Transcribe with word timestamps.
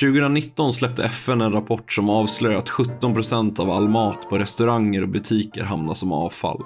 2019 0.00 0.72
släppte 0.72 1.04
FN 1.04 1.40
en 1.40 1.52
rapport 1.52 1.92
som 1.92 2.10
avslöjar 2.10 2.58
att 2.58 2.70
17% 2.70 3.60
av 3.60 3.70
all 3.70 3.88
mat 3.88 4.28
på 4.28 4.38
restauranger 4.38 5.02
och 5.02 5.08
butiker 5.08 5.64
hamnar 5.64 5.94
som 5.94 6.12
avfall. 6.12 6.62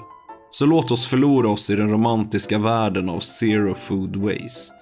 Så 0.50 0.66
låt 0.66 0.90
oss 0.90 1.06
förlora 1.06 1.48
oss 1.48 1.70
i 1.70 1.76
den 1.76 1.90
romantiska 1.90 2.58
världen 2.58 3.08
av 3.08 3.20
zero 3.20 3.74
food 3.74 4.16
waste. 4.16 4.74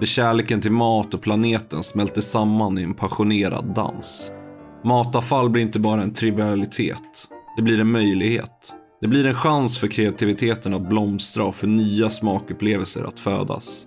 Där 0.00 0.06
kärleken 0.06 0.60
till 0.60 0.72
mat 0.72 1.14
och 1.14 1.22
planeten 1.22 1.82
smälter 1.82 2.20
samman 2.20 2.78
i 2.78 2.82
en 2.82 2.94
passionerad 2.94 3.74
dans. 3.74 4.32
Matavfall 4.84 5.50
blir 5.50 5.62
inte 5.62 5.80
bara 5.80 6.02
en 6.02 6.12
trivialitet. 6.12 7.28
Det 7.56 7.62
blir 7.62 7.80
en 7.80 7.90
möjlighet. 7.90 8.74
Det 9.00 9.08
blir 9.08 9.26
en 9.26 9.34
chans 9.34 9.78
för 9.78 9.88
kreativiteten 9.88 10.74
att 10.74 10.88
blomstra 10.88 11.44
och 11.44 11.54
för 11.54 11.66
nya 11.66 12.10
smakupplevelser 12.10 13.04
att 13.04 13.20
födas. 13.20 13.86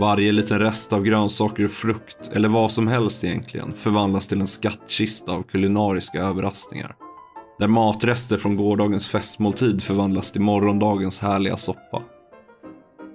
Varje 0.00 0.32
liten 0.32 0.58
rest 0.58 0.92
av 0.92 1.02
grönsaker 1.02 1.64
och 1.64 1.70
frukt, 1.70 2.30
eller 2.32 2.48
vad 2.48 2.70
som 2.70 2.88
helst 2.88 3.24
egentligen, 3.24 3.74
förvandlas 3.74 4.26
till 4.26 4.40
en 4.40 4.46
skattkista 4.46 5.32
av 5.32 5.42
kulinariska 5.42 6.20
överraskningar. 6.20 6.96
Där 7.58 7.68
matrester 7.68 8.36
från 8.36 8.56
gårdagens 8.56 9.08
festmåltid 9.08 9.82
förvandlas 9.82 10.32
till 10.32 10.40
morgondagens 10.40 11.20
härliga 11.20 11.56
soppa. 11.56 12.02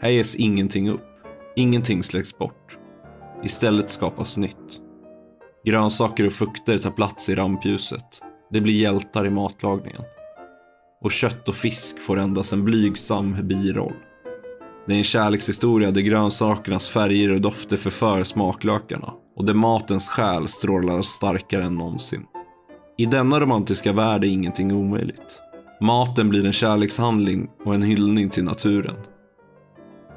Här 0.02 0.10
ges 0.10 0.36
ingenting 0.36 0.90
upp. 0.90 1.06
Ingenting 1.56 2.04
släcks 2.04 2.38
bort. 2.38 2.78
Istället 3.44 3.90
skapas 3.90 4.38
nytt. 4.38 4.82
Grönsaker 5.66 6.26
och 6.26 6.34
fukter 6.34 6.78
tar 6.78 6.92
plats 6.92 7.30
i 7.30 7.36
rampljuset. 7.36 8.22
Det 8.52 8.62
blir 8.62 8.82
hjältar 8.82 9.26
i 9.26 9.30
matlagningen. 9.30 10.02
Och 11.02 11.12
kött 11.12 11.50
och 11.50 11.56
fisk 11.56 12.00
får 12.00 12.20
endast 12.20 12.54
en 12.54 12.66
blygsam 12.66 13.48
biroll. 13.48 13.96
Det 14.88 14.94
är 14.94 14.98
en 14.98 15.04
kärlekshistoria 15.04 15.92
där 15.92 16.02
grönsakernas 16.02 16.90
färger 16.90 17.32
och 17.32 17.42
dofter 17.42 17.78
förför 17.78 18.24
smaklökarna 18.24 19.14
och 19.36 19.46
där 19.46 19.54
matens 19.54 20.10
själ 20.10 20.48
strålar 20.48 21.02
starkare 21.02 21.64
än 21.64 21.76
någonsin. 21.76 22.26
I 22.98 23.06
denna 23.06 23.40
romantiska 23.40 23.94
värld 23.94 24.24
är 24.24 24.28
ingenting 24.28 24.72
omöjligt. 24.72 25.42
Maten 25.82 26.30
blir 26.30 26.46
en 26.46 26.54
kärlekshandling 26.54 27.50
och 27.66 27.76
en 27.76 27.84
hyllning 27.84 28.30
till 28.30 28.44
naturen. 28.44 28.96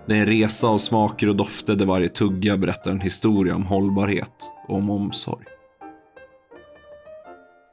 Det 0.07 0.17
är 0.17 0.21
en 0.21 0.27
resa 0.27 0.69
av 0.69 0.79
smaker 0.79 1.29
och 1.29 1.37
dofter 1.37 1.75
där 1.75 1.87
varje 1.87 2.09
tugga 2.09 2.57
berättar 2.57 2.91
en 2.91 3.01
historia 3.01 3.57
om 3.57 3.67
hållbarhet 3.67 4.53
och 4.69 4.77
om 4.77 4.91
omsorg. 4.91 5.45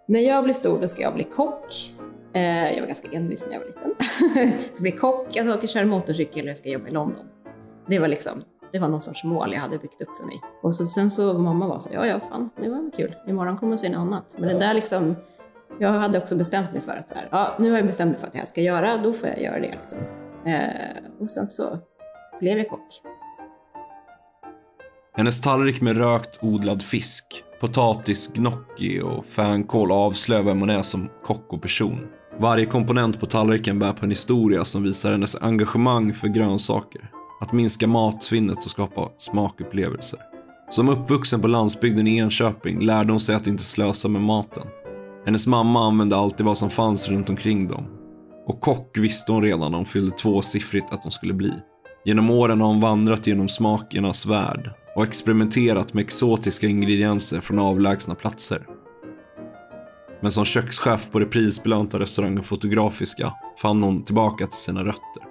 När 0.07 0.19
jag 0.19 0.43
blir 0.43 0.53
stor 0.53 0.81
då 0.81 0.87
ska 0.87 1.01
jag 1.01 1.13
bli 1.13 1.23
kock. 1.23 1.94
Eh, 2.35 2.73
jag 2.73 2.79
var 2.79 2.87
ganska 2.87 3.09
envis 3.11 3.47
när 3.47 3.53
jag 3.53 3.59
var 3.59 3.67
liten. 3.67 3.93
så 4.73 4.81
bli 4.81 4.91
kock, 4.91 5.27
jag 5.31 5.45
ska 5.45 5.55
åka 5.55 5.67
köra 5.67 5.85
motorcykel 5.85 6.43
och 6.43 6.49
jag 6.49 6.57
ska 6.57 6.69
jobba 6.69 6.87
i 6.87 6.91
London. 6.91 7.25
Det 7.87 7.99
var 7.99 8.07
liksom, 8.07 8.43
det 8.71 8.79
var 8.79 8.87
någon 8.87 9.01
sorts 9.01 9.23
mål 9.23 9.53
jag 9.53 9.59
hade 9.61 9.77
byggt 9.77 10.01
upp 10.01 10.15
för 10.19 10.25
mig. 10.25 10.41
Och 10.61 10.75
så, 10.75 10.85
sen 10.85 11.11
så 11.11 11.33
mamma 11.33 11.67
var 11.67 11.79
så 11.79 11.89
ja 11.93 12.07
ja, 12.07 12.19
fan, 12.29 12.49
det 12.61 12.69
var 12.69 12.91
kul. 12.97 13.15
Imorgon 13.27 13.57
kommer 13.57 13.73
jag 13.73 13.79
se 13.79 13.89
något 13.89 13.97
annat. 13.97 14.35
Men 14.39 14.47
det 14.49 14.59
där 14.59 14.73
liksom, 14.73 15.15
jag 15.79 15.89
hade 15.89 16.17
också 16.17 16.35
bestämt 16.35 16.73
mig 16.73 16.81
för 16.81 16.97
att 16.97 17.09
så 17.09 17.15
här, 17.15 17.29
ja, 17.31 17.55
nu 17.59 17.69
har 17.69 17.77
jag 17.77 17.87
bestämt 17.87 18.11
mig 18.11 18.19
för 18.19 18.27
att 18.27 18.35
jag 18.35 18.47
ska 18.47 18.61
göra, 18.61 18.97
då 18.97 19.13
får 19.13 19.29
jag 19.29 19.41
göra 19.41 19.59
det. 19.59 19.75
Liksom. 19.81 19.99
Eh, 20.45 21.21
och 21.21 21.29
sen 21.29 21.47
så 21.47 21.79
blev 22.39 22.57
jag 22.57 22.69
kock. 22.69 23.01
Hennes 25.17 25.41
tallrik 25.41 25.81
med 25.81 25.97
rökt 25.97 26.43
odlad 26.43 26.83
fisk, 26.83 27.43
potatis, 27.59 28.33
gnocchi 28.33 29.01
och 29.01 29.25
fänkål 29.25 29.91
avslöjar 29.91 30.43
vem 30.43 30.59
hon 30.59 30.69
är 30.69 30.81
som 30.81 31.09
kock 31.23 31.53
och 31.53 31.61
person. 31.61 32.07
Varje 32.39 32.65
komponent 32.65 33.19
på 33.19 33.25
tallriken 33.25 33.79
bär 33.79 33.93
på 33.93 34.05
en 34.05 34.09
historia 34.09 34.65
som 34.65 34.83
visar 34.83 35.11
hennes 35.11 35.35
engagemang 35.41 36.13
för 36.13 36.27
grönsaker. 36.27 37.09
Att 37.41 37.53
minska 37.53 37.87
matsvinnet 37.87 38.57
och 38.57 38.71
skapa 38.71 39.09
smakupplevelser. 39.17 40.19
Som 40.69 40.89
uppvuxen 40.89 41.41
på 41.41 41.47
landsbygden 41.47 42.07
i 42.07 42.17
Enköping 42.17 42.79
lärde 42.79 43.13
hon 43.13 43.19
sig 43.19 43.35
att 43.35 43.47
inte 43.47 43.63
slösa 43.63 44.07
med 44.07 44.21
maten. 44.21 44.67
Hennes 45.25 45.47
mamma 45.47 45.87
använde 45.87 46.15
alltid 46.15 46.45
vad 46.45 46.57
som 46.57 46.69
fanns 46.69 47.09
runt 47.09 47.29
omkring 47.29 47.67
dem. 47.67 47.87
Och 48.47 48.61
kock 48.61 48.97
visste 48.97 49.31
hon 49.31 49.41
redan 49.41 49.71
när 49.71 49.77
hon 49.77 49.85
fyllde 49.85 50.17
tvåsiffrigt 50.17 50.91
att 50.91 51.03
hon 51.03 51.11
skulle 51.11 51.33
bli. 51.33 51.53
Genom 52.05 52.29
åren 52.29 52.61
har 52.61 52.67
hon 52.67 52.79
vandrat 52.79 53.27
genom 53.27 53.47
smakernas 53.47 54.25
värld 54.25 54.71
och 54.95 55.03
experimenterat 55.03 55.93
med 55.93 56.03
exotiska 56.03 56.67
ingredienser 56.67 57.41
från 57.41 57.59
avlägsna 57.59 58.15
platser. 58.15 58.74
Men 60.25 60.31
som 60.31 60.45
kökschef 60.45 61.11
på 61.11 61.19
det 61.19 61.25
prisbelönta 61.25 61.99
restaurangen 61.99 62.43
Fotografiska 62.43 63.33
fann 63.61 63.83
hon 63.83 64.03
tillbaka 64.03 64.47
till 64.47 64.57
sina 64.57 64.85
rötter. 64.85 65.23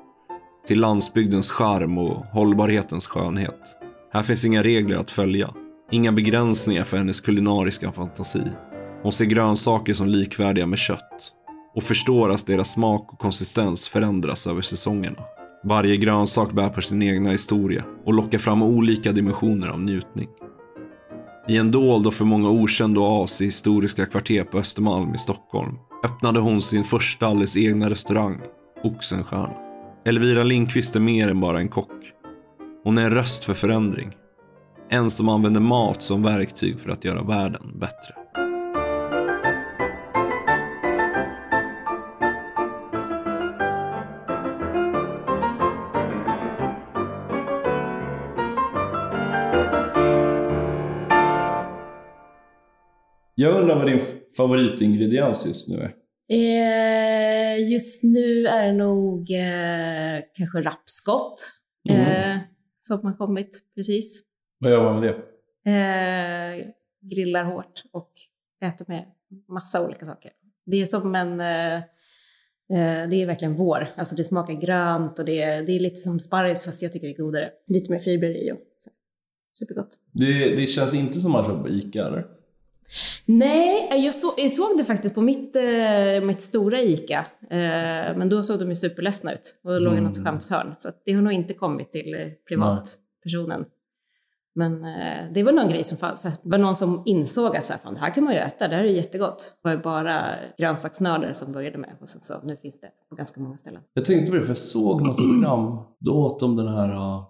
Till 0.67 0.81
landsbygdens 0.81 1.51
charm 1.51 1.99
och 1.99 2.25
hållbarhetens 2.27 3.07
skönhet. 3.07 3.77
Här 4.13 4.23
finns 4.23 4.45
inga 4.45 4.63
regler 4.63 4.97
att 4.97 5.11
följa. 5.11 5.55
Inga 5.91 6.13
begränsningar 6.13 6.85
för 6.85 6.97
hennes 6.97 7.21
kulinariska 7.21 7.93
fantasi. 7.93 8.43
Hon 9.03 9.13
ser 9.13 9.25
grönsaker 9.25 9.95
som 9.95 10.09
likvärdiga 10.09 10.67
med 10.67 10.79
kött 10.79 11.33
och 11.75 11.83
förstår 11.83 12.33
att 12.33 12.47
deras 12.47 12.73
smak 12.73 13.13
och 13.13 13.19
konsistens 13.19 13.89
förändras 13.89 14.47
över 14.47 14.63
säsongerna. 14.63 15.19
Varje 15.65 15.97
grönsak 15.97 16.53
bär 16.53 16.69
på 16.69 16.83
sin 16.83 17.03
egna 17.03 17.31
historia 17.31 17.85
och 18.05 18.15
lockar 18.15 18.39
fram 18.39 18.63
olika 18.63 19.13
dimensioner 19.13 19.69
av 19.69 19.81
njutning. 19.81 20.29
I 21.49 21.57
en 21.57 21.71
dold 21.71 22.07
och 22.07 22.15
för 22.15 22.25
många 22.25 22.49
okänd 22.49 22.99
oas 22.99 23.41
i 23.41 23.45
historiska 23.45 24.07
kvarter 24.07 24.45
på 24.45 24.59
Östermalm 24.59 25.15
i 25.15 25.19
Stockholm 25.19 25.79
öppnade 26.05 26.41
hon 26.41 26.63
sin 26.63 26.85
första 26.85 27.27
alldeles 27.27 27.57
egna 27.57 27.91
restaurang, 27.91 28.41
Oxenstierna. 28.85 29.53
Elvira 30.05 30.43
Lindqvist 30.43 30.97
är 30.97 31.01
mer 31.01 31.31
än 31.31 31.41
bara 31.41 31.59
en 31.59 31.69
kock. 31.69 32.13
Hon 32.85 32.99
är 32.99 33.05
en 33.05 33.11
röst 33.11 33.45
för 33.45 33.55
förändring. 33.55 34.11
En 34.91 35.11
som 35.11 35.29
använder 35.29 35.61
mat 35.61 36.03
som 36.03 36.23
verktyg 36.23 36.81
för 36.81 36.91
att 36.91 37.05
göra 37.05 37.23
världen 37.23 37.79
bättre. 37.79 38.15
Jag 53.35 53.61
undrar 53.63 53.77
vad 53.77 53.87
din 53.87 54.01
favoritingrediens 54.37 55.47
just 55.47 55.69
nu 55.69 55.77
är? 55.77 55.95
Eh, 56.29 57.71
just 57.73 58.03
nu 58.03 58.47
är 58.47 58.67
det 58.67 58.73
nog 58.73 59.21
eh, 59.31 60.23
kanske 60.35 60.61
rapsskott 60.61 61.51
Mm. 61.91 62.01
eh, 62.01 62.39
som 62.81 63.05
har 63.07 63.13
kommit 63.17 63.61
precis. 63.75 64.23
Vad 64.59 64.71
gör 64.73 64.85
man 64.85 65.01
med 65.01 65.15
det? 65.65 65.71
Eh, 65.71 66.67
grillar 67.11 67.45
hårt 67.45 67.83
och 67.93 68.11
äter 68.65 68.85
med 68.89 69.05
massa 69.49 69.87
olika 69.87 70.07
saker. 70.07 70.31
Det 70.67 70.81
är 70.83 70.87
som 70.87 71.15
en... 71.15 71.41
Eh, 71.41 71.75
eh, 71.77 73.09
det 73.11 73.23
är 73.23 73.27
verkligen 73.27 73.55
vår. 73.57 73.89
Alltså 73.97 74.17
det 74.17 74.25
smakar 74.25 74.55
grönt 74.55 75.19
och 75.19 75.25
det 75.25 75.43
är, 75.43 75.63
det 75.63 75.73
är 75.73 75.81
lite 75.81 75.97
som 75.97 76.21
sparris 76.21 76.65
fast 76.65 76.83
jag 76.83 76.93
tycker 76.93 77.07
det 77.07 77.13
är 77.15 77.17
godare. 77.19 77.51
Lite 77.69 77.93
mer 77.93 77.99
fibrer 77.99 78.37
i 78.49 78.53
och 78.53 78.59
så. 78.79 78.91
Supergott. 79.59 79.99
det? 80.13 80.57
Det 80.57 80.67
känns 80.67 80.95
inte 80.95 81.21
som 81.21 81.33
man 81.33 81.45
köper 81.45 81.63
på 81.63 81.69
ICA 81.69 82.07
eller? 82.07 82.27
Nej, 83.27 83.89
jag, 84.05 84.15
så, 84.15 84.33
jag 84.37 84.53
såg 84.53 84.79
det 84.79 84.85
faktiskt 84.85 85.15
på 85.15 85.21
mitt, 85.21 85.57
eh, 85.57 86.21
mitt 86.23 86.43
stora 86.43 86.81
ICA. 86.81 87.27
Eh, 87.51 88.17
men 88.17 88.29
då 88.29 88.43
såg 88.43 88.59
de 88.59 88.69
ju 88.69 88.75
superledsna 88.75 89.33
ut 89.33 89.61
och 89.65 89.73
då 89.73 89.79
låg 89.79 89.95
i 89.95 90.01
något 90.01 90.17
Mm. 90.17 90.25
skämshörn. 90.33 90.75
Så 90.79 90.89
det 91.05 91.13
har 91.13 91.23
nog 91.23 91.33
inte 91.33 91.55
kommit 91.55 91.93
till 91.93 92.15
eh, 92.15 92.21
privatpersonen. 92.49 93.65
Men 94.57 94.85
eh, 94.85 95.33
det 95.35 95.43
var 95.43 95.53
någon 95.53 95.69
grej 95.69 95.85
som 95.85 95.99
fanns. 95.99 96.23
Det 96.23 96.39
var 96.43 96.59
någon 96.59 96.77
som 96.77 97.03
insåg 97.07 97.57
att 97.57 97.65
så 97.65 97.73
här, 97.73 97.81
fan, 97.81 97.95
det 97.95 98.01
här 98.01 98.15
kan 98.15 98.25
man 98.25 98.33
ju 98.35 98.39
äta, 98.41 98.69
det 98.69 98.77
här 98.77 98.85
är 98.85 98.89
jättegott. 98.89 99.55
Det 99.63 99.69
var 99.69 99.77
bara 99.77 100.35
grönsaksnördar 100.59 101.33
som 101.33 101.53
började 101.53 101.79
med 101.79 101.91
och 102.01 102.09
sen 102.09 102.21
så 102.21 102.35
nu 102.45 102.57
finns 102.57 102.81
det 102.81 102.89
på 103.09 103.15
ganska 103.15 103.41
många 103.41 103.57
ställen. 103.57 103.83
Jag 103.95 104.05
tänkte 104.05 104.31
på 104.31 104.37
det 104.37 104.43
för 104.43 104.51
jag 104.51 104.59
såg 104.59 105.07
något 105.07 105.17
program. 105.17 105.79
Då 106.01 106.13
åt 106.15 106.41
de 106.41 106.57
den 106.57 106.69
här... 106.69 107.25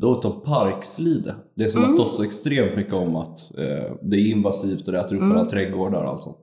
uh, 0.00 0.02
Då 0.02 0.10
åt 0.10 0.22
de 0.22 0.40
parkslide. 0.40 1.34
Det 1.56 1.68
som 1.68 1.80
har 1.80 1.88
Mm. 1.88 1.98
stått 1.98 2.14
så 2.14 2.22
extremt 2.24 2.76
mycket 2.76 2.94
om 2.94 3.16
att 3.16 3.58
eh, 3.58 3.92
det 4.02 4.16
är 4.16 4.30
invasivt 4.30 4.86
och 4.86 4.92
det 4.92 4.98
äter 5.00 5.16
upp 5.16 5.22
Mm. 5.22 5.36
alla 5.36 5.44
trädgårdar 5.44 6.04
och 6.04 6.10
allt 6.10 6.20
sånt. 6.22 6.38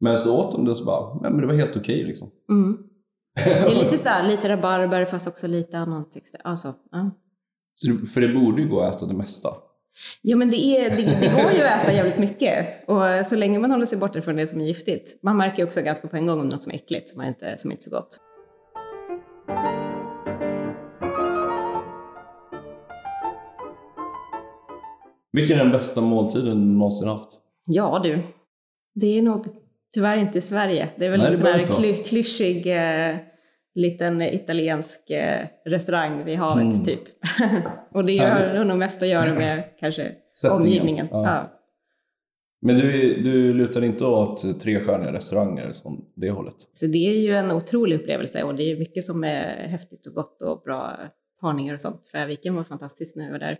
Men 0.00 0.18
så 0.18 0.40
åt 0.40 0.52
de 0.52 0.64
det 0.64 0.70
och 0.70 0.76
så 0.76 0.84
bara, 0.84 1.14
nej 1.14 1.30
men 1.30 1.40
det 1.40 1.46
var 1.46 1.54
helt 1.54 1.76
okej 1.76 2.04
liksom. 2.04 2.30
Mm. 2.50 2.78
Det 3.44 3.50
är 3.50 3.84
lite 3.84 3.98
så 3.98 4.08
här, 4.08 4.28
lite 4.28 4.48
rabarber 4.48 5.04
fast 5.04 5.28
också 5.28 5.46
lite 5.46 5.78
annan 5.78 6.10
text. 6.10 6.34
Alltså, 6.44 6.74
ja. 6.92 7.10
Det, 7.86 8.06
för 8.06 8.20
det 8.20 8.28
borde 8.28 8.62
ju 8.62 8.68
gå 8.68 8.80
att 8.80 8.96
äta 8.96 9.06
det 9.06 9.14
mesta. 9.14 9.48
Ja, 10.22 10.36
men 10.36 10.50
det, 10.50 10.56
är, 10.56 10.90
det, 10.90 11.20
det 11.20 11.42
går 11.42 11.52
ju 11.52 11.62
att 11.62 11.82
äta 11.82 11.92
jävligt 11.92 12.18
mycket. 12.18 12.66
Och 12.88 13.26
så 13.26 13.36
länge 13.36 13.58
man 13.58 13.70
håller 13.70 13.84
sig 13.84 13.98
borta 13.98 14.22
från 14.22 14.36
det 14.36 14.46
som 14.46 14.60
är 14.60 14.64
giftigt. 14.64 15.22
Man 15.22 15.36
märker 15.36 15.58
ju 15.58 15.64
också 15.66 15.82
ganska 15.82 16.08
på 16.08 16.16
en 16.16 16.26
gång 16.26 16.40
om 16.40 16.48
något 16.48 16.62
som 16.62 16.72
är 16.72 16.76
äckligt, 16.76 17.08
som, 17.08 17.20
är 17.22 17.28
inte, 17.28 17.54
som 17.58 17.70
är 17.70 17.74
inte 17.74 17.84
så 17.84 17.90
gott. 17.96 18.18
Vilken 25.32 25.58
är 25.58 25.62
den 25.62 25.72
bästa 25.72 26.00
måltiden 26.00 26.46
du 26.46 26.54
någonsin 26.54 27.08
haft? 27.08 27.28
Ja 27.64 28.00
du, 28.04 28.22
det 28.94 29.18
är 29.18 29.22
nog 29.22 29.46
tyvärr 29.94 30.16
inte 30.16 30.38
i 30.38 30.40
Sverige. 30.40 30.88
Det 30.96 31.06
är 31.06 31.10
väl 31.10 31.20
Nej, 31.20 31.28
en 31.28 31.34
sån 31.34 31.46
här 31.46 31.64
kly, 31.64 31.94
klyschig... 32.02 32.66
Eh, 32.66 33.16
liten 33.74 34.22
italiensk 34.22 35.10
eh, 35.10 35.46
restaurang 35.64 36.24
vid 36.24 36.38
havet 36.38 36.62
Mm. 36.62 36.84
typ. 36.84 37.00
och 37.94 38.06
det 38.06 38.18
har 38.18 38.64
nog 38.64 38.78
mest 38.78 39.02
att 39.02 39.08
göra 39.08 39.34
med 39.34 39.64
kanske 39.80 40.12
omgivningen. 40.52 41.08
Ja. 41.10 41.24
Ja. 41.26 41.58
Men 42.62 42.76
du, 42.76 43.20
du 43.22 43.54
lutar 43.54 43.84
inte 43.84 44.04
åt 44.04 44.60
trestjärniga 44.60 45.12
restauranger 45.12 45.72
som 45.72 46.04
det 46.16 46.30
hållet? 46.30 46.54
Så 46.72 46.86
det 46.86 46.98
är 46.98 47.20
ju 47.20 47.34
en 47.36 47.50
otrolig 47.50 47.96
upplevelse 47.96 48.42
och 48.42 48.54
det 48.54 48.62
är 48.72 48.78
mycket 48.78 49.04
som 49.04 49.24
är 49.24 49.68
häftigt 49.68 50.06
och 50.06 50.14
gott 50.14 50.42
och 50.42 50.62
bra 50.62 50.98
parningar 51.40 51.74
och 51.74 51.80
sånt. 51.80 52.06
Färviken 52.06 52.54
var 52.54 52.64
fantastiskt 52.64 53.16
när 53.16 53.24
jag 53.24 53.32
var 53.32 53.38
där. 53.38 53.58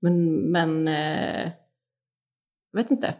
Men, 0.00 0.36
men 0.50 0.88
eh, 0.88 1.52
jag 2.72 2.82
vet 2.82 2.90
inte. 2.90 3.14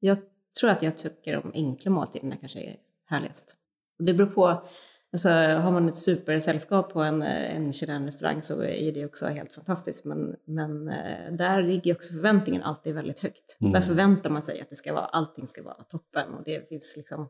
Jag 0.00 0.18
tror 0.60 0.70
att 0.70 0.82
jag 0.82 0.96
tycker 0.96 1.44
om 1.44 1.52
enkla 1.54 1.90
måltiderna 1.90 2.36
kanske 2.36 2.60
är 2.60 2.76
härligast. 3.06 3.56
Och 3.98 4.04
det 4.04 4.14
beror 4.14 4.26
på, 4.26 4.62
alltså 5.12 5.28
har 5.28 5.70
man 5.70 5.88
ett 5.88 5.98
supersällskap 5.98 6.92
på 6.92 7.02
en, 7.02 7.22
eh, 7.22 7.56
en 7.56 7.66
Michelin-restaurang 7.66 8.42
så 8.42 8.62
är 8.62 8.92
det 8.92 9.06
också 9.06 9.26
helt 9.26 9.52
fantastiskt. 9.52 10.04
Men, 10.04 10.36
men 10.44 10.88
eh, 10.88 11.32
där 11.32 11.62
ligger 11.62 11.94
också 11.94 12.12
förväntningen 12.12 12.62
alltid 12.62 12.94
väldigt 12.94 13.20
högt. 13.20 13.56
Mm. 13.60 13.72
Där 13.72 13.80
förväntar 13.80 14.30
man 14.30 14.42
sig 14.42 14.60
att 14.60 14.70
det 14.70 14.76
ska 14.76 14.92
vara, 14.92 15.04
allting 15.04 15.46
ska 15.46 15.62
vara 15.62 15.82
toppen 15.82 16.34
och 16.34 16.42
det 16.44 16.68
finns 16.68 16.94
liksom 16.96 17.28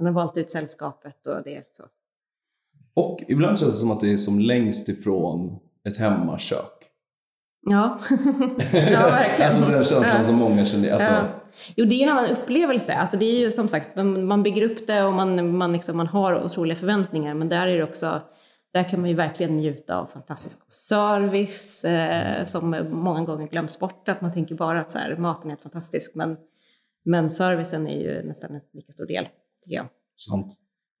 man 0.00 0.06
har 0.06 0.12
valt 0.12 0.36
ut 0.36 0.50
sällskapet 0.50 1.26
och 1.26 1.42
det 1.44 1.56
är 1.56 1.64
så. 1.72 1.84
Och 2.94 3.20
ibland 3.28 3.58
känns 3.58 3.74
det 3.74 3.80
som 3.80 3.90
att 3.90 4.00
det 4.00 4.12
är 4.12 4.16
som 4.16 4.38
längst 4.38 4.88
ifrån 4.88 5.58
ett 5.84 5.98
hemmakök. 5.98 6.89
Ja, 7.62 7.98
ja 8.72 9.00
verkligen. 9.10 9.50
alltså 9.50 9.60
den 9.60 9.84
känslan 9.84 10.04
Ja. 10.18 10.22
som 10.22 10.34
många 10.34 10.64
känner. 10.64 10.90
Alltså, 10.90 11.10
Ja. 11.12 11.20
Jo, 11.76 11.84
det 11.84 11.94
är 11.94 12.02
en 12.02 12.18
annan 12.18 12.30
upplevelse. 12.30 12.94
Alltså, 12.94 13.16
det 13.16 13.24
är 13.24 13.38
ju 13.38 13.50
som 13.50 13.68
sagt, 13.68 13.96
man, 13.96 14.42
bygger 14.42 14.62
upp 14.62 14.86
det 14.86 15.02
och 15.02 15.12
man, 15.12 15.56
man, 15.56 15.72
liksom, 15.72 15.96
man 15.96 16.06
har 16.06 16.44
otroliga 16.44 16.76
förväntningar. 16.78 17.34
Men 17.34 17.48
där 17.48 17.66
är 17.66 17.78
det 17.78 17.84
också, 17.84 18.20
där 18.72 18.82
kan 18.88 19.00
man 19.00 19.08
ju 19.10 19.16
verkligen 19.16 19.56
njuta 19.56 19.96
av 19.96 20.06
fantastisk 20.06 20.72
service 20.72 21.84
eh, 21.84 22.44
som 22.44 22.86
många 22.90 23.24
gånger 23.24 23.46
glöms 23.48 23.78
bort. 23.80 24.08
Att 24.08 24.20
man 24.20 24.32
tänker 24.32 24.54
bara 24.54 24.80
att 24.80 24.90
så 24.90 24.98
här, 24.98 25.16
maten 25.16 25.50
är 25.50 25.56
fantastisk. 25.56 26.14
Men, 26.14 26.36
men 27.04 27.30
servicen 27.30 27.88
är 27.88 28.00
ju 28.00 28.22
nästan 28.28 28.54
en 28.54 28.60
lika 28.72 28.92
stor 28.92 29.06
del, 29.06 29.28
tycker 29.64 29.76
jag. 29.76 29.86
sant. 30.16 30.52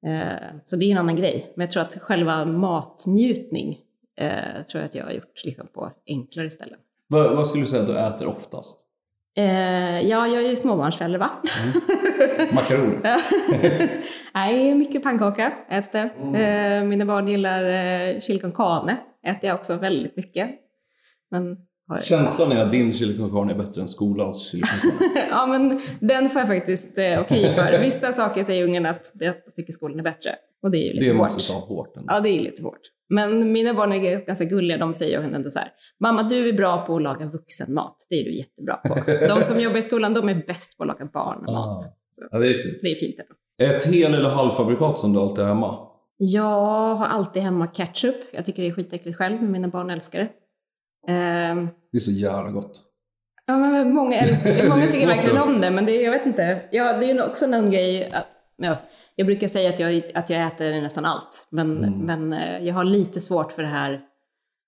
Eh, 0.06 0.56
så 0.64 0.76
det 0.76 0.84
är 0.84 0.90
en 0.92 0.98
annan 0.98 1.16
grej. 1.16 1.52
Men 1.56 1.64
jag 1.64 1.70
tror 1.70 1.82
att 1.82 1.98
själva 2.00 2.44
matnjutning 2.44 3.78
eh, 4.20 4.62
tror 4.70 4.80
jag 4.80 4.84
att 4.84 4.94
jag 4.94 5.04
har 5.04 5.12
gjort 5.12 5.44
liksom, 5.44 5.66
på 5.74 5.90
enklare 6.06 6.50
ställen. 6.50 6.78
Vad, 7.06 7.36
vad 7.36 7.46
skulle 7.46 7.64
du 7.64 7.68
säga 7.68 7.82
att 7.82 7.88
du 7.88 7.98
äter 7.98 8.26
oftast? 8.26 8.86
Eh, 9.36 10.00
ja, 10.00 10.26
jag 10.26 10.44
är 10.44 10.48
ju 10.48 10.56
småbarnsförälder 10.56 11.18
va? 11.18 11.30
Makaroner? 12.52 13.16
Nej, 14.34 14.74
mycket 14.74 15.02
pannkaka 15.02 15.52
äts 15.70 15.90
det. 15.90 16.10
Eh, 16.38 16.84
mina 16.84 17.04
barn 17.04 17.28
gillar 17.28 17.64
eh, 17.64 18.20
chili 18.20 18.38
con 18.38 18.52
carne. 18.52 18.96
Äter 19.26 19.48
jag 19.48 19.54
också 19.54 19.76
väldigt 19.76 20.16
mycket. 20.16 20.50
Men, 21.30 21.56
Känslan 22.02 22.52
är 22.52 22.64
att 22.64 22.72
din 22.72 22.92
chili 22.92 23.18
con 23.18 23.30
carne 23.30 23.52
är 23.52 23.56
bättre 23.56 23.80
än 23.80 23.88
skolans 23.88 24.50
chili 24.50 24.62
con 24.62 24.90
carne. 24.90 25.26
ja, 25.30 25.46
men 25.46 25.80
den 26.00 26.30
får 26.30 26.40
jag 26.40 26.48
faktiskt 26.48 26.98
eh, 26.98 27.20
okej 27.20 27.52
för. 27.54 27.80
Vissa 27.84 28.12
saker 28.12 28.44
säger 28.44 28.64
ungen 28.64 28.86
att 28.86 29.12
jag 29.14 29.34
tycker 29.56 29.72
skolan 29.72 29.98
är 29.98 30.02
bättre. 30.02 30.34
Och 30.62 30.70
det 30.70 30.78
är 30.78 30.86
ju 30.86 30.92
lite 30.92 31.06
Det 31.06 31.12
hårt. 31.18 31.22
måste 31.32 31.52
ta 31.52 31.58
hårt 31.58 31.96
ändå. 31.96 32.12
Ja, 32.14 32.20
det 32.20 32.28
är 32.28 32.40
lite 32.40 32.62
hårt. 32.62 32.80
Men 33.08 33.52
mina 33.52 33.74
barn 33.74 33.92
är 33.92 34.26
ganska 34.26 34.44
gulliga. 34.44 34.78
De 34.78 34.94
säger 34.94 35.20
ändå 35.22 35.50
så 35.50 35.58
här, 35.58 35.68
mamma 36.00 36.22
du 36.22 36.48
är 36.48 36.52
bra 36.52 36.86
på 36.86 36.96
att 36.96 37.02
laga 37.02 37.26
vuxenmat. 37.26 37.94
Det 38.10 38.14
är 38.20 38.24
du 38.24 38.36
jättebra 38.36 38.74
på. 38.76 38.94
De 39.36 39.44
som 39.44 39.60
jobbar 39.62 39.78
i 39.78 39.82
skolan, 39.82 40.14
de 40.14 40.28
är 40.28 40.46
bäst 40.46 40.76
på 40.78 40.82
att 40.84 40.86
laga 40.88 41.04
barnmat. 41.12 41.48
Ah. 41.48 41.80
Ja, 42.30 42.38
det 42.38 42.46
är 42.46 42.54
fint. 42.54 42.78
Det 42.82 42.88
är 42.88 42.94
fint. 42.94 43.16
ändå. 43.20 43.74
Ett 43.76 43.86
hel 43.86 44.14
eller 44.14 44.30
halvfabrikat 44.30 44.98
som 44.98 45.12
du 45.12 45.20
alltid 45.20 45.44
har 45.44 45.54
hemma? 45.54 45.78
Jag 46.16 46.42
har 46.96 47.06
alltid 47.06 47.42
hemma 47.42 47.66
ketchup. 47.66 48.16
Jag 48.32 48.44
tycker 48.44 48.62
det 48.62 48.68
är 48.68 48.72
skitäckligt 48.72 49.16
själv, 49.16 49.42
men 49.42 49.50
mina 49.52 49.68
barn 49.68 49.90
älskar 49.90 50.18
det. 50.18 50.28
Ehm, 51.12 51.68
Det 51.92 51.98
är 51.98 52.00
så 52.00 52.12
jävla 52.12 52.50
gott. 52.50 52.82
ja, 53.46 53.56
men 53.58 53.94
många, 53.94 54.16
älskar, 54.16 54.68
många 54.74 54.86
tycker 54.86 55.06
verkligen 55.06 55.36
om 55.42 55.60
det, 55.60 55.70
men 55.70 55.86
det, 55.86 55.92
jag 55.92 56.10
vet 56.10 56.26
inte. 56.26 56.62
Ja, 56.70 56.98
det 57.00 57.10
är 57.10 57.30
också 57.30 57.44
en 57.46 57.70
grej. 57.70 58.12
Att, 58.12 58.26
ja, 58.60 58.76
jag 59.14 59.26
brukar 59.26 59.48
säga 59.48 59.70
att 59.70 59.78
jag, 59.78 60.10
att 60.14 60.30
jag 60.30 60.46
äter 60.46 60.80
nästan 60.82 61.04
allt, 61.04 61.48
men, 61.50 61.84
Mm. 61.84 61.98
men 61.98 62.32
eh, 62.32 62.58
jag 62.66 62.74
har 62.74 62.84
lite 62.84 63.20
svårt 63.20 63.52
för 63.52 63.62
det 63.62 63.68
här, 63.68 64.00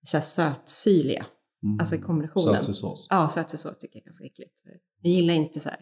så 0.06 0.16
här 0.16 0.24
sötsyrliga. 0.24 1.26
Mm. 1.64 1.80
Alltså 1.80 1.98
kombinationen. 1.98 2.64
Sötsås. 2.64 3.06
Ja, 3.10 3.28
sötsås 3.28 3.62
tycker 3.62 3.96
jag 3.96 4.02
är 4.02 4.04
ganska 4.04 4.24
äckligt. 4.24 4.62
Jag 5.02 5.12
gillar 5.12 5.34
inte 5.34 5.60
så 5.60 5.68
här, 5.68 5.78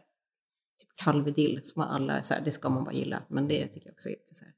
typ 0.80 1.04
kalvedill 1.04 1.60
som 1.64 1.82
alla 1.82 2.22
så 2.22 2.34
här, 2.34 2.40
det 2.44 2.52
ska 2.52 2.68
man 2.68 2.84
bara 2.84 2.94
gilla, 2.94 3.22
men 3.28 3.48
det 3.48 3.66
tycker 3.66 3.86
jag 3.86 3.92
också 3.92 4.08
är 4.08 4.12
inte 4.12 4.34
så 4.34 4.44
här. 4.44 4.54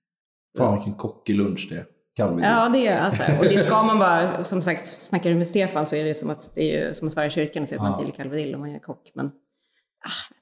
Fan 0.58 0.74
vilken 0.74 0.94
kockig 0.94 1.36
lunch 1.36 1.66
det 1.70 1.76
är. 1.76 1.86
Kalvin. 2.16 2.44
Ja, 2.44 2.68
det 2.68 2.86
är 2.86 2.98
alltså. 3.00 3.32
Och 3.38 3.44
det 3.44 3.58
ska 3.58 3.82
man 3.82 3.98
bara, 3.98 4.44
som 4.44 4.62
sagt, 4.62 4.86
snackar 4.86 5.30
du 5.30 5.36
med 5.36 5.48
Stefan 5.48 5.86
så 5.86 5.96
är 5.96 6.04
det 6.04 6.14
som 6.14 6.30
att 6.30 6.52
det 6.54 6.76
är 6.76 6.92
som 6.92 7.08
att 7.08 7.26
i 7.26 7.30
kyrkan 7.30 7.62
och 7.62 7.68
säga 7.68 7.80
att 7.80 7.82
man 7.82 7.92
inte 7.92 8.02
gillar 8.02 8.16
kalvedill 8.16 8.54
om 8.54 8.60
man 8.60 8.70
är 8.70 8.78
kock. 8.78 9.10
Men, 9.14 9.26
ah. 9.26 10.34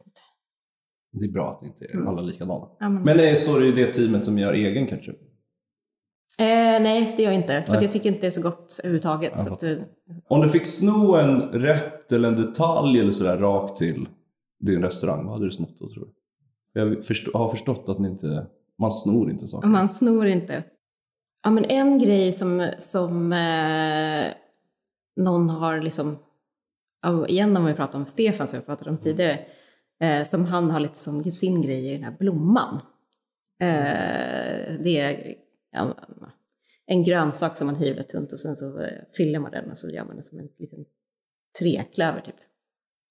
Det 1.13 1.25
är 1.25 1.31
bra 1.33 1.51
att 1.51 1.63
inte 1.63 1.85
Mm. 1.85 2.09
alla 2.09 2.21
är 2.23 2.25
likadana. 2.27 2.69
Ja, 2.81 2.89
men, 2.89 3.03
Men 3.03 3.17
det 3.17 3.37
står 3.37 3.61
du 3.61 3.69
i 3.69 3.73
det 3.73 3.87
teamet 3.93 4.25
som 4.25 4.39
gör 4.39 4.53
egen 4.53 4.87
ketchup? 4.87 5.17
eh, 6.39 6.45
nej, 6.83 7.15
det 7.17 7.23
gör 7.23 7.31
jag 7.31 7.41
inte. 7.41 7.53
För 7.53 7.59
att 7.63 7.69
Nej. 7.69 7.83
jag 7.83 7.93
tycker 7.93 8.09
inte 8.09 8.21
det 8.21 8.27
är 8.27 8.31
så 8.31 8.43
gott 8.43 8.81
överhuvudtaget. 8.85 9.39
Så 9.39 9.55
att, 9.55 9.63
eh, 9.63 9.77
Om 10.29 10.41
du 10.41 10.49
fick 10.49 10.67
sno 10.67 11.15
en 11.15 11.41
rätt 11.41 12.13
eller 12.13 12.29
en 12.29 12.37
detalj 12.37 13.01
eller 13.01 13.13
sådär 13.13 13.39
rakt 13.39 13.77
till 13.77 14.09
din 14.61 14.83
restaurang, 14.83 15.25
vad 15.25 15.33
hade 15.33 15.45
du 15.45 15.51
snott 15.51 15.79
då 15.79 15.89
tror 15.89 16.05
du? 16.05 16.13
Jag 16.81 17.05
förstå, 17.05 17.39
har 17.39 17.49
förstått 17.49 17.89
att 17.89 17.99
ni 17.99 18.09
inte, 18.09 18.47
man 18.79 18.91
snor 18.91 19.31
inte 19.31 19.47
saker. 19.49 19.69
man 19.69 19.89
snor 19.89 20.27
inte. 20.27 20.65
Ja, 21.43 21.51
men 21.51 21.65
en 21.65 21.99
grej 21.99 22.33
som, 22.33 22.71
som 22.79 23.33
eh, 23.33 24.27
någon 25.17 25.51
har 25.51 25.81
liksom, 25.81 26.19
ja, 27.03 27.27
igen 27.27 27.57
om 27.57 27.65
vi 27.65 27.75
pratar 27.75 27.99
om 27.99 28.07
Stefan 28.07 28.49
som 28.49 28.57
jag 28.57 28.67
pratade 28.67 28.91
om 28.91 28.99
tidigare, 28.99 29.41
eh, 30.01 30.25
som 30.25 30.45
han 30.45 30.71
har 30.71 30.81
lite 30.81 30.99
som 30.99 31.33
sin 31.33 31.63
grej 31.63 31.89
i 31.89 31.93
den 31.93 32.05
här 32.05 32.17
blomman. 32.19 32.81
Eh, 33.61 34.81
det 34.85 34.99
är 34.99 35.35
ja, 35.73 35.97
en 36.87 37.05
grönsak 37.05 37.57
som 37.57 37.67
man 37.67 37.77
hyvlar 37.77 38.03
tunt 38.03 38.33
och 38.33 38.41
sen 38.41 38.57
så 38.57 38.81
eh, 38.81 39.03
fyller 39.17 39.39
man 39.39 39.51
den 39.51 39.71
och 39.71 39.79
så 39.79 39.91
gör 39.91 40.05
man 40.05 40.17
den 40.17 40.25
som 40.25 40.39
en 40.39 40.49
liten 40.59 40.85
treklöver 41.59 42.21
typ. 42.21 42.35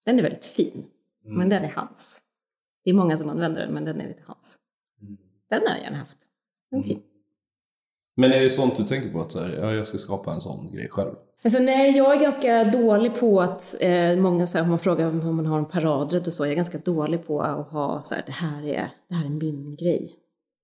Den 0.06 0.20
är 0.20 0.24
väldigt 0.24 0.46
fin, 0.46 0.86
men 1.24 1.50
den 1.50 1.64
är 1.64 1.72
hans. 1.72 2.22
Det 2.84 2.90
är 2.90 2.94
många 2.94 3.18
som 3.18 3.30
använder 3.30 3.62
den, 3.62 3.74
men 3.74 3.86
den 3.86 4.02
är 4.02 4.08
lite 4.08 4.24
hans. 4.26 4.60
Den 5.50 5.62
har 5.68 5.76
jag 5.76 5.84
gärna 5.84 5.98
haft. 5.98 6.18
Den 6.72 6.80
är 6.80 6.84
fin. 6.84 7.02
Men 8.16 8.32
är 8.32 8.40
det 8.40 8.50
sånt 8.50 8.76
du 8.76 8.84
tänker 8.84 9.10
på 9.10 9.22
att 9.22 9.32
så 9.32 9.40
här, 9.40 9.50
ja, 9.50 9.74
jag 9.74 9.88
ska 9.88 9.98
skapa 9.98 10.34
en 10.34 10.42
sån 10.42 10.72
grej 10.72 10.90
själv? 10.90 11.16
Alltså, 11.44 11.64
nej, 11.64 11.98
jag 11.98 12.16
är 12.16 12.20
ganska 12.20 12.64
dålig 12.64 13.16
på 13.16 13.42
att, 13.42 13.76
eh, 13.80 14.16
många 14.16 14.48
så 14.48 14.58
här, 14.58 14.64
om 14.64 14.70
man 14.70 14.80
frågar 14.80 15.06
om 15.06 15.36
man 15.36 15.46
har 15.46 15.58
en 15.60 15.66
paradrätt 15.66 16.28
och 16.28 16.34
så, 16.34 16.46
jag 16.46 16.52
är 16.52 16.56
ganska 16.56 16.78
dålig 16.78 17.28
på 17.28 17.42
att 17.42 17.68
ha 17.72 18.04
så 18.04 18.16
här, 18.16 18.24
det 18.26 18.32
här 18.32 18.64
är, 18.66 18.90
det 19.10 19.16
här 19.16 19.26
är 19.26 19.30
min 19.30 19.76
grej. 19.76 20.16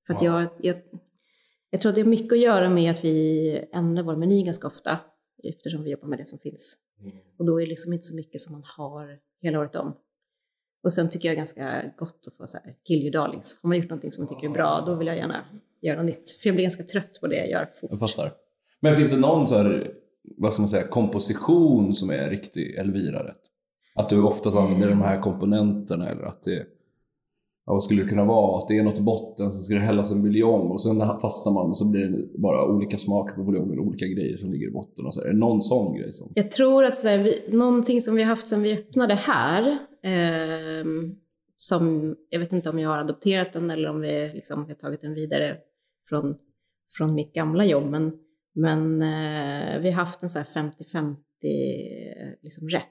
För 0.07 0.13
att 0.13 0.21
Ja. 0.21 0.41
jag, 0.41 0.49
jag, 0.57 0.75
jag 1.69 1.81
tror 1.81 1.89
att 1.89 1.95
det 1.95 2.01
har 2.01 2.09
mycket 2.09 2.31
att 2.33 2.39
göra 2.39 2.69
med 2.69 2.91
att 2.91 3.03
vi 3.03 3.67
ändrar 3.73 4.03
vår 4.03 4.15
meny 4.15 4.43
ganska 4.43 4.67
ofta, 4.67 4.99
eftersom 5.43 5.83
vi 5.83 5.91
jobbar 5.91 6.07
med 6.07 6.19
det 6.19 6.27
som 6.27 6.39
finns. 6.39 6.77
Och 7.39 7.45
då 7.45 7.61
är 7.61 7.65
det 7.65 7.69
liksom 7.69 7.93
inte 7.93 8.05
så 8.05 8.15
mycket 8.15 8.41
som 8.41 8.53
man 8.53 8.63
har 8.77 9.17
hela 9.41 9.59
året 9.59 9.75
om. 9.75 9.95
Och 10.83 10.93
sen 10.93 11.09
tycker 11.09 11.27
jag 11.27 11.37
ganska 11.37 11.91
gott 11.97 12.23
att 12.27 12.35
få 12.37 12.47
så 12.47 12.57
här, 12.63 12.75
kill 12.87 13.01
your 13.01 13.11
darlings. 13.11 13.59
Har 13.61 13.67
man 13.67 13.77
gjort 13.77 13.89
någonting 13.89 14.11
som 14.11 14.23
man 14.23 14.35
tycker 14.35 14.47
är 14.47 14.53
bra, 14.53 14.83
då 14.85 14.95
vill 14.95 15.07
jag 15.07 15.17
gärna 15.17 15.45
göra 15.81 15.97
något 15.97 16.05
nytt. 16.05 16.29
För 16.29 16.47
jag 16.49 16.55
blir 16.55 16.63
ganska 16.63 16.83
trött 16.83 17.17
på 17.21 17.27
det 17.27 17.35
jag 17.35 17.49
gör 17.49 17.71
fort. 17.81 17.89
Jag 17.91 17.99
fattar. 17.99 18.33
Men 18.79 18.95
finns 18.95 19.11
det 19.11 19.19
någon 19.19 19.47
så 19.47 19.55
här, 19.57 19.87
vad 20.37 20.53
ska 20.53 20.61
man 20.61 20.69
säga, 20.69 20.87
komposition 20.87 21.95
som 21.95 22.09
är 22.09 22.29
riktig 22.29 22.75
Elvira-rätt? 22.77 23.41
Att 23.95 24.09
du 24.09 24.23
oftast 24.23 24.57
använder 24.57 24.89
de 24.89 25.01
här 25.01 25.21
komponenterna 25.21 26.09
eller 26.09 26.23
att 26.23 26.41
det 26.41 26.65
ja, 27.65 27.73
vad 27.73 27.83
skulle 27.83 28.03
det 28.03 28.09
kunna 28.09 28.25
vara? 28.25 28.57
Att 28.57 28.67
det 28.67 28.77
är 28.77 28.83
något 28.83 28.99
i 28.99 29.01
botten, 29.01 29.51
så 29.51 29.61
ska 29.61 29.73
det 29.73 29.79
hällas 29.79 30.11
en 30.11 30.21
buljong 30.21 30.71
och 30.71 30.81
sen 30.81 30.99
fastnar 30.99 31.53
man 31.53 31.69
och 31.69 31.77
så 31.77 31.85
blir 31.85 32.07
det 32.07 32.39
bara 32.39 32.67
olika 32.67 32.97
smaker 32.97 33.35
på 33.35 33.43
buljongen, 33.43 33.79
olika 33.79 34.05
grejer 34.05 34.37
som 34.37 34.51
ligger 34.51 34.67
i 34.67 34.71
botten. 34.71 35.05
Och 35.05 35.15
så. 35.15 35.21
Är 35.21 35.27
det 35.27 35.37
någon 35.37 35.61
sån 35.61 35.95
grej 35.95 36.11
som... 36.11 36.31
Jag 36.35 36.51
tror 36.51 36.85
att 36.85 36.95
så 36.95 37.07
här, 37.07 37.19
vi, 37.19 37.45
någonting 37.51 38.01
som 38.01 38.15
vi 38.15 38.23
har 38.23 38.29
haft 38.29 38.47
sedan 38.47 38.61
vi 38.61 38.73
öppnade 38.73 39.15
här, 39.15 39.71
eh, 40.03 40.85
som 41.57 42.15
jag 42.29 42.39
vet 42.39 42.53
inte 42.53 42.69
om 42.69 42.79
jag 42.79 42.89
har 42.89 42.97
adopterat 42.97 43.53
den 43.53 43.71
eller 43.71 43.89
om 43.89 44.01
vi 44.01 44.31
liksom, 44.33 44.65
har 44.65 44.73
tagit 44.73 45.01
den 45.01 45.13
vidare 45.13 45.57
från, 46.09 46.35
från 46.97 47.15
mitt 47.15 47.33
gamla 47.33 47.65
jobb, 47.65 47.89
men, 47.89 48.11
men 48.55 49.01
eh, 49.01 49.79
vi 49.81 49.91
har 49.91 49.91
haft 49.91 50.23
en 50.23 50.29
så 50.29 50.39
här 50.39 50.45
50-50 50.45 51.15
liksom, 52.41 52.69
rätt 52.69 52.83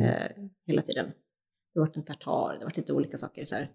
eh, 0.00 0.44
hela 0.66 0.82
tiden. 0.82 1.06
Det 1.74 1.80
har 1.80 1.86
varit 1.86 1.96
en 1.96 2.04
tartar, 2.04 2.52
det 2.52 2.58
har 2.58 2.64
varit 2.64 2.76
lite 2.76 2.92
olika 2.92 3.16
saker. 3.16 3.44
Så 3.44 3.54
här. 3.54 3.70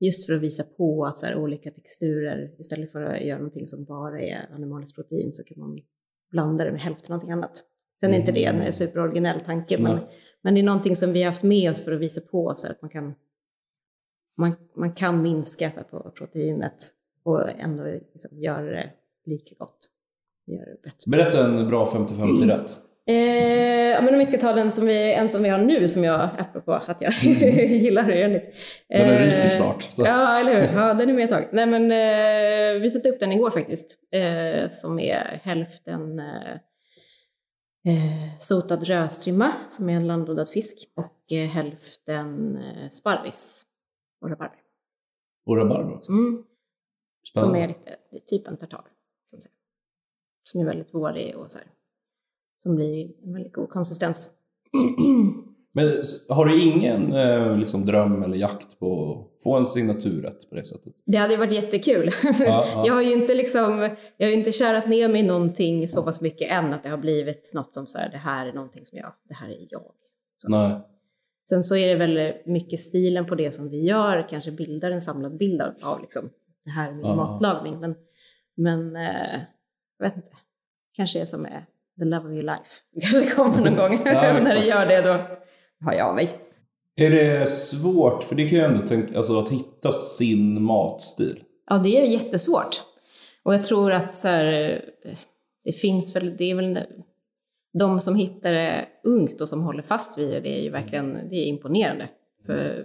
Just 0.00 0.26
för 0.26 0.32
att 0.32 0.42
visa 0.42 0.62
på 0.62 1.04
att 1.04 1.18
så 1.18 1.26
här, 1.26 1.36
olika 1.36 1.70
texturer, 1.70 2.60
istället 2.60 2.92
för 2.92 3.02
att 3.02 3.24
göra 3.24 3.38
någonting 3.38 3.66
som 3.66 3.84
bara 3.84 4.20
är 4.20 4.48
animaliskt 4.54 4.94
protein 4.94 5.32
så 5.32 5.44
kan 5.44 5.58
man 5.58 5.80
blanda 6.30 6.64
det 6.64 6.72
med 6.72 6.80
hälften 6.80 7.06
av 7.06 7.10
någonting 7.10 7.30
annat. 7.30 7.62
Sen 8.00 8.14
är 8.14 8.18
inte 8.18 8.32
det 8.32 8.44
en 8.44 8.72
superoriginell 8.72 9.40
tanke, 9.40 9.82
men, 9.82 10.00
men 10.42 10.54
det 10.54 10.60
är 10.60 10.64
någonting 10.64 10.96
som 10.96 11.12
vi 11.12 11.22
har 11.22 11.30
haft 11.30 11.42
med 11.42 11.70
oss 11.70 11.84
för 11.84 11.92
att 11.92 12.00
visa 12.00 12.20
på 12.20 12.54
så 12.56 12.66
här, 12.66 12.74
att 12.74 12.82
man 12.82 12.90
kan, 12.90 13.14
man, 14.36 14.54
man 14.76 14.94
kan 14.94 15.22
minska 15.22 15.70
så 15.70 15.80
här, 15.80 15.84
på 15.84 16.12
proteinet 16.16 16.76
och 17.22 17.50
ändå 17.50 17.84
liksom, 17.84 18.38
göra 18.38 18.70
det 18.70 18.92
lika 19.24 19.54
gott. 19.58 19.91
Det 20.46 20.52
gör 20.52 20.66
det 20.66 20.82
bättre. 20.82 21.10
Berätta 21.10 21.44
en 21.44 21.68
bra 21.68 21.86
50-50 21.86 22.48
rätt. 22.48 22.70
Eh, 23.06 23.14
ja, 23.90 24.02
men 24.02 24.14
om 24.14 24.18
vi 24.18 24.24
ska 24.24 24.38
ta 24.38 24.52
den 24.52 24.72
som 24.72 24.86
vi, 24.86 25.12
en 25.14 25.28
som 25.28 25.42
vi 25.42 25.48
har 25.48 25.58
nu, 25.58 25.88
som 25.88 26.04
jag, 26.04 26.30
apropå 26.38 26.72
att 26.72 27.00
jag 27.00 27.12
gillar 27.68 28.08
det. 28.08 28.24
Mm. 28.24 28.40
Den 28.88 29.00
är 29.00 29.36
ryker 29.36 29.48
snart. 29.48 29.82
Så 29.82 30.02
Ja, 30.06 30.40
eller 30.40 30.54
hur? 30.54 30.78
Ja, 30.78 30.94
den 30.98 31.08
är 31.10 31.14
med 31.14 31.24
ett 31.24 31.30
tag. 31.30 31.48
Nej, 31.52 31.66
men 31.66 31.82
eh, 31.82 32.80
vi 32.80 32.90
satte 32.90 33.08
upp 33.08 33.20
den 33.20 33.32
igår 33.32 33.50
faktiskt. 33.50 33.98
Eh, 34.12 34.70
som 34.70 34.98
är 34.98 35.40
hälften 35.42 36.18
eh, 36.18 36.52
eh, 37.88 38.38
sotad 38.38 38.82
rödstrimma, 38.84 39.52
som 39.68 39.88
är 39.90 39.96
en 39.96 40.06
landodlad 40.06 40.48
fisk, 40.48 40.88
och 40.96 41.36
eh, 41.36 41.48
hälften 41.48 42.56
eh, 42.56 42.88
sparris 42.90 43.64
och 44.20 44.30
rabarber. 44.30 44.58
och 45.46 45.56
rabarber 45.56 45.94
också. 45.94 46.12
Mm. 46.12 46.44
Som 47.38 47.56
är 47.56 47.68
lite 47.68 47.96
typ 48.26 48.48
en 48.48 48.56
tartar. 48.56 48.91
Som 50.44 50.60
är 50.60 50.64
väldigt 50.64 50.94
vårig 50.94 51.36
och 51.36 51.52
så 51.52 51.58
här. 51.58 51.66
Som 52.58 52.76
blir 52.76 53.10
en 53.24 53.32
väldigt 53.32 53.52
god 53.52 53.68
konsistens. 53.70 54.32
Men 55.74 56.02
har 56.28 56.44
du 56.44 56.62
ingen 56.62 57.12
eh, 57.12 57.56
liksom, 57.56 57.86
dröm 57.86 58.22
eller 58.22 58.36
jakt 58.36 58.78
på 58.78 59.12
att 59.12 59.42
få 59.42 59.56
en 59.56 59.66
signaturrätt 59.66 60.48
på 60.48 60.54
det 60.54 60.64
sättet? 60.64 60.92
Det 61.06 61.18
hade 61.18 61.32
ju 61.34 61.38
varit 61.38 61.52
jättekul. 61.52 62.10
ja. 62.38 62.82
Jag 62.86 62.94
har 62.94 63.02
ju 63.02 63.12
inte 63.12 63.34
liksom, 63.34 63.96
jag 64.16 64.26
har 64.26 64.32
inte 64.32 64.52
kärat 64.52 64.88
ner 64.88 65.08
mig 65.08 65.20
i 65.20 65.26
någonting 65.26 65.88
så 65.88 66.02
pass 66.02 66.20
mycket 66.20 66.50
än 66.50 66.72
att 66.72 66.82
det 66.82 66.88
har 66.88 66.98
blivit 66.98 67.52
något 67.54 67.74
som 67.74 67.86
så 67.86 67.98
här, 67.98 68.10
det 68.10 68.16
här 68.18 68.46
är 68.46 68.52
någonting 68.52 68.86
som 68.86 68.98
jag, 68.98 69.12
det 69.28 69.34
här 69.34 69.48
är 69.48 69.66
jag. 69.70 69.92
Nej. 70.48 70.80
Sen 71.48 71.62
så 71.62 71.76
är 71.76 71.88
det 71.88 71.94
väl 71.94 72.32
mycket 72.46 72.80
stilen 72.80 73.26
på 73.26 73.34
det 73.34 73.52
som 73.52 73.68
vi 73.70 73.84
gör, 73.84 74.28
kanske 74.30 74.52
bildar 74.52 74.90
en 74.90 75.00
samlad 75.00 75.36
bild 75.36 75.62
av, 75.62 75.72
av 75.82 76.00
liksom, 76.00 76.30
det 76.64 76.70
här 76.70 76.88
är 76.90 76.94
min 76.94 77.06
Ja. 77.06 77.14
matlagning. 77.14 77.80
Men, 77.80 77.94
men 78.56 78.96
eh, 78.96 79.40
jag 79.98 80.06
vet 80.06 80.16
inte, 80.16 80.30
kanske 80.96 81.20
är 81.20 81.24
som 81.24 81.44
är 81.46 81.66
the 81.98 82.04
love 82.04 82.28
of 82.28 82.32
your 82.32 82.42
life. 82.42 82.70
Det 83.20 83.34
kommer 83.34 83.70
någon 83.70 83.76
gång. 83.76 84.02
Ja, 84.04 84.32
När 84.32 84.60
det 84.60 84.66
gör 84.66 84.86
det 84.86 85.02
då 85.02 85.26
har 85.84 85.92
jag 85.92 86.14
mig. 86.14 86.30
Är 86.96 87.10
det 87.10 87.50
svårt, 87.50 88.22
för 88.22 88.34
det 88.34 88.48
kan 88.48 88.58
jag 88.58 88.72
ändå 88.72 88.86
tänka, 88.86 89.16
alltså 89.16 89.38
att 89.38 89.48
hitta 89.48 89.92
sin 89.92 90.62
matstil? 90.62 91.42
Ja, 91.70 91.78
det 91.78 92.00
är 92.00 92.06
jättesvårt. 92.06 92.82
Och 93.42 93.54
jag 93.54 93.64
tror 93.64 93.92
att 93.92 94.16
så 94.16 94.28
här, 94.28 94.80
eh, 95.04 95.18
det 95.64 95.72
finns 95.72 96.16
väl, 96.16 96.36
det 96.36 96.50
är 96.50 96.54
väl 96.54 96.78
de 97.78 98.00
som 98.00 98.14
hittar 98.14 98.52
det 98.52 98.88
ungt 99.04 99.40
och 99.40 99.48
som 99.48 99.62
håller 99.62 99.82
fast 99.82 100.18
vid 100.18 100.30
det, 100.30 100.40
det 100.40 100.58
är 100.58 100.62
ju 100.62 100.70
verkligen 100.70 101.28
det 101.28 101.36
är 101.36 101.44
imponerande. 101.46 102.08
För 102.46 102.84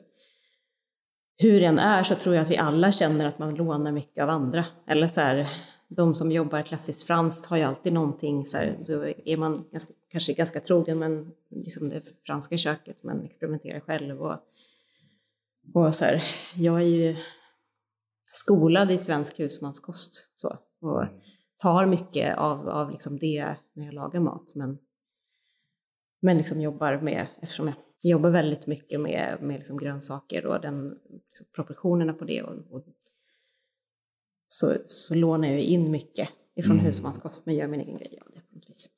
hur 1.37 1.61
den 1.61 1.79
är 1.79 2.03
så 2.03 2.15
tror 2.15 2.35
jag 2.35 2.41
att 2.43 2.51
vi 2.51 2.57
alla 2.57 2.91
känner 2.91 3.25
att 3.25 3.39
man 3.39 3.55
lånar 3.55 3.91
mycket 3.91 4.23
av 4.23 4.29
andra. 4.29 4.65
Eller 4.87 5.07
så 5.07 5.21
här, 5.21 5.49
de 5.89 6.15
som 6.15 6.31
jobbar 6.31 6.61
klassiskt 6.61 7.07
franskt 7.07 7.49
har 7.49 7.57
ju 7.57 7.63
alltid 7.63 7.93
någonting, 7.93 8.45
så 8.45 8.57
här, 8.57 8.83
då 8.87 9.07
är 9.07 9.37
man 9.37 9.65
ganska, 9.71 9.93
kanske 10.11 10.33
ganska 10.33 10.59
trogen 10.59 10.99
men 10.99 11.31
liksom 11.49 11.89
det 11.89 12.01
franska 12.25 12.57
köket, 12.57 13.03
men 13.03 13.25
experimenterar 13.25 13.79
själv. 13.79 14.21
Och, 14.21 14.35
och 15.73 15.95
så 15.95 16.05
här, 16.05 16.23
jag 16.55 16.81
är 16.81 16.85
ju 16.85 17.15
skolad 18.31 18.91
i 18.91 18.97
svensk 18.97 19.39
husmanskost 19.39 20.39
så, 20.39 20.57
och 20.81 21.03
tar 21.57 21.85
mycket 21.85 22.37
av, 22.37 22.69
av 22.69 22.91
liksom 22.91 23.17
det 23.19 23.55
när 23.73 23.85
jag 23.85 23.93
lagar 23.93 24.19
mat. 24.19 24.55
Men, 24.55 24.77
men 26.21 26.37
liksom 26.37 26.61
jobbar 26.61 27.01
med, 27.01 27.27
eftersom 27.41 27.67
jag 27.67 27.75
jobbar 28.11 28.29
väldigt 28.29 28.67
mycket 28.67 29.01
med, 29.01 29.37
med 29.41 29.55
liksom 29.55 29.77
grönsaker 29.77 30.45
och 30.45 30.61
den, 30.61 30.99
liksom 31.09 31.47
proportionerna 31.55 32.13
på 32.13 32.25
det. 32.25 32.43
Och, 32.43 32.55
och, 32.71 32.83
så, 34.47 34.73
så 34.87 35.15
lånar 35.15 35.47
jag 35.47 35.59
in 35.61 35.91
mycket 35.91 36.29
ifrån 36.55 36.71
Mm. 36.75 36.85
husmanskost 36.85 37.45
men 37.45 37.55
gör 37.55 37.67
min 37.67 37.79
egen 37.79 37.97
grej 37.97 38.19
av 38.25 38.31
det 38.33 38.39
på 38.49 38.55
något 38.55 38.69
vis. 38.69 38.89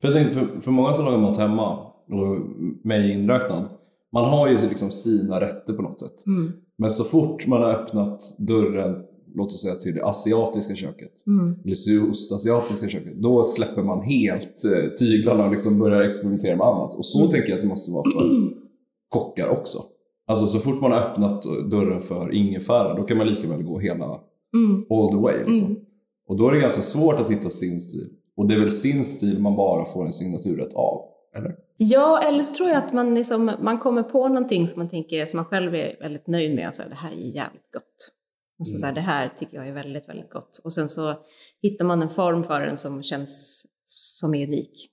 För 0.00 0.08
jag 0.08 0.14
tänkte, 0.14 0.38
för, 0.38 0.60
för 0.60 0.70
många 0.70 0.94
som 0.94 1.04
lagar 1.04 1.18
mat 1.18 1.36
hemma, 1.38 1.78
och 2.08 2.40
mig 2.84 3.12
inräknad, 3.12 3.68
man 4.12 4.24
har 4.30 4.48
ju 4.48 4.58
liksom 4.68 4.90
sina 4.90 5.40
rätter 5.40 5.72
på 5.72 5.82
något 5.82 6.00
sätt. 6.00 6.26
Mm. 6.26 6.52
Men 6.78 6.90
så 6.90 7.04
fort 7.04 7.46
man 7.46 7.62
har 7.62 7.70
öppnat 7.70 8.36
dörren, 8.38 9.02
låt 9.34 9.46
oss 9.52 9.62
säga 9.62 9.74
till 9.74 9.94
det 9.94 10.04
asiatiska 10.04 10.74
köket, 10.74 11.26
Mm. 11.26 11.54
eller 11.64 11.74
sydostasiatiska 11.74 12.88
köket, 12.88 13.22
då 13.22 13.42
släpper 13.44 13.82
man 13.82 14.02
helt 14.02 14.64
eh, 14.64 14.90
tyglarna 14.98 15.44
och 15.44 15.50
liksom 15.52 15.78
börjar 15.78 16.00
experimentera 16.02 16.56
med 16.56 16.66
annat. 16.66 16.94
Och 16.94 17.04
så 17.04 17.18
Mm. 17.18 17.30
tänker 17.30 17.48
jag 17.48 17.56
att 17.56 17.62
det 17.62 17.68
måste 17.68 17.92
vara 17.92 18.04
för 18.04 18.20
kockar 19.08 19.48
också. 19.48 19.78
Alltså 20.26 20.46
så 20.46 20.58
fort 20.58 20.80
man 20.80 20.92
har 20.92 21.00
öppnat 21.00 21.42
dörren 21.70 22.00
för 22.00 22.32
ingefära, 22.34 22.94
då 22.94 23.02
kan 23.02 23.16
man 23.18 23.26
lika 23.26 23.48
väl 23.48 23.62
gå 23.62 23.78
hela 23.78 24.20
Mm. 24.54 24.86
all 24.90 25.08
the 25.10 25.16
way. 25.16 25.44
Liksom. 25.46 25.66
Mm. 25.70 25.82
Och 26.28 26.36
då 26.36 26.48
är 26.48 26.52
det 26.52 26.60
ganska 26.60 26.82
svårt 26.82 27.20
att 27.20 27.30
hitta 27.30 27.50
sin 27.50 27.80
stil. 27.80 28.08
Och 28.36 28.48
det 28.48 28.54
är 28.54 28.58
väl 28.58 28.70
sin 28.70 29.04
stil 29.04 29.38
man 29.42 29.56
bara 29.56 29.84
får 29.86 30.04
en 30.04 30.12
signaturrätt 30.12 30.74
av, 30.74 31.00
eller? 31.36 31.56
Ja, 31.76 32.22
eller 32.22 32.42
så 32.42 32.54
tror 32.54 32.68
jag 32.68 32.78
att 32.78 32.92
man, 32.92 33.14
liksom, 33.14 33.52
man 33.62 33.78
kommer 33.78 34.02
på 34.02 34.28
någonting 34.28 34.68
som 34.68 34.80
man 34.80 34.88
tänker, 34.88 35.24
som 35.24 35.38
man 35.38 35.44
själv 35.44 35.74
är 35.74 35.96
väldigt 36.00 36.26
nöjd 36.26 36.54
med 36.54 36.68
och 36.68 36.74
säger 36.74 36.90
det 36.90 36.96
här 36.96 37.10
är 37.12 37.34
jävligt 37.36 37.72
gott. 37.72 38.10
Och 38.58 38.68
så, 38.68 38.78
så 38.78 38.86
här, 38.86 38.94
det 38.94 39.00
här 39.00 39.32
tycker 39.38 39.56
jag 39.56 39.68
är 39.68 39.72
väldigt, 39.72 40.08
väldigt 40.08 40.30
gott. 40.30 40.60
Och 40.64 40.72
sen 40.72 40.88
så 40.88 41.14
hittar 41.62 41.84
man 41.84 42.02
en 42.02 42.10
form 42.10 42.44
för 42.44 42.60
den 42.60 42.76
som 42.76 43.02
känns 43.02 43.62
som 43.86 44.34
är 44.34 44.46
unik. 44.46 44.90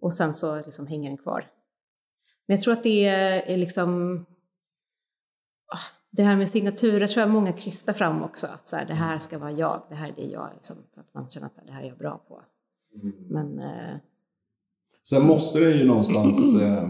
Och 0.00 0.14
sen 0.14 0.34
så 0.34 0.56
liksom 0.56 0.86
hänger 0.86 1.08
den 1.10 1.18
kvar. 1.18 1.46
Men 2.48 2.56
jag 2.56 2.62
tror 2.62 2.72
att 2.72 2.82
det 2.82 3.04
är 3.04 3.56
liksom, 3.56 4.24
det 6.10 6.22
här 6.22 6.36
med 6.36 6.48
signaturer 6.48 7.06
tror 7.06 7.20
jag 7.20 7.30
många 7.30 7.52
krystar 7.52 7.92
fram 7.92 8.22
också. 8.22 8.46
Att 8.46 8.68
så 8.68 8.76
här, 8.76 8.84
det 8.84 8.94
här 8.94 9.18
ska 9.18 9.38
vara 9.38 9.52
jag, 9.52 9.86
det 9.88 9.94
här 9.94 10.08
är 10.08 10.12
det 10.16 10.26
jag, 10.26 10.50
liksom, 10.54 10.76
att 10.96 11.14
man 11.14 11.30
känner 11.30 11.46
att 11.46 11.66
det 11.66 11.72
här 11.72 11.82
är 11.82 11.88
jag 11.88 11.98
bra 11.98 12.24
på. 12.28 12.42
Men 13.30 13.58
eh, 13.58 13.96
Sen 15.08 15.26
måste 15.26 15.60
den 15.60 15.78
ju 15.78 15.84
någonstans 15.84 16.54
eh, 16.62 16.88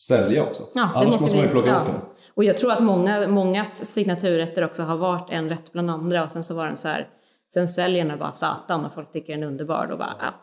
sälja 0.00 0.42
också. 0.42 0.62
Ja, 0.74 0.80
det 0.80 0.98
Annars 0.98 1.06
måste 1.06 1.24
måste 1.24 1.36
man 1.36 1.44
ju 1.44 1.50
plocka 1.50 1.68
ja. 1.68 1.78
bort 1.78 1.86
den. 1.86 2.00
Och 2.34 2.44
jag 2.44 2.56
tror 2.56 2.72
att 2.72 2.82
många, 2.82 3.28
mångas 3.28 3.84
signaturrätter 3.84 4.64
också 4.64 4.82
har 4.82 4.96
varit 4.96 5.30
en 5.30 5.48
rätt 5.48 5.72
bland 5.72 5.90
andra 5.90 6.24
och 6.24 6.32
sen 6.32 6.44
så 6.44 6.54
var 6.56 6.66
den 6.66 6.76
så 6.76 6.88
här, 6.88 7.08
sen 7.54 7.68
säljer 7.68 8.04
den 8.04 8.18
bara 8.18 8.32
satan 8.32 8.84
och 8.84 8.94
folk 8.94 9.12
tycker 9.12 9.32
den 9.32 9.42
är 9.42 9.46
underbar 9.46 9.90
och 9.92 9.98
bara, 9.98 10.16
ja, 10.20 10.34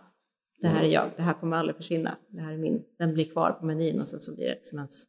det 0.62 0.68
här 0.68 0.84
är 0.84 0.88
jag, 0.88 1.12
det 1.18 1.22
här 1.22 1.34
kommer 1.34 1.58
aldrig 1.58 1.76
försvinna, 1.76 2.18
det 2.30 2.42
här 2.42 2.54
är 2.54 2.58
min, 2.58 2.84
den 3.00 3.14
blir 3.14 3.32
kvar 3.32 3.52
på 3.52 3.66
menyn 3.66 4.02
och 4.02 4.08
sen 4.08 4.20
så 4.20 4.36
blir 4.36 4.46
det 4.46 4.54
liksom 4.54 4.80
ens, 4.80 5.06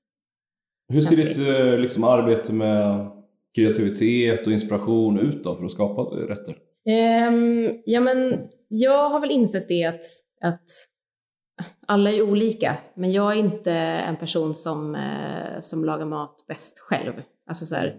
Hur 0.93 1.01
ser 1.01 1.17
ditt 1.17 1.39
eh, 1.49 1.81
liksom, 1.81 2.05
arbete 2.05 2.53
med 2.53 3.11
kreativitet 3.55 4.47
och 4.47 4.53
inspiration 4.53 5.19
ut 5.19 5.45
då 5.45 5.57
för 5.57 5.65
att 5.65 5.73
skapa 5.73 6.03
rätter? 6.03 6.57
Ehm, 6.87 7.69
ja 7.85 8.01
men 8.01 8.39
jag 8.69 9.09
har 9.09 9.21
väl 9.21 9.31
insett 9.31 9.69
det 9.69 9.85
att, 9.85 10.05
att 10.41 10.71
alla 11.87 12.11
är 12.11 12.23
olika, 12.23 12.79
men 12.95 13.13
jag 13.13 13.33
är 13.33 13.37
inte 13.37 13.73
en 13.73 14.17
person 14.17 14.55
som, 14.55 14.95
eh, 14.95 15.61
som 15.61 15.85
lagar 15.85 16.07
mat 16.07 16.45
bäst 16.49 16.79
själv. 16.79 17.13
Alltså 17.47 17.67
så 17.67 17.75
här, 17.75 17.97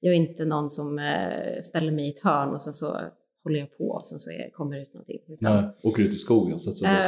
jag 0.00 0.14
är 0.14 0.16
inte 0.16 0.44
någon 0.44 0.70
som 0.70 0.98
eh, 0.98 1.60
ställer 1.62 1.92
mig 1.92 2.06
i 2.06 2.12
ett 2.12 2.24
hörn 2.24 2.54
och 2.54 2.62
sen 2.62 2.72
så 2.72 3.00
håller 3.46 3.58
jag 3.58 3.78
på 3.78 3.84
och 3.88 4.06
sen 4.06 4.18
så 4.18 4.30
är, 4.30 4.50
kommer 4.50 4.76
det 4.76 4.82
ut 4.82 4.94
någonting. 4.94 5.18
Utan- 5.28 5.54
Nej, 5.54 5.70
åker 5.82 6.02
ut 6.02 6.12
i 6.12 6.16
skogen, 6.16 6.58
sätter 6.58 6.76
sig 6.76 6.88
på 6.88 6.94
Eh. 6.94 7.00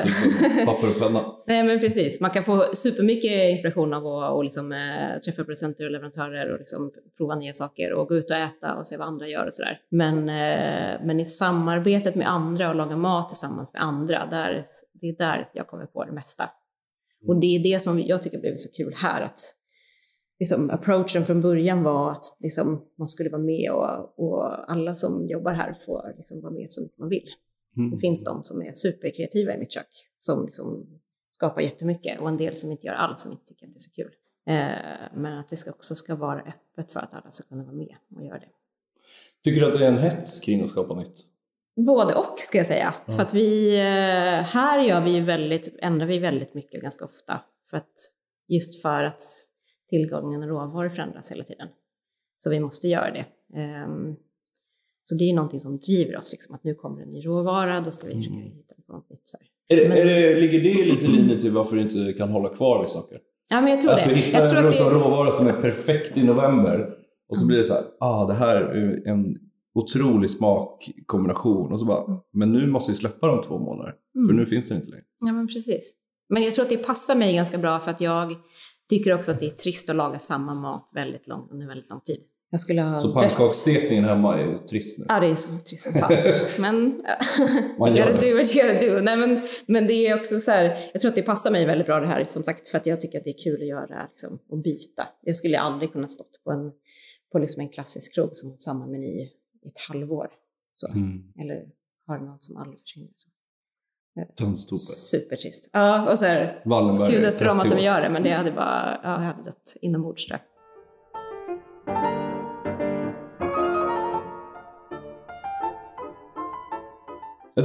stugan 0.48 0.66
papper 0.66 0.88
och 0.94 1.00
penna. 1.02 1.32
Nej 1.46 1.62
men 1.64 1.80
precis, 1.80 2.20
man 2.20 2.30
kan 2.30 2.42
få 2.42 2.64
supermycket 2.74 3.50
inspiration 3.50 3.94
av 3.94 4.06
att 4.06 4.32
och 4.32 4.44
liksom, 4.44 4.72
eh, 4.72 5.18
träffa 5.24 5.44
producenter 5.44 5.84
och 5.84 5.90
leverantörer 5.90 6.52
och 6.52 6.58
liksom, 6.58 6.92
prova 7.16 7.34
nya 7.34 7.52
saker 7.52 7.92
och 7.92 8.08
gå 8.08 8.16
ut 8.16 8.30
och 8.30 8.36
äta 8.36 8.74
och 8.74 8.88
se 8.88 8.96
vad 8.96 9.06
andra 9.08 9.28
gör 9.28 9.46
och 9.46 9.54
sådär. 9.54 9.80
Men, 9.90 10.18
eh, 10.28 11.06
men 11.06 11.20
i 11.20 11.24
samarbetet 11.24 12.14
med 12.14 12.30
andra 12.30 12.68
och 12.68 12.74
laga 12.76 12.96
mat 12.96 13.28
tillsammans 13.28 13.72
med 13.72 13.82
andra, 13.82 14.26
där, 14.26 14.64
det 14.92 15.08
är 15.08 15.16
där 15.16 15.48
jag 15.54 15.66
kommer 15.66 15.86
på 15.86 16.04
det 16.04 16.12
mesta. 16.12 16.44
Och 17.28 17.36
det 17.40 17.46
är 17.56 17.62
det 17.62 17.80
som 17.82 18.00
jag 18.00 18.22
tycker 18.22 18.38
blev 18.38 18.56
så 18.56 18.72
kul 18.76 18.94
här, 18.96 19.22
att 19.22 19.40
liksom, 20.38 20.70
approachen 20.70 21.24
från 21.24 21.40
början 21.40 21.82
var 21.82 22.10
att 22.10 22.24
liksom, 22.40 22.84
man 22.98 23.08
skulle 23.08 23.30
vara 23.30 23.42
med 23.42 23.72
och, 23.72 24.18
och 24.18 24.72
alla 24.72 24.96
som 24.96 25.28
jobbar 25.28 25.52
här 25.52 25.78
får 25.86 26.14
liksom, 26.16 26.40
vara 26.40 26.52
med 26.52 26.66
så 26.68 26.82
mycket 26.82 26.98
man 26.98 27.08
vill. 27.08 27.28
Mm. 27.76 27.90
Det 27.90 27.98
finns 27.98 28.24
de 28.24 28.44
som 28.44 28.62
är 28.62 28.72
superkreativa 28.72 29.54
i 29.54 29.58
mitt 29.58 29.72
kök, 29.72 30.08
som 30.18 30.46
liksom 30.46 30.86
skapar 31.30 31.60
jättemycket 31.60 32.20
och 32.20 32.28
en 32.28 32.36
del 32.36 32.56
som 32.56 32.70
inte 32.70 32.86
gör 32.86 32.94
alls, 32.94 33.22
som 33.22 33.32
inte 33.32 33.44
tycker 33.44 33.66
att 33.66 33.72
det 33.72 33.76
är 33.76 33.80
så 33.80 33.90
kul. 33.90 34.10
Eh, 34.46 35.20
men 35.20 35.38
att 35.38 35.48
det 35.48 35.56
ska 35.56 35.70
också 35.70 35.94
ska 35.94 36.14
vara 36.14 36.40
öppet 36.40 36.92
för 36.92 37.00
att 37.00 37.14
alla 37.14 37.30
ska 37.30 37.48
kunna 37.48 37.64
vara 37.64 37.74
med 37.74 37.96
och 38.16 38.24
göra 38.24 38.38
det. 38.38 38.48
Tycker 39.44 39.60
du 39.60 39.66
att 39.66 39.72
det 39.72 39.84
är 39.84 39.88
en 39.88 39.98
hets 39.98 40.40
kring 40.40 40.64
att 40.64 40.70
skapa 40.70 40.94
nytt? 40.94 41.24
Både 41.86 42.14
och 42.14 42.38
ska 42.38 42.58
jag 42.58 42.66
säga. 42.66 42.94
Ja. 43.06 43.12
För 43.12 43.22
att 43.22 43.34
vi, 43.34 43.78
eh, 43.78 44.44
här 44.44 44.82
gör 44.82 45.04
vi 45.04 45.20
väldigt, 45.20 45.78
ändrar 45.78 46.06
vi 46.06 46.18
väldigt 46.18 46.54
mycket 46.54 46.82
ganska 46.82 47.04
ofta. 47.04 47.40
För 47.70 47.76
att, 47.76 47.94
just 48.48 48.82
för 48.82 49.04
att 49.04 49.22
tillgången 49.88 50.42
av 50.42 50.48
råvaror 50.48 50.88
förändras 50.88 51.32
hela 51.32 51.44
tiden. 51.44 51.68
Så 52.38 52.50
vi 52.50 52.60
måste 52.60 52.88
göra 52.88 53.10
det. 53.10 53.26
Ehm, 53.60 54.14
så 55.02 55.14
det 55.14 55.24
är 55.30 55.34
någonting 55.34 55.60
som 55.60 55.78
driver 55.78 56.16
oss, 56.18 56.32
liksom, 56.32 56.54
att 56.54 56.64
nu 56.64 56.74
kommer 56.74 57.02
en 57.02 57.08
ny 57.08 57.26
råvara, 57.26 57.80
då 57.80 57.90
ska 57.90 58.06
vi 58.06 58.14
försöka 58.14 58.34
Mm. 58.36 58.46
hitta 58.56 58.74
på 58.86 58.92
något 58.92 59.10
nytt. 59.10 59.22
Är 59.68 59.76
det, 59.76 59.88
Men- 59.88 59.98
är 59.98 60.04
det, 60.04 60.40
ligger 60.40 60.60
det 60.60 60.84
lite 60.84 61.04
i 61.04 61.08
linje 61.08 61.40
till 61.40 61.52
varför 61.52 61.76
du 61.76 61.82
inte 61.82 62.12
kan 62.18 62.30
hålla 62.30 62.48
kvar 62.48 62.80
vid 62.80 62.88
saker? 62.88 63.18
Ja, 63.50 63.60
men 63.60 63.70
jag 63.70 63.80
tror 63.80 63.92
Att 63.92 64.04
du 64.04 64.10
det. 64.10 64.16
hittar 64.16 64.40
Jag 64.40 64.50
tror 64.50 64.58
en 64.58 64.70
det... 64.70 65.04
råvara 65.04 65.30
som 65.30 65.46
är 65.46 65.52
perfekt 65.52 66.16
i 66.16 66.22
november 66.24 66.88
och 67.28 67.38
så 67.38 67.42
Mm. 67.44 67.48
blir 67.48 67.58
det 67.58 67.64
så 67.64 67.74
här, 67.74 67.82
ah 68.00 68.26
det 68.26 68.34
här 68.34 68.56
är 68.56 69.08
en 69.08 69.36
otrolig 69.74 70.30
smakkombination 70.30 71.72
och 71.72 71.80
så 71.80 71.86
bara, 71.86 72.04
Mm. 72.04 72.18
men 72.32 72.52
nu 72.52 72.66
måste 72.66 72.92
vi 72.92 72.96
släppa 72.96 73.26
dem 73.26 73.42
två 73.42 73.58
månader. 73.58 73.94
För 74.28 74.34
nu 74.34 74.46
finns 74.46 74.68
det 74.68 74.74
inte 74.74 74.90
längre. 74.90 75.04
Ja, 75.20 75.32
men 75.32 75.46
precis. 75.48 75.94
Men 76.28 76.42
jag 76.42 76.54
tror 76.54 76.62
att 76.64 76.68
det 76.70 76.76
passar 76.76 77.14
mig 77.14 77.34
ganska 77.34 77.58
bra 77.58 77.80
för 77.80 77.90
att 77.90 78.00
jag 78.00 78.34
tycker 78.88 79.14
också 79.14 79.30
att 79.30 79.40
det 79.40 79.46
är 79.46 79.50
trist 79.50 79.90
att 79.90 79.96
laga 79.96 80.18
samma 80.18 80.54
mat 80.54 80.90
väldigt 80.92 81.26
lång, 81.26 81.48
under 81.50 81.66
väldigt 81.66 81.90
lång 81.90 82.00
tid. 82.00 82.22
Jag 82.50 82.60
skulle 82.60 82.82
ha 82.82 82.98
Så 82.98 83.12
pannkaksstekningen 83.12 84.04
hemma 84.04 84.38
är 84.38 84.46
ju 84.46 84.58
trist 84.58 84.98
nu. 84.98 85.04
Ja, 85.08 85.20
det 85.20 85.26
är 85.26 85.34
så 85.34 85.58
trist 85.58 85.92
fan. 86.00 86.12
Men... 86.58 87.04
Man 87.78 87.96
gör 87.96 88.12
det. 88.12 88.30
do 88.30 88.36
what 88.36 88.56
you 88.56 88.72
gotta 88.72 88.86
do. 88.86 89.00
Nej, 89.00 89.16
men, 89.16 89.48
men 89.66 89.86
det 89.86 89.94
är 89.94 90.16
också 90.16 90.38
så 90.38 90.50
här, 90.50 90.90
jag 90.92 91.00
tror 91.00 91.08
att 91.08 91.16
det 91.16 91.22
passar 91.22 91.50
mig 91.50 91.66
väldigt 91.66 91.86
bra 91.86 92.00
det 92.00 92.06
här, 92.06 92.24
som 92.24 92.42
sagt, 92.42 92.68
för 92.68 92.78
att 92.78 92.86
jag 92.86 93.00
tycker 93.00 93.18
att 93.18 93.24
det 93.24 93.30
är 93.30 93.44
kul 93.44 93.62
att 93.62 93.68
göra 93.68 94.08
liksom, 94.10 94.38
och 94.48 94.58
byta. 94.58 95.08
Jag 95.20 95.36
skulle 95.36 95.60
aldrig 95.60 95.92
kunna 95.92 96.08
stått 96.08 96.44
på 96.44 96.50
en, 96.50 96.72
på 97.32 97.38
liksom 97.38 97.60
en 97.60 97.68
klassisk 97.68 98.14
krog 98.14 98.36
som 98.36 98.50
har 98.50 98.56
samma 98.56 98.86
meny 98.86 99.20
i 99.64 99.68
ett 99.68 99.78
halvår. 99.88 100.28
Så. 100.76 100.88
Mm. 100.92 101.32
Eller 101.40 101.66
har 102.06 102.18
något 102.18 102.44
som 102.44 102.56
aldrig 102.56 102.80
försvinner. 102.80 103.10
Så. 103.16 103.28
Tönstope. 104.24 104.80
Supertrist. 104.80 105.70
Ja, 105.72 106.10
och 106.10 106.18
så 106.18 106.24
här, 106.24 106.62
Wallenberg. 106.64 107.10
Kudos 107.10 107.34
till 107.34 107.46
dem 107.46 107.58
att 107.58 107.64
30 107.64 107.76
de 107.76 107.82
gör 107.82 108.00
det, 108.00 108.10
men 108.10 108.22
det 108.22 108.30
hade 108.30 108.52
bara, 108.52 109.00
ja, 109.02 109.10
jag 109.10 109.18
hade 109.18 109.42
dött 109.42 109.76
inombords 109.80 110.26
tror 110.26 110.38
jag. 110.38 110.44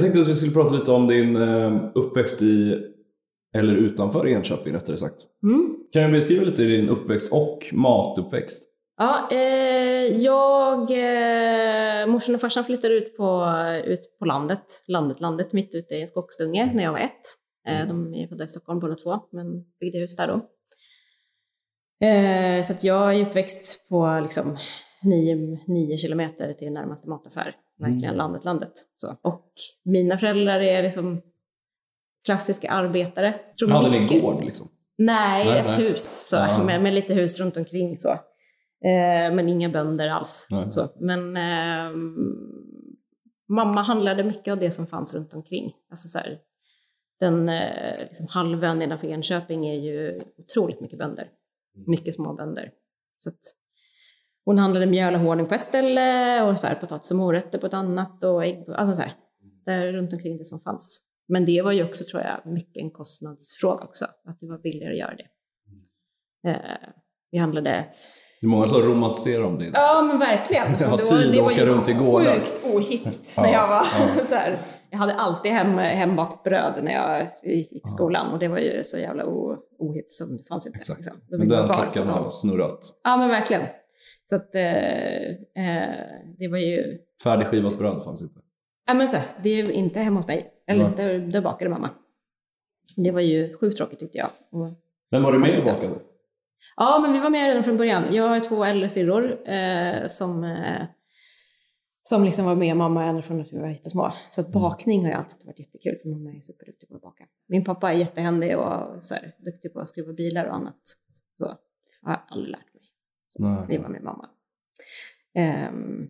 Tänkte 0.00 0.20
att 0.20 0.28
vi 0.28 0.34
skulle 0.34 0.52
prata 0.52 0.74
lite 0.74 0.92
om 0.92 1.06
din 1.06 1.36
eh, 1.36 1.90
uppväxt 1.94 2.42
i, 2.42 2.78
eller 3.56 3.74
utanför 3.74 4.28
Enköping 4.28 4.74
rättare 4.74 4.96
sagt. 4.96 5.26
Mm. 5.42 5.76
Kan 5.92 6.02
jag 6.02 6.12
beskriva 6.12 6.44
lite 6.44 6.62
din 6.62 6.88
uppväxt 6.88 7.32
och 7.32 7.58
matuppväxt? 7.72 8.73
Ja, 8.96 9.28
eh, 9.30 10.18
jag, 10.18 10.80
eh, 10.90 12.06
morsan 12.06 12.34
och 12.34 12.40
farsan 12.40 12.64
flyttade 12.64 12.94
ut 12.94 13.16
på, 13.16 13.46
ut 13.84 14.18
på 14.18 14.24
landet, 14.24 14.64
landet, 14.88 15.20
landet, 15.20 15.52
mitt 15.52 15.74
ute 15.74 15.94
i 15.94 16.00
en 16.02 16.08
skogsdunge 16.08 16.70
när 16.74 16.84
jag 16.84 16.92
var 16.92 16.98
ett. 16.98 17.20
Eh, 17.68 17.88
de 17.88 18.14
är 18.14 18.28
födda 18.28 18.44
i 18.44 18.48
Stockholm 18.48 18.80
båda 18.80 18.94
två, 18.94 19.20
men 19.32 19.46
byggde 19.80 19.98
hus 19.98 20.16
där 20.16 20.26
då. 20.26 20.34
Eh, 22.06 22.62
så 22.62 22.72
att 22.72 22.84
jag 22.84 23.14
är 23.14 23.26
uppväxt 23.26 23.88
på 23.88 24.20
liksom 24.22 24.56
nio, 25.02 25.58
nio 25.66 25.96
kilometer 25.96 26.52
till 26.52 26.72
närmaste 26.72 27.08
mataffär. 27.08 27.56
Verkligen 27.78 28.04
Mm. 28.04 28.16
landet, 28.16 28.44
landet. 28.44 28.72
Så. 28.96 29.16
Och 29.22 29.52
mina 29.84 30.18
föräldrar 30.18 30.60
är 30.60 30.82
liksom 30.82 31.22
klassiska 32.26 32.70
arbetare. 32.70 33.34
Hade 33.70 33.90
ni 33.90 34.00
mycket- 34.00 34.22
gård 34.22 34.44
liksom? 34.44 34.68
Nej, 34.98 35.44
Nej, 35.44 35.58
ett 35.58 35.78
nej. 35.78 35.88
hus 35.88 36.24
så, 36.28 36.36
med, 36.66 36.82
med 36.82 36.94
lite 36.94 37.14
hus 37.14 37.40
runt 37.40 37.56
omkring. 37.56 37.98
Så. 37.98 38.18
Eh, 38.84 39.34
men 39.34 39.48
inga 39.48 39.68
bönder 39.68 40.08
alls. 40.08 40.48
Men 41.00 41.36
ehm, 41.36 42.16
mamma 43.48 43.82
handlade 43.82 44.24
mycket 44.24 44.52
av 44.52 44.58
det 44.58 44.70
som 44.70 44.86
fanns 44.86 45.14
runt 45.14 45.34
omkring. 45.34 45.72
Alltså 45.90 46.08
så 46.08 46.18
här, 46.18 46.38
den 47.20 47.48
eh, 47.48 47.98
liksom 47.98 48.26
halvön 48.30 48.78
nedanför 48.78 49.08
Enköping 49.08 49.66
är 49.66 49.74
ju 49.74 50.20
otroligt 50.38 50.80
mycket 50.80 50.98
bönder. 50.98 51.28
Mycket 51.86 52.14
små 52.14 52.34
bönder. 52.34 52.70
Så 53.16 53.30
att 53.30 53.40
hon 54.44 54.58
handlade 54.58 54.86
mjöl 54.86 55.14
och 55.14 55.20
honung 55.20 55.48
på 55.48 55.54
ett 55.54 55.64
ställe 55.64 56.42
och 56.42 56.58
så 56.58 56.66
här, 56.66 56.74
potatis 56.74 57.10
och 57.10 57.16
morötter 57.16 57.58
på 57.58 57.66
ett 57.66 57.74
annat 57.74 58.24
och 58.24 58.44
ägg. 58.44 58.64
Alltså 58.68 59.02
så 59.02 59.02
här, 59.02 59.16
där 59.66 59.92
runt 59.92 60.12
omkring 60.12 60.38
det 60.38 60.44
som 60.44 60.60
fanns. 60.60 61.04
Men 61.28 61.46
det 61.46 61.62
var 61.62 61.72
ju 61.72 61.84
också, 61.84 62.04
tror 62.04 62.22
jag, 62.22 62.52
mycket 62.52 62.82
en 62.82 62.90
kostnadsfråga 62.90 63.84
också. 63.84 64.04
Att 64.04 64.40
det 64.40 64.46
var 64.46 64.58
billigare 64.58 64.92
att 64.92 64.98
göra 64.98 65.16
det. 65.16 65.28
Eh, 66.50 66.88
vi 67.30 67.38
handlade... 67.38 67.86
Det 68.40 68.46
är 68.46 68.50
många 68.50 68.66
som 68.66 68.82
romantiserar 68.82 69.44
om 69.44 69.58
det. 69.58 69.70
Ja, 69.74 70.02
men 70.08 70.18
verkligen. 70.18 70.64
Jag 70.80 70.88
har 70.88 70.98
tid 70.98 71.26
att 71.28 71.32
det 71.32 71.40
var 71.40 71.52
åka 71.52 71.60
ju 71.60 71.66
runt 71.66 71.88
i 71.88 71.92
gårdar. 71.92 72.34
sjukt 72.34 72.74
ohippt 72.74 73.34
när 73.38 73.52
jag 73.52 73.68
var 73.68 73.76
ja. 74.18 74.24
så 74.26 74.34
här. 74.34 74.56
Jag 74.90 74.98
hade 74.98 75.14
alltid 75.14 75.52
hem, 75.52 75.78
hembakt 75.78 76.42
bröd 76.44 76.78
när 76.82 76.92
jag 76.92 77.30
gick 77.44 77.72
i 77.72 77.80
skolan 77.84 78.32
och 78.32 78.38
det 78.38 78.48
var 78.48 78.58
ju 78.58 78.84
så 78.84 78.98
jävla 78.98 79.26
o, 79.26 79.56
ohippt 79.78 80.14
som 80.14 80.36
det 80.36 80.44
fanns 80.48 80.66
inte. 80.66 80.78
Exakt. 80.78 81.00
liksom. 81.00 81.20
Men 81.30 81.48
den 81.48 81.68
klockan 81.68 82.08
ha- 82.08 82.20
har 82.22 82.28
snurrat. 82.28 83.00
Ja, 83.04 83.16
men 83.16 83.28
verkligen. 83.28 83.62
Så 84.30 84.36
att 84.36 84.54
eh, 84.54 84.62
eh, 85.64 85.94
det 86.38 86.48
var 86.48 86.58
ju... 86.58 86.98
Färdigskivat 87.24 87.78
bröd 87.78 88.04
fanns 88.04 88.22
inte. 88.22 88.40
Ja, 88.86 88.94
men 88.94 89.08
så 89.08 89.16
här, 89.16 89.26
det 89.42 89.48
är 89.48 89.64
ju 89.66 89.72
inte 89.72 90.00
hemma 90.00 90.20
hos 90.20 90.26
mig. 90.26 90.50
Eller 90.68 90.88
inte, 90.88 91.18
där 91.18 91.40
bakade 91.40 91.70
mamma. 91.70 91.90
Det 92.96 93.10
var 93.10 93.20
ju 93.20 93.56
sjukt 93.56 93.76
tråkigt 93.76 93.98
tyckte 93.98 94.18
jag. 94.18 94.30
Och, 94.52 94.72
Men 95.10 95.22
var 95.22 95.32
du 95.32 95.38
med 95.38 95.58
och 95.58 95.64
bakade? 95.64 95.80
Ja, 96.76 96.98
men 97.02 97.12
vi 97.12 97.18
var 97.18 97.30
med 97.30 97.48
redan 97.48 97.64
från 97.64 97.76
början. 97.76 98.14
Jag 98.14 98.28
har 98.28 98.40
två 98.40 98.64
äldre 98.64 98.88
syrror 98.88 99.48
eh, 99.48 100.06
som, 100.06 100.44
eh, 100.44 100.82
som 102.02 102.24
liksom 102.24 102.44
var 102.44 102.54
med 102.54 102.76
mamma 102.76 103.04
ända 103.04 103.22
från 103.22 103.40
att 103.40 103.52
vi 103.52 103.58
var 103.58 103.68
jättesmå. 103.68 104.12
Så 104.30 104.40
att 104.40 104.52
bakning 104.52 105.02
har 105.02 105.08
ju 105.08 105.16
alltid 105.16 105.46
varit 105.46 105.58
jättekul 105.58 105.98
för 106.02 106.08
mamma 106.08 106.30
är 106.30 106.40
superduktig 106.40 106.88
på 106.88 106.94
att 106.96 107.02
baka. 107.02 107.24
Min 107.48 107.64
pappa 107.64 107.92
är 107.92 107.96
jättehändig 107.96 108.58
och 108.58 109.04
så 109.04 109.14
här, 109.14 109.34
duktig 109.38 109.72
på 109.72 109.80
att 109.80 109.88
skruva 109.88 110.12
bilar 110.12 110.44
och 110.44 110.54
annat. 110.54 110.80
Så 111.38 111.44
har 112.02 112.12
jag 112.12 112.20
aldrig 112.28 112.50
lärt 112.50 112.74
mig. 112.74 112.82
Så 113.28 113.42
Nej. 113.42 113.66
vi 113.68 113.78
var 113.78 113.88
med 113.88 114.02
mamma. 114.02 114.28
Ehm, 115.34 116.08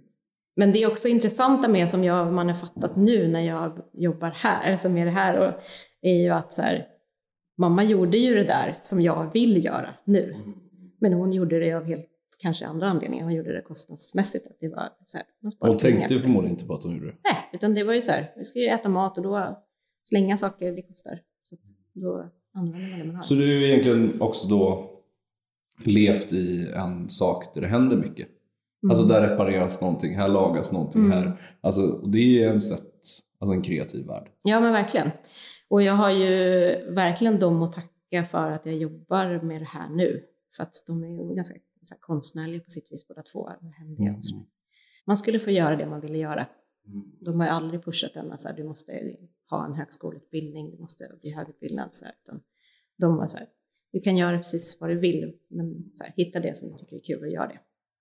men 0.57 0.73
det 0.73 0.83
är 0.83 0.91
också 0.91 1.09
intressanta 1.09 1.69
med, 1.69 1.91
som 1.91 2.05
jag, 2.05 2.33
man 2.33 2.49
har 2.49 2.57
fattat 2.57 2.97
nu 2.97 3.29
när 3.29 3.41
jag 3.41 3.79
jobbar 3.93 4.31
här, 4.31 4.77
som 4.77 4.97
är 4.97 5.05
det 5.05 5.11
här, 5.11 5.49
och, 5.49 5.63
är 6.03 6.15
ju 6.15 6.31
att 6.31 6.53
så 6.53 6.63
här, 6.63 6.87
mamma 7.59 7.85
gjorde 7.85 8.19
ju 8.19 8.35
det 8.35 8.45
där 8.45 8.79
som 8.83 9.01
jag 9.01 9.33
vill 9.33 9.65
göra 9.65 9.95
nu. 10.05 10.37
Men 11.01 11.13
hon 11.13 11.33
gjorde 11.33 11.61
det 11.61 11.73
av 11.73 11.85
helt 11.85 12.07
kanske 12.39 12.67
andra 12.67 12.89
anledningar. 12.89 13.25
Hon 13.25 13.35
gjorde 13.35 13.53
det 13.53 13.63
kostnadsmässigt. 13.63 14.47
Att 14.47 14.57
det 14.61 14.69
var 14.69 14.89
så 15.07 15.17
här, 15.17 15.27
man 15.43 15.53
Hon 15.59 15.79
tänkte 15.79 16.15
ju 16.15 16.21
förmodligen 16.21 16.55
inte 16.57 16.67
på 16.67 16.75
att 16.75 16.83
hon 16.83 16.93
gjorde 16.95 17.07
det. 17.07 17.17
Nej, 17.25 17.51
utan 17.53 17.75
det 17.75 17.85
var 17.85 17.95
ju 17.95 18.03
så 18.03 18.13
här, 18.13 18.33
vi 18.37 18.45
ska 18.45 18.59
ju 18.59 18.67
äta 18.67 18.89
mat 18.89 19.19
och 19.19 19.25
då 19.25 19.63
slänga 20.09 20.37
saker, 20.37 20.73
det 20.73 20.83
kostar. 20.83 21.19
Så 21.51 21.57
då 21.93 22.31
använder 22.55 22.89
man 22.91 22.99
det 22.99 23.05
man 23.05 23.17
har. 23.17 23.23
Så 23.23 23.35
du 23.35 23.41
har 23.41 23.47
ju 23.47 23.69
egentligen 23.69 24.21
också 24.21 24.49
då 24.49 24.91
levt 25.85 26.33
i 26.33 26.73
en 26.77 27.09
sak 27.11 27.55
där 27.55 27.61
det 27.61 27.67
händer 27.69 27.97
mycket. 27.97 28.29
Alltså 28.91 29.05
där 29.05 29.29
repareras 29.31 29.81
någonting, 29.81 30.17
här 30.17 30.29
lagas 30.29 30.73
någonting, 30.73 31.05
Mm. 31.05 31.19
här. 31.19 31.41
Alltså, 31.61 31.83
och 31.83 32.11
det 32.11 32.19
är 32.19 32.23
ju 32.27 32.45
en 32.45 32.61
sätt, 32.61 32.93
alltså 33.41 33.55
en 33.55 33.63
kreativ 33.63 34.07
värld. 34.07 34.29
Ja, 34.43 34.61
men 34.61 34.73
verkligen. 34.73 35.11
Och 35.69 35.83
jag 35.83 35.93
har 35.93 36.11
ju 36.11 36.27
verkligen 36.91 37.41
dem 37.41 37.63
att 37.63 37.73
tacka 37.73 38.27
för 38.27 38.51
att 38.51 38.67
jag 38.67 38.75
jobbar 38.75 39.43
med 39.43 39.61
det 39.61 39.65
här 39.65 39.89
nu. 39.89 40.25
För 40.57 40.63
att 40.63 40.75
de 40.87 41.05
är 41.05 41.09
ju 41.09 41.35
ganska 41.35 41.55
så 41.83 41.95
konstnärliga 42.01 42.61
på 42.61 42.71
sitt 42.71 42.93
vis 42.93 43.09
båda 43.09 43.23
två. 43.23 43.51
Mm. 43.99 44.23
så. 44.23 44.47
Man 45.07 45.17
skulle 45.17 45.39
få 45.39 45.51
göra 45.51 45.77
det 45.77 45.87
man 45.87 46.01
ville 46.01 46.19
göra. 46.19 46.47
De 47.21 47.41
har 47.41 47.47
ju 47.47 47.53
aldrig 47.53 47.85
pushat 47.85 48.17
en 48.17 48.33
att 48.33 48.57
du 48.57 48.65
måste 48.65 49.17
ha 49.51 49.67
en 49.67 49.75
högskoleutbildning, 49.75 50.71
du 50.71 50.79
måste 50.79 51.11
bli 51.21 51.31
högutbildad. 51.31 51.89
Så 51.95 52.05
här, 52.05 52.15
utan 52.23 52.41
de 52.99 53.17
var 53.17 53.27
så 53.27 53.39
här, 53.39 53.47
du 53.93 54.01
kan 54.01 54.17
göra 54.17 54.39
precis 54.39 54.81
vad 54.81 54.91
du 54.91 54.99
vill, 54.99 55.35
men 55.49 55.91
så 55.95 56.05
här, 56.05 56.13
hitta 56.17 56.41
det 56.41 56.57
som 56.57 56.73
du 56.73 56.79
tycker 56.79 56.97
är 56.97 57.01
kul 57.01 57.23
och 57.23 57.31
gör 57.31 57.49
det. 57.49 57.61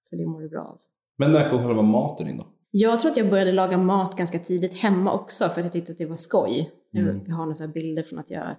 För 0.10 0.18
det 0.18 0.26
mår 0.26 0.42
du 0.42 0.50
bra 0.50 0.62
av. 0.62 0.82
Men 1.18 1.32
när 1.32 1.50
kom 1.50 1.66
själva 1.66 1.82
maten 1.82 2.28
in 2.28 2.38
då? 2.38 2.48
Jag 2.72 3.00
tror 3.00 3.12
att 3.12 3.18
jag 3.18 3.30
började 3.30 3.52
laga 3.52 3.78
mat 3.78 4.18
ganska 4.18 4.40
tidigt 4.40 4.82
hemma 4.82 5.14
också 5.14 5.50
för 5.50 5.60
att 5.60 5.66
jag 5.66 5.72
tyckte 5.72 5.92
att 5.92 5.98
det 5.98 6.06
var 6.06 6.16
skoj. 6.16 6.72
Mm. 6.94 7.22
Jag 7.28 7.36
har 7.36 7.44
några 7.44 7.56
så 7.56 7.66
här 7.66 7.74
bilder 7.74 8.04
från 8.04 8.20
att 8.20 8.30
jag 8.30 8.56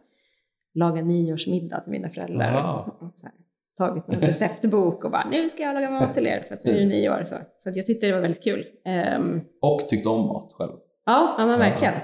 lagade 0.74 1.02
nyårsmiddag 1.06 1.80
till 1.80 1.92
mina 1.92 2.08
föräldrar. 2.08 2.44
Och 3.00 3.12
så 3.14 3.26
här, 3.26 3.34
tagit 3.78 4.04
en 4.08 4.20
receptbok 4.20 5.04
och 5.04 5.10
bara 5.10 5.28
nu 5.30 5.48
ska 5.48 5.62
jag 5.62 5.74
laga 5.74 5.90
mat 5.90 6.14
till 6.14 6.26
er 6.26 6.44
för 6.48 6.54
att 6.54 6.64
nu 6.64 6.70
är 6.72 6.80
det 6.80 6.86
nyår. 6.86 7.22
Så, 7.24 7.36
så 7.58 7.68
att 7.70 7.76
jag 7.76 7.86
tyckte 7.86 8.06
det 8.06 8.12
var 8.12 8.20
väldigt 8.20 8.44
kul. 8.44 8.66
Ehm, 8.84 9.40
Och 9.60 9.80
tyckte 9.88 10.08
om 10.08 10.26
mat 10.26 10.52
själv. 10.52 10.72
Ja, 11.06 11.34
ja 11.38 11.46
men 11.46 11.50
Ja. 11.54 11.58
verkligen. 11.58 11.94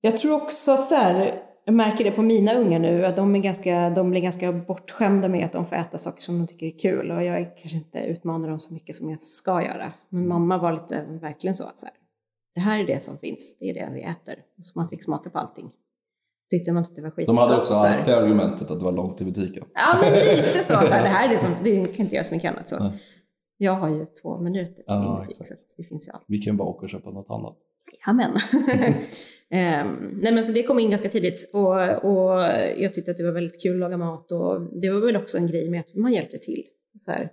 Jag 0.00 0.16
tror 0.16 0.42
också 0.42 0.72
att 0.72 0.84
så 0.84 0.94
här, 0.94 1.42
jag 1.64 1.74
märker 1.74 2.04
det 2.04 2.10
på 2.10 2.22
mina 2.22 2.54
unga 2.54 2.78
nu, 2.78 3.06
att 3.06 3.16
de, 3.16 3.34
är 3.34 3.38
ganska, 3.38 3.90
de 3.90 4.10
blir 4.10 4.20
ganska 4.20 4.52
bortskämda 4.52 5.28
med 5.28 5.44
att 5.44 5.52
de 5.52 5.66
får 5.66 5.76
äta 5.76 5.98
saker 5.98 6.22
som 6.22 6.38
de 6.38 6.46
tycker 6.46 6.66
är 6.66 6.78
kul. 6.78 7.10
Och 7.10 7.24
jag 7.24 7.56
kanske 7.56 7.76
inte 7.76 7.98
utmanar 7.98 8.48
dem 8.48 8.60
så 8.60 8.74
mycket 8.74 8.96
som 8.96 9.10
jag 9.10 9.22
ska 9.22 9.62
göra. 9.62 9.92
Men 10.08 10.28
mamma 10.28 10.58
var 10.58 10.72
lite 10.72 11.04
verkligen 11.08 11.54
så 11.54 11.64
att 11.64 11.78
så 11.78 11.86
här, 11.86 11.94
det 12.58 12.62
här 12.62 12.78
är 12.78 12.86
det 12.86 13.02
som 13.02 13.18
finns, 13.18 13.56
det 13.60 13.70
är 13.70 13.74
det 13.74 13.90
vi 13.94 14.02
äter. 14.02 14.44
Så 14.62 14.78
man 14.78 14.88
fick 14.88 15.04
smaka 15.04 15.30
på 15.30 15.38
allting. 15.38 15.70
Tyckte 16.50 16.72
man 16.72 16.82
att 16.82 16.96
det 16.96 17.02
var 17.02 17.10
skit. 17.10 17.26
De 17.26 17.38
hade 17.38 17.56
också 17.56 17.74
alltid 17.74 18.14
argumentet 18.14 18.70
att 18.70 18.78
det 18.78 18.84
var 18.84 18.92
långt 18.92 19.16
till 19.16 19.26
butiken. 19.26 19.64
Ja, 19.74 19.98
men 20.00 20.12
lite 20.36 20.62
så. 20.62 20.72
så 20.72 20.78
här, 20.78 21.02
det 21.02 21.08
här 21.08 21.28
är 21.28 21.32
det 21.32 21.38
som, 21.38 21.50
det 21.64 21.84
kan 21.84 22.04
inte 22.04 22.14
göra 22.14 22.24
så 22.24 22.34
mycket 22.34 22.52
annat. 22.52 22.68
Så. 22.68 22.78
Nej. 22.78 23.02
Jag 23.56 23.72
har 23.72 23.88
ju 23.88 24.06
två 24.22 24.38
minuter 24.40 24.84
Ja, 24.86 25.16
i 25.16 25.20
butik, 25.20 25.40
exakt. 25.40 25.70
så 25.70 25.76
det 25.76 25.84
finns 25.84 26.08
ju 26.08 26.12
allt. 26.12 26.24
Vi 26.26 26.38
kan 26.38 26.56
bara 26.56 26.68
åka 26.68 26.82
och 26.82 26.90
köpa 26.90 27.10
något 27.10 27.30
annat. 27.30 27.56
Amen. 28.06 28.30
um, 28.30 28.60
nej 30.22 30.32
men 30.32 30.44
så 30.44 30.52
det 30.52 30.62
kom 30.62 30.78
in 30.78 30.90
ganska 30.90 31.08
tidigt 31.08 31.50
och, 31.52 32.04
och 32.04 32.40
jag 32.76 32.92
tyckte 32.92 33.10
att 33.10 33.16
det 33.16 33.24
var 33.24 33.32
väldigt 33.32 33.62
kul 33.62 33.74
att 33.74 33.80
laga 33.80 33.96
mat 33.96 34.32
och 34.32 34.80
det 34.80 34.90
var 34.90 35.00
väl 35.00 35.16
också 35.16 35.38
en 35.38 35.46
grej 35.46 35.70
med 35.70 35.80
att 35.80 35.94
man 35.94 36.12
hjälpte 36.12 36.38
till. 36.38 36.64
Så 37.00 37.10
här, 37.10 37.32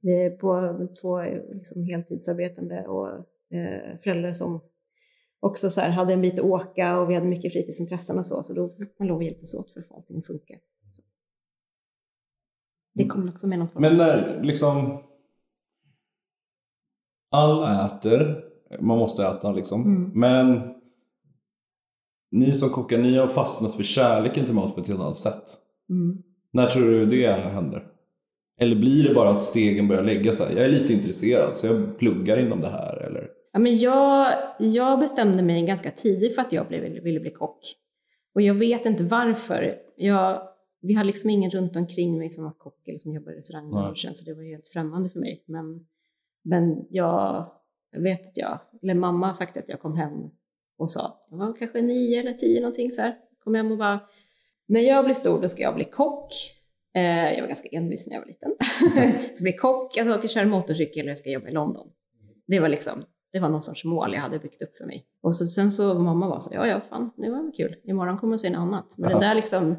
vi 0.00 0.30
på 0.30 0.78
två 1.00 1.22
liksom, 1.54 1.84
heltidsarbetande 1.84 2.86
och 2.86 3.26
eh, 3.50 3.98
föräldrar 3.98 4.32
som 4.32 4.60
också 5.40 5.70
så 5.70 5.80
här, 5.80 5.90
hade 5.90 6.12
en 6.12 6.20
bit 6.20 6.38
att 6.38 6.44
åka 6.44 6.98
och 6.98 7.10
vi 7.10 7.14
hade 7.14 7.26
mycket 7.26 7.52
fritidsintressen 7.52 8.18
och 8.18 8.26
så, 8.26 8.42
så 8.42 8.54
då 8.54 8.68
fick 8.68 8.98
man 8.98 9.08
lov 9.08 9.18
att 9.18 9.24
hjälpas 9.24 9.54
åt 9.54 9.72
för 9.72 9.80
att 9.80 9.88
få 9.88 9.96
allting 9.96 10.18
att 10.18 10.26
funka. 10.26 10.54
Så. 10.92 11.02
Det 12.94 13.06
kom 13.06 13.28
också 13.28 13.46
med 13.46 13.58
någon 13.58 13.68
form 13.68 13.82
Men 13.82 13.96
när 13.96 14.42
liksom... 14.42 15.02
alla 17.30 17.86
äter, 17.86 18.44
man 18.80 18.98
måste 18.98 19.26
äta 19.26 19.52
liksom. 19.52 19.82
Mm. 19.82 20.10
Men 20.14 20.74
ni 22.30 22.52
som 22.52 22.68
kockar, 22.68 22.98
ni 22.98 23.18
har 23.18 23.28
fastnat 23.28 23.74
för 23.74 23.82
kärleken 23.82 24.44
till 24.44 24.54
mat 24.54 24.74
på 24.74 24.80
ett 24.80 24.88
helt 24.88 25.00
annat 25.00 25.16
sätt. 25.16 25.44
Mm. 25.90 26.22
När 26.52 26.66
tror 26.66 26.90
du 26.90 27.06
det 27.06 27.32
händer? 27.32 27.86
Eller 28.60 28.76
blir 28.76 29.08
det 29.08 29.14
bara 29.14 29.30
att 29.30 29.44
stegen 29.44 29.88
börjar 29.88 30.04
lägga 30.04 30.32
sig? 30.32 30.56
Jag 30.56 30.64
är 30.64 30.68
lite 30.68 30.92
intresserad 30.92 31.56
så 31.56 31.66
jag 31.66 31.98
pluggar 31.98 32.46
inom 32.46 32.60
det 32.60 32.70
här. 32.70 32.96
Eller? 32.96 33.19
Ja, 33.52 33.58
men 33.58 33.76
jag, 33.78 34.34
jag 34.58 34.98
bestämde 34.98 35.42
mig 35.42 35.66
ganska 35.66 35.90
tidigt 35.90 36.34
för 36.34 36.42
att 36.42 36.52
jag 36.52 36.68
blev, 36.68 36.82
ville 37.02 37.20
bli 37.20 37.30
kock. 37.30 37.74
Och 38.34 38.42
jag 38.42 38.54
vet 38.54 38.86
inte 38.86 39.04
varför. 39.04 39.78
Jag, 39.96 40.48
vi 40.82 40.94
har 40.94 41.04
liksom 41.04 41.30
ingen 41.30 41.50
runt 41.50 41.76
omkring 41.76 42.18
mig 42.18 42.30
som 42.30 42.44
var 42.44 42.52
kock 42.52 42.88
eller 42.88 42.98
som 42.98 43.14
jobbade 43.14 43.36
i 43.36 43.38
restaurangbranschen 43.38 44.14
så 44.14 44.24
det 44.24 44.34
var 44.34 44.42
helt 44.42 44.68
främmande 44.68 45.10
för 45.10 45.20
mig. 45.20 45.44
Men, 45.46 45.86
men 46.42 46.86
jag, 46.90 47.50
jag 47.90 48.02
vet 48.02 48.20
att 48.20 48.36
jag, 48.36 48.60
eller 48.82 48.94
mamma 48.94 49.26
har 49.26 49.34
sagt 49.34 49.56
att 49.56 49.68
jag 49.68 49.80
kom 49.80 49.96
hem 49.96 50.30
och 50.78 50.90
sa 50.90 51.06
att 51.06 51.26
jag 51.30 51.38
var 51.38 51.56
kanske 51.56 51.82
nio 51.82 52.20
eller 52.20 52.32
tio 52.32 52.60
någonting 52.60 52.92
så 52.92 53.02
här. 53.02 53.16
Kom 53.44 53.54
hem 53.54 53.72
och 53.72 53.78
bara, 53.78 54.00
när 54.66 54.80
jag 54.80 55.04
blir 55.04 55.14
stor 55.14 55.40
då 55.40 55.48
ska 55.48 55.62
jag 55.62 55.74
bli 55.74 55.84
kock. 55.84 56.32
Eh, 56.94 57.32
jag 57.32 57.40
var 57.40 57.48
ganska 57.48 57.68
envis 57.68 58.06
när 58.06 58.14
jag 58.14 58.20
var 58.20 58.28
liten. 58.28 58.54
jag 59.26 59.36
ska 59.36 59.42
bli 59.42 59.52
kock, 59.52 59.96
jag 59.96 60.18
ska 60.18 60.28
köra 60.28 60.46
motorcykel 60.46 61.06
och 61.06 61.10
jag 61.10 61.18
ska 61.18 61.30
jobba 61.30 61.48
i 61.48 61.52
London. 61.52 61.88
Det 62.46 62.60
var 62.60 62.68
liksom, 62.68 63.04
det 63.32 63.40
var 63.40 63.48
någon 63.48 63.62
sorts 63.62 63.84
mål 63.84 64.14
jag 64.14 64.20
hade 64.20 64.38
byggt 64.38 64.62
upp 64.62 64.76
för 64.76 64.86
mig. 64.86 65.06
Och 65.22 65.36
så, 65.36 65.46
sen 65.46 65.70
så 65.70 65.94
mamma 65.98 66.28
var 66.28 66.40
så 66.40 66.50
ja 66.54 66.66
ja, 66.66 66.80
fan, 66.90 67.10
det 67.16 67.30
var 67.30 67.42
väl 67.42 67.52
kul. 67.56 67.76
Imorgon 67.84 68.18
kommer 68.18 68.32
jag 68.32 68.40
se 68.40 68.50
något 68.50 68.58
annat. 68.58 68.94
Men 68.98 69.10
Ja. 69.10 69.18
det 69.18 69.26
där 69.26 69.34
liksom, 69.34 69.76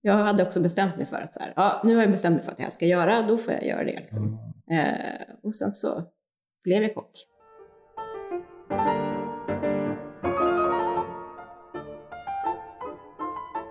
jag 0.00 0.14
hade 0.14 0.42
också 0.42 0.60
bestämt 0.60 0.96
mig 0.96 1.06
för 1.06 1.16
att 1.16 1.34
så 1.34 1.40
här, 1.40 1.52
ja, 1.56 1.80
nu 1.84 1.94
har 1.94 2.02
jag 2.02 2.10
bestämt 2.10 2.34
mig 2.36 2.44
för 2.44 2.50
att 2.52 2.56
det 2.56 2.62
här 2.62 2.70
ska 2.70 2.86
göra, 2.86 3.22
då 3.22 3.38
får 3.38 3.52
jag 3.54 3.66
göra 3.66 3.84
det. 3.84 4.00
Liksom. 4.00 4.38
Eh, 4.70 5.34
och 5.42 5.54
sen 5.54 5.72
så 5.72 6.02
blev 6.64 6.82
jag 6.82 6.94
kock. 6.94 7.12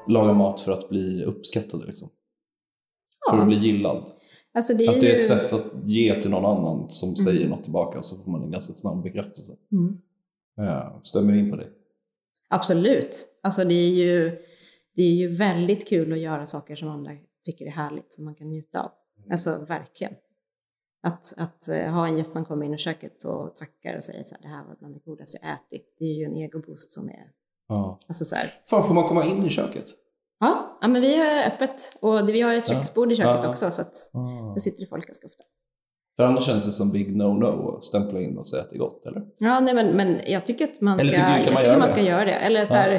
Laga 0.08 0.34
mat 0.34 0.60
för 0.62 0.72
att 0.72 0.90
bli 0.90 1.24
uppskattade 1.24 1.86
liksom. 1.86 2.10
För 3.30 3.36
Ja. 3.38 3.42
att 3.42 3.48
bli 3.48 3.58
gillad. 3.58 4.06
Alltså 4.54 4.74
det 4.74 4.88
Att 4.90 5.00
det 5.02 5.08
är 5.10 5.14
ju... 5.14 5.20
ett 5.20 5.26
sätt 5.28 5.54
att 5.54 5.66
ge 5.84 6.22
till 6.22 6.30
någon 6.32 6.46
annan 6.58 6.90
som 6.90 7.16
säger 7.16 7.50
något 7.50 7.64
tillbaka 7.64 8.02
så 8.02 8.24
får 8.24 8.32
man 8.32 8.44
en 8.44 8.52
ganska 8.52 8.74
snabb 8.74 9.04
bekräftelse. 9.04 9.54
Mm. 9.72 9.98
Ja, 10.56 11.02
stämmer 11.04 11.34
in 11.34 11.50
på 11.52 11.56
dig. 11.56 11.68
Absolut. 12.50 13.26
Alltså 13.44 13.64
det 13.64 13.74
är, 13.74 13.90
ju, 13.90 14.30
det 14.96 15.02
är 15.04 15.12
ju 15.14 15.36
väldigt 15.36 15.88
kul 15.88 16.14
att 16.14 16.20
göra 16.20 16.48
saker 16.48 16.76
som 16.76 16.88
andra 16.90 17.12
tycker 17.46 17.66
är 17.66 17.70
härligt, 17.72 18.14
som 18.14 18.26
man 18.26 18.36
kan 18.36 18.48
njuta 18.50 18.82
av. 18.82 18.92
Alltså 19.32 19.66
verkligen. 19.68 20.14
Att, 21.04 21.34
att 21.38 21.70
eh, 21.70 21.92
ha 21.92 22.08
en 22.08 22.18
gäst 22.18 22.34
som 22.34 22.46
kommer 22.46 22.66
in 22.66 22.74
i 22.74 22.78
köket 22.78 23.24
och 23.24 23.56
tackar 23.56 23.98
och 23.98 24.04
säger 24.04 24.24
så 24.24 24.36
här, 24.36 24.42
det 24.42 24.48
här 24.48 24.64
var 24.68 24.76
bland 24.80 24.94
det 24.96 25.00
godaste 25.06 25.38
jag 25.42 25.52
ätit. 25.52 25.96
Det 26.00 26.06
är 26.06 26.14
ju 26.14 26.24
en 26.26 26.38
egoboost 26.38 26.92
som 26.92 27.10
är, 27.10 27.28
Ja. 27.68 28.00
alltså 28.08 28.26
så 28.26 28.36
här, 28.36 28.50
Fan, 28.70 28.84
får 28.84 28.94
man 28.94 29.08
komma 29.08 29.26
in 29.26 29.44
i 29.46 29.50
köket? 29.50 29.86
ja, 30.40 30.73
ja 30.84 30.88
men 30.88 31.02
vi 31.02 31.18
har 31.18 31.44
öppet 31.48 31.76
och 32.00 32.30
vi 32.30 32.42
har 32.42 32.54
ett 32.54 32.68
köksbord 32.68 33.12
i 33.12 33.16
köket 33.16 33.40
Ja. 33.44 33.50
också 33.50 33.72
så 33.72 33.82
att 33.82 33.96
det 34.56 34.60
sitter 34.62 34.86
folk 34.86 35.06
ganska 35.08 35.28
ofta. 35.28 35.44
För 36.16 36.24
annars 36.24 36.46
känns 36.46 36.66
det 36.66 36.72
som 36.72 36.92
big 36.92 37.16
no-no 37.16 37.78
att 37.78 37.84
stämpla 37.86 38.20
in 38.20 38.38
och 38.38 38.48
säga 38.48 38.62
att 38.64 38.70
det 38.70 38.76
är 38.76 38.80
gott, 38.80 39.06
eller? 39.06 39.22
Ja, 39.38 39.60
nej, 39.60 39.74
men, 39.74 39.88
men 39.88 40.20
jag 40.28 40.46
tycker 40.46 40.66
att 40.66 40.82
man 40.82 41.00
Eller 41.00 41.12
ska, 41.12 41.22
tycker 41.22 41.38
du- 41.40 41.46
jag 41.46 41.54
man 41.54 41.64
tycker 41.64 41.78
man 41.78 41.88
ska 41.88 42.02
göra 42.02 42.26
det. 42.26 42.32
Eller 42.34 42.66
så 42.66 42.76
här, 42.76 42.94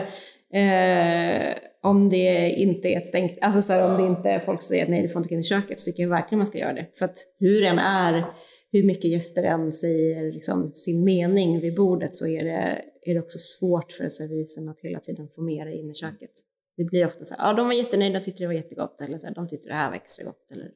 eh, 0.54 1.54
om 1.82 2.08
det 2.08 2.48
inte 2.50 2.88
är 2.88 2.98
ett 2.98 3.06
stängt, 3.06 3.38
alltså 3.40 3.62
så 3.62 3.72
här, 3.72 3.90
om 3.90 4.02
det 4.02 4.08
inte 4.08 4.42
folk 4.46 4.62
säger 4.62 4.82
att 4.84 4.90
nej, 4.90 5.02
du 5.02 5.08
får 5.08 5.20
inte 5.20 5.28
gå 5.28 5.34
in 5.34 5.40
i 5.40 5.44
köket, 5.44 5.80
så 5.80 5.90
tycker 5.90 6.02
jag 6.02 6.10
verkligen 6.10 6.38
man 6.38 6.46
ska 6.46 6.58
göra 6.58 6.72
det. 6.72 6.86
För 6.98 7.04
att 7.04 7.16
hur 7.38 7.60
det 7.60 7.66
än 7.68 7.78
är, 7.78 8.24
hur 8.72 8.82
mycket 8.82 9.10
gäster 9.10 9.42
än 9.42 9.72
säger 9.72 10.32
liksom, 10.32 10.72
sin 10.72 11.04
mening 11.04 11.60
vid 11.60 11.74
bordet, 11.76 12.14
så 12.14 12.26
är 12.28 12.44
det, 12.44 12.82
är 13.06 13.14
det 13.14 13.20
också 13.20 13.38
svårt 13.38 13.92
för 13.92 14.08
servisen 14.08 14.68
att 14.68 14.80
hela 14.82 15.00
tiden 15.00 15.28
få 15.36 15.42
med 15.42 15.66
det 15.66 15.74
in 15.76 15.90
i 15.90 15.94
köket. 15.94 16.30
Det 16.76 16.84
blir 16.84 17.06
ofta 17.06 17.24
så 17.24 17.34
här, 17.34 17.48
ja, 17.48 17.52
de 17.52 17.66
var 17.66 17.74
jättenöjda, 17.74 18.20
tyckte 18.20 18.42
det 18.42 18.46
var 18.46 18.54
jättegott, 18.54 19.00
eller 19.00 19.18
så 19.18 19.26
här, 19.26 19.34
de 19.34 19.48
tyckte 19.48 19.68
det 19.68 19.74
här 19.74 19.88
var 19.88 19.96
extra 19.96 20.24
gott. 20.24 20.50
Eller, 20.50 20.70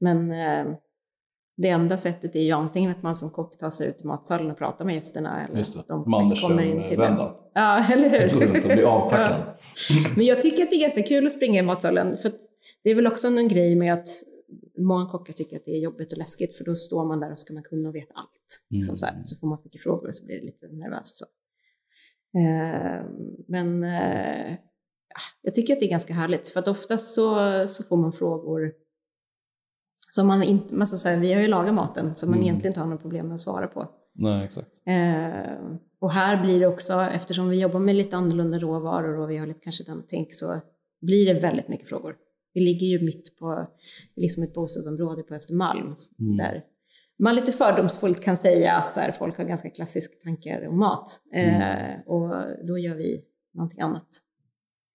men 0.00 0.32
eh, 0.32 0.76
det 1.56 1.68
enda 1.68 1.96
sättet 1.96 2.36
är 2.36 2.40
ju 2.40 2.52
antingen 2.52 2.90
att 2.90 3.02
man 3.02 3.16
som 3.16 3.30
kock 3.30 3.58
tar 3.58 3.70
sig 3.70 3.88
ut 3.88 4.00
i 4.00 4.06
matsalen 4.06 4.50
och 4.50 4.58
pratar 4.58 4.84
med 4.84 4.94
gästerna, 4.94 5.44
eller 5.46 5.56
Just 5.56 5.78
att 5.78 5.88
det. 5.88 5.94
de 5.94 6.10
faktiskt 6.10 6.48
kommer 6.48 6.62
in 6.62 6.84
till. 6.84 6.98
Mannerström-vändan. 6.98 7.34
Ja, 7.54 7.92
eller 7.92 8.10
hur? 8.10 8.40
Går 8.40 8.46
runt 8.46 8.64
och 8.64 8.70
blir 8.70 8.84
avtackad. 8.84 9.42
Ja. 9.90 10.10
Men 10.16 10.26
jag 10.26 10.42
tycker 10.42 10.62
att 10.62 10.70
det 10.70 10.76
är 10.76 10.80
ganska 10.80 11.02
kul 11.02 11.26
att 11.26 11.32
springa 11.32 11.60
i 11.60 11.62
matsalen, 11.62 12.18
för 12.18 12.28
att 12.28 12.40
det 12.82 12.90
är 12.90 12.94
väl 12.94 13.06
också 13.06 13.28
en 13.28 13.48
grej 13.48 13.76
med 13.76 13.94
att 13.94 14.08
många 14.78 15.10
kockar 15.10 15.32
tycker 15.32 15.56
att 15.56 15.64
det 15.64 15.70
är 15.70 15.78
jobbigt 15.78 16.12
och 16.12 16.18
läskigt, 16.18 16.56
för 16.56 16.64
då 16.64 16.76
står 16.76 17.04
man 17.04 17.20
där 17.20 17.32
och 17.32 17.38
ska 17.38 17.54
man 17.54 17.62
kunna 17.62 17.88
och 17.88 17.94
veta 17.94 18.14
allt. 18.14 18.62
Liksom 18.70 18.96
så, 18.96 19.06
här. 19.06 19.22
så 19.24 19.36
får 19.36 19.46
man 19.46 19.58
mycket 19.64 19.82
frågor 19.82 20.08
och 20.08 20.16
så 20.16 20.24
blir 20.24 20.36
det 20.36 20.46
lite 20.46 20.66
nervöst. 20.66 21.16
Så. 21.16 21.24
Eh, 22.38 23.04
men 23.48 23.84
eh, 23.84 24.56
ja, 25.14 25.20
jag 25.42 25.54
tycker 25.54 25.72
att 25.72 25.80
det 25.80 25.86
är 25.86 25.90
ganska 25.90 26.14
härligt, 26.14 26.48
för 26.48 26.60
att 26.60 26.68
oftast 26.68 27.14
så, 27.14 27.34
så 27.68 27.82
får 27.84 27.96
man 27.96 28.12
frågor 28.12 28.72
som 30.10 30.26
man 30.26 30.42
inte, 30.42 30.74
alltså 30.74 30.96
så 30.96 31.08
här, 31.08 31.20
vi 31.20 31.32
har 31.32 31.40
ju 31.40 31.48
lagat 31.48 31.74
maten, 31.74 32.14
som 32.16 32.30
man 32.30 32.38
Mm. 32.38 32.48
egentligen 32.48 32.70
inte 32.70 32.80
har 32.80 32.86
några 32.86 33.02
problem 33.02 33.26
med 33.26 33.34
att 33.34 33.40
svara 33.40 33.66
på. 33.66 33.90
Nej, 34.14 34.44
exakt. 34.44 34.68
Eh, 34.86 35.60
och 36.00 36.12
här 36.12 36.42
blir 36.42 36.60
det 36.60 36.66
också, 36.66 36.92
eftersom 37.14 37.48
vi 37.48 37.60
jobbar 37.60 37.80
med 37.80 37.94
lite 37.96 38.16
annorlunda 38.16 38.58
råvaror 38.58 39.18
och 39.18 39.30
vi 39.30 39.36
har 39.36 39.46
lite 39.46 39.60
kanske 39.60 39.82
ett 39.82 39.88
annat 39.88 40.08
tänk, 40.08 40.34
så 40.34 40.60
blir 41.00 41.34
det 41.34 41.40
väldigt 41.40 41.68
mycket 41.68 41.88
frågor. 41.88 42.16
Vi 42.54 42.60
ligger 42.60 42.86
ju 42.86 43.04
mitt 43.04 43.36
på 43.38 43.68
liksom 44.16 44.42
ett 44.42 44.54
bostadsområde 44.54 45.22
på 45.22 45.34
Östermalm, 45.34 45.94
Mm. 46.20 46.36
där 46.36 46.64
man 47.18 47.34
lite 47.34 47.52
fördomsfullt 47.52 48.20
kan 48.24 48.36
säga 48.36 48.72
att 48.76 48.92
så 48.92 49.00
här, 49.00 49.12
folk 49.12 49.36
har 49.38 49.44
ganska 49.44 49.70
klassiska 49.70 50.14
tankar 50.24 50.66
om 50.68 50.78
mat. 50.78 51.20
Eh, 51.34 52.00
och 52.06 52.28
då 52.66 52.78
gör 52.78 52.94
vi 52.94 53.24
någonting 53.54 53.80
annat. 53.80 54.08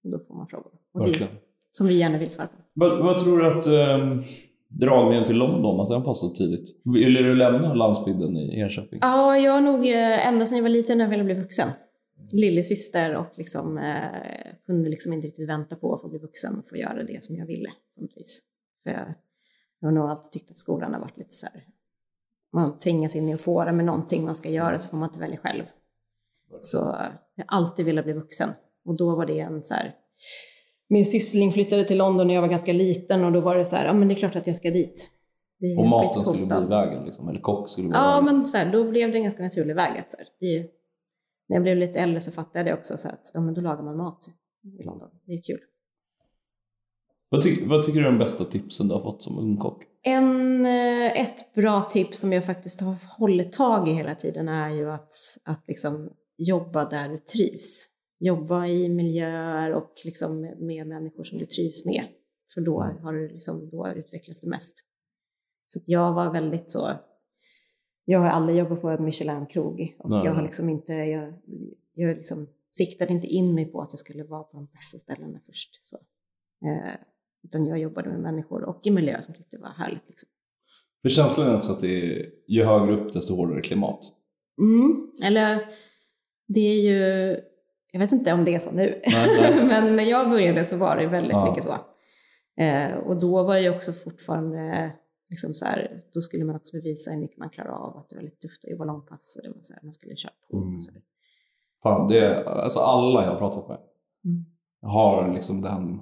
Och 0.05 0.11
då 0.11 0.19
får 0.19 0.35
man 0.35 0.47
frågor. 0.47 0.71
Och 0.93 1.03
det, 1.03 1.09
Verkligen. 1.09 1.33
som 1.71 1.87
vi 1.87 1.97
gärna 1.99 2.17
vill 2.17 2.31
svara 2.31 2.47
på. 2.47 2.55
Vad, 2.73 3.03
vad 3.03 3.17
tror 3.17 3.39
du 3.39 3.57
att 3.57 3.67
um, 4.01 4.23
dragningen 4.67 5.25
till 5.25 5.35
London, 5.35 5.79
att 5.79 5.89
den 5.89 6.03
passade 6.03 6.35
tidigt? 6.35 6.81
Ville 6.83 7.19
du 7.19 7.35
lämna 7.35 7.73
landsbygden 7.73 8.37
i 8.37 8.59
Enköping? 8.59 8.99
Ja, 9.01 9.37
jag 9.37 9.51
har 9.51 9.61
nog 9.61 9.87
eh, 9.87 10.27
ända 10.27 10.45
sedan 10.45 10.57
jag 10.57 10.63
var 10.63 10.69
liten 10.69 10.97
när 10.97 11.05
jag 11.05 11.09
ville 11.09 11.23
bli 11.23 11.33
vuxen. 11.33 11.69
Lillasyster 12.31 13.15
och 13.15 13.31
liksom, 13.35 13.77
eh, 13.77 14.55
kunde 14.65 14.89
liksom 14.89 15.13
inte 15.13 15.27
riktigt 15.27 15.49
vänta 15.49 15.75
på 15.75 15.95
att 15.95 16.01
få 16.01 16.07
bli 16.07 16.19
vuxen 16.19 16.59
och 16.59 16.67
få 16.67 16.77
göra 16.77 17.03
det 17.03 17.23
som 17.23 17.35
jag 17.35 17.45
ville. 17.45 17.69
För 18.83 18.89
jag, 18.89 19.13
jag 19.79 19.87
har 19.87 19.91
nog 19.91 20.09
alltid 20.09 20.31
tyckt 20.31 20.51
att 20.51 20.57
skolan 20.57 20.93
har 20.93 20.99
varit 20.99 21.17
lite 21.17 21.33
så 21.33 21.45
här, 21.45 21.63
man 22.53 22.79
tvingas 22.79 23.15
in 23.15 23.29
i 23.29 23.31
en 23.31 23.37
fåra 23.37 23.71
med 23.71 23.85
någonting 23.85 24.25
man 24.25 24.35
ska 24.35 24.49
göra 24.49 24.79
så 24.79 24.89
får 24.89 24.97
man 24.97 25.09
inte 25.09 25.19
välja 25.19 25.37
själv. 25.37 25.63
Så 26.61 26.77
eh, 26.77 27.07
jag 27.35 27.45
har 27.47 27.57
alltid 27.57 27.85
velat 27.85 28.05
bli 28.05 28.13
vuxen. 28.13 28.49
Och 28.85 28.97
då 28.97 29.15
var 29.15 29.25
det 29.25 29.39
en 29.39 29.63
så 29.63 29.73
här, 29.73 29.95
min 30.89 31.05
syssling 31.05 31.51
flyttade 31.51 31.83
till 31.83 31.97
London 31.97 32.27
när 32.27 32.33
jag 32.33 32.41
var 32.41 32.49
ganska 32.49 32.73
liten 32.73 33.23
och 33.23 33.31
då 33.31 33.41
var 33.41 33.55
det 33.55 33.65
så 33.65 33.75
här, 33.75 33.85
ja 33.85 33.93
men 33.93 34.07
det 34.07 34.13
är 34.13 34.15
klart 34.15 34.35
att 34.35 34.47
jag 34.47 34.55
ska 34.55 34.71
dit. 34.71 35.11
Och 35.77 35.83
en 35.83 35.89
maten 35.89 36.23
skulle 36.23 36.35
bli 36.35 36.45
stad. 36.45 36.69
vägen, 36.69 37.05
liksom, 37.05 37.29
eller 37.29 37.39
kock 37.41 37.69
skulle 37.69 37.87
bli 37.87 37.97
Ja, 37.97 38.09
vägen. 38.21 38.25
men 38.37 38.45
så 38.47 38.57
här, 38.57 38.71
då 38.71 38.83
blev 38.89 39.11
det 39.11 39.17
en 39.17 39.23
ganska 39.23 39.43
naturlig 39.43 39.75
väg. 39.75 39.99
Att, 39.99 40.11
så 40.11 40.17
här, 40.17 40.27
det 40.39 40.45
är, 40.45 40.61
när 41.47 41.55
jag 41.55 41.63
blev 41.63 41.77
lite 41.77 41.99
äldre 41.99 42.19
så 42.21 42.31
fattade 42.31 42.59
jag 42.59 42.65
det 42.65 42.79
också, 42.79 42.97
så 42.97 43.09
att 43.09 43.31
ja, 43.33 43.41
men 43.41 43.53
då 43.53 43.61
lagar 43.61 43.83
man 43.83 43.97
mat 43.97 44.19
i 44.79 44.83
London. 44.83 45.09
Det 45.25 45.33
är 45.33 45.41
kul. 45.41 45.59
Vad, 47.29 47.41
ty- 47.43 47.65
vad 47.65 47.83
tycker 47.85 47.99
du 47.99 48.05
är 48.07 48.11
de 48.11 48.19
bästa 48.19 48.43
tipsen 48.45 48.87
du 48.87 48.93
har 48.93 49.01
fått 49.01 49.23
som 49.23 49.37
ung 49.39 49.57
kock? 49.57 49.83
En, 50.03 50.65
eh, 50.65 51.21
ett 51.21 51.53
bra 51.53 51.81
tips 51.81 52.19
som 52.19 52.33
jag 52.33 52.45
faktiskt 52.45 52.81
har 52.81 52.95
hållit 53.17 53.51
tag 53.51 53.87
i 53.89 53.91
hela 53.93 54.15
tiden 54.15 54.47
är 54.49 54.69
ju 54.69 54.91
att, 54.91 55.13
att 55.43 55.63
liksom 55.67 56.09
jobba 56.37 56.85
där 56.89 57.09
du 57.09 57.17
trivs. 57.17 57.87
Jobba 58.25 58.67
i 58.67 58.89
miljöer 58.89 59.73
och 59.73 59.93
liksom 60.05 60.41
med, 60.41 60.87
människor 60.87 61.23
som 61.23 61.37
du 61.37 61.45
trivs 61.45 61.85
med. 61.85 62.03
För 62.53 62.61
då, 62.61 62.81
har 62.81 63.13
du 63.13 63.27
liksom, 63.27 63.69
då 63.69 63.93
utvecklas 63.95 64.41
du 64.41 64.49
mest. 64.49 64.85
Så 65.67 65.79
jag 65.85 66.13
var 66.13 66.33
väldigt 66.33 66.71
så, 66.71 66.91
jag 68.05 68.19
har 68.19 68.29
aldrig 68.29 68.57
jobbat 68.57 68.81
på 68.81 68.89
en 68.89 69.05
Michelin-krog 69.05 69.95
och 69.99 70.09
Nej, 70.09 70.25
jag 70.25 70.33
har 70.33 70.41
liksom 70.41 70.69
inte, 70.69 70.93
jag, 70.93 71.33
jag 71.93 72.17
liksom 72.17 72.47
siktade 72.69 73.13
inte 73.13 73.27
in 73.27 73.55
mig 73.55 73.65
på 73.65 73.81
att 73.81 73.93
jag 73.93 73.99
skulle 73.99 74.23
vara 74.23 74.43
på 74.43 74.57
de 74.57 74.65
bästa 74.65 74.97
ställena 74.97 75.39
först. 75.45 75.81
Så. 75.83 75.95
Eh, 76.67 76.93
utan 77.43 77.65
jag 77.65 77.79
jobbade 77.79 78.09
med 78.09 78.19
människor 78.19 78.63
och 78.63 78.87
i 78.87 78.91
miljöer 78.91 79.21
som 79.21 79.33
tyckte 79.33 79.57
det 79.57 79.61
var 79.61 79.69
härligt. 79.69 80.07
Liksom. 80.07 80.29
För 81.01 81.09
känslan 81.09 81.47
är 81.47 81.57
också 81.57 81.71
att 81.71 81.79
det 81.79 81.87
är, 81.87 82.29
ju 82.47 82.63
högre 82.63 83.01
upp 83.01 83.13
desto 83.13 83.35
hårdare 83.35 83.61
klimat. 83.61 83.99
Mm. 84.61 85.11
Eller 85.25 85.67
det 86.47 86.59
är 86.59 86.81
ju, 86.81 87.35
jag 87.95 87.99
vet 87.99 88.11
inte 88.11 88.33
om 88.33 88.45
det 88.45 88.55
är 88.55 88.59
så 88.59 88.71
nu, 88.71 89.01
Nej, 89.05 89.37
nej. 89.55 89.65
men 89.65 89.95
när 89.95 90.03
jag 90.03 90.29
började 90.29 90.65
så 90.65 90.77
var 90.77 90.95
det 90.97 91.07
väldigt 91.07 91.31
Ja. 91.31 91.49
mycket 91.49 91.63
så. 91.63 91.73
Eh, 92.63 92.97
och 92.97 93.19
då 93.19 93.43
var 93.43 93.57
ju 93.57 93.69
också 93.75 93.91
fortfarande, 93.93 94.91
liksom 95.29 95.53
så 95.53 95.65
här, 95.65 96.01
då 96.13 96.21
skulle 96.21 96.45
man 96.45 96.55
också 96.55 96.75
bevisa 96.77 97.11
hur 97.11 97.19
mycket 97.19 97.37
man 97.37 97.49
klarar 97.49 97.69
av, 97.69 97.97
att 97.97 98.09
det 98.09 98.15
var 98.15 98.23
lite 98.23 98.37
tufft 98.47 98.65
att 98.65 98.71
jobba 98.71 98.85
långpass 98.85 99.35
och 99.37 99.43
det 99.43 99.49
var 99.49 99.57
så 99.61 99.73
här, 99.73 99.83
man 99.83 99.93
skulle 99.93 100.15
köra 100.15 100.33
på. 100.51 100.57
Mm. 100.57 100.81
Så. 100.81 100.91
Fan, 101.83 102.07
det 102.07 102.19
är, 102.19 102.43
alltså 102.43 102.79
alla 102.79 103.23
jag 103.23 103.31
har 103.31 103.37
pratat 103.39 103.67
med 103.67 103.77
Mm. 104.25 104.45
har 104.81 105.33
liksom 105.33 105.61
den 105.61 106.01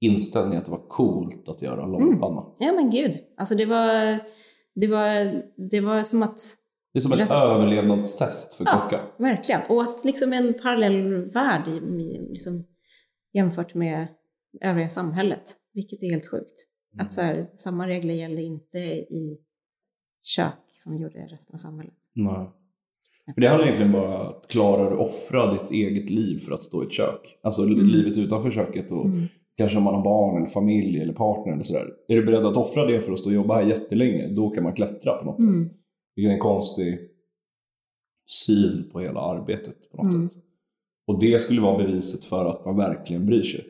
inställningen 0.00 0.58
att 0.58 0.64
det 0.64 0.70
var 0.70 0.88
coolt 0.88 1.48
att 1.48 1.62
göra 1.62 1.86
långpanna. 1.86 2.42
Ja 2.58 2.72
men 2.72 2.90
gud, 2.90 3.12
alltså 3.36 3.54
det 3.54 3.64
var, 3.66 4.18
det 4.74 4.86
var, 4.86 5.42
det 5.70 5.80
var 5.80 6.02
som 6.02 6.22
att 6.22 6.40
Det 6.92 6.98
är 6.98 7.00
som 7.00 7.12
ett 7.12 7.32
överlevnadstest 7.32 8.54
för 8.54 8.64
Ja. 8.64 8.80
kockar. 8.82 9.12
Verkligen. 9.18 9.60
Och 9.68 9.82
att 9.82 10.04
liksom 10.04 10.32
en 10.32 10.54
parallell 10.62 11.30
värld 11.30 11.68
liksom, 12.30 12.64
jämfört 13.32 13.74
med 13.74 14.06
övriga 14.60 14.88
samhället, 14.88 15.42
vilket 15.74 16.02
är 16.02 16.10
helt 16.10 16.30
sjukt. 16.30 16.66
Mm. 16.94 17.06
Att 17.06 17.12
så 17.12 17.22
här, 17.22 17.50
samma 17.56 17.88
regler 17.88 18.14
gällde 18.14 18.42
inte 18.42 18.78
i 18.78 19.38
kök 20.22 20.54
som 20.72 20.96
gjorde 20.98 21.18
resten 21.18 21.54
av 21.54 21.56
samhället. 21.56 21.94
Nej. 22.14 22.48
Men 23.26 23.34
det 23.36 23.46
handlar 23.46 23.64
egentligen 23.66 23.92
bara 23.92 24.20
om 24.20 24.26
att 24.28 24.48
klara 24.48 24.86
att 24.94 24.98
offra 24.98 25.52
ditt 25.52 25.70
eget 25.70 26.10
liv 26.10 26.38
för 26.38 26.54
att 26.54 26.62
stå 26.62 26.82
i 26.82 26.86
ett 26.86 26.92
kök. 26.92 27.38
Alltså 27.42 27.62
Mm. 27.62 27.86
livet 27.86 28.18
utanför 28.18 28.50
köket 28.50 28.90
och 28.90 29.04
Mm. 29.04 29.18
kanske 29.56 29.78
om 29.78 29.84
man 29.84 29.94
har 29.94 30.04
barn 30.04 30.36
eller 30.36 30.46
familj 30.46 31.00
eller 31.02 31.12
partner 31.14 31.52
eller 31.52 31.62
sådär. 31.62 31.86
Är 32.08 32.16
du 32.16 32.24
beredd 32.24 32.46
att 32.46 32.56
offra 32.56 32.84
det 32.86 33.02
för 33.02 33.12
att 33.12 33.18
stå 33.18 33.30
och 33.30 33.34
jobba 33.34 33.54
här 33.54 33.62
jättelänge, 33.62 34.28
då 34.28 34.50
kan 34.50 34.64
man 34.64 34.72
klättra 34.74 35.12
på 35.18 35.24
något 35.24 35.42
sätt. 35.42 35.72
Mm. 36.16 36.28
Det 36.28 36.32
är 36.32 36.34
en 36.34 36.38
konstig 36.40 36.98
syn 38.46 38.90
på 38.92 39.00
hela 39.00 39.20
arbetet 39.20 39.90
på 39.90 39.96
något 40.02 40.14
Mm. 40.14 40.30
sätt. 40.30 40.42
Och 41.06 41.20
det 41.20 41.40
skulle 41.42 41.60
vara 41.60 41.78
beviset 41.78 42.24
för 42.24 42.46
att 42.46 42.64
man 42.64 42.76
verkligen 42.76 43.26
bryr 43.26 43.42
sig. 43.42 43.64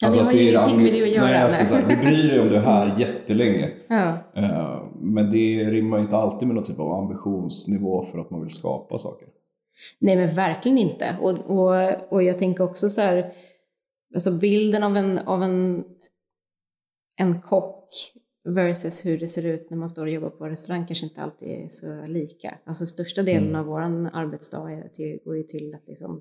Ja, 0.00 0.10
det 0.10 0.18
har 0.18 0.28
att 0.28 0.34
ju 0.34 0.50
ingenting 0.50 0.76
med 0.82 0.92
det 0.92 1.02
att 1.02 1.08
göra, 1.10 1.24
Nej, 1.24 1.42
alltså, 1.42 1.66
så 1.66 1.74
här, 1.74 1.88
du 1.88 1.96
bryr 1.96 2.28
dig 2.28 2.40
om 2.40 2.48
det 2.48 2.60
här 2.60 2.98
jättelänge. 3.00 3.72
Ja. 3.88 4.18
Eh, 4.36 4.88
Men 5.00 5.30
det 5.30 5.64
rimmar 5.70 6.00
inte 6.00 6.16
alltid 6.16 6.48
med 6.48 6.54
någon 6.54 6.64
typ 6.64 6.78
av 6.78 6.92
ambitionsnivå 6.92 8.04
för 8.04 8.18
att 8.18 8.30
man 8.30 8.40
vill 8.40 8.50
skapa 8.50 8.98
saker. 8.98 9.28
Nej, 9.98 10.16
men 10.16 10.28
verkligen 10.30 10.78
inte. 10.78 11.16
Och, 11.20 11.30
och, 11.30 12.12
och 12.12 12.22
jag 12.22 12.38
tänker 12.38 12.64
också 12.64 12.90
så 12.90 13.00
här, 13.00 13.32
alltså 14.14 14.38
bilden 14.38 14.82
av 14.82 14.96
en, 14.96 15.18
av 15.18 15.42
en, 15.42 15.84
en 17.16 17.40
kock 17.40 17.88
versus 18.44 19.06
hur 19.06 19.18
det 19.18 19.28
ser 19.28 19.46
ut 19.46 19.70
när 19.70 19.78
man 19.78 19.88
står 19.88 20.02
och 20.02 20.12
jobbar 20.12 20.30
på 20.30 20.46
restaurang 20.46 20.86
kanske 20.86 21.06
inte 21.06 21.22
alltid 21.22 21.48
är 21.48 21.68
så 21.68 22.06
lika. 22.06 22.58
Alltså 22.64 22.86
största 22.86 23.22
delen 23.22 23.48
Mm. 23.48 23.60
av 23.60 23.66
vår 23.66 23.80
arbetsdag 24.12 24.70
är 24.70 24.88
till, 24.88 25.18
går 25.24 25.36
ju 25.36 25.42
till 25.42 25.74
att 25.74 25.88
liksom 25.88 26.20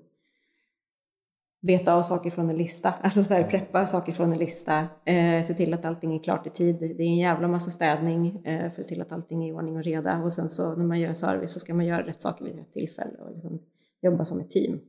beta 1.61 1.93
av 1.93 2.01
saker 2.01 2.29
från 2.29 2.49
en 2.49 2.57
lista, 2.57 2.91
alltså 2.91 3.23
så 3.23 3.33
här, 3.33 3.43
preppa 3.43 3.87
saker 3.87 4.11
från 4.11 4.33
en 4.33 4.37
lista, 4.37 4.87
eh, 5.05 5.43
se 5.43 5.53
till 5.53 5.73
att 5.73 5.85
allting 5.85 6.15
är 6.15 6.23
klart 6.23 6.47
i 6.47 6.49
tid. 6.49 6.75
Det 6.79 6.85
är 7.03 7.07
en 7.07 7.17
jävla 7.17 7.47
massa 7.47 7.71
städning 7.71 8.41
eh, 8.45 8.71
för 8.71 8.79
att 8.79 8.85
se 8.85 8.93
till 8.93 9.01
att 9.01 9.11
allting 9.11 9.43
är 9.43 9.49
i 9.49 9.51
ordning 9.51 9.75
och 9.77 9.83
reda 9.83 10.23
och 10.23 10.33
sen 10.33 10.49
så 10.49 10.75
när 10.75 10.85
man 10.85 10.99
gör 10.99 11.13
service 11.13 11.51
så 11.53 11.59
ska 11.59 11.73
man 11.73 11.85
göra 11.85 12.07
rätt 12.07 12.21
saker 12.21 12.45
vid 12.45 12.55
rätt 12.55 12.71
tillfälle 12.71 13.17
och 13.19 13.31
liksom 13.33 13.59
jobba 14.01 14.25
som 14.25 14.39
ett 14.39 14.49
team. 14.49 14.79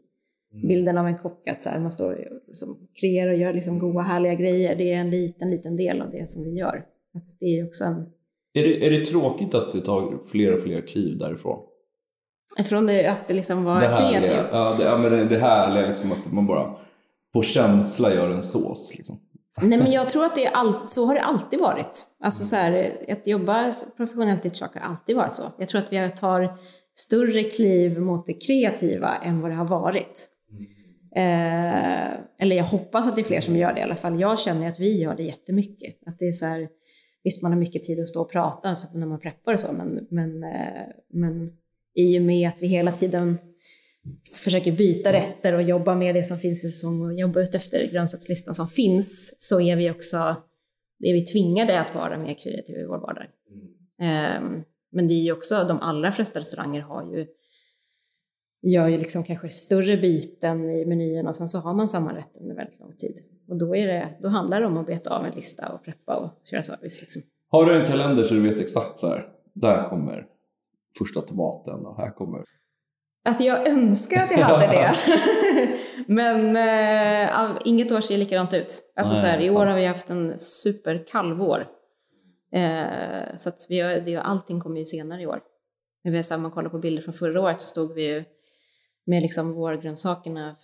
Bilden 0.68 0.99
av 0.99 1.07
en 1.07 1.18
kock 1.18 1.49
att 1.49 1.62
så 1.62 1.70
här, 1.70 1.81
man 1.81 1.92
står 1.92 2.12
och 2.12 2.40
liksom 2.47 2.88
kreerar 3.01 3.31
och 3.33 3.38
gör 3.38 3.53
liksom 3.53 3.79
goda 3.79 4.01
härliga 4.01 4.35
grejer, 4.35 4.77
det 4.77 4.92
är 4.92 4.97
en 4.97 5.11
liten, 5.11 5.51
liten 5.51 5.77
del 5.77 6.03
av 6.03 6.11
det 6.11 6.31
som 6.31 6.44
vi 6.44 6.51
gör. 6.51 6.87
Att 7.14 7.27
det 7.40 7.59
är 7.59 7.66
också 7.66 7.85
en, 7.85 7.94
Är 8.53 8.62
det, 8.62 8.87
är 8.87 8.90
det 8.90 9.05
tråkigt 9.05 9.55
att 9.55 9.72
det 9.72 9.81
tar 9.81 10.27
fler 10.27 10.55
och 10.55 10.62
fler 10.62 10.87
kliv 10.87 11.18
därifrån? 11.18 11.59
från 12.64 12.87
det 12.87 13.07
att 13.07 13.31
liksom 13.31 13.64
vara 13.64 13.81
det 13.81 13.88
härliga, 13.88 14.20
kreativ. 14.20 14.48
ja, 14.53 14.77
det, 14.79 14.85
ja, 14.85 14.98
men 14.98 15.12
det, 15.12 15.24
det 15.24 15.38
härliga 15.38 15.87
liksom 15.87 16.12
att 16.12 16.33
man 16.33 16.46
bara 16.46 16.77
på 17.33 17.42
känsla 17.42 18.14
gör 18.14 18.31
en 18.31 18.42
sås. 18.42 18.94
Liksom. 18.96 19.20
Nej, 19.62 19.79
men 19.79 19.92
jag 19.92 20.09
tror 20.09 20.24
att 20.24 20.35
det 20.35 20.46
är 20.46 20.53
allt, 20.53 20.90
så 20.90 21.07
har 21.07 21.14
det 21.14 21.20
alltid 21.20 21.61
varit. 21.61 22.07
Alltså 22.24 22.44
så 22.44 22.57
här, 22.57 22.96
att 23.09 23.27
jobba 23.27 23.72
professionellt 23.96 24.46
i 24.46 24.50
kök 24.50 24.74
har 24.74 24.81
alltid 24.81 25.16
varit 25.16 25.33
så. 25.33 25.42
Jag 25.59 25.68
tror 25.68 25.81
att 25.81 25.92
vi 25.92 26.11
tar 26.16 26.59
större 26.94 27.42
kliv 27.42 28.00
mot 28.00 28.27
det 28.27 28.33
kreativa 28.33 29.16
än 29.16 29.40
vad 29.40 29.50
det 29.50 29.55
har 29.55 29.68
varit. 29.68 30.29
Eh, 31.16 32.12
eller 32.38 32.57
jag 32.57 32.64
hoppas 32.64 33.09
att 33.09 33.16
det 33.16 33.22
är 33.22 33.24
fler 33.24 33.40
som 33.40 33.57
gör 33.57 33.74
det 33.74 33.81
i 33.81 33.83
alla 33.83 33.96
fall. 33.96 34.20
Jag 34.20 34.38
känner 34.38 34.68
att 34.68 34.81
vi 34.81 35.03
gör 35.03 35.16
det 35.16 35.22
jättemycket. 35.22 35.94
Att 36.07 36.18
det 36.18 36.24
är 36.29 36.33
så 36.33 36.46
här, 36.46 36.68
visst, 37.25 37.43
man 37.43 37.53
har 37.53 37.59
mycket 37.59 37.83
tid 37.83 38.01
att 38.01 38.09
stå 38.09 38.21
och 38.21 38.31
prata 38.31 38.69
alltså 38.69 38.99
när 38.99 39.07
man 39.07 39.21
preppar 39.21 39.55
och 39.55 39.61
så, 39.61 39.73
men, 39.73 40.07
men, 40.11 40.45
eh, 40.45 40.87
men 41.09 41.53
i 41.95 42.19
och 42.19 42.23
med 42.23 42.49
att 42.49 42.63
vi 42.63 42.67
hela 42.67 42.93
tiden 42.93 43.39
försöker 44.35 44.73
byta 44.73 45.13
rätter 45.13 45.55
och 45.55 45.63
jobba 45.63 45.95
med 45.95 46.15
det 46.15 46.25
som 46.25 46.39
finns 46.39 46.65
i 46.65 46.69
säsong 46.69 47.03
och 47.03 47.15
jobba 47.15 47.41
ut 47.41 47.55
efter 47.55 47.87
grönsakslistan 47.93 48.55
som 48.55 48.69
finns, 48.69 49.37
så 49.39 49.61
är 49.61 49.77
vi 49.77 49.91
också 49.91 50.37
är 51.05 51.15
vi 51.15 51.25
tvingade 51.25 51.81
att 51.81 51.95
vara 51.95 52.19
mer 52.19 52.35
kreativa 52.35 52.81
i 52.81 52.85
vår 52.85 52.99
vardag. 52.99 53.27
Ehm, 53.99 54.63
men 54.91 55.09
det 55.09 55.15
är 55.15 55.25
ju 55.25 55.33
också, 55.33 55.65
de 55.65 55.81
allra 55.81 56.13
flesta 56.13 56.41
restauranger 56.41 56.81
har 56.81 57.05
ju, 57.05 57.27
gör 58.63 58.89
ju 58.89 58.99
liksom 58.99 59.25
kanske 59.25 59.49
större 59.49 59.97
byten 59.97 60.71
i 60.71 60.87
menyn 60.87 61.27
och 61.27 61.37
sen 61.37 61.49
så 61.49 61.59
har 61.59 61.75
man 61.75 61.89
samma 61.89 62.17
rätt 62.17 62.37
under 62.41 62.55
väldigt 62.55 62.81
lång 62.81 62.97
tid. 62.97 63.21
Och 63.48 63.59
då, 63.59 63.76
är 63.76 63.87
det, 63.87 64.09
då 64.22 64.28
handlar 64.28 64.61
det 64.61 64.66
om 64.66 64.76
att 64.76 64.87
beta 64.87 65.18
av 65.18 65.26
en 65.26 65.33
lista 65.33 65.68
och 65.68 65.85
preppa 65.85 66.16
och 66.16 66.48
köra 66.50 66.62
service. 66.62 67.00
Liksom. 67.00 67.22
Har 67.50 67.64
du 67.64 67.80
en 67.80 67.87
kalender 67.87 68.24
så 68.24 68.35
du 68.35 68.40
vet 68.40 68.61
exakt 68.61 68.98
så 68.98 69.09
här, 69.09 69.28
där 69.52 69.88
kommer 69.88 70.26
första 70.98 71.20
tomaten 71.20 71.87
och 71.87 71.96
här 71.96 72.11
kommer... 72.11 72.44
Alltså 73.26 73.44
jag 73.44 73.68
önskar 73.68 74.22
att 74.22 74.30
jag 74.30 74.38
hade 74.38 74.66
det. 74.66 74.92
Men 76.07 76.57
ja, 77.28 77.59
inget 77.64 77.92
år 77.92 78.00
ser 78.00 78.18
likadant 78.18 78.54
ut. 78.54 78.83
Alltså 78.96 79.14
Nej, 79.14 79.22
så 79.22 79.26
här, 79.26 79.40
I 79.40 79.42
år 79.42 79.46
sant. 79.46 79.68
har 79.68 79.76
vi 79.76 79.85
haft 79.85 80.11
en 80.11 80.38
superkall 80.38 81.38
vår. 81.38 81.66
Eh, 82.54 83.37
så 83.37 83.48
att 83.48 83.66
vi 83.68 83.80
har, 83.80 83.94
det, 83.94 84.16
allting 84.16 84.61
kommer 84.61 84.78
ju 84.78 84.87
senare 84.87 85.22
i 85.22 85.26
år. 85.26 85.40
När 86.04 86.12
vi 86.12 86.16
har 86.16 86.38
man 86.38 86.50
kollar 86.50 86.70
på 86.70 86.78
bilder 86.78 87.02
från 87.02 87.14
förra 87.14 87.40
året 87.40 87.61
så 87.61 87.68
stod 87.68 87.94
vi 87.94 88.07
ju 88.07 88.24
med 89.07 89.22
liksom 89.22 89.52
vårgrönsakerna 89.52 90.57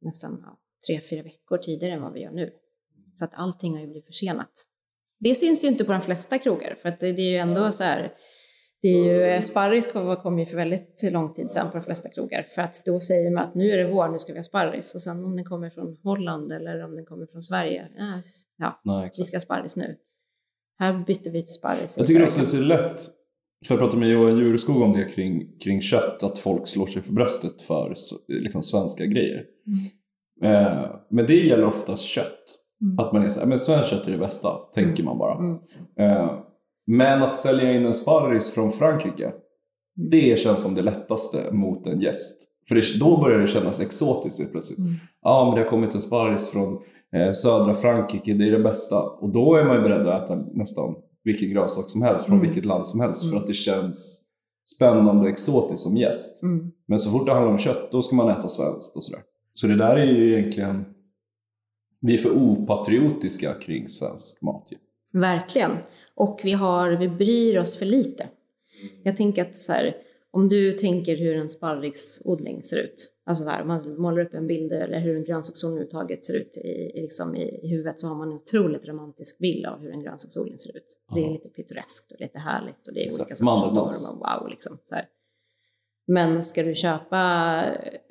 nästan 0.00 0.42
ja, 0.46 0.58
tre, 0.86 1.00
fyra 1.10 1.22
veckor 1.22 1.58
tidigare 1.58 1.94
än 1.94 2.02
vad 2.02 2.12
vi 2.12 2.20
gör 2.20 2.30
nu. 2.30 2.50
Så 3.14 3.24
att 3.24 3.30
allting 3.34 3.72
har 3.72 3.80
ju 3.80 3.86
blivit 3.86 4.06
försenat. 4.06 4.52
Det 5.20 5.34
syns 5.34 5.64
ju 5.64 5.68
inte 5.68 5.84
på 5.84 5.92
de 5.92 6.00
flesta 6.00 6.38
krogar, 6.38 6.78
för 6.82 6.88
att 6.88 7.00
det, 7.00 7.06
är 7.06 7.30
ju 7.30 7.36
ändå 7.36 7.72
så 7.72 7.84
här, 7.84 8.12
det 8.82 8.88
är 8.88 9.34
ju, 9.36 9.42
sparris 9.42 9.92
kom, 9.92 10.38
ju 10.38 10.46
för 10.46 10.56
väldigt 10.56 11.02
lång 11.02 11.34
tid 11.34 11.52
sedan 11.52 11.70
på 11.70 11.78
de 11.78 11.84
flesta 11.84 12.08
krogar, 12.08 12.46
för 12.54 12.62
att 12.62 12.82
då 12.86 13.00
säger 13.00 13.30
man 13.30 13.44
att 13.44 13.54
nu 13.54 13.70
är 13.70 13.78
det 13.78 13.92
vår, 13.92 14.08
nu 14.08 14.18
ska 14.18 14.32
vi 14.32 14.38
ha 14.38 14.44
sparris, 14.44 14.94
och 14.94 15.02
sen 15.02 15.24
om 15.24 15.36
den 15.36 15.44
kommer 15.44 15.70
från 15.70 15.96
Holland 16.02 16.52
eller 16.52 16.84
om 16.84 16.96
den 16.96 17.06
kommer 17.06 17.26
från 17.26 17.42
Sverige, 17.42 17.88
ja, 17.96 18.22
ja 18.58 18.80
Nej, 18.84 19.10
vi 19.18 19.24
ska 19.24 19.36
ha 19.36 19.40
sparris 19.40 19.76
nu. 19.76 19.96
Här 20.78 21.04
bytte 21.06 21.30
vi 21.30 21.42
till 21.42 21.54
sparris. 21.54 21.98
Jag 21.98 22.06
tycker 22.06 22.24
också 22.24 22.42
att 22.42 22.50
det 22.50 22.58
är 22.58 22.62
lätt, 22.62 23.00
för 23.66 23.74
jag 23.74 23.78
pratade 23.78 24.00
med 24.00 24.08
Johan 24.08 24.38
Jureskog 24.38 24.82
om 24.82 24.92
det 24.92 25.04
kring, 25.04 25.58
kring 25.58 25.80
kött, 25.80 26.22
att 26.22 26.38
folk 26.38 26.68
slår 26.68 26.86
sig 26.86 27.02
för 27.02 27.12
bröstet 27.12 27.62
för 27.62 27.94
liksom, 28.28 28.62
svenska 28.62 29.06
grejer. 29.06 29.44
Eh, 30.42 30.90
men 31.10 31.26
det 31.26 31.34
gäller 31.34 31.64
oftast 31.66 32.02
kött. 32.02 32.44
Mm. 32.82 32.98
Att 32.98 33.12
man 33.12 33.24
är 33.24 33.28
så 33.28 33.40
här, 33.40 33.46
men 33.46 33.58
svenskt 33.58 33.90
kött 33.90 34.08
är 34.08 34.12
det 34.12 34.18
bästa, 34.18 34.50
tänker 34.74 35.04
man 35.04 35.18
bara. 35.18 35.38
Mm. 35.38 35.58
Eh, 36.00 36.30
men 36.86 37.22
att 37.22 37.34
sälja 37.34 37.72
in 37.72 37.86
en 37.86 37.94
sparris 37.94 38.54
från 38.54 38.70
Frankrike, 38.70 39.32
det 40.10 40.38
känns 40.38 40.62
som 40.62 40.74
det 40.74 40.82
lättaste 40.82 41.52
mot 41.52 41.86
en 41.86 42.00
gäst. 42.00 42.44
För 42.68 42.74
det, 42.74 42.98
då 43.00 43.16
börjar 43.20 43.38
det 43.38 43.46
kännas 43.46 43.80
exotiskt 43.80 44.52
plötsligt. 44.52 44.78
Mm. 44.78 44.92
Ja, 45.22 45.44
men 45.44 45.54
det 45.54 45.60
har 45.60 45.70
kommit 45.70 45.94
en 45.94 46.00
sparris 46.00 46.50
från 46.50 46.78
eh, 47.14 47.32
södra 47.32 47.74
Frankrike, 47.74 48.34
det 48.34 48.46
är 48.46 48.50
det 48.50 48.58
bästa. 48.62 49.02
Och 49.02 49.32
då 49.32 49.54
är 49.54 49.64
man 49.64 49.76
ju 49.76 49.82
beredd 49.82 50.08
att 50.08 50.22
äta 50.22 50.36
nästan 50.54 50.94
vilken 51.24 51.50
grönsak 51.50 51.90
som 51.90 52.02
helst 52.02 52.24
från 52.24 52.34
Mm. 52.38 52.46
vilket 52.46 52.64
land 52.64 52.86
som 52.86 53.00
helst. 53.00 53.22
Mm. 53.24 53.32
För 53.32 53.40
att 53.40 53.46
det 53.46 53.54
känns 53.54 54.22
spännande 54.76 55.22
och 55.22 55.28
exotiskt 55.28 55.80
som 55.80 55.96
gäst. 55.96 56.42
Mm. 56.42 56.70
Men 56.88 56.98
så 56.98 57.10
fort 57.10 57.26
det 57.26 57.32
handlar 57.32 57.52
om 57.52 57.58
kött, 57.58 57.92
då 57.92 58.02
ska 58.02 58.16
man 58.16 58.28
äta 58.28 58.48
svenskt 58.48 58.96
och 58.96 59.04
sådär. 59.04 59.20
Så 59.60 59.66
det 59.66 59.76
där 59.76 59.96
är 59.96 60.04
ju 60.04 60.38
egentligen... 60.38 60.84
Vi 62.00 62.14
är 62.14 62.18
för 62.18 62.30
opatriotiska 62.30 63.54
kring 63.54 63.88
svensk 63.88 64.42
mat. 64.42 64.68
Verkligen. 65.12 65.70
Och 66.14 66.40
vi, 66.44 66.52
har, 66.52 66.90
vi 66.90 67.08
bryr 67.08 67.58
oss 67.58 67.76
för 67.76 67.86
lite. 67.86 68.28
Jag 69.02 69.16
tänker 69.16 69.42
att 69.42 69.56
så 69.56 69.72
här, 69.72 69.96
om 70.30 70.48
du 70.48 70.72
tänker 70.72 71.16
hur 71.16 71.36
en 71.36 71.48
sparrisodling 71.48 72.62
ser 72.62 72.76
ut, 72.76 73.12
alltså 73.26 73.44
så 73.44 73.50
här, 73.50 73.64
man 73.64 74.00
målar 74.00 74.22
upp 74.22 74.34
en 74.34 74.46
bild 74.46 74.72
eller 74.72 75.00
hur 75.00 75.16
en 75.16 75.24
grönsaksodling 75.24 75.76
överhuvudtaget 75.76 76.24
ser 76.24 76.34
ut 76.34 76.56
i, 76.56 77.00
liksom 77.00 77.36
i, 77.36 77.60
i 77.62 77.68
huvudet 77.68 78.00
så 78.00 78.08
har 78.08 78.14
man 78.14 78.28
en 78.28 78.34
otroligt 78.34 78.88
romantisk 78.88 79.38
bild 79.38 79.66
av 79.66 79.80
hur 79.80 79.92
en 79.92 80.02
grönsaksodling 80.02 80.58
ser 80.58 80.76
ut. 80.76 80.98
Det 81.14 81.24
är 81.24 81.30
lite 81.30 81.48
pittoreskt 81.48 82.12
och 82.12 82.20
lite 82.20 82.38
härligt 82.38 82.88
och 82.88 82.94
det 82.94 83.00
är 83.00 83.06
Exakt. 83.06 83.20
olika 83.20 83.34
står 83.34 83.46
och 83.46 84.20
man, 84.24 84.40
wow 84.40 84.48
liksom. 84.50 84.78
Så 84.84 84.94
här. 84.94 85.06
Men 86.10 86.42
ska 86.42 86.62
du 86.62 86.74
köpa, 86.74 87.62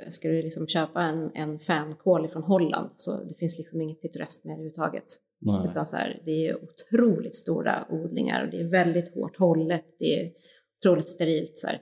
ska 0.10 0.28
du 0.28 0.42
liksom 0.42 0.68
köpa 0.68 1.02
en, 1.02 1.32
en 1.34 1.60
fänkål 1.60 2.28
från 2.28 2.44
Holland 2.44 2.90
så 2.96 3.24
det 3.24 3.36
finns 3.40 3.58
liksom 3.58 3.82
inget 3.82 4.02
pittoreskt 4.02 4.46
med 4.46 4.52
det 4.52 4.56
överhuvudtaget. 4.56 5.06
Nej. 5.40 5.68
Utan 5.72 5.86
så 5.86 5.98
här, 5.98 6.22
det 6.26 6.48
är 6.48 6.58
otroligt 6.64 7.36
stora 7.36 7.86
odlingar 7.90 8.46
och 8.46 8.52
det 8.52 8.60
är 8.60 8.70
väldigt 8.70 9.14
hårt 9.14 9.38
hållet. 9.38 9.86
Det 10.00 10.22
är 10.22 10.32
otroligt 10.80 11.10
sterilt. 11.10 11.58
Så 11.58 11.68
här. 11.68 11.82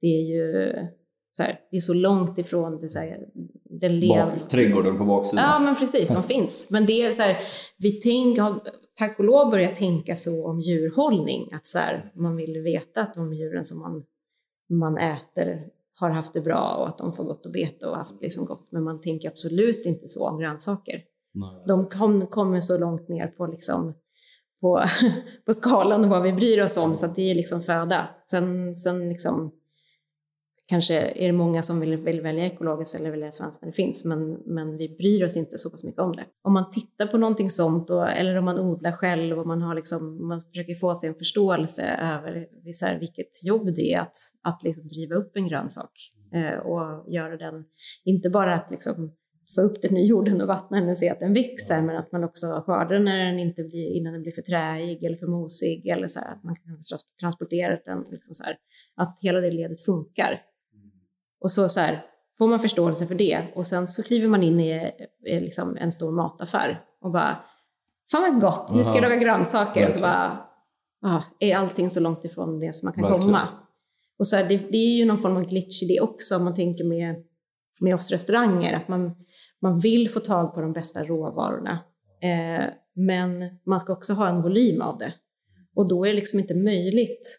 Det 0.00 0.06
är 0.06 0.20
ju 0.20 0.72
så, 1.32 1.42
här, 1.42 1.60
det 1.70 1.76
är 1.76 1.80
så 1.80 1.94
långt 1.94 2.38
ifrån 2.38 2.80
det, 2.80 2.88
så 2.88 2.98
här, 2.98 3.28
den. 3.64 4.08
Bak, 4.08 4.48
trädgården 4.48 4.98
på 4.98 5.04
baksidan. 5.04 5.44
Ja, 5.44 5.58
men 5.58 5.76
precis, 5.76 6.12
som 6.12 6.22
finns. 6.22 6.68
Men 6.70 6.86
det 6.86 7.02
är 7.02 7.10
så 7.10 7.22
här, 7.22 7.36
vi 7.78 8.00
tänk, 8.00 8.38
har 8.38 8.60
tack 8.94 9.18
och 9.18 9.24
lov 9.24 9.50
börjat 9.50 9.74
tänka 9.74 10.16
så 10.16 10.46
om 10.46 10.60
djurhållning, 10.60 11.52
att 11.52 11.66
så 11.66 11.78
man 12.14 12.36
vill 12.36 12.58
veta 12.58 13.02
att 13.02 13.14
de 13.14 13.32
djuren 13.32 13.64
som 13.64 13.80
man, 13.80 14.04
man 14.72 14.98
äter 14.98 15.66
har 15.94 16.10
haft 16.10 16.34
det 16.34 16.40
bra 16.40 16.76
och 16.80 16.88
att 16.88 16.98
de 16.98 17.12
får 17.12 17.24
gott 17.24 17.46
att 17.46 17.52
beta 17.52 17.90
och 17.90 17.96
haft 17.96 18.22
liksom 18.22 18.44
gott. 18.44 18.68
Men 18.70 18.84
man 18.84 19.00
tänker 19.00 19.28
absolut 19.28 19.86
inte 19.86 20.08
så 20.08 20.28
om 20.28 20.38
grönsaker 20.38 21.02
Nej. 21.34 21.64
de 21.66 21.88
kom, 21.88 22.26
kommer 22.26 22.60
så 22.60 22.78
långt 22.78 23.08
ner 23.08 23.26
på, 23.26 23.46
liksom, 23.46 23.94
på, 24.60 24.82
på 25.46 25.52
skalan 25.52 26.04
och 26.04 26.10
vad 26.10 26.22
vi 26.22 26.32
bryr 26.32 26.62
oss 26.62 26.76
om. 26.76 26.96
Så 26.96 27.06
att 27.06 27.16
det 27.16 27.30
är 27.30 27.34
liksom 27.34 27.62
föda. 27.62 28.08
Sen, 28.30 28.76
sen 28.76 29.08
liksom, 29.08 29.52
kanske 30.72 30.94
är 30.94 31.26
det 31.26 31.32
många 31.32 31.62
som 31.62 31.80
vill, 31.80 31.96
vill 31.96 32.20
välja 32.20 32.46
ekologiskt 32.46 33.00
eller 33.00 33.10
välja 33.10 33.32
svenskt 33.32 33.62
när 33.62 33.66
det 33.66 33.76
finns, 33.76 34.04
men, 34.04 34.32
men 34.46 34.76
vi 34.76 34.88
bryr 34.88 35.24
oss 35.24 35.36
inte 35.36 35.58
så 35.58 35.70
pass 35.70 35.84
mycket 35.84 36.00
om 36.00 36.16
det. 36.16 36.24
Om 36.42 36.52
man 36.52 36.70
tittar 36.70 37.06
på 37.06 37.18
någonting 37.18 37.50
sånt, 37.50 37.88
då, 37.88 38.02
eller 38.02 38.36
om 38.36 38.44
man 38.44 38.58
odlar 38.58 38.92
själv 38.92 39.38
och 39.38 39.46
man, 39.46 39.62
har 39.62 39.74
liksom, 39.74 40.28
man 40.28 40.40
försöker 40.40 40.74
få 40.74 40.94
sig 40.94 41.08
en 41.08 41.14
förståelse 41.14 41.82
över 41.86 42.46
så 42.72 42.86
här, 42.86 42.98
vilket 42.98 43.44
jobb 43.44 43.74
det 43.74 43.92
är 43.92 44.00
att, 44.00 44.16
att 44.42 44.62
liksom 44.62 44.88
driva 44.88 45.14
upp 45.14 45.36
en 45.36 45.48
grönsak 45.48 45.92
eh, 46.34 46.58
och 46.58 47.12
göra 47.12 47.36
den, 47.36 47.64
inte 48.04 48.30
bara 48.30 48.54
att 48.54 48.70
liksom 48.70 49.12
få 49.54 49.60
upp 49.60 49.82
den 49.82 49.96
i 49.96 50.06
jorden 50.06 50.40
och 50.40 50.48
vattna 50.48 50.80
den 50.80 50.88
och 50.88 50.98
se 50.98 51.10
att 51.10 51.20
den 51.20 51.34
växer, 51.34 51.82
men 51.82 51.96
att 51.96 52.12
man 52.12 52.24
också 52.24 52.46
skördar 52.66 52.98
när 52.98 53.26
den 53.26 53.38
inte 53.38 53.62
blir, 53.64 53.96
innan 53.96 54.12
den 54.12 54.22
blir 54.22 54.32
för 54.32 54.42
träig 54.42 55.04
eller 55.04 55.16
för 55.16 55.26
mosig 55.26 55.86
eller 55.86 56.08
så 56.08 56.20
här, 56.20 56.32
att 56.32 56.44
man 56.44 56.56
kan 56.56 56.82
transportera 57.20 57.78
den, 57.84 58.04
liksom 58.10 58.34
så 58.34 58.44
här, 58.44 58.56
att 58.96 59.18
hela 59.20 59.40
det 59.40 59.50
ledet 59.50 59.84
funkar. 59.84 60.40
Och 61.42 61.50
så, 61.50 61.68
så 61.68 61.80
här, 61.80 62.04
får 62.38 62.48
man 62.48 62.60
förståelse 62.60 63.06
för 63.06 63.14
det 63.14 63.46
och 63.54 63.66
sen 63.66 63.86
så 63.86 64.02
kliver 64.02 64.28
man 64.28 64.42
in 64.42 64.60
i, 64.60 64.92
i 65.26 65.40
liksom 65.40 65.76
en 65.76 65.92
stor 65.92 66.12
mataffär 66.12 66.80
och 67.00 67.10
bara, 67.10 67.36
fan 68.10 68.22
vad 68.22 68.40
gott, 68.40 68.74
nu 68.74 68.84
ska 68.84 68.94
jag 68.94 69.02
laga 69.02 69.16
grönsaker. 69.16 69.94
Och 69.94 70.00
bara, 70.00 70.46
ah, 71.02 71.22
är 71.38 71.56
allting 71.56 71.90
så 71.90 72.00
långt 72.00 72.24
ifrån 72.24 72.60
det 72.60 72.74
som 72.74 72.86
man 72.86 72.92
kan 72.92 73.02
Verkligen. 73.02 73.24
komma? 73.24 73.48
Och 74.18 74.26
så 74.26 74.36
här, 74.36 74.48
det, 74.48 74.56
det, 74.56 74.78
är 74.78 74.96
ju 74.96 75.04
någon 75.04 75.18
form 75.18 75.36
av 75.36 75.44
glitch 75.44 75.82
i 75.82 75.86
det 75.86 76.00
också, 76.00 76.36
om 76.36 76.44
man 76.44 76.54
tänker 76.54 76.84
med, 76.84 77.16
med 77.80 77.94
oss 77.94 78.10
restauranger, 78.10 78.72
att 78.72 78.88
man, 78.88 79.16
man 79.62 79.80
vill 79.80 80.10
få 80.10 80.20
tag 80.20 80.54
på 80.54 80.60
de 80.60 80.72
bästa 80.72 81.04
råvarorna. 81.04 81.78
Eh, 82.22 82.64
men 82.94 83.58
man 83.66 83.80
ska 83.80 83.92
också 83.92 84.12
ha 84.12 84.28
en 84.28 84.42
volym 84.42 84.80
av 84.82 84.98
det. 84.98 85.14
Och 85.76 85.88
då 85.88 86.04
är 86.04 86.08
det 86.08 86.14
liksom 86.14 86.40
inte 86.40 86.54
möjligt 86.54 87.38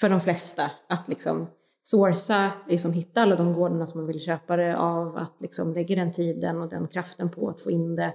för 0.00 0.08
de 0.08 0.20
flesta 0.20 0.70
att 0.88 1.08
liksom 1.08 1.48
sourca, 1.82 2.50
liksom 2.68 2.92
hitta 2.92 3.22
alla 3.22 3.36
de 3.36 3.52
gårdarna 3.52 3.86
som 3.86 4.00
man 4.00 4.06
vill 4.06 4.20
köpa 4.20 4.56
det 4.56 4.76
av, 4.76 5.16
att 5.16 5.40
liksom 5.40 5.72
lägga 5.72 5.96
den 5.96 6.12
tiden 6.12 6.60
och 6.60 6.68
den 6.68 6.86
kraften 6.86 7.30
på 7.30 7.48
att 7.48 7.62
få 7.62 7.70
in 7.70 7.96
det. 7.96 8.14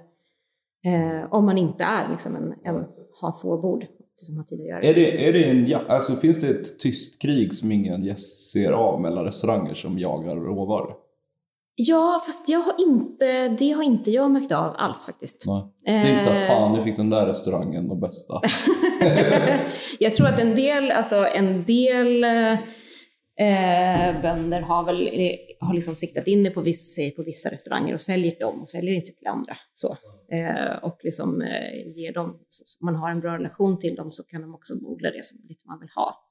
Eh, 0.86 1.34
om 1.34 1.45
man 1.45 1.58
inte 1.58 1.84
är 1.84 2.10
liksom 2.12 2.36
en, 2.36 2.53
en 2.63 2.86
har 3.21 3.32
fårbord 3.32 3.86
som 4.15 4.38
har 4.38 4.43
tid 4.43 4.60
att 4.62 4.67
göra 4.67 4.80
det. 4.80 4.89
Är 4.89 4.93
det, 4.93 5.27
är 5.27 5.34
det 5.34 5.73
en, 5.73 5.82
alltså, 5.88 6.15
finns 6.15 6.41
det 6.41 6.47
ett 6.47 6.80
tyst 6.80 7.21
krig 7.21 7.53
som 7.53 7.71
ingen 7.71 8.03
gäst 8.03 8.51
ser 8.51 8.71
av 8.71 9.01
mellan 9.01 9.25
restauranger 9.25 9.73
som 9.73 9.99
jagar 9.99 10.36
råvaror? 10.36 10.93
Ja, 11.80 12.21
fast 12.25 12.49
jag 12.49 12.60
har 12.60 12.75
inte, 12.80 13.47
det 13.47 13.71
har 13.71 13.84
inte 13.84 14.12
jag 14.12 14.32
märkt 14.32 14.51
av 14.51 14.73
alls 14.77 15.06
faktiskt. 15.06 15.43
Nej. 15.47 15.63
Det 15.86 16.12
är 16.12 16.17
så 16.17 16.30
eh. 16.30 16.47
fan 16.47 16.73
nu 16.73 16.84
fick 16.84 16.95
den 16.95 17.10
där 17.10 17.25
restaurangen 17.25 17.88
de 17.88 17.99
bästa. 17.99 18.34
jag 19.99 20.13
tror 20.13 20.27
att 20.27 20.39
en 20.39 20.56
del, 20.56 20.91
alltså 20.91 21.15
en 21.15 21.65
del 21.65 22.25
eh, 23.39 24.21
bönder 24.21 24.62
har 24.62 24.86
väl 24.86 25.08
eh, 25.08 25.38
har 25.60 25.73
liksom 25.73 25.95
siktat 25.95 26.28
in 26.28 26.43
det 26.43 26.50
på, 26.50 26.62
viss, 26.62 27.15
på 27.15 27.23
vissa 27.23 27.52
restauranger 27.52 27.93
och 27.93 28.02
säljer 28.02 28.39
dem 28.39 28.62
och 28.62 28.69
säljer 28.69 28.93
inte 28.93 29.12
till 29.12 29.28
andra. 29.28 29.58
Så. 29.73 29.97
Eh, 30.32 30.78
och 30.82 31.00
liksom 31.04 31.41
eh, 31.41 31.88
ger 31.95 32.13
dem, 32.13 32.30
om 32.30 32.86
man 32.86 32.95
har 32.95 33.12
en 33.12 33.19
bra 33.19 33.38
relation 33.38 33.80
till 33.80 33.95
dem 33.95 34.12
så 34.12 34.23
kan 34.23 34.41
de 34.41 34.56
också 34.56 34.73
odla 34.82 35.12
det 35.12 35.26
som 35.26 35.39
lite 35.50 35.67
man 35.67 35.80
vill 35.80 35.89
ha. 35.95 36.23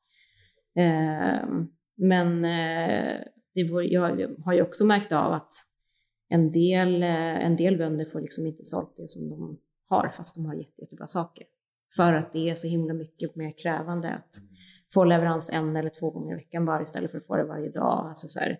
Eh, 0.83 1.49
men 1.97 2.45
eh, 2.45 3.21
det 3.55 3.65
var, 3.65 3.83
jag 3.83 4.37
har 4.45 4.53
ju 4.53 4.63
också 4.63 4.85
märkt 4.85 5.13
av 5.13 5.33
att 5.33 5.53
en 6.29 6.53
del, 6.53 7.03
eh, 7.03 7.45
en 7.45 7.57
del 7.57 7.79
bönder 7.79 8.05
får 8.05 8.21
liksom 8.21 8.47
inte 8.47 8.65
sålt 8.65 8.97
det 8.97 9.11
som 9.11 9.31
de 9.31 9.59
har 9.89 10.09
fast 10.09 10.35
de 10.35 10.47
har 10.47 10.55
jätte, 10.55 10.81
jättebra 10.81 11.07
saker. 11.07 11.47
För 11.97 12.15
att 12.15 12.33
det 12.33 12.51
är 12.51 12.55
så 12.55 12.69
himla 12.69 12.95
mycket 12.95 13.37
mer 13.37 13.59
krävande 13.59 14.15
att 14.15 14.35
få 14.95 15.05
leverans 15.05 15.53
en 15.55 15.77
eller 15.77 15.91
två 16.01 16.11
gånger 16.11 16.33
i 16.33 16.37
veckan 16.37 16.65
bara 16.65 16.83
istället 16.83 17.11
för 17.11 17.19
att 17.19 17.27
få 17.27 17.37
det 17.37 17.45
varje 17.45 17.71
dag. 17.71 18.07
Alltså 18.09 18.29
så 18.29 18.41
här, 18.41 18.59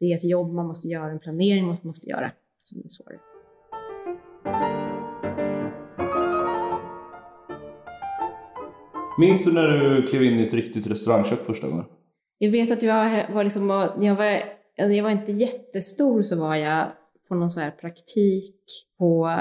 det 0.00 0.04
är 0.04 0.14
ett 0.14 0.24
jobb 0.24 0.52
man 0.52 0.66
måste 0.66 0.88
göra, 0.88 1.10
en 1.10 1.18
planering 1.18 1.66
man 1.66 1.76
måste 1.82 2.10
göra 2.10 2.32
som 2.56 2.78
är 2.78 2.88
svårare. 2.88 3.18
Minns 9.18 9.44
du 9.44 9.52
när 9.52 9.68
du 9.68 10.02
klev 10.02 10.22
in 10.22 10.40
i 10.40 10.42
ett 10.42 10.54
riktigt 10.54 10.86
restaurangkök 10.86 11.46
första 11.46 11.68
gången? 11.68 11.84
Jag 12.38 12.50
vet 12.50 12.70
att 12.70 12.82
jag 12.82 13.32
var, 13.32 13.44
liksom, 13.44 13.70
jag 14.00 14.14
var, 14.14 14.42
jag 14.76 15.02
var 15.02 15.10
inte 15.10 15.32
jättestor 15.32 16.22
så 16.22 16.40
var 16.40 16.56
jag 16.56 16.92
på 17.28 17.34
någon 17.34 17.50
så 17.50 17.60
här 17.60 17.70
praktik 17.70 18.56
på 18.98 19.36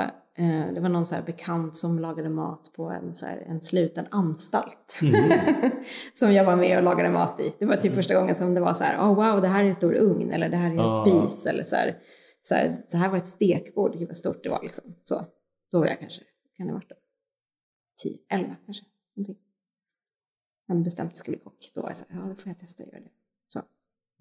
det 0.73 0.79
var 0.81 0.89
någon 0.89 1.05
så 1.05 1.15
bekant 1.25 1.75
som 1.75 1.99
lagade 1.99 2.29
mat 2.29 2.71
på 2.75 2.89
en, 2.89 3.15
så 3.15 3.25
en 3.25 3.61
sluten 3.61 4.07
anstalt. 4.11 4.99
Mm. 5.01 5.39
som 6.13 6.33
jag 6.33 6.45
var 6.45 6.55
med 6.55 6.77
och 6.77 6.83
lagade 6.83 7.09
mat 7.09 7.39
i. 7.39 7.55
Det 7.59 7.65
var 7.65 7.75
typ 7.75 7.85
mm. 7.85 7.95
första 7.95 8.15
gången 8.15 8.35
som 8.35 8.53
det 8.53 8.61
var 8.61 8.73
så 8.73 8.83
här, 8.83 8.97
oh 8.97 9.15
wow, 9.15 9.41
det 9.41 9.47
här 9.47 9.63
är 9.63 9.67
en 9.67 9.75
stor 9.75 9.93
ugn 9.93 10.31
eller 10.31 10.49
det 10.49 10.57
här 10.57 10.69
är 10.69 10.73
en 10.73 10.79
ah. 10.79 11.05
spis 11.05 11.45
eller 11.45 11.63
så 11.63 11.75
här, 11.75 11.99
så 12.41 12.55
här, 12.55 12.85
så 12.87 12.97
här 12.97 13.09
var 13.09 13.17
ett 13.17 13.27
stekbord, 13.27 13.99
gud 13.99 14.07
vad 14.07 14.17
stort 14.17 14.43
det 14.43 14.49
var 14.49 14.63
liksom. 14.63 14.95
Så, 15.03 15.25
då 15.71 15.79
var 15.79 15.87
jag 15.87 15.99
kanske, 15.99 16.23
kan 16.57 16.67
det 16.67 16.73
ha 16.73 16.77
varit 16.77 16.89
då? 16.89 16.95
10, 18.03 18.17
11 18.29 18.55
kanske, 18.65 18.85
någonting. 19.15 19.37
Bestämt 20.83 21.07
att 21.07 21.11
jag 21.11 21.17
skulle 21.17 21.37
bli 21.37 21.43
kock. 21.43 21.71
Då 21.75 21.81
var 21.81 21.89
jag 21.89 21.97
så 21.97 22.05
här, 22.09 22.21
ja 22.21 22.27
då 22.27 22.35
får 22.35 22.49
jag 22.49 22.59
testa 22.59 22.83
att 22.83 22.89
göra 22.89 23.01
det. 23.01 23.09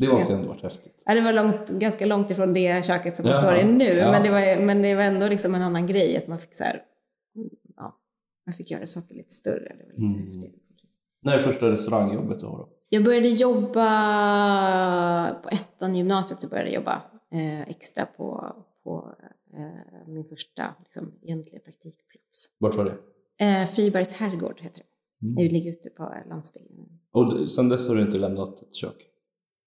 Det 0.00 0.08
måste 0.08 0.34
ändå 0.34 0.48
varit 0.48 0.62
häftigt. 0.62 1.02
Ja, 1.04 1.14
det 1.14 1.20
var 1.20 1.32
långt, 1.32 1.70
ganska 1.70 2.06
långt 2.06 2.30
ifrån 2.30 2.52
det 2.52 2.86
köket 2.86 3.16
som 3.16 3.26
jag 3.26 3.38
står 3.38 3.56
i 3.56 3.64
nu. 3.64 3.84
Ja. 3.84 4.10
Men, 4.10 4.22
det 4.22 4.30
var, 4.30 4.66
men 4.66 4.82
det 4.82 4.94
var 4.94 5.02
ändå 5.02 5.28
liksom 5.28 5.54
en 5.54 5.62
annan 5.62 5.86
grej. 5.86 6.16
Att 6.16 6.26
man 6.26 6.38
fick 6.38 6.56
så 6.56 6.64
här, 6.64 6.82
ja, 7.76 7.98
man 8.46 8.54
fick 8.54 8.70
göra 8.70 8.86
saker 8.86 9.14
lite 9.14 9.34
större. 9.34 9.76
Det 9.78 9.84
var 9.84 10.08
lite 10.08 10.20
mm. 10.20 10.34
häftigt. 10.34 10.54
När 11.22 11.32
är 11.32 11.36
det 11.36 11.42
första 11.42 11.66
restaurangjobbet 11.66 12.38
du 12.38 12.46
har 12.46 12.58
då? 12.58 12.68
Jag 12.88 13.04
började 13.04 13.28
jobba 13.28 13.84
på 15.42 15.48
ettan 15.48 15.94
i 15.94 15.98
gymnasiet. 15.98 16.40
Så 16.40 16.48
började 16.48 16.70
jag 16.70 16.74
jobba 16.74 17.02
eh, 17.32 17.60
extra 17.60 18.06
på, 18.06 18.56
på 18.84 19.14
eh, 19.56 20.08
min 20.08 20.24
första 20.24 20.74
liksom, 20.84 21.12
egentliga 21.22 21.60
praktikplats. 21.60 22.56
Vart 22.58 22.74
var 22.74 22.84
det? 22.84 22.96
Eh, 23.44 23.66
Fribergs 23.66 24.16
herrgård 24.16 24.60
heter 24.60 24.82
det. 24.82 25.26
Mm. 25.26 25.34
Det 25.36 25.52
ligger 25.52 25.70
ute 25.70 25.90
på 25.90 26.14
landsbygden. 26.28 26.86
Och 27.12 27.50
sen 27.50 27.68
dess 27.68 27.88
har 27.88 27.94
du 27.94 28.02
inte 28.02 28.18
lämnat 28.18 28.62
ett 28.62 28.74
kök? 28.74 29.09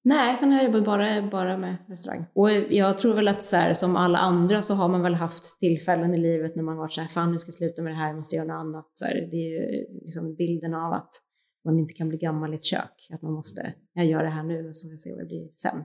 Nej, 0.05 0.37
sen 0.37 0.51
har 0.51 0.57
jag 0.57 0.65
jobbat 0.65 0.85
bara, 0.85 1.21
bara 1.21 1.57
med 1.57 1.75
restaurang. 1.87 2.25
Och 2.33 2.51
jag 2.51 2.97
tror 2.97 3.13
väl 3.13 3.27
att 3.27 3.43
så 3.43 3.55
här, 3.55 3.73
som 3.73 3.95
alla 3.95 4.17
andra 4.17 4.61
så 4.61 4.73
har 4.73 4.87
man 4.87 5.01
väl 5.01 5.13
haft 5.15 5.59
tillfällen 5.59 6.13
i 6.13 6.17
livet 6.17 6.55
när 6.55 6.63
man 6.63 6.77
varit 6.77 6.93
så 6.93 7.01
här, 7.01 7.07
fan 7.07 7.31
nu 7.31 7.39
ska 7.39 7.49
jag 7.49 7.55
sluta 7.55 7.81
med 7.81 7.91
det 7.91 7.95
här, 7.95 8.07
jag 8.07 8.17
måste 8.17 8.35
göra 8.35 8.47
något 8.47 8.61
annat. 8.61 8.91
Så 8.93 9.05
här, 9.05 9.13
det 9.31 9.37
är 9.37 9.49
ju 9.49 9.87
liksom 10.03 10.35
bilden 10.35 10.73
av 10.73 10.93
att 10.93 11.09
man 11.65 11.79
inte 11.79 11.93
kan 11.93 12.09
bli 12.09 12.17
gammal 12.17 12.53
i 12.53 12.55
ett 12.55 12.65
kök. 12.65 13.07
Att 13.13 13.21
man 13.21 13.33
måste, 13.33 13.73
jag 13.93 14.05
gör 14.05 14.23
det 14.23 14.29
här 14.29 14.43
nu 14.43 14.69
och 14.69 14.77
så 14.77 14.87
får 14.87 14.93
jag 14.93 14.99
se 14.99 15.11
vad 15.11 15.21
det 15.21 15.25
blir 15.25 15.47
sen. 15.55 15.83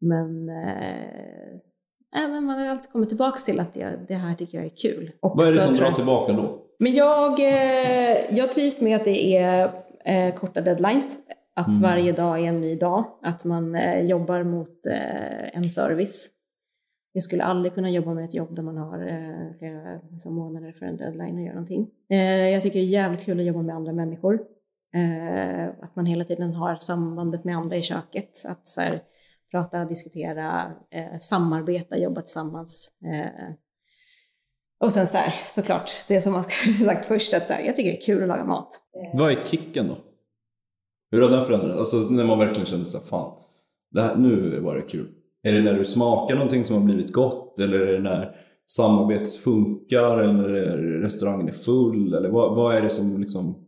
Men, 0.00 0.48
eh, 0.48 2.28
men 2.28 2.44
man 2.44 2.60
har 2.60 2.68
alltid 2.68 2.92
kommit 2.92 3.08
tillbaka 3.08 3.38
till 3.38 3.60
att 3.60 3.76
jag, 3.76 3.92
det 4.08 4.14
här 4.14 4.34
tycker 4.34 4.58
jag 4.58 4.66
är 4.66 4.76
kul. 4.76 5.12
Också, 5.22 5.36
vad 5.46 5.52
är 5.52 5.56
det 5.56 5.62
som 5.62 5.84
drar 5.84 5.92
tillbaka 5.92 6.32
då? 6.32 6.64
Men 6.78 6.94
jag, 6.94 7.40
eh, 7.40 8.36
jag 8.36 8.52
trivs 8.52 8.82
med 8.82 8.96
att 8.96 9.04
det 9.04 9.36
är 9.36 9.84
eh, 10.04 10.34
korta 10.34 10.60
deadlines. 10.60 11.18
Att 11.58 11.68
mm. 11.68 11.82
varje 11.82 12.12
dag 12.12 12.40
är 12.40 12.48
en 12.48 12.60
ny 12.60 12.76
dag, 12.76 13.04
att 13.22 13.44
man 13.44 13.74
eh, 13.74 14.00
jobbar 14.00 14.42
mot 14.42 14.86
eh, 14.86 15.56
en 15.56 15.68
service. 15.68 16.30
Jag 17.12 17.22
skulle 17.22 17.44
aldrig 17.44 17.74
kunna 17.74 17.90
jobba 17.90 18.14
med 18.14 18.24
ett 18.24 18.34
jobb 18.34 18.56
där 18.56 18.62
man 18.62 18.76
har 18.76 19.08
eh, 19.08 19.58
flera 19.58 20.00
liksom, 20.10 20.34
månader 20.34 20.72
för 20.72 20.86
en 20.86 20.96
deadline 20.96 21.34
och 21.34 21.42
göra 21.42 21.54
någonting. 21.54 21.90
Eh, 22.10 22.48
jag 22.48 22.62
tycker 22.62 22.78
det 22.78 22.84
är 22.84 22.88
jävligt 22.88 23.24
kul 23.24 23.40
att 23.40 23.46
jobba 23.46 23.62
med 23.62 23.76
andra 23.76 23.92
människor. 23.92 24.40
Eh, 24.94 25.68
att 25.82 25.96
man 25.96 26.06
hela 26.06 26.24
tiden 26.24 26.54
har 26.54 26.76
sambandet 26.76 27.44
med 27.44 27.56
andra 27.56 27.76
i 27.76 27.82
köket. 27.82 28.30
Att 28.48 28.66
så 28.66 28.80
här, 28.80 29.02
prata, 29.50 29.84
diskutera, 29.84 30.72
eh, 30.90 31.18
samarbeta, 31.20 31.98
jobba 31.98 32.20
tillsammans. 32.20 32.92
och 34.80 34.92
sen 34.92 35.06
så 35.06 35.16
här, 35.16 35.34
såklart, 35.44 35.90
det 36.08 36.20
som 36.20 36.32
man 36.32 36.44
sagt 36.84 37.06
först, 37.06 37.34
att 37.34 37.46
så 37.46 37.52
här, 37.52 37.62
jag 37.62 37.76
tycker 37.76 37.90
det 37.90 37.96
är 37.96 38.06
kul 38.06 38.22
att 38.22 38.28
laga 38.28 38.44
mat. 38.44 38.68
Vad 39.14 39.32
är 39.32 39.44
kicken 39.44 39.88
då? 39.88 40.07
Hur 41.10 41.20
har 41.20 41.30
den 41.30 41.44
förändrats? 41.44 41.78
Alltså 41.78 41.96
när 41.96 42.24
man 42.24 42.38
verkligen 42.38 42.66
känner 42.66 42.84
såhär, 42.84 43.04
fan, 43.04 43.32
det 43.90 44.02
här, 44.02 44.16
nu 44.16 44.60
var 44.60 44.74
det 44.76 44.82
kul. 44.82 45.08
Är 45.42 45.52
det 45.52 45.62
när 45.62 45.74
du 45.74 45.84
smakar 45.84 46.34
någonting 46.34 46.64
som 46.64 46.76
har 46.76 46.82
blivit 46.82 47.12
gott? 47.12 47.58
Eller 47.58 47.80
är 47.80 47.92
det 47.92 47.98
när 47.98 48.36
samarbetet 48.66 49.34
funkar? 49.34 50.18
Eller 50.18 50.48
är 50.48 50.76
restaurangen 51.00 51.48
är 51.48 51.52
full? 51.52 52.14
Eller 52.14 52.28
vad, 52.28 52.56
vad 52.56 52.76
är 52.76 52.82
det 52.82 52.90
som 52.90 53.20
liksom 53.20 53.66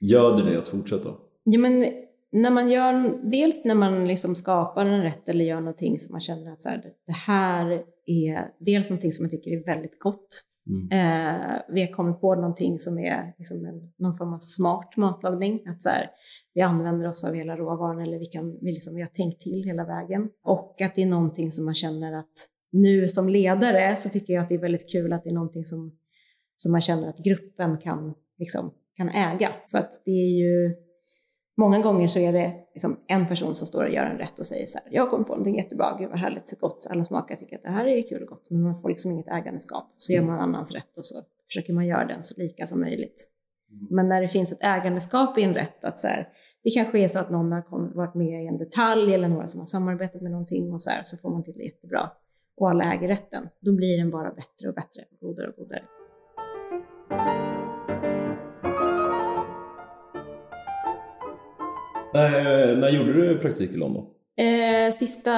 göder 0.00 0.44
dig 0.44 0.56
att 0.56 0.68
fortsätta? 0.68 1.14
Ja, 1.44 1.58
men 1.58 1.84
när 2.32 2.50
man 2.50 2.70
gör, 2.70 3.20
dels 3.30 3.64
när 3.64 3.74
man 3.74 4.08
liksom 4.08 4.34
skapar 4.34 4.86
en 4.86 5.02
rätt 5.02 5.28
eller 5.28 5.44
gör 5.44 5.60
någonting 5.60 5.98
som 5.98 6.12
man 6.12 6.20
känner 6.20 6.52
att 6.52 6.62
så 6.62 6.68
här, 6.68 6.82
det 7.06 7.12
här 7.12 7.82
är 8.06 8.48
dels 8.58 8.90
någonting 8.90 9.12
som 9.12 9.22
man 9.22 9.30
tycker 9.30 9.50
är 9.50 9.64
väldigt 9.64 9.98
gott 9.98 10.42
Mm. 10.66 10.88
Eh, 10.90 11.60
vi 11.68 11.80
har 11.80 11.92
kommit 11.92 12.20
på 12.20 12.34
någonting 12.34 12.78
som 12.78 12.98
är 12.98 13.34
liksom 13.38 13.64
en, 13.64 13.92
någon 13.98 14.16
form 14.16 14.32
av 14.32 14.38
smart 14.38 14.96
matlagning. 14.96 15.62
Att 15.66 15.82
så 15.82 15.88
här, 15.88 16.10
vi 16.54 16.60
använder 16.60 17.08
oss 17.08 17.24
av 17.24 17.34
hela 17.34 17.56
råvaran 17.56 18.00
eller 18.00 18.18
vi, 18.18 18.26
kan, 18.26 18.58
vi, 18.60 18.72
liksom, 18.72 18.94
vi 18.94 19.02
har 19.02 19.08
tänkt 19.08 19.40
till 19.40 19.62
hela 19.64 19.84
vägen. 19.84 20.28
Och 20.44 20.80
att 20.82 20.94
det 20.94 21.02
är 21.02 21.06
någonting 21.06 21.50
som 21.50 21.64
man 21.64 21.74
känner 21.74 22.12
att 22.12 22.32
nu 22.72 23.08
som 23.08 23.28
ledare 23.28 23.96
så 23.96 24.08
tycker 24.08 24.34
jag 24.34 24.42
att 24.42 24.48
det 24.48 24.54
är 24.54 24.58
väldigt 24.58 24.92
kul 24.92 25.12
att 25.12 25.24
det 25.24 25.30
är 25.30 25.34
någonting 25.34 25.64
som, 25.64 25.96
som 26.56 26.72
man 26.72 26.80
känner 26.80 27.08
att 27.08 27.18
gruppen 27.18 27.78
kan, 27.78 28.14
liksom, 28.38 28.70
kan 28.96 29.08
äga. 29.08 29.52
För 29.70 29.78
att 29.78 30.02
det 30.04 30.10
är 30.10 30.38
ju, 30.38 30.74
många 31.56 31.78
gånger 31.78 32.06
så 32.06 32.18
är 32.18 32.32
det 32.32 32.54
liksom 32.72 32.96
en 33.06 33.26
person 33.26 33.54
som 33.54 33.66
står 33.66 33.84
och 33.84 33.90
gör 33.90 34.04
en 34.04 34.18
rätt 34.18 34.38
och 34.38 34.46
säger 34.46 34.66
så 34.66 34.78
här, 34.78 34.88
jag 34.90 35.10
kommer 35.10 35.24
på 35.24 35.32
någonting 35.32 35.56
jättebra, 35.56 35.96
gud 35.98 36.10
vad 36.10 36.18
härligt, 36.18 36.48
så 36.48 36.56
gott, 36.60 36.86
alla 36.90 37.04
smakar 37.04 37.36
tycker 37.36 37.56
att 37.56 37.62
det 37.62 37.70
här 37.70 37.86
är 37.86 38.08
kul 38.08 38.22
och 38.22 38.28
gott, 38.28 38.50
men 38.50 38.62
man 38.62 38.78
får 38.78 38.88
liksom 38.88 39.12
inget 39.12 39.28
ägandeskap. 39.28 39.94
Så 39.96 40.12
gör 40.12 40.22
man 40.22 40.40
annans 40.40 40.74
rätt 40.74 40.96
och 40.96 41.06
så 41.06 41.22
försöker 41.46 41.72
man 41.72 41.86
göra 41.86 42.06
den 42.06 42.22
så 42.22 42.40
lika 42.40 42.66
som 42.66 42.80
möjligt. 42.80 43.28
Men 43.90 44.08
när 44.08 44.22
det 44.22 44.28
finns 44.28 44.52
ett 44.52 44.62
ägandeskap 44.62 45.38
i 45.38 45.42
en 45.42 45.54
rätt, 45.54 45.84
att 45.84 45.98
så 45.98 46.06
här, 46.06 46.28
det 46.64 46.70
kanske 46.70 46.98
är 46.98 47.08
så 47.08 47.18
att 47.18 47.30
någon 47.30 47.52
har 47.52 47.94
varit 47.96 48.14
med 48.14 48.44
i 48.44 48.46
en 48.46 48.58
detalj 48.58 49.14
eller 49.14 49.28
några 49.28 49.46
som 49.46 49.60
har 49.60 49.66
samarbetat 49.66 50.22
med 50.22 50.30
någonting 50.30 50.72
och 50.72 50.82
så 50.82 50.90
här, 50.90 51.02
så 51.04 51.16
får 51.16 51.30
man 51.30 51.42
till 51.44 51.54
det 51.56 51.64
jättebra. 51.64 52.10
Och 52.56 52.70
alla 52.70 52.94
äger 52.94 53.08
rätten. 53.08 53.48
Då 53.60 53.72
blir 53.72 53.98
den 53.98 54.10
bara 54.10 54.30
bättre 54.30 54.68
och 54.68 54.74
bättre, 54.74 55.04
godare 55.20 55.48
och 55.48 55.56
godare. 55.56 55.82
När, 62.14 62.76
när 62.76 62.88
gjorde 62.88 63.12
du 63.12 63.38
praktik 63.38 63.70
i 63.70 63.76
London? 63.76 64.06
Eh, 64.36 64.92
sista 64.92 65.32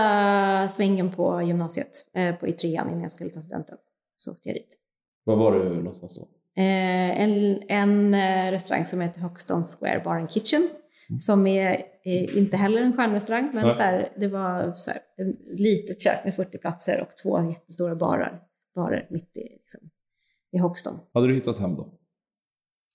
svängen 0.68 1.12
på 1.12 1.42
gymnasiet, 1.42 1.90
eh, 2.14 2.34
på, 2.34 2.46
i 2.46 2.52
trean 2.52 2.88
innan 2.88 3.00
jag 3.00 3.10
skulle 3.10 3.30
ta 3.30 3.40
studenten, 3.40 3.76
så 4.16 4.32
åkte 4.32 4.48
jag 4.48 4.56
dit. 4.56 4.78
Var 5.24 5.36
var 5.36 5.52
du 5.52 5.74
någonstans 5.74 6.16
då? 6.16 6.22
Eh, 6.62 7.20
en, 7.22 7.62
en 7.68 8.14
eh, 8.14 8.50
restaurang 8.50 8.86
som 8.86 9.00
heter 9.00 9.20
Hoxton 9.20 9.64
Square 9.64 10.02
Bar 10.04 10.16
and 10.16 10.30
Kitchen, 10.30 10.68
som 11.20 11.46
är, 11.46 11.82
är 12.04 12.38
inte 12.38 12.56
heller 12.56 12.82
en 12.82 12.96
stjärnrestaurang, 12.96 13.50
men 13.54 13.64
Nej. 13.64 13.74
så 13.74 13.82
här, 13.82 14.12
det 14.16 14.28
var 14.28 14.72
så 14.76 14.90
här, 14.90 14.98
ett 14.98 15.60
litet 15.60 16.02
kök 16.02 16.24
med 16.24 16.36
40 16.36 16.58
platser 16.58 17.00
och 17.00 17.08
två 17.22 17.50
jättestora 17.50 17.94
barer, 17.94 18.40
barer 18.74 19.06
mitt 19.10 19.36
i, 19.36 19.40
liksom, 19.40 19.80
i 20.52 20.58
Hoxton. 20.58 20.94
Hade 21.14 21.26
du 21.26 21.34
hittat 21.34 21.58
hem 21.58 21.74
då? 21.76 21.94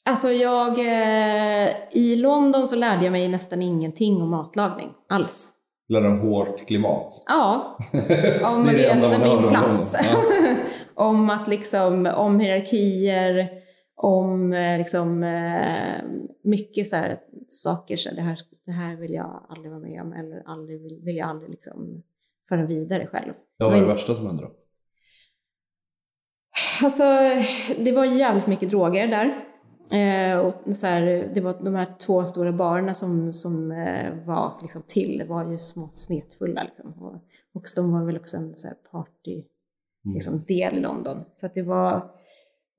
Alltså 0.05 0.27
jag, 0.27 0.79
eh, 0.79 1.73
i 1.91 2.15
London 2.15 2.67
så 2.67 2.75
lärde 2.75 3.03
jag 3.03 3.11
mig 3.11 3.27
nästan 3.27 3.61
ingenting 3.61 4.21
om 4.21 4.29
matlagning 4.29 4.89
alls. 5.09 5.55
Lärde 5.87 6.07
dig 6.07 6.13
om 6.13 6.19
hårt 6.19 6.67
klimat? 6.67 7.23
Ja, 7.27 7.77
om 8.43 8.61
att 8.61 8.73
veta 8.73 9.19
min 9.19 9.37
om 9.37 9.49
plats. 9.49 10.13
London. 10.13 10.57
om 10.95 11.29
att 11.29 11.47
liksom, 11.47 12.05
om 12.05 12.39
hierarkier, 12.39 13.49
om 13.95 14.53
eh, 14.53 14.77
liksom 14.77 15.23
eh, 15.23 16.03
mycket 16.43 16.87
så 16.87 16.95
här 16.95 17.19
saker, 17.47 17.97
så 17.97 18.09
det, 18.15 18.21
här, 18.21 18.37
det 18.65 18.71
här 18.71 18.95
vill 18.95 19.13
jag 19.13 19.45
aldrig 19.49 19.71
vara 19.71 19.81
med 19.81 20.01
om 20.01 20.13
eller 20.13 20.43
aldrig 20.45 20.81
vill, 20.81 20.99
vill 21.03 21.17
jag 21.17 21.29
aldrig 21.29 21.49
liksom 21.49 22.03
föra 22.49 22.65
vidare 22.65 23.07
själv. 23.07 23.33
Ja, 23.57 23.67
vad 23.69 23.77
är 23.77 23.81
det 23.81 23.87
värsta 23.87 24.15
som 24.15 24.27
hände 24.27 24.43
då? 24.43 24.51
Alltså, 26.83 27.03
det 27.77 27.91
var 27.91 28.05
jävligt 28.05 28.47
mycket 28.47 28.69
droger 28.69 29.07
där. 29.07 29.48
Eh, 29.93 30.37
och 30.39 30.75
så 30.75 30.87
här, 30.87 31.31
det 31.33 31.41
var 31.41 31.63
de 31.63 31.75
här 31.75 31.95
två 31.99 32.25
stora 32.25 32.51
barerna 32.51 32.93
som, 32.93 33.33
som 33.33 33.71
eh, 33.71 34.13
var 34.25 34.53
liksom 34.61 34.81
till, 34.87 35.23
var 35.27 35.51
ju 35.51 35.59
små 35.59 35.89
smetfulla. 35.91 36.63
Liksom. 36.63 37.03
Och, 37.03 37.13
och 37.53 37.63
de 37.75 37.91
var 37.93 38.05
väl 38.05 38.17
också 38.17 38.37
en 38.37 38.55
så 38.55 38.67
här 38.67 38.77
party 38.91 39.43
Mm. 40.05 40.13
liksom, 40.13 40.43
del 40.47 40.77
i 40.77 40.79
London. 40.79 41.17
Så 41.35 41.45
att 41.45 41.53
det 41.53 41.61
var... 41.61 42.11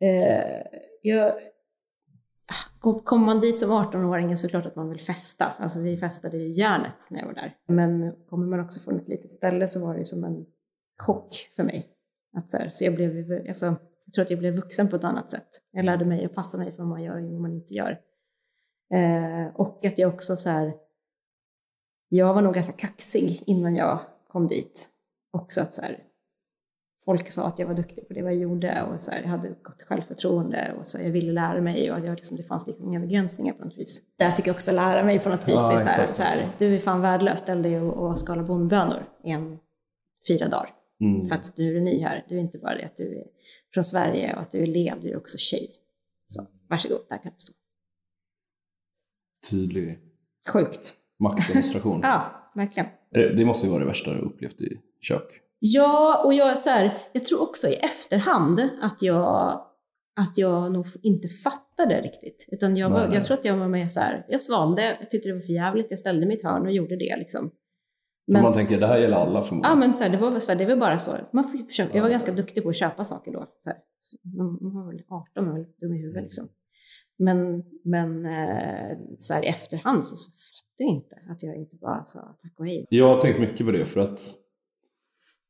Eh, 0.01 0.67
jag, 1.03 1.35
kom- 2.81 3.01
Kommer 3.01 3.27
man 3.27 3.41
dit 3.41 3.59
som 3.59 3.71
18-åring 3.71 4.33
är 4.33 4.37
så 4.37 4.49
klart 4.49 4.67
att 4.67 4.77
man 4.77 4.91
vill 4.91 5.01
festa. 5.01 5.47
Alltså 5.59 5.81
vi 5.81 5.97
festade 5.97 6.37
i 6.37 6.53
järnet 6.53 7.09
när 7.11 7.19
jag 7.21 7.27
var 7.27 7.35
där. 7.35 7.57
Men 7.67 8.15
kommer 8.29 8.47
man 8.47 8.61
också 8.61 8.81
från 8.81 9.01
ett 9.01 9.09
litet 9.09 9.33
ställe 9.33 9.69
så 9.69 9.87
var 9.87 9.95
det 9.95 10.05
som 10.05 10.25
en 10.25 10.47
chock 10.99 11.51
för 11.57 11.63
mig. 11.63 11.87
Att 12.37 12.51
så, 12.51 12.57
här, 12.57 12.71
så 12.73 12.85
jag, 12.85 12.95
blev, 12.95 13.45
alltså, 13.49 13.75
jag 14.11 14.15
tror 14.15 14.25
att 14.25 14.31
jag 14.31 14.39
blev 14.39 14.55
vuxen 14.55 14.89
på 14.89 14.97
ett 14.97 15.05
annat 15.05 15.31
sätt. 15.31 15.49
Jag 15.71 15.85
lärde 15.85 16.05
mig 16.05 16.25
att 16.25 16.35
passa 16.35 16.59
mig 16.59 16.73
för 16.73 16.79
vad 16.79 16.87
man 16.87 17.03
gör 17.03 17.17
och 17.17 17.33
vad 17.33 17.41
man 17.41 17.53
inte 17.53 17.75
gör. 17.75 18.01
Eh, 18.95 19.55
och 19.55 19.85
att 19.85 19.99
jag 19.99 20.15
också 20.15 20.37
så 20.37 20.51
här, 20.51 20.73
jag 22.09 22.35
var 22.35 22.43
nog 22.43 22.55
ganska 22.55 22.77
kaxig 22.77 23.43
innan 23.47 23.77
jag 23.77 24.01
kom 24.29 24.47
dit. 24.47 24.89
Också 25.33 25.61
att 25.61 25.75
så 25.75 25.83
här, 25.83 26.05
folk 27.05 27.33
sa 27.33 27.47
att 27.47 27.59
jag 27.59 27.67
var 27.67 27.75
duktig 27.75 28.09
på 28.09 28.15
det 28.15 28.21
jag 28.21 28.35
gjorde 28.35 28.83
och 28.83 29.03
så 29.03 29.11
här, 29.11 29.21
jag 29.21 29.29
hade 29.29 29.49
gott 29.49 29.83
självförtroende 29.83 30.75
och 30.79 30.87
så 30.87 30.99
här, 30.99 31.05
jag 31.05 31.13
ville 31.13 31.33
lära 31.33 31.61
mig 31.61 31.93
och 31.93 32.01
jag, 32.01 32.15
liksom, 32.15 32.37
det 32.37 32.43
fanns 32.43 32.67
liksom 32.67 32.87
inga 32.87 33.01
begränsningar 33.01 33.55
på 33.55 33.65
något 33.65 33.79
vis. 33.79 34.03
Där 34.19 34.31
fick 34.31 34.47
jag 34.47 34.55
också 34.55 34.73
lära 34.73 35.05
mig 35.05 35.19
på 35.19 35.29
något 35.29 35.49
vis. 35.49 35.55
Ja, 35.55 35.87
så 35.89 36.01
här, 36.01 36.13
så 36.13 36.23
här, 36.23 36.49
du 36.59 36.75
är 36.75 36.81
fan 36.81 37.01
värdelös, 37.01 37.41
ställ 37.41 37.63
dig 37.63 37.81
och, 37.81 38.09
och 38.09 38.19
skala 38.19 38.43
bondbönor 38.43 39.07
i 39.25 39.31
en 39.31 39.59
fyra 40.29 40.49
dagar. 40.49 40.75
Mm. 41.01 41.27
För 41.27 41.35
att 41.35 41.57
du 41.57 41.77
är 41.77 41.81
ny 41.81 42.03
här. 42.03 42.25
Du 42.29 42.37
är 42.37 42.41
inte 42.41 42.59
bara 42.59 42.75
det 42.75 42.85
att 42.85 42.97
du 42.97 43.19
är 43.19 43.25
från 43.75 43.85
Sverige 43.85 44.35
och 44.35 44.43
att 44.43 44.51
du 44.51 44.59
är 44.59 44.63
elev, 44.63 45.01
du 45.03 45.11
är 45.11 45.17
också 45.17 45.39
tjej. 45.39 45.71
Så 46.27 46.47
varsågod, 46.69 47.01
där 47.09 47.17
kan 47.23 47.33
du 47.33 47.39
stå. 47.39 47.53
Tydlig 49.51 49.99
Sjukt. 50.53 50.95
maktdemonstration. 51.19 52.01
Ja, 52.03 52.51
verkligen. 52.55 52.89
Det 53.11 53.45
måste 53.45 53.67
ju 53.67 53.71
vara 53.73 53.81
det 53.83 53.89
värsta 53.89 54.11
du 54.15 54.19
upplevt 54.21 54.61
i 54.61 54.81
kök. 55.01 55.41
Ja, 55.59 56.23
och 56.25 56.35
jag 56.35 56.51
är 56.51 56.55
så 56.55 56.71
här, 56.71 56.99
jag 57.13 57.25
tror 57.25 57.41
också 57.43 57.69
i 57.69 57.75
efterhand 57.75 58.61
att 58.83 59.03
jag, 59.03 59.67
att 60.21 60.39
jag 60.39 60.73
nog 60.73 60.87
inte 61.03 61.29
fattade 61.29 62.01
riktigt. 62.03 62.49
Utan 62.53 62.77
jag, 62.77 62.91
var, 62.91 62.99
Nej, 62.99 63.07
nej. 63.09 63.17
jag 63.17 63.25
tror 63.25 63.37
att 63.39 63.45
jag 63.45 63.57
var 63.57 63.69
med 63.69 63.93
så 63.93 64.01
här, 64.01 64.27
jag 64.29 64.41
svalde, 64.41 64.97
jag 65.01 65.11
tyckte 65.11 65.29
det 65.29 65.35
var 65.35 65.41
för 65.41 65.53
jävligt, 65.53 65.87
jag 65.91 65.99
ställde 65.99 66.35
ett 66.35 66.43
hörn 66.43 66.67
och 66.67 66.73
gjorde 66.73 66.97
det 66.97 67.17
liksom. 67.19 67.51
För 68.35 68.43
man 68.43 68.53
tänker, 68.53 68.81
det 68.81 68.87
här 68.87 68.99
gäller 68.99 69.17
alla 69.17 69.39
Ja, 69.39 69.43
förmodligen. 69.43 69.79
men 69.79 69.93
så 69.93 70.05
här, 70.05 70.11
det 70.11 70.17
var 70.17 70.41
så 70.41 70.53
här, 70.53 70.59
det 70.59 70.67
var 70.67 70.77
bara 70.77 70.99
så. 70.99 71.17
Man 71.33 71.45
ju 71.59 71.65
försöka, 71.65 71.95
jag 71.97 72.03
var 72.03 72.09
Ja. 72.09 72.13
ganska 72.13 72.33
duktig 72.33 72.63
på 72.63 72.69
att 72.69 72.77
köpa 72.77 73.05
saker 73.05 73.33
då. 73.33 73.47
Så. 73.61 73.73
Så 73.99 74.17
man, 74.37 74.59
man 74.61 74.75
var 74.75 74.93
väl 74.93 75.03
18 75.09 75.45
och 75.47 75.53
var 75.53 75.59
lite 75.59 75.81
dum 75.81 75.95
i 75.95 75.99
huvudet 75.99 76.23
liksom. 76.23 76.49
Men, 77.19 77.65
men 77.85 78.27
eh, 78.27 78.97
så 79.19 79.35
här, 79.35 79.45
i 79.45 79.47
efterhand 79.47 80.05
så, 80.05 80.17
så 80.17 80.31
fattade 80.31 80.77
jag 80.79 80.89
inte 80.91 81.17
att 81.31 81.43
jag 81.43 81.57
inte 81.57 81.77
bara 81.77 82.05
sa 82.05 82.21
tack 82.43 82.53
och 82.59 82.67
hej. 82.67 82.87
Jag 82.91 83.09
har 83.15 83.21
tänkt 83.21 83.41
mycket 83.41 83.67
på 83.67 83.73
det 83.73 83.85
för 83.85 84.01
att 84.01 84.21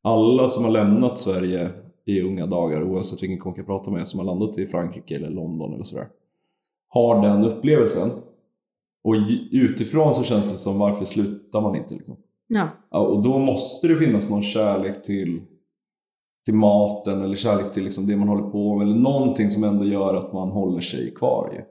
alla 0.02 0.48
som 0.48 0.64
har 0.64 0.70
lämnat 0.70 1.18
Sverige 1.18 1.70
i 2.04 2.22
unga 2.22 2.46
dagar, 2.46 2.82
oavsett 2.82 3.22
vilken 3.22 3.38
kock 3.38 3.58
jag 3.58 3.66
pratar 3.66 3.92
med, 3.92 4.08
som 4.08 4.20
har 4.20 4.26
landat 4.26 4.58
i 4.58 4.66
Frankrike 4.66 5.16
eller 5.16 5.30
London 5.30 5.74
eller 5.74 5.84
sådär, 5.84 6.08
har 6.88 7.22
den 7.22 7.44
upplevelsen. 7.44 8.10
Och 9.04 9.14
utifrån 9.52 10.14
så 10.14 10.22
känns 10.22 10.50
det 10.50 10.56
som, 10.56 10.78
varför 10.78 11.04
slutar 11.04 11.60
man 11.60 11.76
inte? 11.76 11.94
Liksom? 11.94 12.16
Ja, 12.52 12.68
Ja, 12.90 12.98
och 12.98 13.22
då 13.22 13.38
måste 13.38 13.88
det 13.88 13.96
finnas 13.96 14.30
någon 14.30 14.42
kärlek 14.42 15.02
till, 15.02 15.42
till 16.44 16.54
maten 16.54 17.22
eller 17.22 17.34
kärlek 17.34 17.72
till 17.72 17.84
liksom 17.84 18.06
det 18.06 18.16
man 18.16 18.28
håller 18.28 18.50
på 18.50 18.76
med, 18.76 18.86
eller 18.86 19.00
någonting 19.00 19.50
som 19.50 19.64
ändå 19.64 19.84
gör 19.84 20.14
att 20.14 20.32
man 20.32 20.48
håller 20.48 20.80
sig 20.80 21.14
kvar. 21.14 21.52
Ju. 21.54 21.64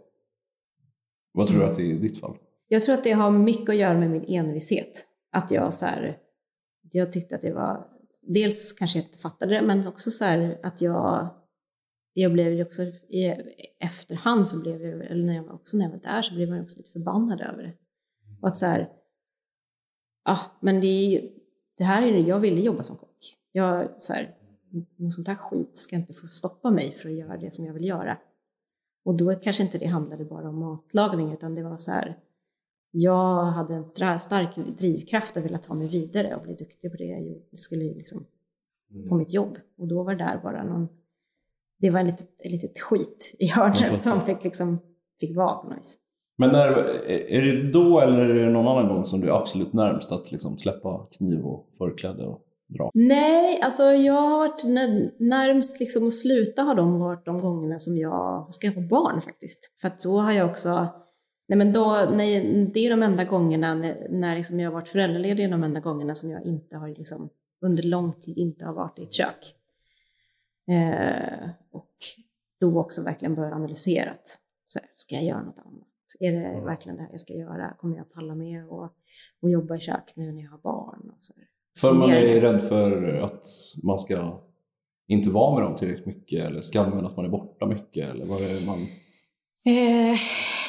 Vad 1.32 1.48
tror 1.48 1.60
du 1.60 1.66
att 1.66 1.76
det 1.76 1.82
är 1.82 1.86
i 1.86 1.98
ditt 1.98 2.20
fall? 2.20 2.38
Jag 2.68 2.84
tror 2.84 2.96
att 2.96 3.04
det 3.04 3.12
har 3.12 3.32
mycket 3.32 3.70
att 3.70 3.76
göra 3.76 3.98
med 3.98 4.12
min 4.12 4.26
envishet. 4.28 5.06
Att 5.32 5.52
jag 5.52 5.74
så 5.74 5.86
här, 5.86 6.18
jag 6.92 7.14
tyckte 7.14 7.36
att 7.36 7.42
det 7.42 7.54
var, 7.54 7.86
dels 8.22 8.74
kanske 8.74 9.00
jag 9.00 9.06
inte 9.06 9.18
fattade 9.18 9.54
det, 9.54 9.62
men 9.62 9.88
också 9.88 10.12
så 10.12 10.26
här 10.26 10.60
att 10.64 10.82
jag, 10.82 11.28
jag 12.14 12.34
blev 12.34 12.54
ju 12.54 12.66
också, 12.66 12.84
i 12.84 13.36
efterhand 13.80 14.48
så 14.48 14.60
blev 14.60 14.82
jag, 14.82 15.12
eller 15.12 15.26
när 15.26 15.36
jag 15.36 15.44
var, 15.44 15.54
också 15.54 15.78
när 15.78 15.86
jag 15.86 15.92
var 15.92 16.00
där 16.00 16.22
så 16.22 16.36
blev 16.36 16.50
man 16.50 16.62
också 16.62 16.78
lite 16.78 16.92
förbannad 16.92 17.42
över 17.42 17.64
det. 17.64 17.74
Och 18.42 18.48
att 18.48 18.58
så 18.58 18.66
här, 18.66 18.90
ja, 20.26 20.40
men 20.60 20.82
det 20.82 20.88
är 20.88 21.30
det 21.80 21.84
här 21.84 22.02
är 22.02 22.28
jag 22.28 22.40
ville 22.40 22.62
jobba 22.62 22.84
som 22.84 22.98
kock. 22.98 23.38
Jag, 23.52 23.90
så 24.00 24.14
här, 24.14 24.36
något 24.96 25.14
sånt 25.14 25.28
här 25.28 25.36
skit 25.36 25.78
ska 25.78 25.96
inte 25.96 26.14
få 26.14 26.28
stoppa 26.28 26.72
mig 26.72 26.96
för 26.96 27.10
att 27.10 27.16
göra 27.16 27.38
det 27.38 27.54
som 27.54 27.66
jag 27.66 27.74
vill 27.74 27.86
göra. 27.86 28.18
Och 29.04 29.16
då 29.16 29.36
kanske 29.36 29.64
inte 29.64 29.78
det 29.78 29.86
handlade 29.86 30.26
bara 30.26 30.50
om 30.50 30.60
matlagning, 30.60 31.34
utan 31.34 31.56
det 31.56 31.64
var 31.64 31.78
så 31.78 31.92
här, 31.92 32.18
jag 32.92 33.46
hade 33.46 33.76
en 33.76 33.86
stark 34.20 34.56
drivkraft 34.78 35.38
att 35.38 35.46
vilja 35.46 35.58
ta 35.58 35.74
mig 35.74 35.88
vidare 35.88 36.36
och 36.36 36.44
bli 36.44 36.54
duktig 36.54 36.92
på 36.92 36.98
det 36.98 37.06
jag 37.06 37.22
gjorde, 37.22 37.58
skulle 37.58 37.84
liksom, 37.84 38.26
på 39.10 39.16
mitt 39.16 39.34
jobb. 39.34 39.58
Och 39.78 39.88
då 39.88 40.04
var 40.04 40.16
det 40.16 40.24
där 40.26 40.40
bara 40.44 40.64
någon, 40.64 40.88
det 41.78 41.90
var 41.90 42.00
en 42.00 42.06
litet, 42.06 42.42
ett 42.42 42.52
litet 42.52 42.80
skit 42.80 43.36
i 43.40 43.48
hörnet 43.48 44.02
som 44.02 44.22
fick, 44.22 44.44
liksom, 44.44 44.80
fick 45.20 45.38
vara 45.38 45.56
på 45.56 45.70
något 45.70 45.78
vis. 45.78 46.00
Men 46.40 46.50
när, 46.50 46.68
är 47.10 47.42
det 47.42 47.72
då 47.72 48.00
eller 48.00 48.20
är 48.20 48.46
det 48.46 48.50
någon 48.50 48.68
annan 48.68 48.88
gång 48.88 49.04
som 49.04 49.22
du 49.22 49.28
är 49.30 49.38
absolut 49.38 49.74
närmst 49.74 50.12
att 50.12 50.32
liksom 50.32 50.58
släppa 50.58 51.08
kniv 51.12 51.46
och 51.46 51.68
förkläde 51.78 52.26
och 52.26 52.42
dra? 52.68 52.90
Nej, 52.94 53.62
alltså 53.62 53.84
jag 53.84 54.14
har 54.14 54.38
varit 54.38 54.64
nä- 54.66 55.12
närmst 55.18 55.80
liksom 55.80 56.08
att 56.08 56.14
sluta 56.14 56.62
har 56.62 56.76
de 56.76 57.00
varit 57.00 57.26
de 57.26 57.42
gångerna 57.42 57.80
som 57.80 57.98
jag 57.98 58.54
skaffat 58.62 58.90
barn 58.90 59.22
faktiskt. 59.22 59.76
För 59.82 59.88
att 59.88 60.00
då 60.00 60.20
har 60.20 60.32
jag 60.32 60.50
också, 60.50 60.88
nej 61.48 61.58
men 61.58 61.74
då, 61.74 62.08
nej, 62.14 62.66
det 62.74 62.80
är 62.80 62.90
de 62.90 63.04
enda 63.04 63.26
gångerna 63.26 63.76
när, 63.76 64.08
när 64.10 64.36
liksom 64.36 64.60
jag 64.60 64.70
har 64.70 64.74
varit 64.74 64.90
föräldraledig, 64.90 65.44
är 65.44 65.50
de 65.50 65.64
enda 65.64 65.80
gångerna 65.80 66.16
som 66.16 66.32
jag 66.32 66.46
inte 66.46 66.78
har 66.78 66.88
liksom, 66.88 67.30
under 67.62 67.84
lång 67.84 68.14
tid 68.14 68.38
inte 68.38 68.66
har 68.66 68.74
varit 68.74 69.00
i 69.00 69.04
ett 69.04 69.14
kök. 69.14 69.56
Eh, 70.68 71.50
och 71.72 71.94
då 72.60 72.80
också 72.80 73.04
verkligen 73.04 73.36
börjat 73.36 73.54
analysera 73.54 74.12
att, 74.12 74.28
så 74.68 74.80
här, 74.80 74.90
ska 74.96 75.16
jag 75.16 75.24
göra 75.24 75.42
något 75.42 75.60
annat? 75.60 75.89
Är 76.20 76.32
det 76.32 76.62
verkligen 76.66 76.98
det 76.98 77.04
här 77.04 77.10
jag 77.12 77.20
ska 77.20 77.34
göra? 77.34 77.74
Kommer 77.80 77.98
jag 77.98 78.14
palla 78.14 78.36
med 78.36 78.68
och, 78.68 78.90
och 79.42 79.50
jobba 79.50 79.76
i 79.76 79.80
kök 79.80 80.14
nu 80.16 80.32
när 80.32 80.44
jag 80.44 80.52
har 80.52 80.58
barn? 80.58 81.10
Och 81.10 81.18
så. 81.20 81.34
För 81.78 81.94
man 81.94 82.10
är 82.10 82.42
rädd 82.42 82.64
för 82.64 83.14
att 83.14 83.46
man 83.84 84.00
ska 84.00 84.42
inte 85.08 85.30
vara 85.30 85.56
med 85.56 85.64
dem 85.64 85.76
tillräckligt 85.76 86.06
mycket 86.06 86.46
eller 86.46 86.62
skammen 86.62 87.06
att 87.06 87.16
man 87.18 87.26
är 87.26 87.30
borta 87.30 87.66
mycket? 87.66 88.14
Eller 88.14 88.26
vad 88.26 88.42
är 88.42 88.68
man... 88.68 88.80
Eh, 89.66 90.16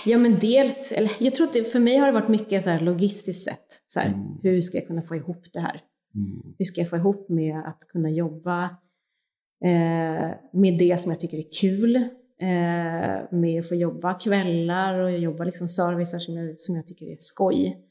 ja, 0.07 0.19
men 0.19 0.39
dels, 0.39 0.93
eller, 0.93 1.11
jag 1.19 1.35
tror 1.35 1.47
att 1.47 1.53
det, 1.53 1.65
för 1.65 1.81
mig 1.81 1.97
har 1.97 2.07
det 2.07 2.13
varit 2.13 2.29
mycket 2.29 2.65
så 2.65 2.71
här 2.71 2.81
logistiskt 2.81 3.45
sett. 3.45 3.83
Så 3.87 4.01
här, 4.01 4.09
Mm. 4.09 4.39
Hur 4.43 4.61
ska 4.61 4.79
jag 4.79 4.87
kunna 4.87 5.03
få 5.03 5.17
ihop 5.17 5.45
det 5.53 5.61
här? 5.61 5.81
Mm. 6.15 6.55
Hur 6.59 6.65
ska 6.65 6.81
jag 6.81 6.91
få 6.91 6.97
ihop 6.97 7.29
med 7.29 7.57
att 7.67 7.79
kunna 7.89 8.11
jobba 8.11 8.65
eh, 9.65 10.31
med 10.53 10.79
det 10.79 11.01
som 11.01 11.13
jag 11.13 11.21
tycker 11.21 11.39
är 11.39 11.53
kul? 11.61 12.09
Eh, 12.41 13.23
med 13.31 13.61
att 13.61 13.69
få 13.69 13.75
jobba 13.75 14.15
kvällar 14.15 14.99
och 14.99 15.13
jobba 15.13 15.45
liksom 15.45 15.69
servicer 15.69 16.19
som 16.19 16.35
jag, 16.35 16.59
som 16.59 16.77
jag 16.77 16.87
tycker 16.87 17.07
är 17.07 17.17
skoj. 17.19 17.87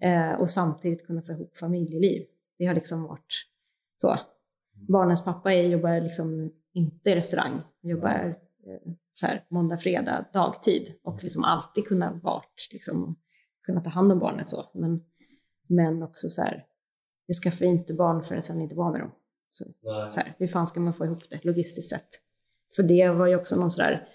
Eh, 0.00 0.32
och 0.32 0.50
samtidigt 0.50 1.06
kunna 1.06 1.22
få 1.22 1.32
ihop 1.32 1.56
familjeliv. 1.56 2.26
Det 2.58 2.66
har 2.66 2.74
liksom 2.74 3.02
varit 3.02 3.46
så. 3.96 4.18
Barnens 4.88 5.24
pappa 5.24 5.52
är, 5.52 5.62
jobbar 5.68 6.00
liksom 6.00 6.50
inte 6.72 7.10
i 7.10 7.14
restaurang. 7.14 7.62
Jobbar 7.82 8.38
eh, 8.66 8.92
så 9.12 9.26
här, 9.26 9.44
måndag, 9.48 9.76
fredag, 9.76 10.24
dagtid. 10.32 10.94
Och 11.02 11.22
liksom 11.22 11.44
alltid 11.44 11.86
kunna 11.86 12.20
vart, 12.22 12.68
liksom, 12.72 13.16
kunna 13.62 13.80
ta 13.80 13.90
hand 13.90 14.12
om 14.12 14.18
barnen 14.18 14.44
så. 14.44 14.70
Men, 14.74 15.04
men 15.66 16.02
också 16.02 16.28
så 16.28 16.42
här, 16.42 16.64
jag 17.26 17.36
skaffar 17.36 17.66
inte 17.66 17.94
barn 17.94 18.22
förrän 18.22 18.42
jag 18.48 18.62
inte 18.62 18.76
var 18.76 18.92
med 18.92 19.00
dem. 19.00 19.10
Så, 19.52 19.64
så 20.10 20.20
här, 20.20 20.34
hur 20.38 20.48
fan 20.48 20.66
ska 20.66 20.80
man 20.80 20.94
få 20.94 21.04
ihop 21.04 21.30
det 21.30 21.44
logistiskt 21.44 21.90
sett? 21.90 22.29
För 22.76 22.82
det 22.82 23.08
var 23.08 23.26
ju 23.26 23.36
också 23.36 23.56
någon 23.56 23.70
sådär, 23.70 24.08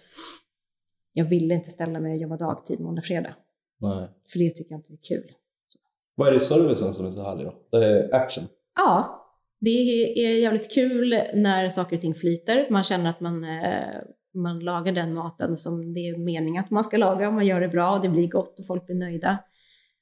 jag 1.13 1.25
ville 1.25 1.53
inte 1.53 1.71
ställa 1.71 1.99
mig 1.99 2.11
och 2.11 2.17
jobba 2.17 2.37
dagtid 2.37 2.79
måndag, 2.79 3.01
fredag. 3.01 3.35
Nej. 3.79 4.09
För 4.31 4.39
det 4.39 4.49
tycker 4.49 4.71
jag 4.71 4.79
inte 4.79 4.93
är 4.93 4.97
kul. 5.07 5.31
Vad 6.15 6.27
är 6.27 6.31
det 6.31 6.37
i 6.37 6.39
servicen 6.39 6.93
som 6.93 7.05
är 7.05 7.11
så 7.11 7.23
härlig 7.23 7.45
då? 7.45 7.53
Det 7.71 7.85
är 7.85 8.15
action. 8.15 8.43
Ja, 8.75 9.21
det 9.59 9.69
är 9.69 10.41
jävligt 10.41 10.73
kul 10.73 11.09
när 11.33 11.69
saker 11.69 11.95
och 11.95 12.01
ting 12.01 12.15
flyter. 12.15 12.67
Man 12.69 12.83
känner 12.83 13.09
att 13.09 13.19
man, 13.19 13.43
eh, 13.43 14.01
man 14.33 14.59
lagar 14.59 14.93
den 14.93 15.13
maten 15.13 15.57
som 15.57 15.93
det 15.93 15.99
är 15.99 16.17
meningen 16.17 16.63
att 16.63 16.71
man 16.71 16.83
ska 16.83 16.97
laga 16.97 17.27
och 17.27 17.33
man 17.33 17.45
gör 17.45 17.61
det 17.61 17.67
bra 17.67 17.95
och 17.95 18.01
det 18.01 18.09
blir 18.09 18.27
gott 18.27 18.59
och 18.59 18.67
folk 18.67 18.85
blir 18.85 18.95
nöjda. 18.95 19.37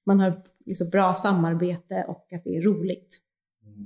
Man 0.06 0.20
har 0.20 0.44
liksom 0.66 0.90
bra 0.90 1.14
samarbete 1.14 2.06
och 2.08 2.28
att 2.34 2.44
det 2.44 2.56
är 2.56 2.62
roligt. 2.62 3.18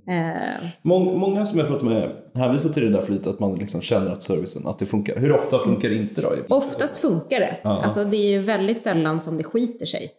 Eh, 0.07 0.69
Mång, 0.81 1.19
många 1.19 1.45
som 1.45 1.59
jag 1.59 1.67
pratat 1.67 1.85
med 1.85 2.09
hänvisar 2.33 2.69
till 2.69 2.83
det 2.83 2.89
där 2.89 3.01
flytet 3.01 3.27
att 3.27 3.39
man 3.39 3.55
liksom 3.55 3.81
känner 3.81 4.11
att 4.11 4.23
servicen, 4.23 4.67
att 4.67 4.79
det 4.79 4.85
funkar. 4.85 5.15
Hur 5.15 5.31
ofta 5.31 5.59
funkar 5.59 5.89
det 5.89 5.95
inte 5.95 6.21
då? 6.21 6.33
oftast 6.49 6.97
funkar 6.97 7.39
det. 7.39 7.57
Ja. 7.63 7.81
Alltså 7.83 8.03
det 8.03 8.17
är 8.17 8.29
ju 8.29 8.39
väldigt 8.39 8.81
sällan 8.81 9.21
som 9.21 9.37
det 9.37 9.43
skiter 9.43 9.85
sig. 9.85 10.11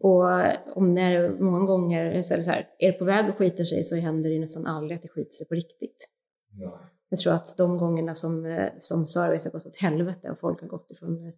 Och 0.00 0.24
om 0.76 0.94
när 0.94 1.40
många 1.40 1.64
gånger 1.66 2.22
så 2.22 2.34
är 2.34 2.38
det 2.38 2.44
så 2.44 2.50
här, 2.50 2.66
är 2.78 2.92
det 2.92 2.98
på 2.98 3.04
väg 3.04 3.24
att 3.24 3.36
skita 3.36 3.64
sig 3.64 3.84
så 3.84 3.96
händer 3.96 4.30
det 4.30 4.38
nästan 4.38 4.66
aldrig 4.66 4.96
att 4.96 5.02
det 5.02 5.08
skiter 5.08 5.32
sig 5.32 5.48
på 5.48 5.54
riktigt. 5.54 6.08
Jag 7.08 7.18
tror 7.18 7.32
att 7.32 7.54
de 7.56 7.78
gångerna 7.78 8.14
som, 8.14 8.46
eh, 8.46 8.68
som 8.78 9.06
service 9.06 9.44
har 9.44 9.52
gått 9.52 9.66
åt 9.66 9.76
helvete 9.76 10.30
och 10.30 10.40
folk 10.40 10.60
har 10.60 10.68
gått 10.68 10.90
ifrån, 10.90 11.32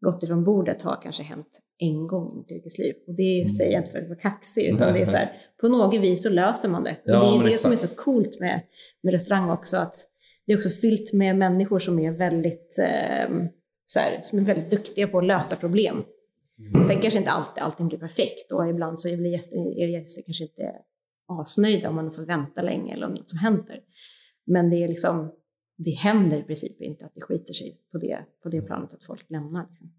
gått 0.00 0.22
ifrån 0.22 0.44
bordet 0.44 0.82
har 0.82 1.02
kanske 1.02 1.22
hänt 1.22 1.60
en 1.78 2.06
gång 2.06 2.32
i 2.32 2.36
mitt 2.36 2.50
yrkesliv. 2.50 2.94
Och 3.06 3.14
det 3.14 3.48
säger 3.48 3.72
jag 3.72 3.80
inte 3.80 3.92
för 3.92 3.98
att 3.98 4.08
vara 4.08 4.18
kaxig, 4.18 4.74
utan 4.74 4.92
det 4.92 5.00
är 5.00 5.06
så 5.06 5.16
här, 5.16 5.32
på 5.60 5.68
något 5.68 6.00
vis 6.00 6.22
så 6.22 6.30
löser 6.30 6.68
man 6.68 6.84
det. 6.84 6.96
Ja, 7.04 7.32
och 7.32 7.42
det 7.42 7.48
är 7.48 7.50
det 7.50 7.56
som 7.56 7.70
är 7.70 7.74
exakt. 7.74 7.92
så 7.92 8.02
coolt 8.02 8.40
med, 8.40 8.60
med 9.02 9.12
restaurang 9.12 9.50
också, 9.50 9.76
att 9.76 9.94
det 10.46 10.52
är 10.52 10.56
också 10.56 10.70
fyllt 10.70 11.12
med 11.12 11.36
människor 11.36 11.78
som 11.78 11.98
är 11.98 12.10
väldigt, 12.12 12.78
eh, 12.78 13.36
så 13.84 14.00
här, 14.00 14.18
som 14.20 14.38
är 14.38 14.42
väldigt 14.42 14.70
duktiga 14.70 15.08
på 15.08 15.18
att 15.18 15.24
lösa 15.24 15.56
problem. 15.56 16.04
Sen 16.88 16.98
kanske 17.00 17.18
inte 17.18 17.30
alltid 17.30 17.62
allting 17.62 17.88
blir 17.88 17.98
perfekt 17.98 18.52
och 18.52 18.68
ibland 18.68 19.00
så 19.00 19.16
blir 19.16 19.30
gäster, 19.30 19.58
är 19.58 19.88
gäster 19.88 20.22
kanske 20.26 20.44
inte 20.44 20.72
asnöjda 21.28 21.88
om 21.88 21.94
man 21.94 22.12
får 22.12 22.22
vänta 22.22 22.62
länge 22.62 22.94
eller 22.94 23.06
om 23.06 23.12
något 23.14 23.30
som 23.30 23.38
händer. 23.38 23.80
Men 24.46 24.70
det 24.70 24.84
är 24.84 24.88
liksom, 24.88 25.32
det 25.78 25.90
händer 25.90 26.38
i 26.38 26.42
princip 26.42 26.82
inte 26.82 27.06
att 27.06 27.14
det 27.14 27.20
skiter 27.20 27.54
sig 27.54 27.80
på 27.92 27.98
det, 27.98 28.24
på 28.42 28.48
det 28.48 28.62
planet 28.62 28.94
att 28.94 29.04
folk 29.04 29.30
lämnar. 29.30 29.66
Liksom. 29.68 29.92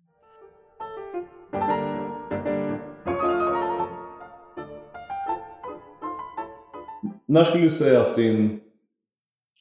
När 7.25 7.43
skulle 7.43 7.63
du 7.63 7.69
säga 7.69 8.01
att 8.01 8.15
din, 8.15 8.59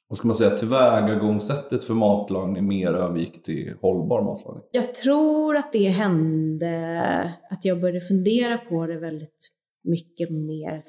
vad 0.07 0.17
ska 0.17 0.27
man 0.27 0.35
säga, 0.35 0.49
tillvägagångssättet 0.49 1.83
för 1.83 1.93
matlagning 1.93 2.67
mer 2.67 2.93
övergick 2.93 3.41
till 3.41 3.75
hållbar 3.81 4.23
matlagning? 4.23 4.63
Jag 4.71 4.93
tror 4.93 5.55
att 5.55 5.73
det 5.73 5.87
hände 5.87 7.33
att 7.49 7.65
jag 7.65 7.81
började 7.81 8.01
fundera 8.01 8.57
på 8.57 8.87
det 8.87 8.99
väldigt 8.99 9.49
mycket 9.83 10.29
mer 10.29 10.81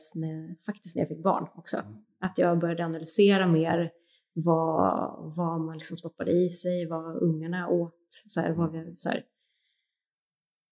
faktiskt 0.66 0.96
när 0.96 1.02
jag 1.02 1.08
fick 1.08 1.22
barn 1.22 1.48
också. 1.54 1.76
Att 2.20 2.38
jag 2.38 2.58
började 2.58 2.84
analysera 2.84 3.46
mer 3.46 3.90
vad, 4.32 5.16
vad 5.36 5.60
man 5.60 5.74
liksom 5.74 5.96
stoppade 5.96 6.32
i 6.32 6.50
sig, 6.50 6.86
vad 6.86 7.16
ungarna 7.22 7.68
åt. 7.68 7.94
Så 8.26 8.40
här, 8.40 8.52
vad 8.52 8.72
vi, 8.72 8.94
så. 8.98 9.08
Här. 9.08 9.24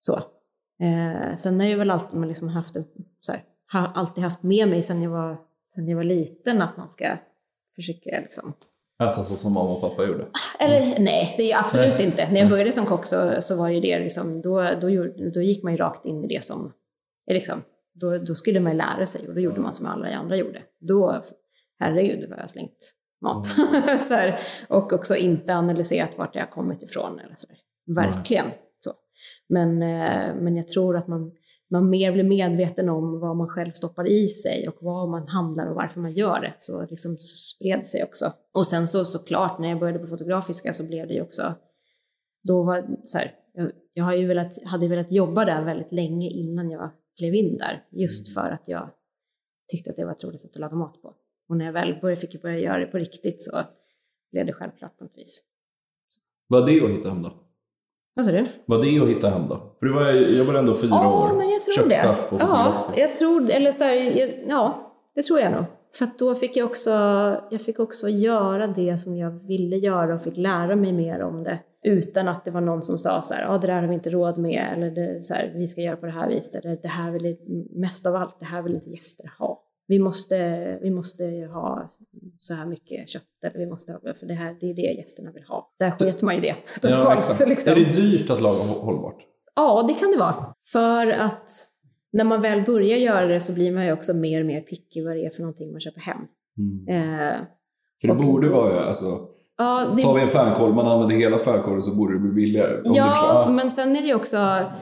så. 0.00 0.16
Eh, 0.84 1.36
sen 1.36 1.60
har 1.60 1.66
jag 1.66 1.78
väl 1.78 1.90
alltid, 1.90 2.18
man 2.18 2.28
liksom 2.28 2.48
haft, 2.48 2.76
så 3.20 3.32
här, 3.32 3.44
har 3.66 3.86
alltid 3.94 4.24
haft 4.24 4.42
med 4.42 4.68
mig 4.68 4.82
sen 4.82 5.02
jag, 5.02 5.10
var, 5.10 5.40
sen 5.74 5.88
jag 5.88 5.96
var 5.96 6.04
liten 6.04 6.62
att 6.62 6.76
man 6.76 6.90
ska 6.90 7.16
försöka 7.74 8.20
liksom, 8.20 8.54
Äta 9.02 9.24
så 9.24 9.34
som 9.34 9.52
mamma 9.52 9.70
och 9.70 9.80
pappa 9.80 10.06
gjorde. 10.06 10.26
eller 10.60 11.00
nej, 11.00 11.34
det 11.36 11.52
är 11.52 11.58
absolut 11.58 11.94
Nej. 11.98 12.06
inte. 12.06 12.32
När 12.32 12.40
jag 12.40 12.50
började 12.50 12.72
som 12.72 12.86
kock 12.86 13.06
så, 13.06 13.42
så 13.42 13.56
var 13.56 13.68
ju 13.68 13.80
det 13.80 13.98
liksom, 13.98 14.42
då, 14.42 14.74
då, 14.80 14.90
gjorde, 14.90 15.30
då 15.30 15.42
gick 15.42 15.62
man 15.62 15.72
ju 15.72 15.78
rakt 15.78 16.04
in 16.04 16.24
i 16.24 16.28
det 16.28 16.44
som, 16.44 16.72
liksom, 17.30 17.62
då, 17.94 18.18
då 18.18 18.34
skulle 18.34 18.60
man 18.60 18.76
lära 18.76 19.06
sig 19.06 19.28
och 19.28 19.34
då 19.34 19.40
gjorde 19.40 19.60
man 19.60 19.74
som 19.74 19.86
alla 19.86 20.08
andra 20.08 20.36
gjorde. 20.36 20.62
Då, 20.80 21.22
herregud 21.78 22.30
vad 22.30 22.38
jag 22.38 22.50
slängt 22.50 22.94
mat. 23.20 23.46
så 24.02 24.14
här, 24.14 24.40
och 24.68 24.92
också 24.92 25.16
inte 25.16 25.54
analyserat 25.54 26.10
vart 26.16 26.32
det 26.32 26.40
har 26.40 26.46
kommit 26.46 26.82
ifrån. 26.82 27.18
Eller 27.18 27.34
så 27.36 27.46
här. 27.48 27.58
Verkligen 27.94 28.46
så. 28.78 28.90
Men, 29.48 29.82
eh, 29.82 30.34
men 30.34 30.56
jag 30.56 30.68
tror 30.68 30.96
att 30.96 31.08
man, 31.08 31.32
man 31.70 31.90
mer 31.90 32.12
blir 32.12 32.24
medveten 32.24 32.88
om 32.88 33.20
vad 33.20 33.36
man 33.36 33.48
själv 33.48 33.72
stoppar 33.72 34.08
i 34.08 34.28
sig 34.28 34.68
och 34.68 34.76
vad 34.80 35.08
man 35.08 35.28
handlar 35.28 35.66
och 35.66 35.76
varför 35.76 36.00
man 36.00 36.12
gör 36.12 36.40
det. 36.40 36.54
Så 36.58 36.86
liksom 36.90 37.16
spred 37.18 37.86
sig 37.86 38.04
också. 38.04 38.32
Och 38.54 38.66
sen 38.66 38.88
så 38.88 39.04
såklart, 39.04 39.58
när 39.58 39.68
jag 39.68 39.78
började 39.78 39.98
på 39.98 40.06
Fotografiska 40.06 40.72
så 40.72 40.86
blev 40.86 41.08
det 41.08 41.14
ju 41.14 41.22
också, 41.22 41.54
då 42.42 42.62
var 42.62 42.86
så 43.04 43.18
här, 43.18 43.34
jag, 43.52 43.70
jag 43.94 44.04
har 44.04 44.14
ju 44.14 44.26
velat, 44.26 44.62
hade 44.64 44.88
velat 44.88 45.12
jobba 45.12 45.44
där 45.44 45.64
väldigt 45.64 45.92
länge 45.92 46.28
innan 46.28 46.70
jag 46.70 46.90
klev 47.18 47.34
in 47.34 47.58
där. 47.58 47.84
Just 47.90 48.34
för 48.34 48.50
att 48.50 48.68
jag 48.68 48.90
tyckte 49.72 49.90
att 49.90 49.96
det 49.96 50.04
var 50.04 50.12
ett 50.12 50.24
roligt 50.24 50.40
sätt 50.40 50.50
att 50.50 50.60
laga 50.60 50.76
mat 50.76 51.02
på. 51.02 51.14
Och 51.48 51.56
när 51.56 51.64
jag 51.64 51.72
väl 51.72 51.98
började, 52.00 52.20
fick 52.20 52.42
börja 52.42 52.58
göra 52.58 52.78
det 52.78 52.86
på 52.86 52.98
riktigt 52.98 53.42
så 53.42 53.58
blev 54.32 54.46
det 54.46 54.52
självklart 54.52 54.98
på 54.98 55.04
något 55.04 55.16
vis. 55.18 55.42
Vad 56.46 56.68
är 56.68 56.80
det 56.80 56.86
att 56.86 56.90
hitta 56.90 57.08
hem 57.08 57.22
då? 57.22 57.32
Vad 58.14 58.24
sa 58.24 58.32
du? 58.32 58.46
Vad 58.66 58.84
är 58.84 58.98
det 58.98 59.02
att 59.04 59.08
hitta 59.10 59.28
hem 59.28 59.48
då? 59.48 59.76
För 59.78 59.86
du 59.86 59.92
var, 59.92 60.12
jag 60.12 60.44
var 60.44 60.54
ändå 60.54 60.76
fyra 60.76 60.90
Ja, 60.90 61.30
år. 61.30 61.36
men 61.36 61.48
jag 61.48 61.62
tror 61.62 61.88
det. 61.88 62.16
Ja, 62.38 62.94
jag 62.96 63.14
tror, 63.14 63.50
eller 63.50 63.70
så 63.70 63.84
här, 63.84 64.18
jag, 64.18 64.30
ja, 64.48 64.92
det 65.14 65.22
tror 65.22 65.40
jag 65.40 65.52
nog. 65.52 65.64
För 65.94 66.04
att 66.04 66.18
då 66.18 66.34
fick 66.34 66.56
jag 66.56 66.66
också, 66.66 66.90
jag 67.50 67.60
fick 67.60 67.78
också 67.78 68.08
göra 68.08 68.66
det 68.66 68.98
som 68.98 69.16
jag 69.16 69.30
ville 69.46 69.76
göra 69.76 70.14
och 70.14 70.22
fick 70.22 70.36
lära 70.36 70.76
mig 70.76 70.92
mer 70.92 71.22
om 71.22 71.44
det. 71.44 71.58
Utan 71.82 72.28
att 72.28 72.44
det 72.44 72.50
var 72.50 72.60
någon 72.60 72.82
som 72.82 72.98
sa 72.98 73.22
så 73.22 73.34
här, 73.34 73.42
ja 73.42 73.58
det 73.58 73.66
där 73.66 73.80
har 73.80 73.88
vi 73.88 73.94
inte 73.94 74.10
råd 74.10 74.38
med, 74.38 74.72
eller 74.72 74.90
det, 74.90 75.22
så 75.22 75.34
här, 75.34 75.52
vi 75.56 75.68
ska 75.68 75.80
göra 75.80 75.96
på 75.96 76.06
det 76.06 76.12
här 76.12 76.28
viset, 76.28 76.64
eller 76.64 76.76
det 76.82 76.88
här 76.88 77.10
vill, 77.10 77.36
mest 77.70 78.06
av 78.06 78.14
allt, 78.14 78.36
det 78.40 78.44
här 78.46 78.62
vill 78.62 78.74
inte 78.74 78.90
gäster 78.90 79.30
ha. 79.38 79.62
Vi 79.88 79.98
måste, 79.98 80.38
vi 80.82 80.90
måste 80.90 81.24
ha 81.52 81.94
så 82.38 82.54
här 82.54 82.66
mycket 82.66 83.08
kött, 83.08 83.22
vi 83.54 83.66
måste 83.66 83.92
ha, 83.92 84.00
för 84.14 84.26
det 84.26 84.34
här, 84.34 84.56
det 84.60 84.70
är 84.70 84.74
det 84.74 84.82
gästerna 84.98 85.30
vill 85.32 85.44
ha. 85.48 85.72
Där 85.78 85.90
sket 85.90 86.22
man 86.22 86.34
i 86.34 86.40
det. 86.40 86.54
Ja, 86.82 87.14
exakt. 87.14 87.48
liksom. 87.48 87.72
Är 87.72 87.76
det 87.76 87.92
dyrt 87.92 88.30
att 88.30 88.40
laga 88.42 88.54
hå- 88.54 88.80
hållbart? 88.84 89.16
Ja, 89.54 89.84
det 89.88 89.94
kan 89.94 90.10
det 90.10 90.18
vara. 90.18 90.54
För 90.72 91.06
att 91.10 91.50
när 92.12 92.24
man 92.24 92.42
väl 92.42 92.62
börjar 92.62 92.98
göra 92.98 93.26
det 93.26 93.40
så 93.40 93.52
blir 93.52 93.72
man 93.72 93.86
ju 93.86 93.92
också 93.92 94.14
mer 94.14 94.40
och 94.40 94.46
mer 94.46 94.60
picky 94.60 95.04
vad 95.04 95.16
det 95.16 95.26
är 95.26 95.30
för 95.30 95.40
någonting 95.40 95.72
man 95.72 95.80
köper 95.80 96.00
hem. 96.00 96.18
Eh, 96.88 97.36
För 98.00 98.08
det 98.08 98.14
borde 98.14 98.48
vara, 98.48 98.80
alltså, 98.84 99.28
ja, 99.58 99.92
det, 99.96 100.02
tar 100.02 100.14
vi 100.14 100.20
en 100.22 100.28
fänkål, 100.28 100.74
man 100.74 100.86
använder 100.86 101.16
hela 101.16 101.38
fänkålen 101.38 101.82
så 101.82 101.96
borde 101.96 102.14
det 102.14 102.18
bli 102.20 102.30
billigare. 102.32 102.80
Ja, 102.84 103.48
men 103.50 103.70
sen 103.70 103.96
är 103.96 104.00
det 104.00 104.06
ju 104.06 104.14
också, 104.14 104.36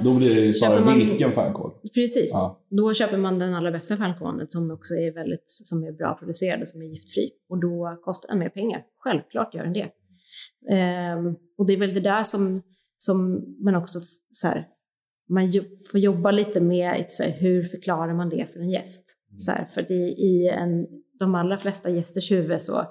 Då 0.04 0.16
blir 0.16 0.34
det 0.34 0.40
ju 0.40 0.52
snarare 0.54 0.84
man- 0.84 0.98
vilken 0.98 1.32
fänkål. 1.32 1.70
precis, 1.94 2.30
Ja. 2.32 2.60
då 2.70 2.94
köper 2.94 3.18
man 3.18 3.38
den 3.38 3.54
allra 3.54 3.70
bästa 3.70 3.96
fänkålen 3.96 4.46
som 4.48 4.70
också 4.70 4.94
är 4.94 5.14
väldigt, 5.14 5.42
som 5.46 5.84
är 5.84 5.92
bra 5.92 6.16
producerad 6.18 6.62
och 6.62 6.68
som 6.68 6.82
är 6.82 6.86
giftfri. 6.86 7.30
Och 7.50 7.60
då 7.60 7.96
kostar 8.04 8.28
den 8.28 8.38
mer 8.38 8.48
pengar. 8.48 8.82
Självklart 8.98 9.54
gör 9.54 9.64
den 9.64 9.72
det. 9.72 9.88
Ehm, 10.70 11.26
och 11.58 11.66
det 11.66 11.72
är 11.72 11.76
väl 11.78 11.94
det 11.94 12.00
där 12.00 12.22
som, 12.22 12.62
som 12.98 13.44
man 13.64 13.74
också, 13.76 13.98
så 14.30 14.46
här, 14.48 14.66
man 15.30 15.52
får 15.90 16.00
jobba 16.00 16.30
lite 16.30 16.60
med 16.60 17.04
så 17.08 17.22
här, 17.22 17.32
hur 17.40 17.64
förklarar 17.64 18.14
man 18.14 18.28
det 18.28 18.46
för 18.52 18.60
en 18.60 18.70
gäst. 18.70 19.04
Så 19.36 19.52
här, 19.52 19.68
för 19.74 19.82
det, 19.82 19.94
i 19.94 20.48
en, 20.48 20.86
de 21.20 21.34
allra 21.34 21.58
flesta 21.58 21.90
gästers 21.90 22.30
huvud 22.30 22.60
så, 22.60 22.84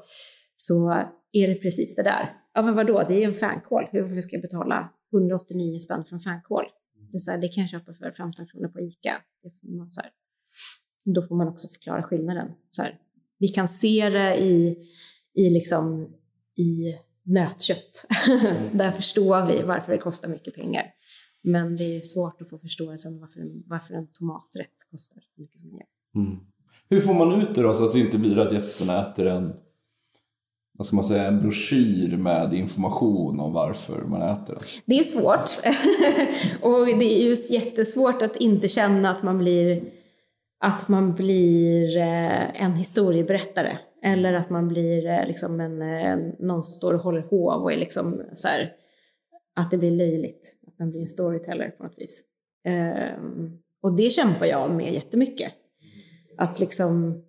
så 0.55 1.01
är 1.36 1.47
det 1.47 1.55
precis 1.55 1.95
det 1.95 2.03
där. 2.03 2.33
Ja 2.53 2.61
men 2.61 2.75
vadå, 2.75 3.05
det 3.07 3.23
är 3.23 3.27
en 3.27 3.33
fänkål. 3.33 3.83
Hur 3.91 4.21
ska 4.21 4.36
jag 4.36 4.41
betala 4.41 4.89
189 5.13 5.79
spänn 5.79 6.05
för 6.05 6.15
en 6.15 6.19
fänkål? 6.21 6.63
Det, 7.11 7.17
är 7.17 7.19
så 7.19 7.31
här, 7.31 7.41
det 7.41 7.47
kan 7.47 7.61
jag 7.61 7.69
köpa 7.69 7.93
för 7.93 8.11
15 8.11 8.47
kronor 8.47 8.67
på 8.67 8.79
ICA. 8.81 9.15
Det 9.43 9.49
får 9.49 9.67
man, 9.77 9.91
så 9.91 10.01
här, 10.01 10.11
då 11.05 11.27
får 11.27 11.36
man 11.36 11.47
också 11.47 11.67
förklara 11.67 12.03
skillnaden. 12.03 12.47
Så 12.69 12.81
här, 12.81 12.99
vi 13.38 13.47
kan 13.47 13.67
se 13.67 14.09
det 14.09 14.38
i, 14.38 14.77
i, 15.33 15.49
liksom, 15.49 16.07
i 16.57 16.95
nötkött. 17.23 18.05
Där 18.73 18.91
förstår 18.91 19.45
vi 19.47 19.63
varför 19.63 19.91
det 19.91 19.97
kostar 19.97 20.29
mycket 20.29 20.55
pengar. 20.55 20.86
Men 21.43 21.75
det 21.75 21.97
är 21.97 22.01
svårt 22.01 22.41
att 22.41 22.49
få 22.49 22.57
förståelsen 22.57 23.19
varför 23.19 23.41
varför 23.65 23.93
en 23.93 24.07
tomaträtt 24.07 24.75
kostar 24.91 25.23
mycket 25.38 25.61
gör. 25.61 25.86
Mm. 26.15 26.39
Hur 26.89 27.01
får 27.01 27.13
man 27.13 27.41
ut 27.41 27.55
det 27.55 27.61
då 27.61 27.73
så 27.73 27.86
att 27.86 27.91
det 27.91 27.99
inte 27.99 28.17
blir 28.17 28.39
att 28.39 28.53
gästerna 28.53 29.01
äter 29.01 29.25
en, 29.25 29.53
vad 30.78 30.86
ska 30.86 30.95
man 30.95 31.05
säga, 31.05 31.28
en 31.28 31.39
broschyr 31.39 32.17
med 32.17 32.53
information 32.53 33.39
om 33.39 33.53
varför 33.53 34.01
man 34.01 34.21
äter? 34.21 34.57
Det 34.86 34.99
är 34.99 35.03
svårt. 35.03 35.49
och 36.61 36.86
det 36.86 37.21
är 37.21 37.23
ju 37.23 37.36
jättesvårt 37.55 38.21
att 38.21 38.36
inte 38.36 38.67
känna 38.67 39.09
att 39.09 39.23
man 39.23 39.38
blir, 39.38 39.84
att 40.59 40.88
man 40.88 41.15
blir 41.15 41.97
eh, 41.97 42.63
en 42.63 42.73
historieberättare. 42.73 43.78
Eller 44.03 44.34
att 44.34 44.49
man 44.49 44.67
blir 44.67 45.07
eh, 45.07 45.28
liksom 45.28 45.59
en, 45.59 45.82
eh, 45.82 46.17
någon 46.39 46.63
som 46.63 46.73
står 46.73 46.93
och 46.93 47.01
håller 47.01 47.21
hov 47.21 47.63
och 47.63 47.73
är 47.73 47.78
liksom 47.78 48.21
så 48.34 48.47
här, 48.47 48.71
att 49.55 49.71
det 49.71 49.78
blir 49.78 49.91
löjligt. 49.91 50.55
Att 50.67 50.80
man 50.80 50.91
blir 50.91 51.01
en 51.01 51.07
storyteller 51.07 51.69
på 51.69 51.84
något 51.84 51.97
vis. 51.97 52.23
Ehm, 52.65 53.57
och 53.84 53.95
det 53.95 54.09
kämpar 54.09 54.45
jag 54.45 54.71
med 54.71 54.93
jättemycket. 54.93 55.51
Att 56.38 56.59
liksom 56.59 57.23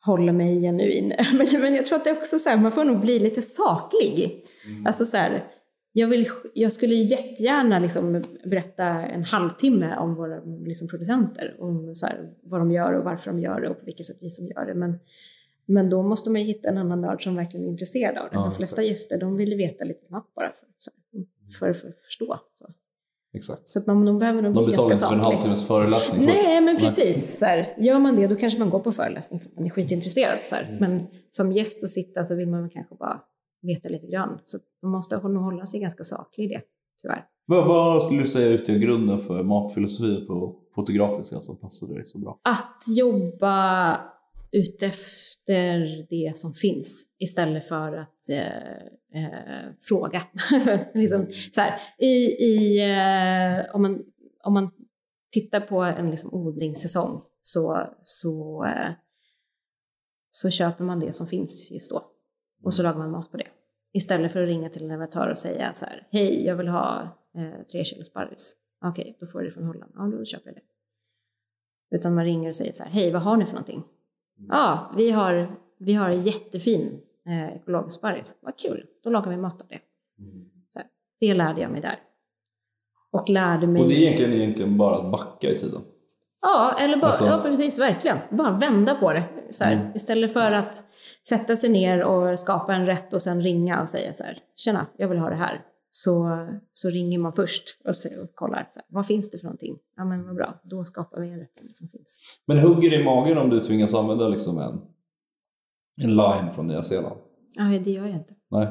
hålla 0.00 0.32
mig 0.32 0.60
genuin. 0.60 1.12
men, 1.60 1.74
jag 1.74 1.84
tror 1.84 1.98
att 1.98 2.04
det 2.04 2.10
är 2.10 2.16
också 2.16 2.38
så 2.38 2.50
här, 2.50 2.56
man 2.56 2.72
får 2.72 2.84
nog 2.84 3.00
bli 3.00 3.18
lite 3.18 3.42
saklig. 3.42 4.44
Mm. 4.66 4.86
Alltså 4.86 5.04
så 5.04 5.16
här, 5.16 5.44
jag, 5.92 6.08
vill, 6.08 6.28
jag 6.54 6.72
skulle 6.72 6.94
jättegärna 6.94 7.78
liksom 7.78 8.24
berätta 8.44 8.84
en 8.86 9.24
halvtimme 9.24 9.96
om 9.96 10.14
våra 10.14 10.40
liksom, 10.66 10.88
producenter, 10.88 11.56
om 11.58 11.94
så 11.94 12.06
här, 12.06 12.30
vad 12.42 12.60
de 12.60 12.72
gör 12.72 12.92
och 12.92 13.04
varför 13.04 13.30
de 13.30 13.40
gör 13.40 13.60
det 13.60 13.68
och 13.68 13.78
på 13.78 13.84
vilket 13.84 14.06
sätt 14.06 14.18
vi 14.20 14.30
som 14.30 14.46
gör 14.46 14.66
det. 14.66 14.74
Men, 14.74 14.98
men 15.66 15.90
då 15.90 16.02
måste 16.02 16.30
man 16.30 16.40
hitta 16.40 16.68
en 16.68 16.78
annan 16.78 17.00
nörd 17.00 17.24
som 17.24 17.36
verkligen 17.36 17.66
är 17.66 17.70
intresserad 17.70 18.18
av 18.18 18.30
det. 18.30 18.36
Ja, 18.36 18.40
de 18.40 18.54
flesta 18.54 18.82
gäster 18.82 19.20
de 19.20 19.36
vill 19.36 19.54
veta 19.54 19.84
lite 19.84 20.04
snabbt 20.04 20.34
bara 20.34 20.52
för, 20.52 20.68
för, 21.58 21.72
för 21.72 21.88
att 21.88 21.98
förstå. 21.98 22.40
Så. 22.58 22.70
Exakt. 23.34 23.68
Så 23.68 23.78
att 23.78 23.86
man, 23.86 24.04
de 24.04 24.18
behöver 24.18 24.42
nog 24.42 24.54
De 24.54 24.66
betalar 24.66 24.92
inte 24.92 25.06
för 25.06 25.14
en 25.14 25.20
halvtimmes 25.20 25.66
föreläsning 25.66 26.26
Nej, 26.26 26.36
först. 26.36 26.62
men 26.62 26.76
precis. 26.76 27.38
Så 27.38 27.44
här, 27.44 27.74
gör 27.78 27.98
man 27.98 28.16
det, 28.16 28.26
då 28.26 28.36
kanske 28.36 28.58
man 28.58 28.70
går 28.70 28.80
på 28.80 28.92
föreläsning 28.92 29.40
för 29.40 29.48
att 29.48 29.56
man 29.56 29.66
är 29.66 29.70
skitintresserad. 29.70 30.42
Så 30.42 30.54
här. 30.54 30.62
Mm. 30.62 30.78
Men 30.78 31.06
som 31.30 31.52
gäst 31.52 31.82
och 31.82 31.90
sitta 31.90 32.24
så 32.24 32.36
vill 32.36 32.48
man 32.48 32.70
kanske 32.70 32.94
bara 32.94 33.20
veta 33.62 33.88
lite 33.88 34.06
grann. 34.06 34.38
Så 34.44 34.58
man 34.82 34.92
måste 34.92 35.28
nog 35.28 35.42
hålla 35.42 35.66
sig 35.66 35.80
ganska 35.80 36.04
saklig 36.04 36.44
i 36.44 36.48
det, 36.48 36.62
tyvärr. 37.02 37.24
Vad, 37.46 37.66
vad 37.66 38.02
skulle 38.02 38.20
du 38.20 38.26
säga 38.26 38.48
utgör 38.48 38.76
grunden 38.76 39.20
för 39.20 39.42
matfilosofi 39.42 40.26
på 40.26 40.56
Fotografiska 40.74 41.40
som 41.40 41.56
passade 41.56 41.94
dig 41.94 42.06
så 42.06 42.18
bra? 42.18 42.40
Att 42.44 42.96
jobba 42.96 43.96
utefter 44.52 46.06
det 46.10 46.36
som 46.36 46.54
finns 46.54 47.06
istället 47.18 47.68
för 47.68 47.96
att 47.96 48.30
eh, 48.32 48.86
eh, 49.14 49.72
fråga. 49.80 50.22
liksom, 50.94 51.26
så 51.52 51.60
här, 51.60 51.80
i, 51.98 52.14
i, 52.44 52.80
eh, 52.90 53.74
om, 53.74 53.82
man, 53.82 54.02
om 54.44 54.54
man 54.54 54.70
tittar 55.32 55.60
på 55.60 55.80
en 55.80 56.10
liksom, 56.10 56.34
odlingssäsong 56.34 57.22
så, 57.40 57.86
så, 58.04 58.64
eh, 58.64 58.92
så 60.30 60.50
köper 60.50 60.84
man 60.84 61.00
det 61.00 61.12
som 61.12 61.26
finns 61.26 61.70
just 61.70 61.90
då 61.90 62.10
och 62.62 62.74
så 62.74 62.82
lagar 62.82 62.98
man 62.98 63.10
mat 63.10 63.30
på 63.30 63.36
det. 63.36 63.48
Istället 63.92 64.32
för 64.32 64.42
att 64.42 64.48
ringa 64.48 64.68
till 64.68 64.82
en 64.82 64.88
leverantör 64.88 65.28
och 65.28 65.38
säga 65.38 65.74
så 65.74 65.86
här, 65.86 66.08
hej, 66.10 66.46
jag 66.46 66.56
vill 66.56 66.68
ha 66.68 67.02
eh, 67.34 67.66
tre 67.70 67.84
kilo 67.84 68.04
sparris. 68.04 68.56
Okej, 68.84 69.16
då 69.20 69.26
får 69.26 69.40
du 69.40 69.46
det 69.46 69.52
från 69.52 69.66
Holland. 69.66 69.92
Ja, 69.94 70.02
då 70.02 70.24
köper 70.24 70.46
jag 70.46 70.54
det. 70.54 70.62
Utan 71.96 72.14
man 72.14 72.24
ringer 72.24 72.48
och 72.48 72.54
säger 72.54 72.72
så 72.72 72.82
här, 72.82 72.90
hej, 72.90 73.12
vad 73.12 73.22
har 73.22 73.36
ni 73.36 73.44
för 73.44 73.52
någonting? 73.52 73.84
Ja, 74.48 74.94
vi 74.96 75.10
har, 75.10 75.60
vi 75.78 75.94
har 75.94 76.10
jättefin 76.10 77.00
eh, 77.28 77.56
ekologisk 77.56 77.98
sparris. 77.98 78.36
Vad 78.42 78.58
kul, 78.58 78.86
då 79.04 79.10
lagar 79.10 79.30
vi 79.30 79.36
mat 79.36 79.60
av 79.60 79.66
det. 79.68 79.80
Så 80.72 80.78
här, 80.78 80.88
det 81.20 81.34
lärde 81.34 81.60
jag 81.60 81.70
mig 81.70 81.80
där. 81.80 81.98
Och 83.12 83.28
lärde 83.28 83.66
mig... 83.66 83.82
Och 83.82 83.88
det 83.88 83.94
är 83.94 83.98
egentligen, 84.02 84.32
egentligen 84.32 84.76
bara 84.78 84.96
att 84.96 85.12
backa 85.12 85.48
i 85.50 85.56
tiden. 85.56 85.82
Ja, 86.42 86.76
eller 86.80 86.96
bara, 86.96 87.06
Alltså- 87.06 87.24
ja, 87.26 87.40
precis, 87.42 87.78
verkligen. 87.78 88.18
Bara 88.30 88.50
vända 88.58 88.94
på 88.94 89.12
det. 89.12 89.24
Så 89.50 89.64
Mm. 89.64 89.96
Istället 89.96 90.32
för 90.32 90.52
att 90.52 90.84
sätta 91.28 91.56
sig 91.56 91.70
ner 91.70 92.02
och 92.04 92.38
skapa 92.38 92.74
en 92.74 92.86
rätt 92.86 93.14
och 93.14 93.22
sen 93.22 93.42
ringa 93.42 93.80
och 93.80 93.88
säga 93.88 94.14
så 94.14 94.24
här, 94.24 94.38
tjena, 94.56 94.86
jag 94.96 95.08
vill 95.08 95.18
ha 95.18 95.30
det 95.30 95.36
här. 95.36 95.64
Så, 95.90 96.46
så 96.72 96.90
ringer 96.90 97.18
man 97.18 97.32
först 97.32 97.62
och, 97.84 97.96
se, 97.96 98.16
och 98.20 98.34
kollar, 98.34 98.68
så 98.72 98.78
här, 98.78 98.86
vad 98.88 99.06
finns 99.06 99.30
det 99.30 99.38
för 99.38 99.44
någonting? 99.44 99.78
Ja 99.96 100.04
men 100.04 100.26
vad 100.26 100.36
bra, 100.36 100.60
då 100.64 100.84
skapar 100.84 101.20
vi 101.20 101.28
en 101.30 101.38
rätt 101.38 101.58
som 101.72 101.88
finns. 101.88 102.20
Men 102.46 102.58
hugger 102.58 102.90
det 102.90 102.96
i 102.96 103.04
magen 103.04 103.38
om 103.38 103.50
du 103.50 103.60
tvingas 103.60 103.94
använda 103.94 104.28
liksom 104.28 104.58
en, 104.58 104.80
en 106.04 106.16
line 106.16 106.52
från 106.52 106.66
Nya 106.66 106.82
Zeeland? 106.82 107.20
Ja, 107.56 107.64
det 107.84 107.90
gör 107.90 108.06
jag 108.06 108.16
inte. 108.16 108.34
Nej. 108.50 108.68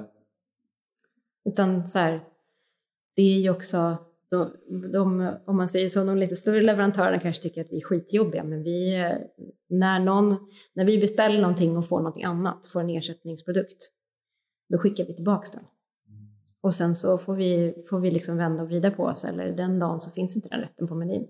Utan 1.49 1.87
så 1.87 1.99
här, 1.99 2.23
det 3.15 3.21
är 3.21 3.39
ju 3.39 3.49
också, 3.49 3.97
de, 4.29 4.51
de, 4.91 5.33
om 5.45 5.57
man 5.57 5.69
säger 5.69 5.89
så, 5.89 6.03
de 6.03 6.17
lite 6.17 6.35
större 6.35 6.61
leverantörerna 6.61 7.19
kanske 7.19 7.43
tycker 7.43 7.61
att 7.61 7.71
vi 7.71 7.77
är 7.77 7.81
skitjobbiga, 7.81 8.43
men 8.43 8.63
vi, 8.63 8.95
när, 9.69 9.99
någon, 9.99 10.35
när 10.73 10.85
vi 10.85 10.97
beställer 10.97 11.41
någonting 11.41 11.77
och 11.77 11.87
får 11.87 11.97
någonting 11.97 12.23
annat, 12.23 12.65
får 12.65 12.81
en 12.81 12.89
ersättningsprodukt, 12.89 13.91
då 14.69 14.77
skickar 14.77 15.05
vi 15.05 15.15
tillbaka 15.15 15.47
den. 15.53 15.65
Och 16.61 16.73
sen 16.73 16.95
så 16.95 17.17
får 17.17 17.35
vi, 17.35 17.73
får 17.89 17.99
vi 17.99 18.11
liksom 18.11 18.37
vända 18.37 18.63
och 18.63 18.69
vrida 18.69 18.91
på 18.91 19.03
oss, 19.03 19.25
eller 19.25 19.51
den 19.51 19.79
dagen 19.79 19.99
så 19.99 20.11
finns 20.11 20.35
inte 20.35 20.49
den 20.49 20.59
rätten 20.59 20.87
på 20.87 20.95
menyn. 20.95 21.27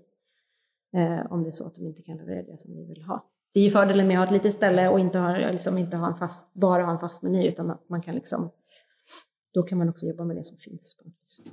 Eh, 0.96 1.32
om 1.32 1.42
det 1.42 1.48
är 1.48 1.52
så 1.52 1.66
att 1.66 1.74
de 1.74 1.86
inte 1.86 2.02
kan 2.02 2.16
leverera 2.16 2.42
det 2.42 2.60
som 2.60 2.74
vi 2.74 2.84
vill 2.84 3.02
ha. 3.02 3.22
Det 3.54 3.60
är 3.60 3.64
ju 3.64 3.70
fördelen 3.70 4.08
med 4.08 4.16
att 4.20 4.28
ha 4.28 4.36
ett 4.36 4.42
litet 4.44 4.56
ställe 4.56 4.88
och 4.88 5.00
inte 5.00 5.18
ha, 5.18 5.36
liksom 5.36 5.78
inte 5.78 5.96
ha 5.96 6.06
en 6.06 6.16
fast, 6.16 6.54
bara 6.54 6.84
ha 6.84 6.92
en 6.92 6.98
fast 6.98 7.22
meny, 7.22 7.48
utan 7.48 7.70
att 7.70 7.88
man 7.88 8.02
kan 8.02 8.14
liksom, 8.14 8.50
då 9.54 9.62
kan 9.62 9.78
man 9.78 9.88
också 9.88 10.06
jobba 10.06 10.24
med 10.24 10.36
det 10.36 10.44
som 10.44 10.58
finns. 10.58 10.96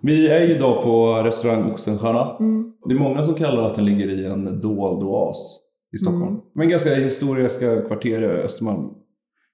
Vi 0.02 0.28
är 0.28 0.42
ju 0.42 0.56
idag 0.56 0.84
på 0.84 1.24
restaurang 1.24 1.72
Oxenstierna. 1.72 2.38
Mm. 2.40 2.74
Det 2.86 2.96
är 2.96 3.00
många 3.00 3.24
som 3.24 3.34
kallar 3.34 3.64
att 3.70 3.76
den 3.76 3.86
ligger 3.86 4.10
i 4.10 4.26
en 4.26 4.62
dold 4.62 5.04
oas 5.04 5.60
i 5.94 5.98
Stockholm. 5.98 6.28
Mm. 6.28 6.42
Men 6.56 6.70
ganska 6.70 6.96
historiska 6.96 7.82
kvarter 7.82 8.22
i 8.22 8.26
Östermalm. 8.26 8.90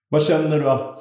Vad 0.10 0.24
känner 0.24 0.60
du 0.60 0.70
att 0.70 0.98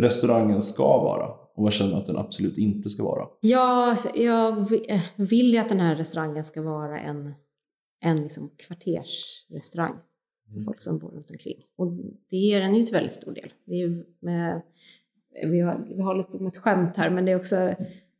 restaurangen 0.00 0.62
ska 0.62 0.82
vara? 0.98 1.26
Och 1.28 1.64
vad 1.64 1.72
känner 1.72 1.90
du 1.92 1.96
att 1.98 2.06
den 2.06 2.16
absolut 2.18 2.58
inte 2.58 2.88
ska 2.90 3.04
vara? 3.04 3.26
Ja, 3.40 3.96
jag 4.14 4.70
vi- 4.70 4.90
eh, 4.92 5.02
vill 5.16 5.52
ju 5.52 5.58
att 5.58 5.68
den 5.68 5.80
här 5.80 5.96
restaurangen 5.96 6.44
ska 6.44 6.62
vara 6.62 7.00
en, 7.00 7.34
en 8.04 8.16
liksom 8.22 8.50
kvartersrestaurang 8.66 9.94
för 10.54 10.60
folk 10.60 10.80
som 10.80 10.98
bor 10.98 11.10
runt 11.10 11.30
omkring. 11.30 11.64
Och 11.76 11.92
det 12.30 12.54
är 12.54 12.60
den 12.60 12.74
ju 12.74 12.84
till 12.84 12.94
väldigt 12.94 13.12
stor 13.12 13.32
del. 13.32 13.52
Med, 14.20 14.62
vi, 15.50 15.60
har, 15.60 15.86
vi 15.96 16.02
har 16.02 16.14
lite 16.14 16.32
som 16.32 16.46
ett 16.46 16.56
skämt 16.56 16.96
här, 16.96 17.10
men 17.10 17.24
det 17.24 17.32
är 17.32 17.36
också 17.36 17.74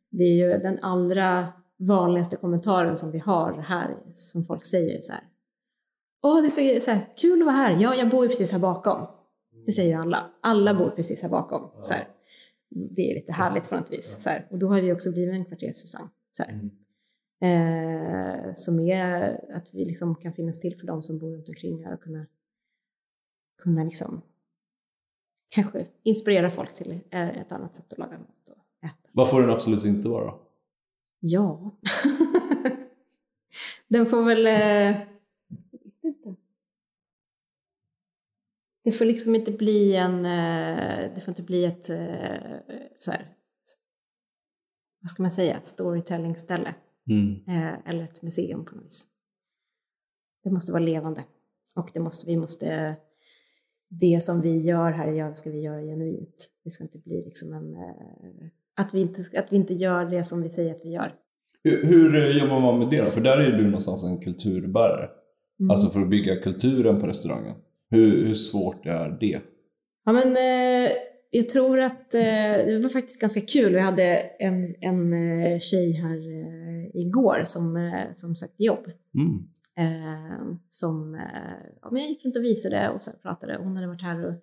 det 0.09 0.23
är 0.23 0.35
ju 0.35 0.57
den 0.57 0.79
allra 0.81 1.47
vanligaste 1.77 2.35
kommentaren 2.35 2.97
som 2.97 3.11
vi 3.11 3.19
har 3.19 3.61
här, 3.61 3.97
som 4.13 4.45
folk 4.45 4.65
säger 4.65 5.01
så 5.01 5.13
här. 5.13 5.23
Åh, 6.21 6.41
det 6.41 6.47
är 6.47 6.79
så, 6.79 6.85
så 6.85 6.91
här, 6.91 7.01
kul 7.17 7.41
att 7.41 7.45
vara 7.45 7.55
här. 7.55 7.77
Ja, 7.81 7.95
jag 7.95 8.09
bor 8.09 8.23
ju 8.23 8.27
precis 8.27 8.51
här 8.51 8.59
bakom. 8.59 9.07
Det 9.65 9.71
säger 9.71 9.89
ju 9.89 10.01
alla. 10.01 10.31
Alla 10.41 10.73
bor 10.73 10.89
precis 10.89 11.21
här 11.21 11.29
bakom. 11.29 11.83
Så 11.83 11.93
här. 11.93 12.07
Det 12.69 13.11
är 13.11 13.15
lite 13.15 13.31
härligt 13.31 13.69
på 13.69 13.75
något 13.75 13.91
vis. 13.91 14.23
Så 14.23 14.29
här. 14.29 14.47
Och 14.51 14.59
då 14.59 14.67
har 14.67 14.81
vi 14.81 14.93
också 14.93 15.11
blivit 15.11 15.33
en 15.33 15.45
kvartersrestaurang. 15.45 16.09
Så 16.31 16.43
här. 16.43 16.69
Eh, 17.41 18.53
som 18.53 18.79
är 18.79 19.39
att 19.55 19.73
vi 19.73 19.85
liksom 19.85 20.15
kan 20.15 20.33
finnas 20.33 20.59
till 20.59 20.77
för 20.77 20.87
de 20.87 21.03
som 21.03 21.19
bor 21.19 21.31
runt 21.31 21.49
omkring 21.49 21.85
här 21.85 21.93
och 21.93 22.01
kunna, 22.01 22.25
kunna 23.61 23.83
liksom 23.83 24.21
kanske 25.49 25.87
inspirera 26.03 26.51
folk 26.51 26.75
till 26.75 26.99
eh, 27.09 27.29
ett 27.29 27.51
annat 27.51 27.75
sätt 27.75 27.91
att 27.93 27.99
laga 27.99 28.17
mat 28.17 28.49
och 28.49 28.85
äta. 28.85 29.09
Vad 29.11 29.29
får 29.29 29.41
den 29.41 29.49
absolut 29.49 29.85
inte 29.85 30.09
vara? 30.09 30.33
Ja. 31.19 31.71
Den 33.87 34.05
får 34.05 34.23
väl... 34.23 34.45
Eh, 34.45 35.01
det 38.83 38.91
får 38.91 39.05
liksom 39.05 39.35
inte 39.35 39.51
bli 39.51 39.95
en... 39.95 40.25
Eh, 40.25 41.11
det 41.15 41.21
får 41.21 41.31
inte 41.31 41.43
bli 41.43 41.65
ett 41.65 41.89
eh, 41.89 42.77
så 42.97 43.11
här, 43.11 43.33
vad 45.01 45.09
ska 45.09 45.23
man 45.23 45.31
säga, 45.31 45.61
storytelling-ställe. 45.61 46.75
Mm. 47.09 47.35
Eh, 47.47 47.89
eller 47.89 48.03
ett 48.03 48.21
museum 48.23 48.65
på 48.65 48.75
något 48.75 48.85
vis. 48.85 49.07
Det 50.43 50.51
måste 50.51 50.71
vara 50.71 50.83
levande. 50.83 51.23
Och 51.75 51.89
det 51.93 51.99
måste, 51.99 52.27
vi 52.27 52.37
måste... 52.37 52.95
Det 53.89 54.23
som 54.23 54.41
vi 54.41 54.57
gör 54.57 54.91
här 54.91 55.31
i 55.31 55.35
ska 55.35 55.49
vi 55.49 55.61
göra 55.61 55.81
genuint. 55.81 56.49
Det 56.63 56.69
ska 56.69 56.83
inte 56.83 56.97
bli 56.97 57.23
liksom 57.25 57.53
en... 57.53 57.75
Eh, 57.75 58.47
att, 58.75 58.93
vi 58.93 59.01
inte, 59.01 59.21
att 59.39 59.51
vi 59.51 59.55
inte 59.55 59.73
gör 59.73 60.05
det 60.05 60.23
som 60.23 60.41
vi 60.41 60.49
säger 60.49 60.75
att 60.75 60.81
vi 60.83 60.89
gör. 60.89 61.15
Hur, 61.63 61.83
hur 61.83 62.39
jobbar 62.39 62.59
man 62.59 62.79
med 62.79 62.89
det 62.89 62.97
då? 62.97 63.05
För 63.05 63.21
där 63.21 63.37
är 63.37 63.51
ju 63.51 63.57
du 63.57 63.63
någonstans 63.63 64.03
en 64.03 64.19
kulturbärare. 64.19 65.09
Mm. 65.59 65.71
Alltså 65.71 65.89
för 65.89 66.01
att 66.01 66.09
bygga 66.09 66.35
kulturen 66.35 66.99
på 66.99 67.07
restaurangen. 67.07 67.55
Hur, 67.89 68.25
hur 68.25 68.35
svårt 68.35 68.85
är 68.85 69.17
det? 69.19 69.39
Ja, 70.05 70.13
men 70.13 70.27
eh, 70.27 70.91
jag 71.29 71.49
tror 71.49 71.79
att 71.79 72.13
eh, 72.13 72.65
det 72.65 72.79
var 72.83 72.89
faktiskt 72.89 73.21
ganska 73.21 73.41
kul. 73.41 73.73
Vi 73.73 73.79
hade 73.79 74.03
en, 74.39 74.75
en 74.79 75.13
eh, 75.13 75.59
tjej 75.59 75.91
här 75.91 76.17
eh, 76.17 76.68
igår 76.93 77.41
som, 77.45 77.77
eh, 77.77 78.13
som 78.13 78.35
sökte 78.35 78.63
jobb. 78.63 78.85
Mm. 79.15 79.47
Eh, 79.79 80.55
som 80.69 81.15
eh, 81.15 81.21
ja, 81.81 81.89
men 81.91 82.01
jag 82.01 82.09
gick 82.09 82.25
runt 82.25 82.35
och 82.35 82.43
visade 82.43 82.89
och 82.89 83.03
så 83.03 83.11
pratade. 83.11 83.57
Hon 83.57 83.75
hade 83.75 83.87
varit 83.87 84.01
här 84.01 84.39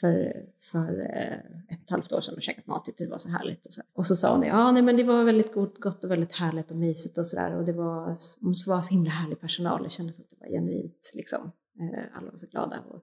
för, 0.00 0.32
för 0.72 1.00
eh, 1.00 1.38
ett 1.72 1.78
och 1.78 1.84
ett 1.84 1.90
halvt 1.90 2.12
år 2.12 2.20
sedan 2.20 2.34
och 2.34 2.42
käkat 2.42 2.66
mat. 2.66 2.88
Det 2.98 3.10
var 3.10 3.18
så 3.18 3.30
härligt. 3.30 3.66
Och 3.66 3.72
så, 3.72 3.82
och 3.94 4.06
så 4.06 4.16
sa 4.16 4.34
hon 4.34 4.46
ja 4.46 4.72
nej, 4.72 4.82
men 4.82 4.96
det 4.96 5.04
var 5.04 5.24
väldigt 5.24 5.54
gott, 5.54 5.78
gott 5.78 6.04
och 6.04 6.10
väldigt 6.10 6.32
härligt 6.32 6.70
och 6.70 6.76
mysigt 6.76 7.18
och 7.18 7.26
sådär. 7.26 7.56
Och 7.56 7.64
det 7.64 7.72
var, 7.72 8.16
hon 8.40 8.54
var 8.66 8.82
så 8.82 8.94
himla 8.94 9.10
härlig 9.10 9.40
personal. 9.40 9.82
Det 9.82 9.90
kändes 9.90 10.16
som 10.16 10.24
att 10.24 10.30
det 10.30 10.36
var 10.40 10.48
genuint 10.48 11.12
liksom. 11.14 11.52
Eh, 11.80 12.18
alla 12.18 12.30
var 12.30 12.38
så 12.38 12.46
glada. 12.46 12.80
Och 12.88 13.02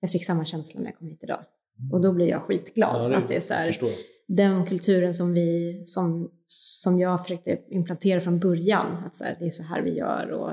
jag 0.00 0.10
fick 0.10 0.24
samma 0.24 0.44
känsla 0.44 0.80
när 0.80 0.86
jag 0.86 0.98
kom 0.98 1.08
hit 1.08 1.22
idag. 1.22 1.44
Och 1.92 2.00
då 2.00 2.12
blir 2.12 2.26
jag 2.26 2.42
skitglad. 2.42 3.02
Ja, 3.02 3.08
det 3.08 3.16
att 3.16 3.28
det 3.28 3.36
är 3.36 3.40
så 3.40 3.54
här 3.54 3.78
den 4.28 4.66
kulturen 4.66 5.14
som, 5.14 5.32
vi, 5.32 5.82
som, 5.84 6.30
som 6.46 6.98
jag 6.98 7.22
försökte 7.22 7.58
implantera 7.68 8.20
från 8.20 8.38
början. 8.38 9.04
Att 9.06 9.16
så 9.16 9.24
här, 9.24 9.36
det 9.38 9.46
är 9.46 9.50
så 9.50 9.62
här 9.62 9.82
vi 9.82 9.96
gör 9.96 10.30
och, 10.30 10.50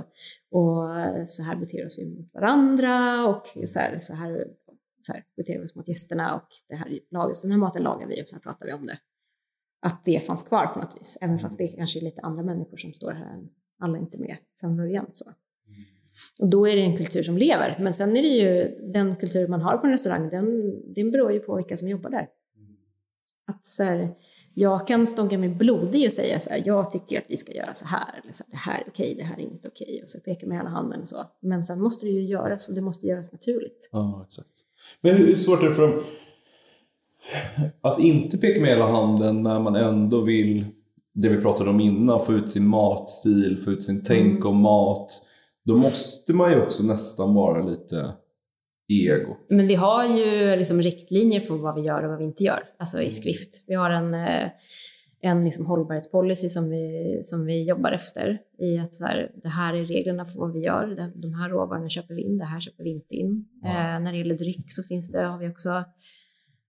och 0.52 0.90
så 1.26 1.44
här 1.44 1.56
beter 1.56 1.86
oss 1.86 2.00
vi 2.00 2.06
mot 2.06 2.34
varandra 2.34 3.26
och 3.28 3.48
så 3.68 3.80
här, 3.80 4.00
så 4.00 4.16
här, 4.16 4.48
så 5.02 5.14
här 5.14 5.24
beter 5.38 5.60
vi 5.60 5.66
oss 5.66 5.76
mot 5.76 5.88
gästerna 5.88 6.36
och 6.36 6.48
det 6.70 6.76
här, 6.76 7.00
den 7.42 7.52
här 7.52 7.58
maten 7.58 7.84
lagar 7.84 8.08
vi 8.08 8.24
och 8.24 8.28
så 8.28 8.36
här 8.36 8.42
pratar 8.42 8.66
vi 8.66 8.74
om 8.74 8.86
det. 8.86 9.00
Att 9.82 10.04
det 10.06 10.26
fanns 10.26 10.44
kvar 10.44 10.68
på 10.68 10.80
något 10.80 10.98
vis, 11.00 11.18
även 11.22 11.40
fast 11.40 11.58
det 11.58 11.68
kanske 11.68 12.00
är 12.00 12.04
lite 12.04 12.22
andra 12.22 12.44
människor 12.44 12.78
som 12.78 12.94
står 12.94 13.12
här, 13.12 13.40
alla 13.80 13.98
är 13.98 14.02
inte 14.02 14.20
med 14.20 14.38
sedan 14.56 14.78
början. 14.78 15.06
Så. 15.14 15.26
Och 16.40 16.50
då 16.50 16.68
är 16.68 16.76
det 16.76 16.82
en 16.82 16.98
kultur 16.98 17.24
som 17.24 17.38
lever. 17.38 17.78
Men 17.80 17.94
sen 17.94 18.18
är 18.18 18.22
det 18.22 18.28
ju 18.28 18.78
den 18.94 19.16
kultur 19.16 19.48
man 19.48 19.62
har 19.62 19.78
på 19.78 19.86
en 19.86 19.92
restaurang, 19.92 20.30
den, 20.30 20.74
den 20.94 21.12
beror 21.12 21.32
ju 21.32 21.40
på 21.40 21.56
vilka 21.56 21.78
som 21.78 21.88
jobbar 21.88 22.10
där. 22.10 22.28
Att 23.52 23.66
så 23.66 23.84
här, 23.84 24.10
jag 24.54 24.88
kan 24.88 25.08
stånka 25.08 25.38
mig 25.38 25.50
blodig 25.50 26.08
och 26.08 26.14
säga 26.14 26.40
så 26.40 26.50
här, 26.50 26.64
jag 26.66 26.92
tycker 26.92 27.18
att 27.18 27.26
vi 27.28 27.38
ska 27.38 27.54
göra 27.54 27.74
så 27.74 27.88
här, 27.88 28.20
eller 28.24 28.34
så 28.34 28.44
här, 28.44 28.52
det 28.52 28.58
här 28.58 28.82
är 28.82 28.90
okej, 28.90 29.16
det 29.18 29.24
här 29.24 29.38
är 29.38 29.42
inte 29.42 29.68
okej, 29.68 30.00
och 30.04 30.10
så 30.10 30.20
peka 30.20 30.48
med 30.48 30.58
hela 30.58 30.70
handen 30.70 31.02
och 31.02 31.10
så. 31.10 31.26
Men 31.42 31.64
sen 31.64 31.82
måste 31.82 32.06
det 32.06 32.12
ju 32.12 32.28
göras, 32.28 32.70
och 32.70 32.76
det 32.76 32.82
måste 32.82 33.08
göras 33.08 33.32
naturligt. 33.32 33.90
Ja, 33.92 34.26
exakt. 34.28 34.50
Men 35.02 35.16
hur 35.16 35.36
svårt 35.36 35.64
är 35.64 35.68
det 35.68 35.76
för 35.76 35.88
dem 35.88 36.04
att 37.82 38.00
inte 38.00 38.38
peka 38.38 38.62
med 38.62 38.70
hela 38.70 38.92
handen 38.92 39.44
när 39.44 39.60
man 39.60 39.76
ändå 39.76 40.22
vill, 40.22 40.66
det 41.14 41.30
vi 41.30 41.42
pratade 41.42 41.70
om 41.70 41.80
innan, 41.80 42.26
få 42.26 42.34
ut 42.34 42.52
sin 42.52 42.68
matstil, 42.68 43.58
få 43.58 43.72
ut 43.72 43.84
sin 43.84 44.04
tänk 44.04 44.46
om 44.46 44.62
mat. 44.62 45.12
Då 45.66 45.76
måste 45.76 46.34
man 46.34 46.52
ju 46.52 46.62
också 46.62 46.84
nästan 46.84 47.34
vara 47.34 47.64
lite 47.64 48.14
ego. 48.92 49.38
Men 49.50 49.68
vi 49.68 49.76
har 49.76 50.06
ju 50.18 50.56
liksom 50.56 50.82
riktlinjer 50.82 51.40
för 51.40 51.58
vad 51.58 51.76
vi 51.76 51.82
gör 51.82 52.04
och 52.04 52.10
vad 52.10 52.20
vi 52.20 52.26
inte 52.26 52.44
gör, 52.44 52.64
alltså 52.80 53.02
i 53.02 53.12
skrift. 53.12 53.64
Vi 53.68 53.74
har 53.76 53.90
en, 53.90 54.14
eh, 54.14 54.50
en 55.22 55.44
liksom 55.46 55.66
hållbarhetspolicy 55.66 56.50
som 56.50 56.70
vi, 56.70 56.88
som 57.24 57.46
vi 57.46 57.64
jobbar 57.64 57.92
efter 57.92 58.40
i 58.60 58.78
att 58.78 58.94
så 58.94 59.06
här, 59.06 59.32
det 59.44 59.50
här 59.50 59.74
är 59.74 59.86
reglerna 59.86 60.26
för 60.26 60.40
vad 60.40 60.54
vi 60.54 60.60
gör. 60.60 61.12
De- 61.22 61.34
här 61.34 61.50
råvarorna 61.50 61.90
köper 61.90 62.14
vi 62.14 62.22
in, 62.22 62.38
det 62.38 62.46
här 62.46 62.60
köper 62.60 62.84
vi 62.84 62.90
inte 62.90 63.16
in. 63.16 63.46
Eh, 63.66 64.00
när 64.00 64.12
det 64.12 64.18
gäller 64.18 64.38
dryck 64.38 64.66
så 64.68 64.84
finns 64.84 65.12
det, 65.12 65.24
har 65.24 65.40
vi 65.40 65.50
också 65.50 65.84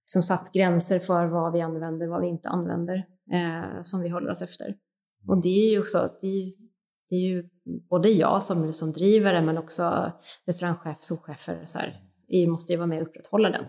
liksom 0.04 0.22
satt 0.22 0.52
gränser 0.52 0.98
för 0.98 1.26
vad 1.26 1.52
vi 1.52 1.60
använder, 1.60 2.06
vad 2.06 2.20
vi 2.22 2.28
inte 2.28 2.48
använder, 2.48 2.96
eh, 3.32 3.82
som 3.82 4.00
vi 4.02 4.08
håller 4.08 4.30
oss 4.30 4.42
efter. 4.42 4.74
Och 5.28 5.42
det 5.42 5.48
är 5.48 5.70
ju 5.70 5.80
också, 5.80 6.10
det 6.20 6.26
är, 6.26 6.52
det 7.10 7.16
är 7.16 7.20
ju 7.20 7.48
både 7.90 8.08
jag 8.08 8.42
som, 8.42 8.72
som 8.72 8.92
driver 8.92 9.32
det, 9.32 9.42
men 9.42 9.58
också 9.58 10.12
restaurangchef, 10.46 10.96
souschefer, 11.00 11.62
så 11.64 11.78
här, 11.78 12.00
vi 12.28 12.46
måste 12.46 12.72
ju 12.72 12.76
vara 12.76 12.86
med 12.86 13.02
och 13.02 13.08
upprätthålla 13.08 13.50
den. 13.50 13.64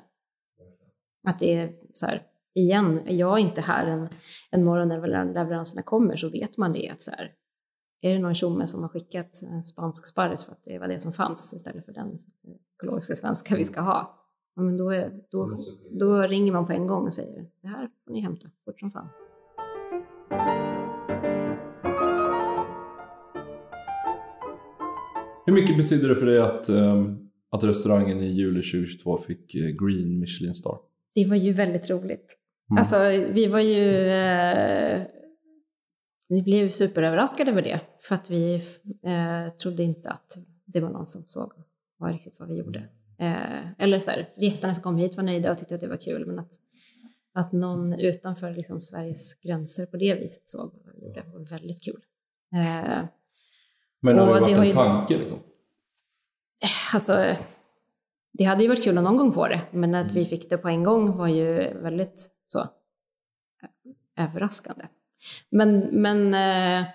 Att 1.27 1.39
det 1.39 1.53
är 1.53 1.73
så 1.93 2.05
här, 2.05 2.23
igen, 2.53 2.99
är 3.07 3.15
jag 3.15 3.39
inte 3.39 3.61
här 3.61 3.87
en, 3.87 4.09
en 4.51 4.63
morgon 4.63 4.87
när 4.87 5.33
leveranserna 5.33 5.81
kommer 5.81 6.15
så 6.15 6.29
vet 6.29 6.57
man 6.57 6.73
det 6.73 6.89
att 6.89 7.01
så 7.01 7.11
här, 7.11 7.31
är 8.01 8.13
det 8.13 8.19
någon 8.19 8.35
tjomme 8.35 8.67
som 8.67 8.81
har 8.81 8.89
skickat 8.89 9.43
en 9.51 9.63
spansk 9.63 10.07
sparris 10.07 10.45
för 10.45 10.51
att 10.51 10.63
det 10.63 10.79
var 10.79 10.87
det 10.87 10.99
som 10.99 11.13
fanns 11.13 11.53
istället 11.53 11.85
för 11.85 11.93
den 11.93 12.17
ekologiska 12.75 13.15
svenska 13.15 13.55
vi 13.55 13.65
ska 13.65 13.81
ha, 13.81 14.19
ja, 14.55 14.61
men 14.61 14.77
då, 14.77 14.89
är, 14.89 15.11
då, 15.31 15.57
då 15.99 16.21
ringer 16.21 16.53
man 16.53 16.67
på 16.67 16.73
en 16.73 16.87
gång 16.87 17.05
och 17.05 17.13
säger 17.13 17.45
det 17.61 17.67
här 17.67 17.89
får 18.05 18.13
ni 18.13 18.21
hämta 18.21 18.47
fort 18.65 18.79
som 18.79 18.91
fan. 18.91 19.09
Hur 25.45 25.53
mycket 25.53 25.77
betyder 25.77 26.09
det 26.09 26.15
för 26.15 26.25
dig 26.25 26.39
att, 26.39 26.69
ehm, 26.69 27.22
att 27.53 27.63
restaurangen 27.63 28.21
i 28.21 28.27
juli 28.27 28.61
2022 28.61 29.17
fick 29.17 29.55
eh, 29.55 29.61
Green 29.61 30.19
Michelin 30.19 30.55
Star? 30.55 30.77
Det 31.15 31.25
var 31.25 31.35
ju 31.35 31.53
väldigt 31.53 31.89
roligt. 31.89 32.37
Mm. 32.71 32.79
Alltså, 32.79 32.97
vi 33.33 33.47
var 33.47 33.59
ju... 33.59 34.09
Eh, 34.09 35.01
vi 36.29 36.41
blev 36.41 36.69
superöverraskade 36.69 37.51
över 37.51 37.61
det, 37.61 37.81
för 38.01 38.15
att 38.15 38.29
vi 38.29 38.55
eh, 39.03 39.53
trodde 39.61 39.83
inte 39.83 40.09
att 40.09 40.37
det 40.65 40.79
var 40.79 40.89
någon 40.89 41.07
som 41.07 41.23
såg 41.27 41.51
vad 41.97 42.11
riktigt 42.11 42.39
vad 42.39 42.49
vi 42.49 42.55
gjorde. 42.55 42.89
Eh, 43.19 43.71
eller 43.77 43.99
så 43.99 44.11
här, 44.11 44.29
gästerna 44.37 44.73
som 44.73 44.83
kom 44.83 44.97
hit 44.97 45.15
var 45.15 45.23
nöjda 45.23 45.51
och 45.51 45.57
tyckte 45.57 45.75
att 45.75 45.81
det 45.81 45.87
var 45.87 45.97
kul, 45.97 46.25
men 46.25 46.39
att, 46.39 46.53
att 47.33 47.51
någon 47.51 47.93
utanför 47.93 48.53
liksom, 48.53 48.81
Sveriges 48.81 49.33
gränser 49.41 49.85
på 49.85 49.97
det 49.97 50.15
viset 50.15 50.49
såg 50.49 50.73
vad 50.85 50.95
vi 50.95 51.07
gjorde 51.07 51.23
var 51.33 51.39
väldigt 51.39 51.83
kul. 51.83 52.01
Eh, 52.53 53.05
Men 54.01 54.17
har 54.17 54.33
det 54.33 54.41
varit 54.41 54.57
en 54.57 54.71
tanke 54.71 55.17
liksom? 55.17 55.39
Alltså, 56.93 57.35
det 58.33 58.43
hade 58.43 58.63
ju 58.63 58.69
varit 58.69 58.83
kul 58.83 58.97
att 58.97 59.03
någon 59.03 59.17
gång 59.17 59.33
få 59.33 59.47
det, 59.47 59.61
men 59.71 59.95
att 59.95 60.11
vi 60.11 60.25
fick 60.25 60.49
det 60.49 60.57
på 60.57 60.67
en 60.69 60.83
gång 60.83 61.17
var 61.17 61.27
ju 61.27 61.53
väldigt 61.73 62.29
så 62.47 62.59
eh, 64.17 64.25
överraskande. 64.25 64.85
Men, 65.49 65.79
men 65.79 66.33
eh, 66.33 66.85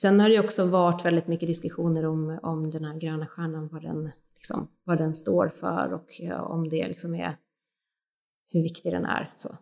sen 0.00 0.20
har 0.20 0.28
det 0.28 0.40
också 0.40 0.66
varit 0.66 1.04
väldigt 1.04 1.26
mycket 1.26 1.48
diskussioner 1.48 2.06
om, 2.06 2.38
om 2.42 2.70
den 2.70 2.84
här 2.84 2.98
gröna 2.98 3.26
stjärnan, 3.26 3.68
vad 3.72 3.82
den, 3.82 4.10
liksom, 4.34 4.68
vad 4.84 4.98
den 4.98 5.14
står 5.14 5.48
för 5.60 5.92
och 5.92 6.20
eh, 6.20 6.40
om 6.40 6.68
det 6.68 6.88
liksom 6.88 7.14
är 7.14 7.36
hur 8.50 8.62
viktig 8.62 8.92
den 8.92 9.04
är. 9.04 9.32
Så. 9.36 9.56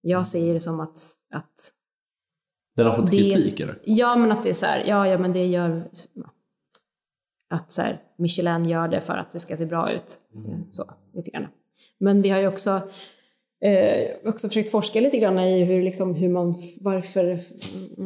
Jag 0.00 0.26
ser 0.26 0.54
det 0.54 0.60
som 0.60 0.80
att, 0.80 0.98
att 1.34 1.72
Den 2.76 2.86
har 2.86 2.94
fått 2.94 3.10
Det- 3.10 3.16
kritik 3.30 3.60
eller? 3.60 3.78
Ja, 3.84 4.16
men 4.16 4.32
att 4.32 4.42
det 4.42 4.50
är 4.50 4.54
så 4.54 4.66
här, 4.66 4.84
ja, 4.86 5.08
ja, 5.08 5.18
men 5.18 5.32
det 5.32 5.46
gör 5.46 5.90
att 7.52 7.72
så 7.72 7.82
här, 7.82 8.00
Michelin 8.16 8.64
gör 8.64 8.88
det 8.88 9.00
för 9.00 9.16
att 9.16 9.32
det 9.32 9.40
ska 9.40 9.56
se 9.56 9.66
bra 9.66 9.92
ut. 9.92 10.20
Eh, 10.34 10.58
Så, 10.70 10.84
lite 11.14 11.30
grann. 11.30 11.46
Men 12.00 12.22
vi 12.22 12.30
har 12.30 12.40
ju 12.40 12.46
också, 12.46 12.70
eh, 13.60 14.28
också 14.28 14.48
försökt 14.48 14.70
forska 14.70 15.00
lite 15.00 15.18
grann 15.18 15.38
i 15.38 15.64
hur, 15.64 15.82
liksom, 15.82 16.14
hur, 16.14 16.28
man, 16.28 16.62
varför, 16.80 17.40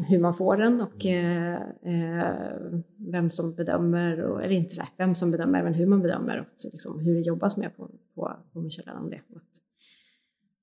hur 0.08 0.18
man 0.18 0.34
får 0.34 0.56
den 0.56 0.80
och 0.80 1.06
eh, 1.06 1.54
eh, 1.82 2.34
vem 3.12 3.30
som 3.30 3.54
bedömer, 3.54 4.22
och, 4.24 4.42
eller 4.44 4.54
inte 4.54 4.74
så 4.74 4.80
här, 4.82 4.90
vem 4.96 5.14
som 5.14 5.30
bedömer, 5.30 5.62
men 5.62 5.74
hur 5.74 5.86
man 5.86 6.02
bedömer 6.02 6.40
och 6.40 6.46
så 6.54 6.68
liksom, 6.72 7.00
hur 7.00 7.14
det 7.14 7.20
jobbas 7.20 7.56
med 7.56 7.76
på, 7.76 7.90
på, 8.14 8.36
på 8.52 8.60
Michelin. 8.60 8.94
om 8.94 9.10
Det. 9.10 9.20
Och 9.30 9.36
att 9.36 9.62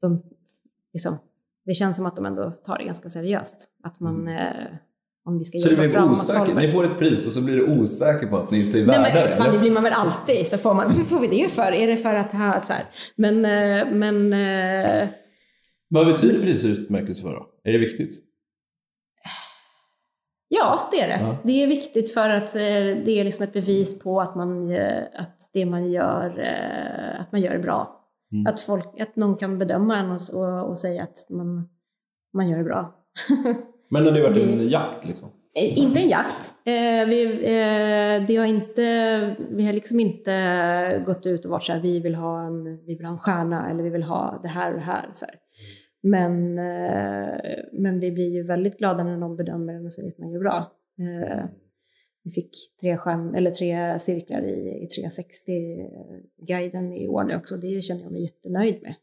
de, 0.01 0.23
liksom, 0.93 1.17
det 1.65 1.73
känns 1.73 1.97
som 1.97 2.05
att 2.05 2.15
de 2.15 2.25
ändå 2.25 2.51
tar 2.51 2.77
det 2.77 2.83
ganska 2.83 3.09
seriöst. 3.09 3.69
Att 3.83 3.99
man, 3.99 4.27
eh, 4.27 4.67
om 5.25 5.37
vi 5.37 5.43
ska 5.43 5.57
Så 5.57 5.67
det 5.67 5.71
jobba 5.71 5.81
blir 5.83 5.91
framåt 5.93 6.11
osäkert? 6.11 6.39
hållbart- 6.47 6.63
Ni 6.63 6.71
får 6.71 6.85
ett 6.85 6.97
pris 6.99 7.27
och 7.27 7.33
så 7.33 7.41
blir 7.45 7.55
det 7.57 7.63
osäker 7.63 8.27
på 8.27 8.37
att 8.37 8.51
ni 8.51 8.65
inte 8.65 8.77
är 8.79 8.85
Nej, 8.85 8.97
värda 8.97 9.01
men 9.01 9.13
det? 9.13 9.43
fan, 9.43 9.53
det 9.53 9.59
blir 9.59 9.71
man 9.71 9.83
väl 9.83 9.93
alltid. 9.93 10.47
Så 10.47 10.57
får 10.57 10.73
man, 10.73 10.87
vad 10.97 11.07
får 11.07 11.19
vi 11.19 11.27
det 11.27 11.49
för? 11.51 11.71
Är 11.71 11.87
det 11.87 11.97
för 11.97 12.13
att 12.13 12.33
ha 12.33 12.61
så 12.61 12.73
här? 12.73 12.83
Men, 13.15 13.35
eh, 13.45 13.93
men 13.95 14.33
eh, 14.33 15.09
Vad 15.89 16.05
betyder 16.07 16.41
prisutmärkelse 16.41 17.21
för 17.21 17.29
då? 17.33 17.45
Är 17.63 17.71
det 17.71 17.79
viktigt? 17.79 18.23
ja, 20.47 20.89
det 20.91 21.01
är 21.01 21.07
det. 21.07 21.25
Ja. 21.25 21.37
Det 21.43 21.63
är 21.63 21.67
viktigt 21.67 22.13
för 22.13 22.29
att 22.29 22.55
eh, 22.55 22.61
det 23.05 23.19
är 23.19 23.23
liksom 23.23 23.43
ett 23.43 23.53
bevis 23.53 23.99
på 23.99 24.21
att, 24.21 24.35
man, 24.35 24.71
att 25.19 25.49
det 25.53 25.65
man 25.65 25.91
gör, 25.91 26.39
att 27.19 27.31
man 27.31 27.41
gör 27.41 27.53
det 27.53 27.59
bra. 27.59 27.99
Mm. 28.33 28.47
Att, 28.47 28.61
folk, 28.61 28.99
att 29.01 29.15
någon 29.15 29.37
kan 29.37 29.59
bedöma 29.59 29.97
en 29.97 30.11
och, 30.11 30.19
och, 30.33 30.69
och 30.69 30.79
säga 30.79 31.03
att 31.03 31.27
man, 31.29 31.69
man 32.33 32.49
gör 32.49 32.57
det 32.57 32.63
bra. 32.63 32.95
Men 33.93 34.05
har 34.05 34.11
det 34.11 34.21
varit 34.21 34.35
Det- 34.35 34.53
en 34.53 34.67
jakt 34.67 35.07
liksom? 35.07 35.29
Eh, 35.55 35.79
Inte 35.79 35.99
en 35.99 36.09
jakt. 36.09 36.53
Eh, 36.65 37.05
vi, 37.09 37.23
eh, 37.43 38.27
det 38.27 38.35
har 38.35 38.45
inte, 38.45 38.81
vi 39.51 39.65
har 39.65 39.73
liksom 39.73 39.99
inte 39.99 41.03
gått 41.05 41.25
ut 41.25 41.45
och 41.45 41.51
varit 41.51 41.63
så 41.63 41.73
här, 41.73 41.81
vi 41.81 41.99
vill 41.99 42.15
ha 42.15 42.45
en, 42.45 42.63
vi 42.85 42.95
vill 42.95 43.05
ha 43.05 43.11
en 43.13 43.19
stjärna 43.19 43.69
eller 43.69 43.83
vi 43.83 43.89
vill 43.89 44.03
ha 44.03 44.39
det 44.43 44.47
här 44.49 44.71
och 44.71 44.77
det 44.79 44.85
här. 44.85 45.05
Så 45.13 45.25
här. 45.25 45.35
Men, 46.03 46.57
eh, 46.59 47.35
men 47.73 47.99
vi 47.99 48.11
blir 48.11 48.29
ju 48.35 48.43
väldigt 48.47 48.77
glada 48.77 49.03
när 49.03 49.17
någon 49.17 49.35
bedömer 49.37 49.73
den 49.73 49.85
och 49.85 49.93
säger 49.93 50.09
att 50.09 50.17
man 50.17 50.31
gör 50.31 50.39
bra. 50.39 50.71
Eh, 50.99 51.45
vi 52.23 52.31
fick 52.31 52.49
tre, 52.81 52.97
skärm, 52.97 53.35
eller 53.35 53.51
tre 53.51 53.99
cirklar 53.99 54.41
i, 54.41 54.53
i 54.83 54.87
360-guiden 55.01 56.93
i 56.93 57.07
år 57.07 57.23
nu 57.23 57.35
också. 57.35 57.55
Det 57.57 57.83
känner 57.83 58.01
jag 58.01 58.11
mig 58.11 58.23
jättenöjd 58.23 58.81
med. 58.81 58.95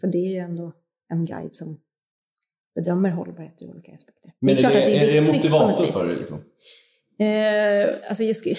För 0.00 0.06
det 0.06 0.18
är 0.18 0.30
ju 0.30 0.38
ändå 0.38 0.72
en 1.12 1.24
guide 1.24 1.54
som 1.54 1.80
bedömer 2.78 3.10
hållbarhet 3.10 3.62
ur 3.62 3.70
olika 3.70 3.92
aspekter. 3.92 4.32
Men 4.40 4.56
är, 4.56 4.62
det, 4.62 4.68
att 4.68 4.74
är, 4.74 5.12
det 5.12 5.20
viktigt 5.20 5.50
på 5.50 5.58
något 5.58 5.70
motivator 5.70 5.84
vis. 5.84 6.00
för 6.00 6.08
det 6.08 6.16
liksom? 6.16 6.38
Eh, 7.18 8.08
alltså 8.08 8.24
jag, 8.24 8.58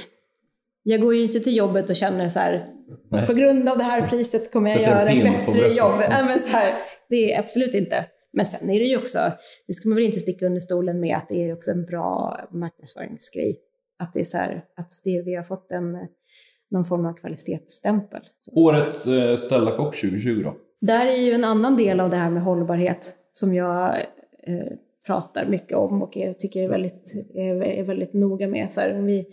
jag 0.84 1.02
går 1.02 1.16
ju 1.16 1.22
inte 1.22 1.40
till 1.40 1.56
jobbet 1.56 1.90
och 1.90 1.96
känner 1.96 2.30
så 2.30 2.40
här, 2.40 2.74
Nej. 3.12 3.28
på 3.28 3.34
grund 3.34 3.70
av 3.70 3.78
det 3.78 3.84
här 3.84 4.08
priset 4.08 4.52
kommer 4.52 4.70
jag 4.70 4.82
göra 4.82 5.10
ett 5.10 5.24
bättre 5.24 5.68
jobb. 5.68 6.02
Ja. 6.02 6.26
Men 6.26 6.40
så 6.40 6.58
här, 6.58 6.74
det 7.10 7.34
är 7.34 7.40
absolut 7.40 7.76
inte. 7.76 8.06
Men 8.34 8.46
sen 8.46 8.70
är 8.70 8.80
det 8.80 8.86
ju 8.86 8.98
också, 8.98 9.20
det 9.68 9.74
ska 9.74 9.90
man 9.90 9.96
väl 9.96 10.06
inte 10.06 10.20
sticka 10.20 10.46
under 10.46 10.62
stolen 10.62 11.00
med, 11.00 11.18
att 11.18 11.30
det 11.30 11.50
är 11.50 11.54
också 11.54 11.72
en 11.72 11.86
bra 11.86 12.40
marknadsföringsgrej. 12.52 13.60
Att 14.00 14.14
det 14.14 14.20
är 14.20 14.24
så 14.24 14.38
här, 14.38 14.64
att 14.78 14.92
det, 15.04 15.22
vi 15.22 15.36
har 15.36 15.44
fått 15.44 15.72
en, 15.72 15.98
någon 16.72 16.86
form 16.86 17.06
av 17.06 17.14
kvalitetsstämpel. 17.14 18.22
Årets 18.52 19.08
eh, 19.08 19.36
Stella 19.36 19.72
Kock 19.72 19.96
2020 19.96 20.42
då? 20.44 20.56
Där 20.82 21.06
är 21.06 21.18
ju 21.18 21.34
en 21.34 21.44
annan 21.44 21.78
del 21.78 22.00
av 22.00 22.10
det 22.10 22.18
här 22.18 22.32
med 22.32 22.44
hållbarhet 22.44 23.16
som 23.40 23.54
jag 23.54 24.00
eh, 24.44 24.74
pratar 25.06 25.46
mycket 25.50 25.78
om 25.78 26.02
och 26.02 26.18
jag 26.18 26.40
tycker 26.40 26.64
är 26.64 26.70
väldigt, 26.70 27.14
är, 27.34 27.64
är 27.64 27.84
väldigt 27.84 28.14
noga 28.14 28.48
med. 28.48 28.72
Så 28.72 28.82
här, 28.82 29.02
vi, 29.02 29.26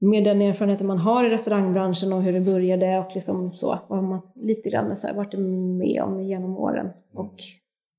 med 0.00 0.24
den 0.24 0.42
erfarenheten 0.42 0.86
man 0.86 0.98
har 0.98 1.24
i 1.24 1.30
restaurangbranschen 1.30 2.12
och 2.12 2.22
hur 2.22 2.32
det 2.32 2.40
började 2.40 2.98
och 2.98 3.14
liksom 3.14 3.52
så, 3.56 3.78
vad 3.88 4.04
man 4.04 4.20
lite 4.34 4.70
grann 4.70 4.96
så 4.96 5.06
här, 5.06 5.14
varit 5.14 5.38
med 5.78 6.02
om 6.02 6.22
genom 6.22 6.56
åren. 6.56 6.90
Och 7.12 7.34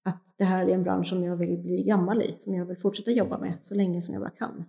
att 0.05 0.36
det 0.38 0.43
här 0.43 0.68
är 0.68 0.74
en 0.74 0.84
bransch 0.84 1.07
som 1.07 1.24
jag 1.24 1.36
vill 1.36 1.57
bli 1.57 1.84
gammal 1.84 2.22
i, 2.22 2.36
som 2.39 2.53
jag 2.53 2.66
vill 2.66 2.78
fortsätta 2.78 3.11
jobba 3.11 3.38
med 3.38 3.53
så 3.61 3.76
länge 3.76 4.01
som 4.01 4.13
jag 4.13 4.22
bara 4.22 4.30
kan. 4.30 4.66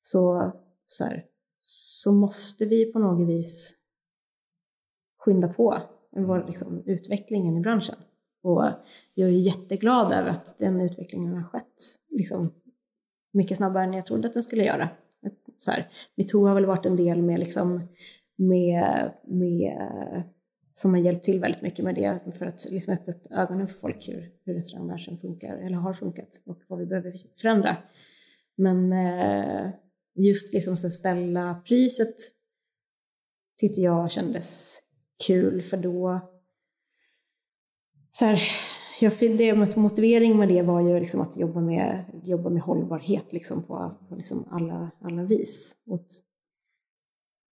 Så, 0.00 0.52
så, 0.86 1.04
här, 1.04 1.24
så 1.60 2.12
måste 2.12 2.64
vi 2.64 2.92
på 2.92 2.98
något 2.98 3.28
vis 3.28 3.76
skynda 5.18 5.48
på 5.48 5.78
vår, 6.10 6.44
liksom, 6.46 6.82
utvecklingen 6.86 7.56
i 7.56 7.60
branschen. 7.60 7.96
Och 8.42 8.64
jag 9.14 9.28
är 9.28 9.32
jätteglad 9.32 10.12
över 10.12 10.30
att 10.30 10.58
den 10.58 10.80
utvecklingen 10.80 11.34
har 11.34 11.42
skett 11.42 11.98
liksom, 12.10 12.52
mycket 13.32 13.56
snabbare 13.56 13.84
än 13.84 13.92
jag 13.92 14.06
trodde 14.06 14.28
att 14.28 14.34
den 14.34 14.42
skulle 14.42 14.64
göra. 14.64 14.88
Så 15.58 15.70
här, 15.70 15.88
metoo 16.16 16.46
har 16.46 16.54
väl 16.54 16.66
varit 16.66 16.86
en 16.86 16.96
del 16.96 17.22
med, 17.22 17.40
liksom, 17.40 17.88
med, 18.36 19.12
med, 19.26 20.24
som 20.72 20.94
har 20.94 21.00
hjälpt 21.00 21.24
till 21.24 21.40
väldigt 21.40 21.62
mycket 21.62 21.84
med 21.84 21.94
det 21.94 22.34
för 22.34 22.46
att 22.46 22.70
liksom 22.70 22.94
öppna 22.94 23.12
upp 23.12 23.26
ögonen 23.30 23.68
för 23.68 23.78
folk 23.78 24.08
hur, 24.08 24.32
hur 24.44 24.54
restaurangbranschen 24.54 25.18
funkar, 25.18 25.56
eller 25.56 25.76
har 25.76 25.94
funkat 25.94 26.42
och 26.46 26.58
vad 26.68 26.78
vi 26.78 26.86
behöver 26.86 27.12
förändra. 27.40 27.76
Men 28.56 28.92
eh, 28.92 29.70
just 30.14 30.54
liksom 30.54 30.76
så 30.76 30.90
ställa 30.90 31.62
priset 31.66 32.16
tyckte 33.60 33.80
jag 33.80 34.10
kändes 34.10 34.78
kul 35.26 35.62
för 35.62 35.76
då 35.76 36.20
så 38.18 38.24
här, 38.24 38.42
jag, 39.00 39.12
det, 39.38 39.76
motivering 39.76 40.36
med 40.36 40.48
det 40.48 40.62
var 40.62 40.80
ju 40.80 41.00
liksom 41.00 41.20
att 41.20 41.36
jobba 41.36 41.60
med, 41.60 42.04
jobba 42.24 42.50
med 42.50 42.62
hållbarhet 42.62 43.32
liksom 43.32 43.62
på, 43.62 43.96
på 44.08 44.14
liksom 44.14 44.44
alla, 44.50 44.90
alla 45.00 45.24
vis. 45.24 45.76
Och 45.86 46.06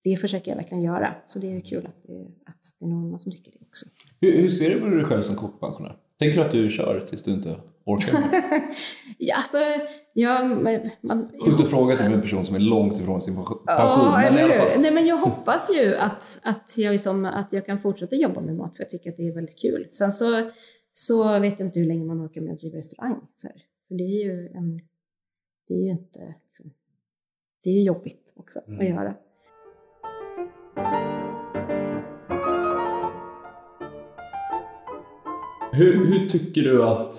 det 0.05 0.17
försöker 0.17 0.51
jag 0.51 0.57
verkligen 0.57 0.83
göra, 0.83 1.15
så 1.27 1.39
det 1.39 1.57
är 1.57 1.61
kul 1.61 1.87
att 1.87 2.03
det, 2.07 2.51
att 2.51 2.61
det 2.79 2.85
är 2.85 2.89
någon 2.89 3.21
som 3.21 3.33
tycker 3.33 3.51
det 3.51 3.59
också. 3.69 3.87
Hur, 4.21 4.37
hur 4.37 4.49
ser 4.49 4.75
du 4.75 4.81
på 4.81 4.87
dig 4.87 5.05
själv 5.05 5.23
som 5.23 5.37
kockpensionär? 5.37 5.97
Tänker 6.19 6.39
du 6.39 6.45
att 6.45 6.51
du 6.51 6.69
kör 6.69 7.01
tills 7.01 7.23
du 7.23 7.31
inte 7.31 7.61
orkar 7.85 8.13
mer? 8.13 8.63
ja, 9.19 9.37
alltså, 9.37 9.59
jag... 10.13 10.49
Man, 10.49 10.91
Sjukt 11.45 11.61
att 11.61 11.71
fråga 11.71 11.97
till 11.97 12.07
en 12.07 12.21
person 12.21 12.45
som 12.45 12.57
är 12.57 12.61
långt 12.61 12.99
ifrån 12.99 13.21
sin 13.21 13.35
pension. 13.35 13.59
Ja, 13.67 14.23
men, 14.31 14.39
i 14.39 14.43
alla 14.43 14.55
fall. 14.55 14.81
Nej, 14.81 14.95
men 14.95 15.07
jag 15.07 15.17
hoppas 15.17 15.71
ju 15.75 15.97
att, 15.97 16.41
att, 16.43 16.75
jag 16.79 16.93
liksom, 16.93 17.25
att 17.25 17.53
jag 17.53 17.67
kan 17.67 17.81
fortsätta 17.81 18.17
jobba 18.17 18.41
med 18.41 18.57
mat, 18.57 18.77
för 18.77 18.83
jag 18.83 18.91
tycker 18.91 19.11
att 19.11 19.17
det 19.17 19.29
är 19.29 19.35
väldigt 19.35 19.59
kul. 19.59 19.89
Sen 19.91 20.13
så, 20.13 20.51
så 20.93 21.39
vet 21.39 21.59
jag 21.59 21.69
inte 21.69 21.81
hur 21.81 21.87
länge 21.87 22.05
man 22.05 22.27
orkar 22.27 22.41
med 22.41 22.53
att 22.53 22.61
driva 22.61 22.79
restaurang. 22.79 23.21
Så 23.35 23.49
här. 23.49 23.57
För 23.89 23.95
det 23.95 24.05
är 24.05 24.25
ju 24.25 24.49
en... 24.49 24.81
Det 25.69 25.75
är 25.75 25.85
ju 25.85 25.91
inte... 25.91 26.35
Liksom, 26.49 26.71
det 27.65 27.71
är 27.71 27.75
ju 27.75 27.83
jobbigt 27.83 28.33
också 28.37 28.61
mm. 28.67 28.81
att 28.81 28.89
göra. 28.89 29.15
Hur, 35.77 36.07
hur 36.07 36.29
tycker 36.29 36.63
du 36.63 36.85
att 36.85 37.15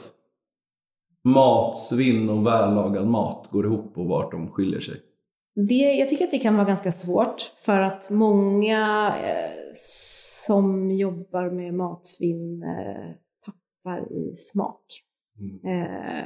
matsvinn 1.23 2.29
och 2.29 2.45
vällagad 2.45 3.07
mat 3.07 3.47
går 3.51 3.65
ihop 3.65 3.97
och 3.97 4.05
vart 4.05 4.31
de 4.31 4.51
skiljer 4.51 4.79
sig? 4.79 5.01
Det, 5.55 5.73
jag 5.73 6.09
tycker 6.09 6.23
att 6.23 6.31
det 6.31 6.37
kan 6.37 6.55
vara 6.55 6.67
ganska 6.67 6.91
svårt 6.91 7.51
för 7.59 7.79
att 7.79 8.09
många 8.11 9.13
eh, 9.23 9.51
som 10.47 10.91
jobbar 10.91 11.49
med 11.49 11.73
matsvinn 11.73 12.63
eh, 12.63 13.11
tappar 13.45 14.11
i 14.11 14.35
smak. 14.37 14.85
Mm. 15.39 15.81
Eh, 15.81 16.25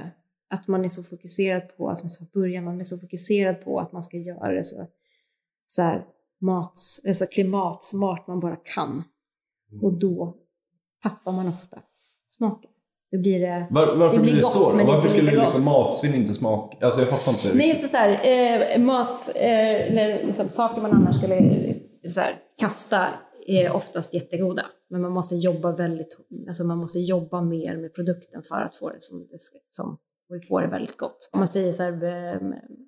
att 0.50 0.68
man 0.68 0.86
är 0.86 0.90
så 0.90 1.04
fokuserad 1.04 1.78
på, 1.78 1.96
som 1.96 2.06
jag 2.06 2.12
sa 2.12 2.24
i 2.24 2.30
början, 2.34 2.64
man 2.64 2.80
är 2.80 2.84
så 2.84 2.98
fokuserad 2.98 3.62
på 3.64 3.80
att 3.80 3.92
man 3.92 4.04
ska 4.04 4.18
göra 4.18 4.54
det 4.54 4.64
så, 4.64 4.88
så 5.66 5.82
här, 5.82 6.06
mat, 6.42 6.80
alltså 7.08 7.26
klimatsmart 7.26 8.28
man 8.28 8.40
bara 8.40 8.56
kan. 8.56 9.04
Mm. 9.72 9.84
Och 9.84 10.00
då 10.00 10.38
tappar 11.04 11.32
man 11.32 11.48
ofta 11.48 11.82
smaken. 12.38 12.72
Då 13.12 13.18
blir 13.18 13.40
det, 13.40 13.68
Var, 13.72 13.96
varför 13.96 14.18
det 14.18 14.22
blir, 14.22 14.32
blir 14.32 14.42
det 14.42 14.60
gott, 14.60 14.70
så? 14.70 14.76
men 14.76 14.86
Varför 14.86 15.10
skulle 15.10 15.32
liksom 15.32 15.66
matsvinn 15.66 16.14
inte 16.14 16.34
smaka? 16.34 16.86
Alltså 16.86 17.02
jag 17.02 17.10
fattar 17.10 17.32
inte. 17.32 17.58
Nej, 17.58 17.68
riktigt. 17.68 17.82
så, 17.82 17.88
så 17.88 17.98
här, 17.98 18.12
eh, 18.74 18.80
mat, 18.82 19.36
eh, 19.36 19.92
eller 19.92 20.26
liksom, 20.26 20.50
saker 20.50 20.82
man 20.82 20.92
annars 20.92 21.18
skulle 21.18 21.36
eh, 21.36 21.76
så 22.10 22.20
här, 22.20 22.36
kasta 22.60 23.08
är 23.48 23.72
oftast 23.72 24.14
jättegoda. 24.14 24.66
Men 24.90 25.02
man 25.02 25.12
måste 25.12 25.36
jobba 25.36 25.72
väldigt, 25.72 26.18
alltså 26.48 26.64
man 26.64 26.78
måste 26.78 27.00
jobba 27.00 27.42
mer 27.42 27.78
med 27.78 27.94
produkten 27.94 28.44
för 28.44 28.56
att 28.56 28.78
få 28.78 28.90
det 28.90 29.02
som, 29.02 29.28
som 29.70 29.98
och 30.30 30.46
få 30.48 30.60
det 30.60 30.68
väldigt 30.68 30.98
gott. 30.98 31.30
Om 31.32 31.40
man 31.40 31.48
säger 31.48 31.72
så 31.72 31.84
här, 31.84 32.04
eh, 32.04 32.40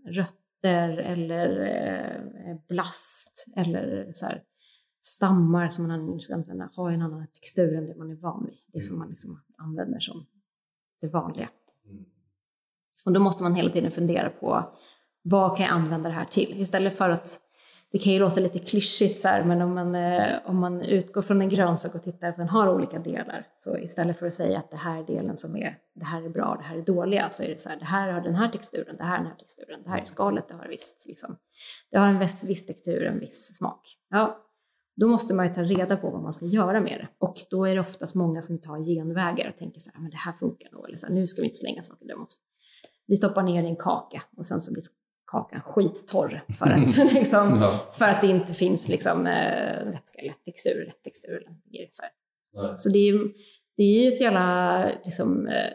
rötter 0.08 0.98
eller 0.98 1.48
eh, 1.66 2.56
blast 2.70 3.46
eller 3.58 4.12
så 4.14 4.26
här, 4.26 4.41
stammar 5.06 5.70
som 5.70 5.88
man 5.88 6.22
ska 6.22 6.34
använda 6.34 6.70
har 6.74 6.91
en 6.91 7.01
annan 7.01 7.28
textur 7.28 7.76
än 7.76 7.88
det 7.88 7.95
man 7.95 8.12
är 8.12 8.16
van 8.16 8.45
vid. 8.45 8.58
Det 8.74 8.82
som 8.82 8.99
man 8.99 9.10
liksom 9.10 9.41
använder 9.58 9.99
som 9.99 10.26
det 11.01 11.08
vanliga. 11.08 11.49
Och 13.06 13.12
då 13.12 13.20
måste 13.20 13.43
man 13.43 13.56
hela 13.56 13.70
tiden 13.70 13.91
fundera 13.91 14.30
på 14.30 14.74
vad 15.22 15.58
kan 15.58 15.66
jag 15.66 15.76
använda 15.76 16.10
det 16.10 16.16
här 16.16 16.26
till? 16.26 16.62
Istället 16.62 16.97
för 16.97 17.10
att, 17.10 17.39
det 17.91 17.97
kan 17.97 18.14
ju 18.14 18.20
låta 18.20 18.39
lite 18.39 18.60
klyschigt 18.60 19.20
så 19.20 19.28
här, 19.28 19.43
men 19.43 19.62
om 19.62 19.76
man, 19.76 19.95
eh, 19.95 20.39
om 20.45 20.58
man 20.60 20.82
utgår 20.82 21.22
från 21.22 21.41
en 21.41 21.49
grönsak 21.49 21.95
och 21.95 22.04
tittar 22.04 22.32
på 22.32 22.38
den 22.38 22.49
har 22.49 22.76
olika 22.76 22.99
delar, 22.99 23.47
så 23.60 23.78
istället 23.78 24.20
för 24.20 24.28
att 24.28 24.34
säga 24.34 24.60
att 24.60 24.72
det 24.72 24.78
här 24.78 24.99
är 24.99 25.04
delen 25.04 25.38
som 25.38 25.56
är, 25.56 25.78
det 25.95 26.06
här 26.06 26.22
är 26.22 26.30
bra, 26.30 26.56
det 26.60 26.68
här 26.68 26.78
är 26.78 26.82
dåliga, 26.82 27.30
så 27.30 27.43
är 27.43 27.47
det 27.47 27.60
så 27.60 27.70
här, 27.70 27.80
det 27.80 27.86
här 27.86 28.12
har 28.12 28.22
den 28.22 28.36
här 28.36 28.49
texturen, 28.49 28.95
det 28.97 29.04
här 29.04 29.12
har 29.12 29.18
den 29.18 29.28
här 29.28 29.38
texturen, 29.38 29.80
det 29.84 29.89
här 29.89 29.99
är 29.99 30.04
skalet, 30.04 30.47
det 30.47 30.56
har 30.56 30.68
visst, 30.68 31.06
liksom, 31.08 31.38
det 31.91 31.97
har 31.97 32.08
en 32.08 32.20
viss, 32.20 32.49
viss 32.49 32.66
textur, 32.66 33.06
en 33.06 33.20
viss 33.20 33.56
smak. 33.58 33.97
Ja, 34.10 34.43
då 34.96 35.08
måste 35.08 35.34
man 35.34 35.48
ju 35.48 35.54
ta 35.54 35.64
reda 35.64 35.98
på 35.98 36.10
vad 36.10 36.22
man 36.22 36.34
ska 36.34 36.46
göra 36.46 36.82
med 36.82 37.00
det. 37.00 37.08
Och 37.26 37.36
då 37.50 37.66
är 37.66 37.76
det 37.76 37.82
oftast 37.82 38.16
många 38.16 38.41
som 38.41 38.62
tar 38.62 38.84
genvägar 38.84 39.50
och 39.50 39.58
tänker 39.58 39.80
så 39.80 39.91
här, 39.96 40.02
men 40.02 40.12
det 40.12 40.18
här 40.18 40.34
funkar 40.34 40.70
nog, 40.72 40.88
eller 40.88 40.98
så 40.98 41.08
här, 41.08 41.14
nu 41.14 41.28
ska 41.28 41.41
vi 41.41 41.46
inte 41.48 41.58
slänga 41.58 41.82
saker, 41.82 42.08
det 42.08 42.16
måste 42.16 42.41
vi 43.08 43.16
stoppar 43.16 43.44
ner 43.44 43.64
i 43.64 43.68
en 43.68 43.76
kaka 43.76 44.22
och 44.38 44.46
sen 44.46 44.62
så 44.62 44.74
blir 44.74 44.84
kakan 45.32 45.62
skittorr 45.62 46.46
för 46.60 46.66
att, 46.66 46.98
liksom, 47.14 47.60
Ja. 47.62 47.80
för 47.94 48.06
att 48.06 48.22
det 48.22 48.28
inte 48.28 48.54
finns 48.54 48.89
liksom, 48.89 49.20
eh, 49.28 49.86
vätska, 49.91 50.22
lätt 50.22 50.44
textur, 50.46 50.86
rätt 50.86 51.04
textur. 51.04 51.32
eller 51.36 51.88
Så, 51.91 52.04
här. 52.04 52.76
så 52.76 52.89
det 52.89 52.98
är 52.98 53.12
ju 53.14 53.34
det 53.78 53.84
är 53.84 54.02
ju 54.04 54.08
ett 54.08 54.22
jävla 54.22 54.86
liksom, 55.06 55.48
eh, 55.48 55.74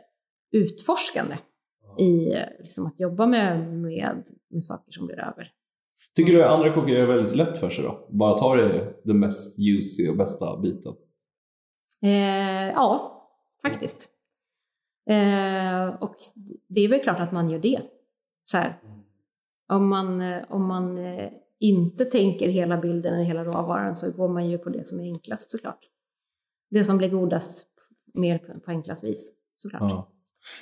utforskande 0.53 1.35
i 1.99 2.33
eh, 2.33 2.43
liksom, 2.59 2.87
att 2.87 3.01
jobba 3.01 3.27
med, 3.27 3.69
med, 3.75 4.25
med 4.51 4.65
saker 4.65 4.93
som 4.93 5.07
blir 5.07 5.19
över. 5.21 5.51
Tycker 6.19 6.33
du 6.33 6.45
andra 6.45 6.75
kockar 6.75 6.93
gör 6.93 7.07
väldigt 7.07 7.37
lätt 7.37 7.59
för 7.59 7.71
sig 7.71 7.85
då? 7.85 8.07
Bara 8.11 8.39
tar 8.39 8.57
det 8.57 8.95
den 9.05 9.19
mest 9.21 9.59
juicy 9.59 10.09
och 10.11 10.17
bästa 10.17 10.61
biten? 10.61 10.93
Eh, 12.03 12.69
ja, 12.69 13.23
faktiskt. 13.63 14.11
Eh, 15.11 15.89
och 16.01 16.15
det 16.69 16.81
är 16.81 16.89
väl 16.89 17.01
klart 17.01 17.21
att 17.21 17.33
man 17.33 17.51
gör 17.51 17.59
det. 17.59 17.81
Så 18.45 18.59
här. 18.59 18.81
Om 19.69 19.89
man, 19.89 20.21
eh, 20.21 20.43
om 20.49 20.67
man 20.67 20.99
eh, 20.99 21.31
inte 21.61 22.05
tänker 22.05 22.49
hela 22.49 22.77
bilden 22.77 23.15
eller 23.15 23.25
hela 23.25 23.45
råvaran 23.45 23.97
så 23.97 24.13
går 24.13 24.29
man 24.29 24.51
ju 24.51 24.59
på 24.59 24.71
det 24.71 24.87
som 24.87 25.01
är 25.01 25.05
enklast 25.05 25.51
såklart. 25.51 25.81
Det 26.71 26.85
som 26.85 26.99
blir 26.99 27.09
godast 27.09 27.67
mer 28.15 28.39
på, 28.39 28.71
enklast 28.71 29.05
vis 29.05 29.35
såklart. 29.57 29.83
Ja. 29.83 30.09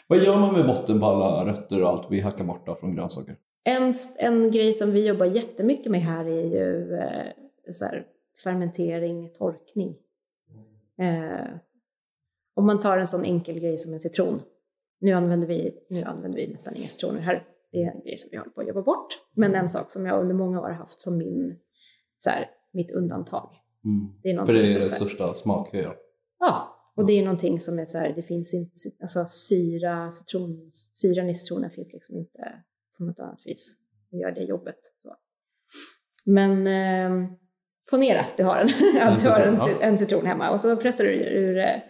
Vad 0.06 0.18
gör 0.18 0.38
man 0.38 0.54
med 0.54 0.66
botten 0.66 1.00
på 1.00 1.06
alla 1.06 1.52
rötter 1.52 1.82
och 1.82 1.88
allt 1.88 2.06
vi 2.10 2.20
hackar 2.20 2.44
bort 2.44 2.78
från 2.80 2.94
grönsaker? 2.94 3.36
En, 3.68 3.92
en 4.18 4.50
grej 4.50 4.72
som 4.72 4.92
vi 4.92 5.06
jobbar 5.06 5.26
jättemycket 5.26 5.92
med 5.92 6.00
här 6.00 6.24
är 6.24 6.44
ju 6.44 6.94
eh, 6.94 7.32
så 7.70 7.84
här, 7.84 8.06
fermentering, 8.44 9.32
torkning. 9.32 9.96
Eh, 10.98 11.56
om 12.54 12.66
man 12.66 12.80
tar 12.80 12.98
en 12.98 13.06
sån 13.06 13.24
enkel 13.24 13.60
grej 13.60 13.78
som 13.78 13.94
en 13.94 14.00
citron. 14.00 14.42
Nu 15.00 15.12
använder 15.12 15.46
vi, 15.46 15.74
nu 15.90 16.02
använder 16.02 16.38
vi 16.38 16.52
nästan 16.52 16.76
inga 16.76 16.86
citroner 16.86 17.20
här. 17.20 17.46
Det 17.72 17.82
är 17.82 17.90
en 17.90 18.00
grej 18.00 18.16
som 18.16 18.28
vi 18.32 18.36
håller 18.36 18.50
på 18.50 18.60
att 18.60 18.68
jobba 18.68 18.82
bort. 18.82 19.08
Men 19.34 19.54
en 19.54 19.68
sak 19.68 19.90
som 19.90 20.06
jag 20.06 20.20
under 20.20 20.34
många 20.34 20.60
år 20.60 20.68
har 20.68 20.74
haft 20.74 21.00
som 21.00 21.18
min, 21.18 21.58
så 22.18 22.30
här, 22.30 22.50
mitt 22.72 22.90
undantag. 22.90 23.50
Det 24.22 24.30
är 24.30 24.44
För 24.44 24.52
det 24.52 24.62
är 24.62 24.66
som 24.66 24.80
den 24.80 24.88
största 24.88 25.34
smakhöjaren. 25.34 25.96
Ja, 26.38 26.82
och 26.96 27.06
det 27.06 27.12
är 27.12 27.22
någonting 27.22 27.60
som 27.60 27.78
är 27.78 27.84
så 27.84 27.98
här, 27.98 28.12
det 28.12 28.22
finns 28.22 28.54
inte, 28.54 28.72
alltså 29.00 29.26
syra, 29.28 30.10
citron, 30.10 30.70
syran 30.72 31.30
i 31.30 31.34
citronen 31.34 31.70
finns 31.70 31.92
liksom 31.92 32.16
inte 32.16 32.62
på 32.98 33.04
något 33.04 33.20
annat 33.20 33.46
vis. 33.46 33.76
Det 34.10 34.16
gör 34.16 34.30
det 34.30 34.44
jobbet. 34.44 34.78
Så. 35.02 35.16
Men 36.26 36.66
eh, 36.66 37.30
ponera 37.90 38.20
att 38.20 38.36
du 38.36 38.44
har 38.44 38.60
en, 38.60 39.00
att 39.02 39.22
du 39.22 39.28
har 39.28 39.40
en, 39.40 39.58
en 39.80 39.98
citron 39.98 40.26
hemma 40.26 40.50
och 40.50 40.60
så 40.60 40.76
pressar 40.76 41.04
du 41.04 41.12
ur, 41.12 41.58
eh, 41.58 41.80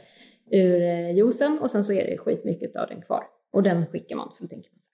ur 0.51 0.83
eh, 0.83 1.11
juicen 1.17 1.59
och 1.59 1.71
sen 1.71 1.85
så 1.85 1.93
är 1.93 2.07
det 2.11 2.19
skitmycket 2.19 2.77
av 2.77 2.89
den 2.89 3.03
kvar. 3.03 3.25
Och 3.53 3.63
den 3.63 3.87
skickar 3.87 4.17
man, 4.17 4.33
för 4.37 4.43
då 4.45 4.49
tänker 4.49 4.71
man 4.71 4.81
så 4.83 4.91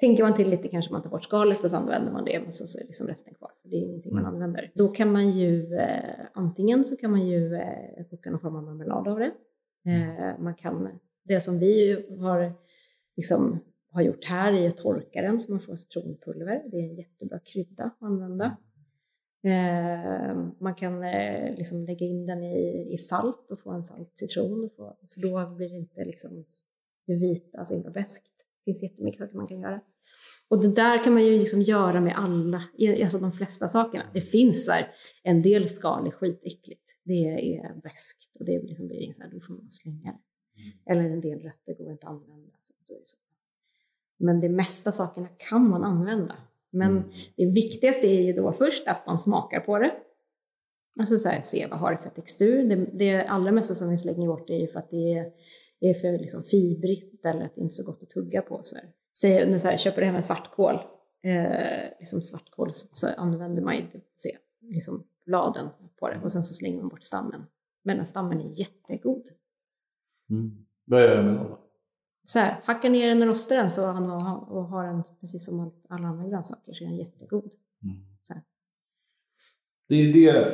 tänker 0.00 0.22
man 0.22 0.34
till 0.34 0.48
lite 0.50 0.68
kanske 0.68 0.92
man 0.92 1.02
tar 1.02 1.10
bort 1.10 1.24
skalet 1.24 1.64
och 1.64 1.70
så 1.70 1.76
använder 1.76 2.12
man 2.12 2.24
det, 2.24 2.40
men 2.42 2.52
så, 2.52 2.66
så 2.66 2.78
är 2.80 2.84
liksom 2.84 3.06
resten 3.08 3.34
kvar. 3.34 3.50
För 3.62 3.68
det 3.68 3.76
är 3.76 3.80
ingenting 3.80 4.14
man 4.14 4.22
Mm. 4.24 4.34
använder. 4.34 4.72
Då 4.74 4.88
kan 4.88 5.12
man 5.12 5.30
ju, 5.30 5.74
eh, 5.74 6.26
antingen 6.32 6.84
så 6.84 6.96
kan 6.96 7.10
man 7.10 7.26
ju 7.26 7.54
eh, 7.54 8.04
koka 8.10 8.30
någon 8.30 8.40
form 8.40 8.56
av 8.56 8.62
marmelad 8.62 9.08
av 9.08 9.18
det. 9.18 9.32
Eh, 9.90 10.38
man 10.38 10.54
kan, 10.54 10.88
det 11.24 11.40
som 11.40 11.58
vi 11.58 12.04
har, 12.20 12.52
liksom, 13.16 13.58
har 13.92 14.02
gjort 14.02 14.24
här 14.24 14.52
är 14.52 14.68
att 14.68 14.76
torka 14.76 15.22
den 15.22 15.40
så 15.40 15.52
man 15.52 15.60
får 15.60 15.76
citronpulver. 15.76 16.62
Det 16.70 16.76
är 16.76 16.82
en 16.82 16.94
jättebra 16.96 17.38
krydda 17.38 17.84
att 17.84 18.02
använda. 18.02 18.56
Eh, 19.44 20.36
man 20.60 20.74
kan 20.74 21.04
eh, 21.04 21.54
liksom 21.56 21.84
lägga 21.84 22.06
in 22.06 22.26
den 22.26 22.42
i, 22.44 22.88
i 22.94 22.98
salt 22.98 23.50
och 23.50 23.60
få 23.60 23.70
en 23.70 23.84
salt 23.84 24.12
citron, 24.18 24.70
för 24.76 25.20
då 25.20 25.54
blir 25.56 25.68
det 25.68 25.76
inte 25.76 26.04
liksom 26.04 26.44
det 27.06 27.14
vita 27.14 27.64
så 27.64 27.74
himla 27.74 27.90
beskt. 27.90 28.24
Det 28.58 28.64
finns 28.64 28.82
jättemycket 28.82 29.20
saker 29.20 29.36
man 29.36 29.46
kan 29.46 29.60
göra. 29.60 29.80
Och 30.48 30.62
det 30.62 30.68
där 30.74 31.04
kan 31.04 31.12
man 31.12 31.24
ju 31.24 31.38
liksom 31.38 31.62
göra 31.62 32.00
med 32.00 32.14
alla, 32.16 32.62
i- 32.78 33.02
alltså 33.02 33.18
de 33.18 33.32
flesta 33.32 33.68
sakerna. 33.68 34.04
Det 34.14 34.20
finns 34.20 34.68
här, 34.68 34.86
en 35.22 35.42
del 35.42 35.68
skal 35.68 36.06
är 36.06 36.10
skitäckligt. 36.10 37.00
Det 37.04 37.24
är 37.56 37.74
beskt 37.82 38.36
och 38.38 38.44
det 38.44 38.62
liksom 38.62 38.86
blir 38.86 39.12
så 39.12 39.22
här, 39.22 39.30
då 39.30 39.40
får 39.40 39.54
man 39.54 39.70
slänga 39.70 40.12
det. 40.12 40.92
Eller 40.92 41.02
en 41.04 41.20
del 41.20 41.38
rötter 41.40 41.74
går 41.74 41.92
inte 41.92 42.06
att 42.06 42.12
använda. 42.12 42.52
Så 42.62 42.74
då 42.88 42.94
är 42.94 42.98
det 42.98 43.08
så. 43.08 43.16
Men 44.22 44.40
det 44.40 44.48
mesta 44.48 44.92
sakerna 44.92 45.28
kan 45.36 45.68
man 45.68 45.84
använda. 45.84 46.34
Men 46.70 46.90
Mm. 46.90 47.04
det 47.36 47.46
viktigaste 47.46 48.06
är 48.06 48.20
ju 48.20 48.32
då 48.32 48.52
först 48.52 48.88
att 48.88 49.06
man 49.06 49.18
smakar 49.18 49.60
på 49.60 49.78
det. 49.78 49.94
Alltså 51.00 51.18
så 51.18 51.28
här, 51.28 51.40
se 51.40 51.66
vad 51.70 51.78
har 51.78 51.92
det 51.92 51.98
för 51.98 52.10
textur. 52.10 52.64
Det, 52.68 52.76
det 52.92 53.24
allra 53.26 53.52
mesta 53.52 53.74
som 53.74 53.88
vi 53.90 53.96
slänger 53.98 54.26
bort 54.26 54.50
är 54.50 54.56
ju 54.56 54.68
för 54.68 54.78
att 54.78 54.90
det 54.90 55.12
är, 55.12 55.32
är 55.80 55.94
för 55.94 56.18
liksom 56.18 56.44
fibrigt 56.44 57.24
eller 57.24 57.44
att 57.44 57.54
det 57.54 57.60
inte 57.60 57.72
är 57.72 57.82
så 57.82 57.90
gott 57.90 58.02
att 58.02 58.10
tugga 58.10 58.42
på. 58.42 58.60
Så 58.64 58.76
här. 58.76 58.84
Säg, 59.16 59.50
när 59.50 59.58
så 59.58 59.68
här, 59.68 59.76
köper 59.78 60.00
du 60.00 60.06
hem 60.06 60.16
en 60.16 60.22
svartkål, 60.22 60.74
eh, 61.22 61.90
liksom 61.98 62.22
svartkål 62.22 62.72
så, 62.72 62.86
så 62.92 63.08
använder 63.16 63.62
man 63.62 63.74
ju 63.74 63.80
inte 63.80 64.00
se, 64.16 64.30
liksom 64.60 65.04
bladen 65.26 65.68
på 65.98 66.08
det 66.08 66.20
och 66.22 66.32
sen 66.32 66.42
så 66.42 66.54
slänger 66.54 66.78
man 66.78 66.88
bort 66.88 67.04
stammen. 67.04 67.46
Men 67.82 68.06
stammen 68.06 68.40
är 68.40 68.60
jättegod. 68.60 69.22
Mm. 70.30 70.64
Vad 70.84 71.00
gör 71.02 71.16
jag 71.16 71.24
med 71.24 71.34
dem? 71.34 71.58
Så 72.32 72.38
här, 72.38 72.60
hacka 72.64 72.88
ner 72.88 73.08
den 73.08 73.22
och 73.22 73.28
rosta 73.28 73.54
den 73.54 73.70
så 73.70 73.86
han 73.86 74.10
har, 74.10 74.52
och 74.52 74.64
har 74.64 74.86
den 74.86 75.02
precis 75.20 75.46
som 75.46 75.72
alla 75.88 76.08
andra 76.08 76.28
grönsaker 76.28 76.72
så 76.72 76.84
är 76.84 76.88
den 76.88 76.98
jättegod. 76.98 77.52
Här. 78.28 78.42
Det 79.88 79.94
är 79.94 80.12
det, 80.12 80.46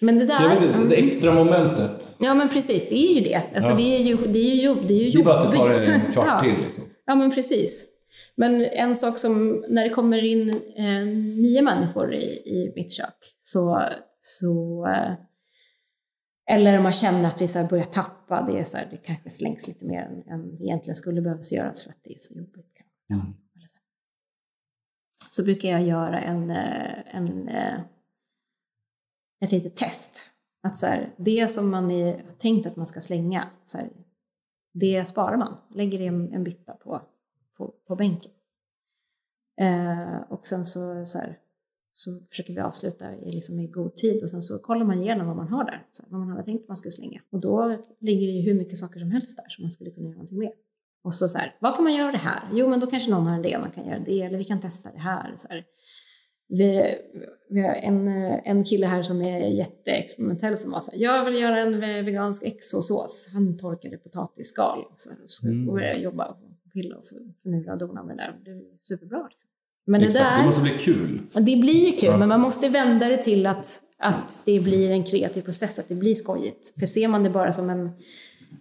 Men 0.00 0.18
det 0.18 0.24
där... 0.24 0.40
jag 0.42 0.48
vet 0.48 0.62
inte, 0.62 0.74
mm. 0.74 0.88
det 0.88 0.96
extra 0.96 1.34
momentet. 1.34 2.16
Ja 2.18 2.34
men 2.34 2.48
precis, 2.48 2.88
det 2.88 2.94
är 2.94 3.14
ju 3.14 3.20
det. 3.20 3.42
Alltså, 3.54 3.70
Ja. 3.70 3.76
det 3.76 3.82
är 3.82 3.98
ju, 3.98 4.16
det 4.16 4.38
är 4.38 4.54
ju, 4.54 4.62
jobb, 4.62 4.88
det 4.88 4.94
är 4.94 5.04
ju 5.04 5.10
Det 5.10 5.18
är 5.18 5.24
bara 5.24 5.38
att 5.38 5.52
det 5.52 5.58
tar 5.58 5.70
en 5.70 6.12
kvart 6.12 6.26
ja. 6.26 6.40
till. 6.40 6.62
Liksom. 6.62 6.84
Ja 7.06 7.14
men 7.14 7.30
precis. 7.30 7.88
Men 8.36 8.64
en 8.64 8.96
sak 8.96 9.18
som, 9.18 9.64
när 9.68 9.84
det 9.84 9.90
kommer 9.90 10.24
in 10.24 10.50
eh, 10.76 11.06
nya 11.42 11.62
människor 11.62 12.14
i, 12.14 12.24
i 12.26 12.72
mitt 12.76 12.92
kök, 12.92 13.34
så, 13.42 13.82
så 14.20 14.86
eh, 14.86 15.12
eller 16.50 16.76
om 16.76 16.82
man 16.82 16.92
känner 16.92 17.28
att 17.28 17.42
vi 17.42 17.48
så 17.48 17.64
börjar 17.64 17.84
tappa, 17.84 18.42
det 18.42 18.58
är 18.58 18.64
så 18.64 18.76
här, 18.76 18.88
det 18.90 18.96
kanske 18.96 19.30
slängs 19.30 19.68
lite 19.68 19.84
mer 19.84 20.02
än, 20.02 20.22
än 20.32 20.56
det 20.56 20.64
egentligen 20.64 20.96
skulle 20.96 21.20
behövas 21.20 21.52
göras 21.52 21.82
för 21.82 21.90
att 21.90 21.98
det 22.02 22.14
är 22.14 22.18
så 22.20 22.34
jobbigt. 22.34 22.66
Mm. 23.12 23.34
Så 25.30 25.44
brukar 25.44 25.68
jag 25.68 25.82
göra 25.82 26.20
en, 26.20 26.50
eh, 26.50 27.16
en, 27.16 27.48
eh, 27.48 27.80
ett 29.40 29.52
litet 29.52 29.76
test. 29.76 30.30
Att 30.62 30.78
så 30.78 30.86
här, 30.86 31.14
det 31.16 31.48
som 31.50 31.70
man 31.70 31.90
är, 31.90 32.24
har 32.24 32.32
tänkt 32.32 32.66
att 32.66 32.76
man 32.76 32.86
ska 32.86 33.00
slänga, 33.00 33.50
så 33.64 33.78
här, 33.78 33.90
det 34.74 35.08
sparar 35.08 35.36
man. 35.36 35.56
Lägger 35.70 35.98
det 35.98 36.06
en, 36.06 36.32
en 36.32 36.44
bytta 36.44 36.72
på, 36.72 37.02
på, 37.56 37.74
på 37.86 37.96
bänken. 37.96 38.32
Eh, 39.60 40.20
och 40.28 40.46
sen 40.46 40.64
så, 40.64 41.06
så, 41.06 41.18
här, 41.18 41.38
så 41.98 42.20
försöker 42.30 42.54
vi 42.54 42.60
avsluta 42.60 43.14
i, 43.16 43.30
liksom 43.32 43.58
i 43.60 43.66
god 43.66 43.94
tid 43.96 44.22
och 44.22 44.30
sen 44.30 44.42
så 44.42 44.58
kollar 44.58 44.84
man 44.84 45.02
igenom 45.02 45.26
vad 45.26 45.36
man 45.36 45.48
har 45.48 45.64
där, 45.64 45.86
så 45.92 46.04
vad 46.08 46.20
man 46.20 46.28
hade 46.30 46.44
tänkt 46.44 46.62
att 46.62 46.68
man 46.68 46.76
skulle 46.76 46.92
slänga. 46.92 47.20
Och 47.30 47.40
då 47.40 47.76
ligger 48.00 48.26
det 48.26 48.32
ju 48.32 48.42
hur 48.42 48.54
mycket 48.54 48.78
saker 48.78 49.00
som 49.00 49.10
helst 49.10 49.36
där 49.36 49.48
som 49.48 49.62
man 49.64 49.70
skulle 49.70 49.90
kunna 49.90 50.06
göra 50.06 50.14
någonting 50.14 50.38
med. 50.38 50.52
Och 51.04 51.14
så, 51.14 51.28
så 51.28 51.38
här, 51.38 51.54
vad 51.60 51.74
kan 51.74 51.84
man 51.84 51.94
göra 51.94 52.06
av 52.06 52.12
det 52.12 52.18
här? 52.18 52.42
Jo, 52.52 52.68
men 52.68 52.80
då 52.80 52.86
kanske 52.86 53.10
någon 53.10 53.26
har 53.26 53.34
en 53.38 53.44
idé, 53.44 53.58
man 53.58 53.70
kan 53.70 53.86
göra 53.88 53.98
det, 53.98 54.22
eller 54.22 54.38
vi 54.38 54.44
kan 54.44 54.60
testa 54.60 54.90
det 54.92 54.98
här. 54.98 55.32
Så 55.36 55.48
här. 55.48 55.64
Vi, 56.48 56.94
vi 57.50 57.60
har 57.60 57.74
en, 57.74 58.08
en 58.44 58.64
kille 58.64 58.86
här 58.86 59.02
som 59.02 59.20
är 59.20 59.40
jätteexperimentell 59.40 60.58
som 60.58 60.70
var 60.72 60.80
så 60.80 60.90
här, 60.90 60.98
jag 60.98 61.24
vill 61.24 61.34
göra 61.34 61.60
en 61.60 61.80
ve- 61.80 62.02
vegansk 62.02 62.46
exosås. 62.46 63.30
Han 63.34 63.58
torkade 63.58 63.96
potatisskal. 63.98 64.84
Så, 64.96 65.10
så 65.26 65.46
Mm. 65.48 65.66
började 65.66 65.98
jobba 66.00 66.26
och 66.26 66.36
pilla 66.72 66.96
och 66.96 67.04
förnula 67.42 67.72
och 67.72 67.78
dona 67.78 68.02
med 68.02 68.16
det 68.16 68.22
där. 68.22 68.40
Det 68.44 68.50
är 68.50 68.62
superbra. 68.80 69.28
liksom. 69.30 69.47
Men 69.88 70.02
Exakt, 70.02 70.24
det 70.24 70.36
det 70.36 70.40
där, 70.40 70.46
måste 70.46 70.62
bli 70.62 70.78
kul. 70.78 71.20
Det 71.34 71.56
blir 71.56 71.86
ju 71.86 71.92
kul, 71.92 72.08
Ja. 72.08 72.16
men 72.16 72.28
man 72.28 72.40
måste 72.40 72.68
vända 72.68 73.08
det 73.08 73.22
till 73.22 73.46
att, 73.46 73.82
att 73.98 74.42
det 74.44 74.60
blir 74.60 74.90
en 74.90 75.04
kreativ 75.04 75.42
process, 75.42 75.78
att 75.78 75.88
det 75.88 75.94
blir 75.94 76.14
skojigt. 76.14 76.74
För 76.78 76.86
ser 76.86 77.08
man 77.08 77.22
det 77.24 77.30
bara 77.30 77.52
som 77.52 77.70
en, 77.70 77.86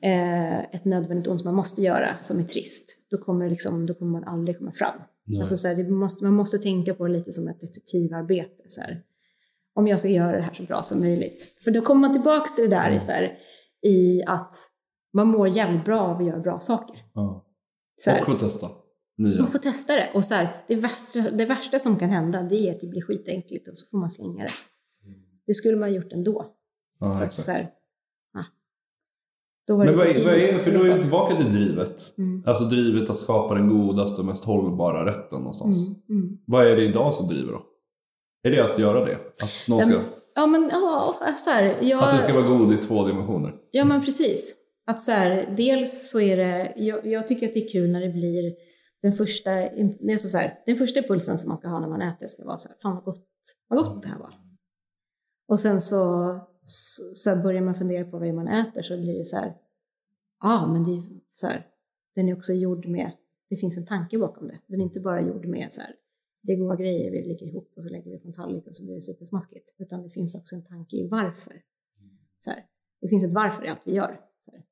eh, 0.01 0.59
ett 0.59 0.85
nödvändigt 0.85 1.27
ont 1.27 1.39
som 1.39 1.47
man 1.47 1.55
måste 1.55 1.81
göra, 1.81 2.09
som 2.21 2.39
är 2.39 2.43
trist, 2.43 2.97
då 3.11 3.17
kommer, 3.17 3.45
det 3.45 3.51
liksom, 3.51 3.85
då 3.85 3.93
kommer 3.93 4.11
man 4.11 4.23
aldrig 4.23 4.57
komma 4.57 4.71
fram. 4.71 4.95
Alltså, 5.39 5.57
så 5.57 5.67
här, 5.67 5.75
det 5.75 5.89
måste, 5.89 6.23
man 6.23 6.33
måste 6.33 6.57
tänka 6.57 6.93
på 6.93 7.07
det 7.07 7.13
lite 7.13 7.31
som 7.31 7.47
ett 7.47 7.61
detektivarbete. 7.61 8.63
Så 8.67 8.81
här. 8.81 9.01
Om 9.75 9.87
jag 9.87 9.99
ska 9.99 10.09
göra 10.09 10.37
det 10.37 10.43
här 10.43 10.53
så 10.53 10.63
bra 10.63 10.81
som 10.81 10.99
möjligt. 10.99 11.55
För 11.63 11.71
då 11.71 11.81
kommer 11.81 12.01
man 12.01 12.13
tillbaka 12.13 12.45
till 12.55 12.69
det 12.69 12.75
där 12.75 12.91
i, 12.91 12.99
så 12.99 13.11
här, 13.11 13.37
i 13.85 14.23
att 14.27 14.55
man 15.13 15.27
mår 15.27 15.47
jävligt 15.47 15.85
bra 15.85 15.99
av 16.01 16.17
att 16.17 16.25
göra 16.25 16.39
bra 16.39 16.59
saker. 16.59 16.97
Ja. 17.13 17.45
Och 18.19 18.25
få 18.25 18.33
testa 18.33 18.67
nya. 19.17 19.41
Man 19.41 19.51
får 19.51 19.59
testa 19.59 19.95
det. 19.95 20.09
Och 20.13 20.25
så 20.25 20.35
här, 20.35 20.47
det, 20.67 20.75
värsta, 20.75 21.21
det 21.21 21.45
värsta 21.45 21.79
som 21.79 21.99
kan 21.99 22.09
hända 22.09 22.43
det 22.43 22.67
är 22.67 22.71
att 22.71 22.79
det 22.79 22.87
blir 22.87 23.01
skitenkelt 23.01 23.67
och 23.67 23.79
så 23.79 23.89
får 23.89 23.97
man 23.97 24.11
slänga 24.11 24.43
det. 24.43 24.53
Det 25.47 25.53
skulle 25.53 25.77
man 25.77 25.89
ha 25.89 25.95
gjort 25.95 26.13
ändå. 26.13 26.45
Ja, 26.99 27.13
så 27.13 27.23
att, 27.23 27.27
exakt. 27.27 27.45
så 27.45 27.51
här. 27.51 27.67
Då 29.67 29.75
var 29.75 29.85
det 29.85 29.91
Men 29.91 29.99
vad 29.99 30.07
är, 30.07 30.23
vad 30.25 30.33
är, 30.33 30.59
för 30.59 30.71
då 30.71 30.83
är 30.83 30.97
vi 30.97 31.03
tillbaka 31.03 31.35
till 31.35 31.53
drivet. 31.53 32.17
Mm. 32.17 32.43
Alltså 32.45 32.63
drivet 32.63 33.09
att 33.09 33.17
skapa 33.17 33.53
den 33.53 33.69
godaste 33.69 34.21
och 34.21 34.27
mest 34.27 34.45
hållbara 34.45 35.05
rätten 35.05 35.39
någonstans. 35.39 35.87
Mm, 35.87 36.23
mm. 36.23 36.37
Vad 36.45 36.67
är 36.67 36.75
det 36.75 36.83
idag 36.83 37.13
som 37.13 37.27
driver 37.27 37.51
då? 37.51 37.61
Är 38.43 38.51
det 38.51 38.71
att 38.71 38.79
göra 38.79 39.05
det? 39.05 39.15
Att, 39.15 39.67
någon 39.67 39.83
ska, 39.83 39.93
Ja, 39.93 39.99
Ja, 40.35 40.47
men 40.47 40.69
ja, 40.71 41.15
så 41.37 41.49
här, 41.49 41.75
jag, 41.81 42.03
att 42.03 42.15
det 42.15 42.21
ska 42.21 42.33
vara 42.33 42.57
god 42.57 42.73
i 42.73 42.77
två 42.77 43.07
dimensioner? 43.07 43.53
Ja, 43.71 43.85
men 43.85 44.01
precis. 44.01 44.55
Att 44.87 45.01
så 45.01 45.11
här, 45.11 45.53
dels 45.57 46.09
så 46.09 46.19
är 46.19 46.37
det, 46.37 46.73
jag, 46.77 47.07
jag 47.07 47.27
tycker 47.27 47.47
att 47.47 47.53
det 47.53 47.65
är 47.65 47.69
kul 47.69 47.91
när 47.91 48.01
det 48.01 48.09
blir 48.09 48.53
den 49.01 49.11
första, 49.11 49.51
det 49.51 50.11
är 50.11 50.17
så 50.17 50.27
så 50.27 50.37
här, 50.37 50.63
den 50.65 50.75
första 50.75 50.99
impulsen 50.99 51.37
som 51.37 51.47
man 51.47 51.57
ska 51.57 51.67
ha 51.67 51.79
när 51.79 51.87
man 51.87 52.01
äter 52.01 52.27
ska 52.27 52.45
vara 52.45 52.57
så 52.57 52.69
här, 52.69 52.77
fan 52.81 52.95
vad 52.95 53.03
gott, 53.03 53.27
vad 53.67 53.79
gott 53.79 54.03
det 54.03 54.07
här 54.07 54.19
var. 54.19 54.33
Och 55.47 55.59
sen 55.59 55.81
så, 55.81 56.35
så, 56.63 57.03
så 57.13 57.35
börjar 57.43 57.61
man 57.61 57.75
fundera 57.75 58.05
på 58.05 58.19
vad 58.19 58.33
man 58.33 58.47
äter 58.47 58.81
så 58.81 58.97
blir 58.97 59.17
det 59.17 59.25
så 59.25 59.37
här, 59.37 59.47
ja 60.39 60.63
ah, 60.63 60.67
men 60.73 60.83
det 60.83 60.91
är 60.91 61.03
så 61.31 61.47
här, 61.47 61.67
den 62.15 62.29
är 62.29 62.37
också 62.37 62.53
gjord 62.53 62.85
med, 62.85 63.11
det 63.49 63.57
finns 63.57 63.77
en 63.77 63.85
tanke 63.85 64.17
bakom 64.17 64.47
det. 64.47 64.59
Den 64.67 64.79
är 64.79 64.83
inte 64.83 64.99
bara 64.99 65.21
gjord 65.21 65.45
med 65.45 65.73
så 65.73 65.81
här, 65.81 65.95
det 66.43 66.53
är 66.53 66.57
goda 66.57 66.75
grejer, 66.75 67.11
vi 67.11 67.27
lägger 67.27 67.47
ihop 67.47 67.73
och 67.75 67.83
så 67.83 67.89
lägger 67.89 68.11
vi 68.11 68.19
på 68.19 68.27
en 68.27 68.33
tallrik 68.33 68.67
och 68.67 68.75
så 68.75 68.83
blir 68.83 68.95
det 68.95 69.01
supersmaskigt. 69.01 69.75
Utan 69.77 70.03
det 70.03 70.09
finns 70.09 70.35
också 70.35 70.55
en 70.55 70.63
tanke 70.63 70.95
i 70.95 71.07
varför. 71.07 71.61
Så 72.39 72.49
här, 72.49 72.65
det 73.01 73.07
finns 73.07 73.25
ett 73.25 73.33
varför 73.33 73.65
i 73.65 73.69
allt 73.69 73.81
vi 73.83 73.93
gör. 73.93 74.21
Så 74.39 74.51
här. 74.51 74.63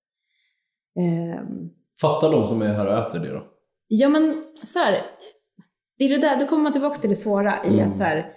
Um, 1.39 1.69
Fattar 2.01 2.31
de 2.31 2.47
som 2.47 2.61
är 2.61 2.73
här 2.73 2.87
och 2.87 3.07
äter 3.07 3.19
det 3.19 3.31
då? 3.31 3.54
Ja, 3.87 4.09
men 4.09 4.43
så 4.53 4.79
här, 4.79 5.05
det 5.97 6.05
är 6.05 6.09
det 6.09 6.21
där, 6.21 6.39
då 6.39 6.47
kommer 6.47 6.63
man 6.63 6.71
tillbaka 6.71 6.99
till 6.99 7.09
det 7.09 7.15
svåra 7.15 7.65
i 7.65 7.79
Mm. 7.79 7.91
att 7.91 7.97
så 7.97 8.03
här, 8.03 8.33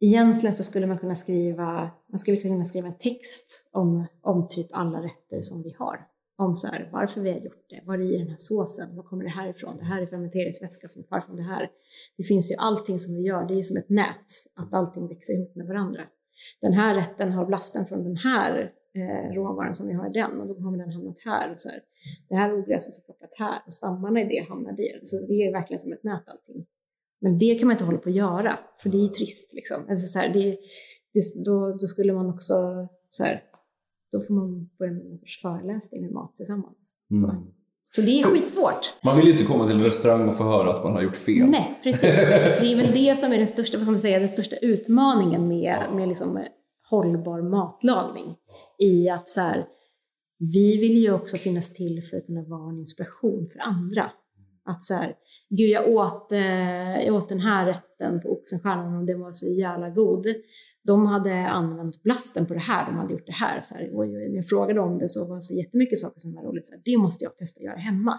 egentligen 0.00 0.52
så 0.52 0.62
skulle 0.62 0.86
man 0.86 0.98
kunna 0.98 1.14
skriva, 1.14 1.90
man 2.10 2.18
skulle 2.18 2.36
kunna 2.36 2.64
skriva 2.64 2.88
en 2.88 2.98
text 2.98 3.68
om, 3.72 4.06
om 4.22 4.48
typ 4.48 4.66
alla 4.72 4.98
rätter 4.98 5.42
som 5.42 5.62
vi 5.62 5.76
har. 5.78 5.96
Om 6.38 6.54
så 6.54 6.66
här, 6.68 6.88
varför 6.92 7.20
vi 7.20 7.30
har 7.30 7.38
gjort 7.38 7.66
det, 7.68 7.82
vad 7.86 8.00
är 8.00 8.14
i 8.14 8.18
den 8.18 8.28
här 8.28 8.36
såsen, 8.38 8.96
var 8.96 9.02
kommer 9.02 9.24
det 9.24 9.30
här 9.30 9.48
ifrån, 9.48 9.76
det 9.76 9.84
här 9.84 10.02
är 10.02 10.06
fermenteringsvätska 10.06 10.88
som 10.88 11.02
kvar 11.02 11.20
från 11.20 11.36
det 11.36 11.42
här. 11.42 11.70
Det 12.16 12.24
finns 12.24 12.52
ju 12.52 12.56
allting 12.56 12.98
som 12.98 13.14
vi 13.14 13.22
gör, 13.22 13.46
det 13.46 13.54
är 13.54 13.56
ju 13.56 13.62
som 13.62 13.76
ett 13.76 13.88
nät, 13.88 14.26
att 14.56 14.74
allting 14.74 15.08
växer 15.08 15.34
ihop 15.34 15.56
med 15.56 15.66
varandra. 15.66 16.02
Den 16.60 16.72
här 16.72 16.94
rätten 16.94 17.32
har 17.32 17.46
blasten 17.46 17.86
från 17.86 18.04
den 18.04 18.16
här 18.16 18.72
eh, 18.94 19.34
råvaran 19.34 19.74
som 19.74 19.88
vi 19.88 19.94
har 19.94 20.06
i 20.10 20.12
den 20.12 20.40
och 20.40 20.46
då 20.48 20.54
har 20.60 20.76
den 20.76 20.92
hamnat 20.92 21.18
här. 21.24 21.52
Och 21.52 21.60
så 21.60 21.68
här 21.68 21.80
det 22.28 22.36
här 22.36 22.58
ogräset 22.58 22.94
som 22.94 23.04
plockat 23.04 23.34
här 23.38 23.62
och 23.66 23.74
stammarna 23.74 24.20
i 24.20 24.24
det 24.24 24.48
hamnar 24.48 24.72
där. 24.72 25.00
Så 25.04 25.26
det 25.26 25.46
är 25.46 25.52
verkligen 25.52 25.80
som 25.80 25.92
ett 25.92 26.04
nät 26.04 26.28
allting. 26.28 26.66
Men 27.20 27.38
det 27.38 27.54
kan 27.54 27.66
man 27.66 27.74
inte 27.74 27.84
hålla 27.84 27.98
på 27.98 28.08
att 28.08 28.14
göra, 28.14 28.58
för 28.82 28.90
det 28.90 28.98
är 28.98 29.02
ju 29.02 29.08
trist. 29.08 29.54
Liksom. 29.54 29.86
Alltså 29.90 30.06
så 30.06 30.18
här, 30.18 30.28
det, 30.28 30.58
det, 31.12 31.44
då, 31.44 31.76
då 31.80 31.86
skulle 31.86 32.12
man 32.12 32.30
också, 32.30 32.54
så 33.08 33.24
här, 33.24 33.42
då 34.12 34.20
får 34.20 34.34
man 34.34 34.70
börja 34.78 34.92
med 34.92 35.06
en 35.06 35.18
sorts 35.18 35.42
föreläsning 35.42 36.02
med 36.02 36.12
mat 36.12 36.36
tillsammans. 36.36 36.94
Så. 37.20 37.30
Mm. 37.30 37.42
så 37.90 38.02
det 38.02 38.20
är 38.20 38.24
skitsvårt. 38.24 38.94
Man 39.04 39.16
vill 39.16 39.24
ju 39.26 39.32
inte 39.32 39.44
komma 39.44 39.66
till 39.66 39.76
en 39.76 39.82
restaurang 39.82 40.28
och 40.28 40.36
få 40.36 40.44
höra 40.44 40.70
att 40.70 40.84
man 40.84 40.92
har 40.92 41.02
gjort 41.02 41.16
fel. 41.16 41.46
Nej, 41.46 41.80
precis. 41.82 42.10
Det 42.60 42.72
är 42.72 42.76
väl 42.76 42.92
det 42.94 43.18
som 43.18 43.32
är 43.32 43.38
den 43.38 43.48
största, 43.48 43.76
vad 43.76 43.84
ska 43.84 43.90
man 43.90 44.00
säga, 44.00 44.18
den 44.18 44.28
största 44.28 44.56
utmaningen 44.56 45.48
med, 45.48 45.84
med 45.94 46.08
liksom 46.08 46.44
hållbar 46.90 47.42
matlagning. 47.42 48.36
I 48.78 49.08
att 49.08 49.28
så 49.28 49.40
här, 49.40 49.66
vi 50.40 50.76
vill 50.80 50.96
ju 50.96 51.12
också 51.12 51.36
finnas 51.36 51.72
till 51.72 52.02
för 52.04 52.16
att 52.16 52.26
kunna 52.26 52.42
vara 52.42 52.70
en 52.70 52.78
inspiration 52.78 53.48
för 53.52 53.60
andra. 53.60 54.10
Att 54.64 54.82
så 54.82 54.94
här, 54.94 55.14
gud 55.50 55.70
jag 55.70 55.88
åt, 55.88 56.32
eh, 56.32 57.00
jag 57.06 57.14
åt 57.14 57.28
den 57.28 57.40
här 57.40 57.66
rätten 57.66 58.20
på 58.22 58.28
Oxenstjärnan 58.28 58.96
och 58.96 59.06
den 59.06 59.20
var 59.20 59.32
så 59.32 59.46
jävla 59.46 59.90
god. 59.90 60.26
De 60.82 61.06
hade 61.06 61.48
använt 61.48 62.02
blasten 62.02 62.46
på 62.46 62.54
det 62.54 62.60
här, 62.60 62.86
de 62.86 62.96
hade 62.96 63.12
gjort 63.12 63.26
det 63.26 63.32
här. 63.32 63.60
Så 63.60 63.78
här 63.78 63.96
och 63.96 64.08
när 64.08 64.36
jag 64.36 64.46
frågade 64.46 64.80
om 64.80 64.98
det 64.98 65.08
så 65.08 65.28
var 65.28 65.36
det 65.36 65.42
så 65.42 65.54
jättemycket 65.54 65.98
saker 65.98 66.20
som 66.20 66.34
var 66.34 66.42
roligt. 66.42 66.66
Så 66.66 66.74
här, 66.74 66.82
det 66.84 66.96
måste 66.96 67.24
jag 67.24 67.36
testa 67.36 67.58
att 67.58 67.64
göra 67.64 67.78
hemma. 67.78 68.18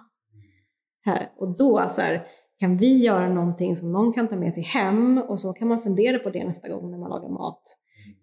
Här. 1.06 1.30
Och 1.38 1.58
då 1.58 1.88
så 1.90 2.02
här, 2.02 2.28
kan 2.60 2.78
vi 2.78 2.98
göra 2.98 3.34
någonting 3.34 3.76
som 3.76 3.92
någon 3.92 4.14
kan 4.14 4.28
ta 4.28 4.36
med 4.36 4.54
sig 4.54 4.64
hem 4.64 5.18
och 5.18 5.40
så 5.40 5.54
kan 5.54 5.68
man 5.68 5.80
fundera 5.80 6.20
på 6.20 6.30
det 6.30 6.44
nästa 6.44 6.74
gång 6.74 6.92
när 6.92 6.98
man 6.98 7.10
lagar 7.10 7.30
mat. 7.30 7.62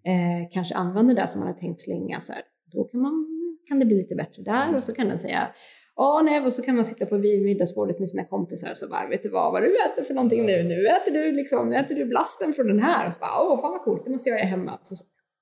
Eh, 0.03 0.49
kanske 0.51 0.75
använder 0.75 1.15
det 1.15 1.27
som 1.27 1.39
man 1.39 1.47
har 1.47 1.55
tänkt 1.55 1.79
slänga. 1.79 2.19
Så 2.19 2.33
här. 2.33 2.41
Då 2.71 2.83
kan, 2.83 3.01
man, 3.01 3.18
kan 3.69 3.79
det 3.79 3.85
bli 3.85 3.95
lite 3.95 4.15
bättre 4.15 4.43
där 4.43 4.75
och 4.75 4.83
så 4.83 4.93
kan 4.93 5.07
den 5.07 5.17
säga 5.17 5.47
Ja, 5.99 6.21
nej, 6.25 6.41
och 6.41 6.53
så 6.53 6.61
kan 6.63 6.75
man 6.75 6.85
sitta 6.85 7.05
på 7.05 7.17
middagsbordet 7.17 7.99
med 7.99 8.09
sina 8.09 8.25
kompisar 8.25 8.69
och 8.71 8.77
så 8.77 8.89
bara, 8.89 9.07
vet 9.09 9.21
du 9.21 9.29
vad, 9.29 9.51
vad 9.51 9.61
du 9.61 9.75
äter 9.75 10.03
för 10.03 10.13
någonting 10.13 10.45
nu? 10.45 10.63
Nu 10.63 10.87
äter 10.87 11.11
du 11.11 11.31
liksom, 11.31 11.73
äter 11.73 11.95
du 11.95 12.05
blasten 12.05 12.53
från 12.53 12.67
den 12.67 12.79
här. 12.79 13.07
Och 13.07 13.13
så 13.13 13.19
bara, 13.19 13.41
Åh, 13.41 13.61
fan 13.61 13.71
vad 13.71 13.83
coolt, 13.83 14.05
det 14.05 14.11
måste 14.11 14.29
jag 14.29 14.39
göra 14.39 14.49
hemma. 14.49 14.79
Så, 14.81 14.95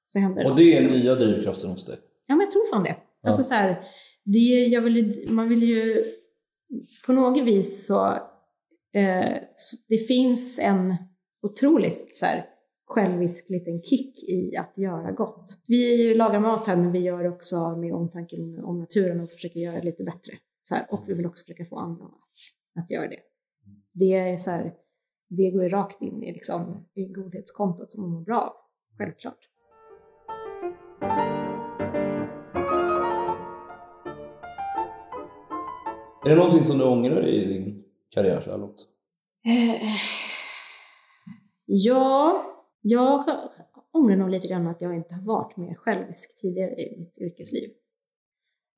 så 0.05 0.19
händer 0.19 0.43
Och 0.43 0.49
något, 0.49 0.57
det 0.57 0.63
är 0.63 0.81
liksom. 0.81 0.99
nya 0.99 1.15
drivkraften 1.15 1.69
hos 1.69 1.85
dig? 1.85 1.95
Ja, 2.27 2.35
men 2.35 2.43
jag 2.45 2.51
tror 2.51 2.69
fan 2.73 2.83
det. 2.83 2.95
Alltså 3.27 3.43
så 3.43 3.53
här, 3.53 3.75
det, 4.23 4.39
jag 4.65 4.81
vill, 4.81 5.27
man 5.29 5.49
vill 5.49 5.63
ju 5.63 6.03
på 7.05 7.13
något 7.13 7.43
vis 7.43 7.87
så, 7.87 8.05
eh, 8.93 9.33
så 9.55 9.77
det 9.89 9.97
finns 9.97 10.59
en 10.59 10.95
otroligt 11.41 12.17
så 12.17 12.25
här, 12.25 12.45
självisk 12.87 13.49
liten 13.49 13.81
kick 13.81 14.23
i 14.23 14.57
att 14.57 14.77
göra 14.77 15.11
gott. 15.11 15.45
Vi 15.67 16.13
lagar 16.13 16.39
mat 16.39 16.67
här 16.67 16.75
men 16.75 16.91
vi 16.91 16.99
gör 16.99 17.27
också 17.27 17.75
med 17.75 17.93
omtanke 17.93 18.37
om, 18.63 18.79
naturen 18.79 19.19
och 19.19 19.29
försöker 19.31 19.59
göra 19.59 19.75
det 19.75 19.85
lite 19.85 20.03
bättre. 20.03 20.33
Så 20.63 20.75
här, 20.75 20.87
och 20.89 21.03
vi 21.07 21.13
vill 21.13 21.25
också 21.25 21.43
försöka 21.43 21.65
få 21.65 21.79
andra 21.79 22.05
att, 22.05 22.83
att 22.83 22.91
göra 22.91 23.07
det. 23.07 23.19
Det 23.93 24.13
är 24.13 24.37
så 24.37 24.51
här, 24.51 24.73
det 25.29 25.51
går 25.51 25.69
rakt 25.69 26.01
in 26.01 26.23
i, 26.23 26.33
liksom, 26.33 26.85
i 26.93 27.05
godhetskontot 27.05 27.91
som 27.91 28.03
man 28.03 28.11
mår 28.11 28.21
bra 28.21 28.41
av, 28.41 28.53
självklart. 28.97 29.39
Är 36.25 36.29
det 36.29 36.35
någonting 36.35 36.63
som 36.63 36.77
du 36.77 36.83
ångrar 36.83 37.27
i 37.27 37.45
din 37.45 37.83
karriär 38.09 38.57
långt? 38.57 38.87
Eh, 39.45 39.89
Ja, 41.69 42.43
jag 42.89 43.25
ångrar 43.91 44.15
nog 44.15 44.29
lite 44.29 44.47
grann 44.47 44.67
att 44.67 44.81
jag 44.81 44.95
inte 44.95 45.15
har 45.15 45.21
varit 45.21 45.57
mer 45.57 45.75
självisk 45.75 46.41
tidigare 46.41 46.75
i 46.75 46.99
mitt 46.99 47.17
yrkesliv. 47.17 47.69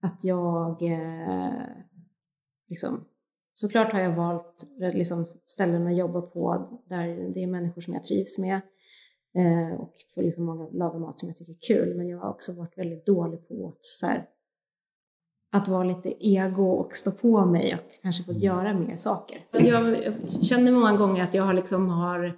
Att 0.01 0.23
jag 0.23 0.81
eh, 0.81 1.63
liksom, 2.67 3.05
såklart 3.51 3.93
har 3.93 3.99
jag 3.99 4.15
valt 4.15 4.63
liksom, 4.93 5.25
ställen 5.45 5.87
att 5.87 5.97
jobba 5.97 6.21
på 6.21 6.65
där 6.85 7.31
det 7.33 7.43
är 7.43 7.47
människor 7.47 7.81
som 7.81 7.93
jag 7.93 8.03
trivs 8.03 8.39
med 8.39 8.61
eh, 9.35 9.79
och 9.79 9.93
får 10.15 10.21
liksom 10.21 10.45
många 10.45 10.69
laga 10.69 10.99
mat 10.99 11.19
som 11.19 11.29
jag 11.29 11.37
tycker 11.37 11.51
är 11.51 11.67
kul. 11.67 11.97
Men 11.97 12.07
jag 12.07 12.17
har 12.17 12.29
också 12.29 12.53
varit 12.53 12.77
väldigt 12.77 13.05
dålig 13.05 13.47
på 13.47 13.67
att, 13.67 13.83
så 13.83 14.07
här, 14.07 14.25
att 15.51 15.67
vara 15.67 15.83
lite 15.83 16.27
ego 16.27 16.71
och 16.71 16.93
stå 16.93 17.11
på 17.11 17.45
mig 17.45 17.73
och 17.73 18.01
kanske 18.01 18.23
fått 18.23 18.41
göra 18.41 18.73
mer 18.73 18.95
saker. 18.95 19.45
Jag, 19.51 20.05
jag 20.05 20.31
känner 20.31 20.71
många 20.71 20.97
gånger 20.97 21.23
att 21.23 21.33
jag 21.33 21.43
har 21.43 21.53
liksom 21.53 21.89
har 21.89 22.37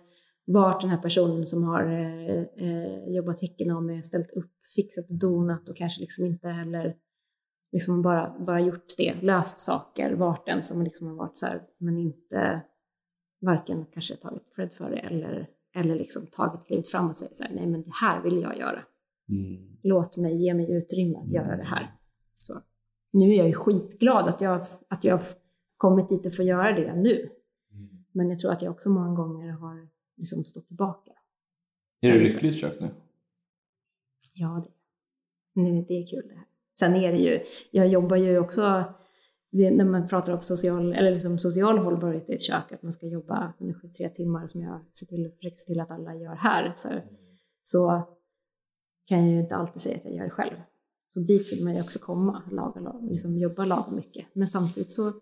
varit 0.53 0.81
den 0.81 0.89
här 0.89 1.01
personen 1.01 1.45
som 1.45 1.63
har 1.63 1.83
eh, 1.83 2.43
eh, 2.67 3.15
jobbat 3.15 3.41
häcken 3.41 3.71
av 3.71 3.83
mig, 3.83 4.03
ställt 4.03 4.31
upp, 4.31 4.51
fixat 4.75 5.09
och 5.09 5.19
donat 5.19 5.69
och 5.69 5.77
kanske 5.77 6.01
liksom 6.01 6.25
inte 6.25 6.47
heller 6.47 6.95
liksom 7.71 8.01
bara, 8.01 8.39
bara 8.45 8.61
gjort 8.61 8.97
det, 8.97 9.21
löst 9.21 9.59
saker, 9.59 10.13
varit 10.15 10.45
den 10.45 10.63
som 10.63 10.83
liksom 10.83 11.07
har 11.07 11.15
varit 11.15 11.37
så 11.37 11.45
här, 11.45 11.61
men 11.77 11.97
inte 11.97 12.61
varken 13.41 13.85
kanske 13.93 14.15
tagit 14.15 14.55
cred 14.55 14.73
för 14.73 14.89
det 14.89 14.97
eller, 14.97 15.49
eller 15.75 15.95
liksom 15.95 16.27
tagit 16.31 16.65
klivet 16.65 16.87
fram 16.87 17.09
och 17.09 17.17
säger 17.17 17.33
så 17.33 17.43
här, 17.43 17.53
nej 17.55 17.67
men 17.67 17.81
det 17.81 17.91
här 17.93 18.23
vill 18.23 18.41
jag 18.41 18.57
göra. 18.57 18.83
Låt 19.83 20.17
mig, 20.17 20.43
ge 20.43 20.53
mig 20.53 20.71
utrymme 20.71 21.17
att 21.17 21.31
göra 21.31 21.57
det 21.57 21.63
här. 21.63 21.95
Så. 22.37 22.61
Nu 23.13 23.33
är 23.33 23.37
jag 23.37 23.47
ju 23.47 23.53
skitglad 23.53 24.29
att 24.29 24.41
jag, 24.41 24.65
att 24.87 25.03
jag 25.03 25.21
kommit 25.77 26.09
dit 26.09 26.25
och 26.25 26.35
får 26.35 26.45
göra 26.45 26.75
det 26.75 26.95
nu. 26.95 27.29
Men 28.11 28.29
jag 28.29 28.39
tror 28.39 28.51
att 28.51 28.61
jag 28.61 28.71
också 28.71 28.89
många 28.89 29.15
gånger 29.15 29.51
har 29.51 29.87
liksom 30.21 30.45
stått 30.45 30.67
tillbaka. 30.67 31.11
Är 32.01 32.13
det 32.13 32.19
lyckligt 32.19 32.55
kök 32.55 32.79
nu? 32.79 32.89
Ja, 34.33 34.65
det, 35.55 35.61
det, 35.61 35.85
det 35.87 35.93
är 35.93 36.07
kul 36.07 36.27
det 36.27 36.35
här. 36.35 36.45
Sen 36.79 36.95
är 36.95 37.11
det 37.11 37.17
ju, 37.17 37.39
jag 37.71 37.87
jobbar 37.87 38.17
ju 38.17 38.39
också, 38.39 38.83
när 39.51 39.85
man 39.85 40.07
pratar 40.07 40.33
om 40.33 40.41
social, 40.41 40.93
eller 40.93 41.11
liksom 41.11 41.39
social 41.39 41.77
hållbarhet 41.77 42.29
i 42.29 42.33
ett 42.33 42.41
kök, 42.41 42.71
att 42.71 42.83
man 42.83 42.93
ska 42.93 43.07
jobba 43.07 43.53
173 43.59 44.09
timmar 44.09 44.47
som 44.47 44.61
jag 44.61 44.79
ser 44.93 45.05
till, 45.05 45.31
försöker 45.35 45.57
se 45.57 45.65
till 45.65 45.79
att 45.79 45.91
alla 45.91 46.15
gör 46.15 46.35
här, 46.35 46.71
så, 46.75 46.89
så 47.63 48.07
kan 49.07 49.19
jag 49.19 49.33
ju 49.33 49.39
inte 49.39 49.55
alltid 49.55 49.81
säga 49.81 49.97
att 49.97 50.05
jag 50.05 50.13
gör 50.13 50.23
det 50.23 50.29
själv. 50.29 50.55
Så 51.13 51.19
dit 51.19 51.53
vill 51.53 51.63
man 51.63 51.75
ju 51.75 51.81
också 51.81 51.99
komma, 51.99 52.43
laga, 52.51 52.81
laga, 52.81 52.99
liksom 52.99 53.37
jobba 53.37 53.65
lagom 53.65 53.95
mycket. 53.95 54.25
Men 54.33 54.47
samtidigt 54.47 54.91
så 54.91 55.13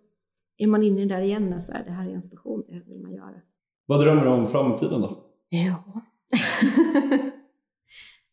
är 0.57 0.67
man 0.67 0.83
inne 0.83 1.05
där 1.05 1.21
igen, 1.21 1.61
så 1.61 1.73
här, 1.73 1.83
det 1.83 1.91
här 1.91 2.09
är 2.09 2.13
inspiration, 2.13 2.63
det 2.67 2.73
här 2.73 2.83
vill 2.83 3.01
man 3.01 3.13
göra. 3.13 3.41
Vad 3.89 3.99
drömmer 4.01 4.23
du 4.23 4.29
om 4.29 4.47
framtiden 4.47 5.01
då? 5.01 5.17
Ja. 5.49 5.75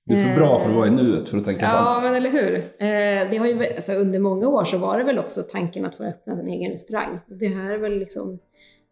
Du 0.04 0.14
är 0.14 0.18
för 0.28 0.36
bra 0.36 0.60
för 0.60 0.68
att 0.70 0.76
vara 0.76 0.86
i 0.86 0.90
nuet 0.90 1.28
för 1.28 1.38
att 1.38 1.44
tänka 1.44 1.64
Ja, 1.66 1.70
fram. 1.70 2.02
men 2.02 2.14
eller 2.14 2.30
hur. 2.30 2.54
Eh, 2.56 3.30
det 3.30 3.36
har 3.36 3.46
ju, 3.46 3.58
alltså, 3.64 3.92
under 3.92 4.18
många 4.18 4.48
år 4.48 4.64
så 4.64 4.78
var 4.78 4.98
det 4.98 5.04
väl 5.04 5.18
också 5.18 5.42
tanken 5.42 5.84
att 5.84 5.96
få 5.96 6.04
öppna 6.04 6.32
en 6.32 6.48
egen 6.48 6.70
restaurang. 6.72 7.18
Det 7.26 7.46
här 7.46 7.72
är 7.74 7.78
väl 7.78 7.98
liksom 7.98 8.38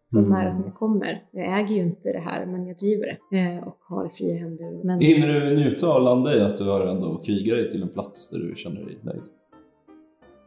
så 0.05 0.19
Mm. 0.19 0.29
nära 0.31 0.53
som 0.53 0.63
jag 0.65 0.75
kommer. 0.75 1.23
Jag 1.31 1.59
äger 1.59 1.75
ju 1.75 1.81
inte 1.81 2.11
det 2.11 2.19
här, 2.19 2.45
men 2.45 2.67
jag 2.67 2.77
driver 2.77 3.17
det 3.31 3.37
eh, 3.39 3.67
och 3.67 3.77
har 3.81 4.09
fria 4.09 4.35
händer. 4.35 4.83
Men, 4.83 4.99
Hinner 4.99 5.27
du 5.39 5.55
njuta 5.55 5.93
och 5.93 6.01
landa 6.01 6.33
i 6.37 6.41
att 6.41 6.57
du 6.57 6.63
har 6.63 6.81
ändå 6.87 7.21
krigat 7.25 7.57
dig 7.57 7.69
till 7.71 7.81
en 7.81 7.89
plats 7.89 8.29
där 8.29 8.39
du 8.39 8.55
känner 8.55 8.81
dig 8.81 8.97
nöjd? 9.01 9.21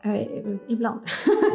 Eh, 0.05 0.57
ibland. 0.69 1.01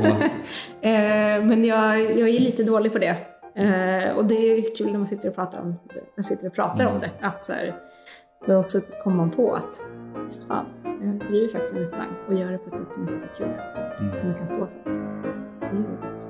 Ja. 0.03 0.09
eh, 0.89 1.45
men 1.45 1.65
jag, 1.65 2.01
jag 2.19 2.29
är 2.29 2.39
lite 2.39 2.63
dålig 2.63 2.91
på 2.91 2.99
det. 2.99 3.17
Eh, 3.55 4.15
och 4.17 4.25
det 4.25 4.35
är 4.35 4.75
kul 4.77 4.91
när 4.91 4.97
man 4.99 5.07
sitter 5.07 5.29
och 5.29 5.35
pratar 5.35 5.59
om 5.61 5.75
det. 5.93 6.01
Jag 6.15 6.25
sitter 6.25 6.47
och 6.47 6.53
pratar 6.53 6.81
Mm. 6.83 6.95
om 6.95 6.99
det. 7.01 7.11
Att 7.21 7.43
så 7.45 7.53
här, 7.53 7.75
då 8.47 8.55
också 8.55 8.79
kommer 9.03 9.17
man 9.17 9.31
på 9.31 9.53
att 9.53 9.83
just 10.23 10.47
fan, 10.47 10.65
jag 10.83 11.27
driver 11.27 11.51
faktiskt 11.51 11.73
en 11.73 11.79
restaurang 11.79 12.09
och 12.27 12.33
gör 12.33 12.51
det 12.51 12.57
på 12.57 12.69
ett 12.69 12.77
sätt 12.77 12.93
som 12.93 13.07
tycker 13.07 13.19
är 13.21 13.35
kul. 13.37 13.47
Mm. 14.05 14.17
Som 14.17 14.29
jag 14.29 14.37
kan 14.37 14.47
stå 14.47 14.57
för. 14.57 14.69
Det 15.59 15.77
är 15.77 15.83
roligt. 15.83 16.27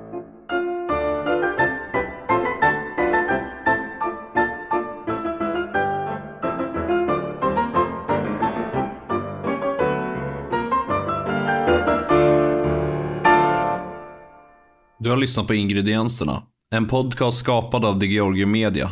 Du 14.98 15.10
har 15.10 15.16
lyssnat 15.16 15.46
på 15.46 15.54
Ingredienserna. 15.54 16.42
En 16.74 16.86
podcast 16.88 17.38
skapad 17.38 17.84
av 17.84 18.00
The 18.00 18.06
Georgian 18.06 18.50
Media. 18.50 18.90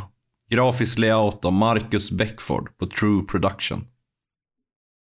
Grafisk 0.50 0.98
layout 0.98 1.44
av 1.44 1.52
Marcus 1.52 2.10
Beckford 2.10 2.78
på 2.78 2.86
True 2.86 3.22
Production. 3.22 3.84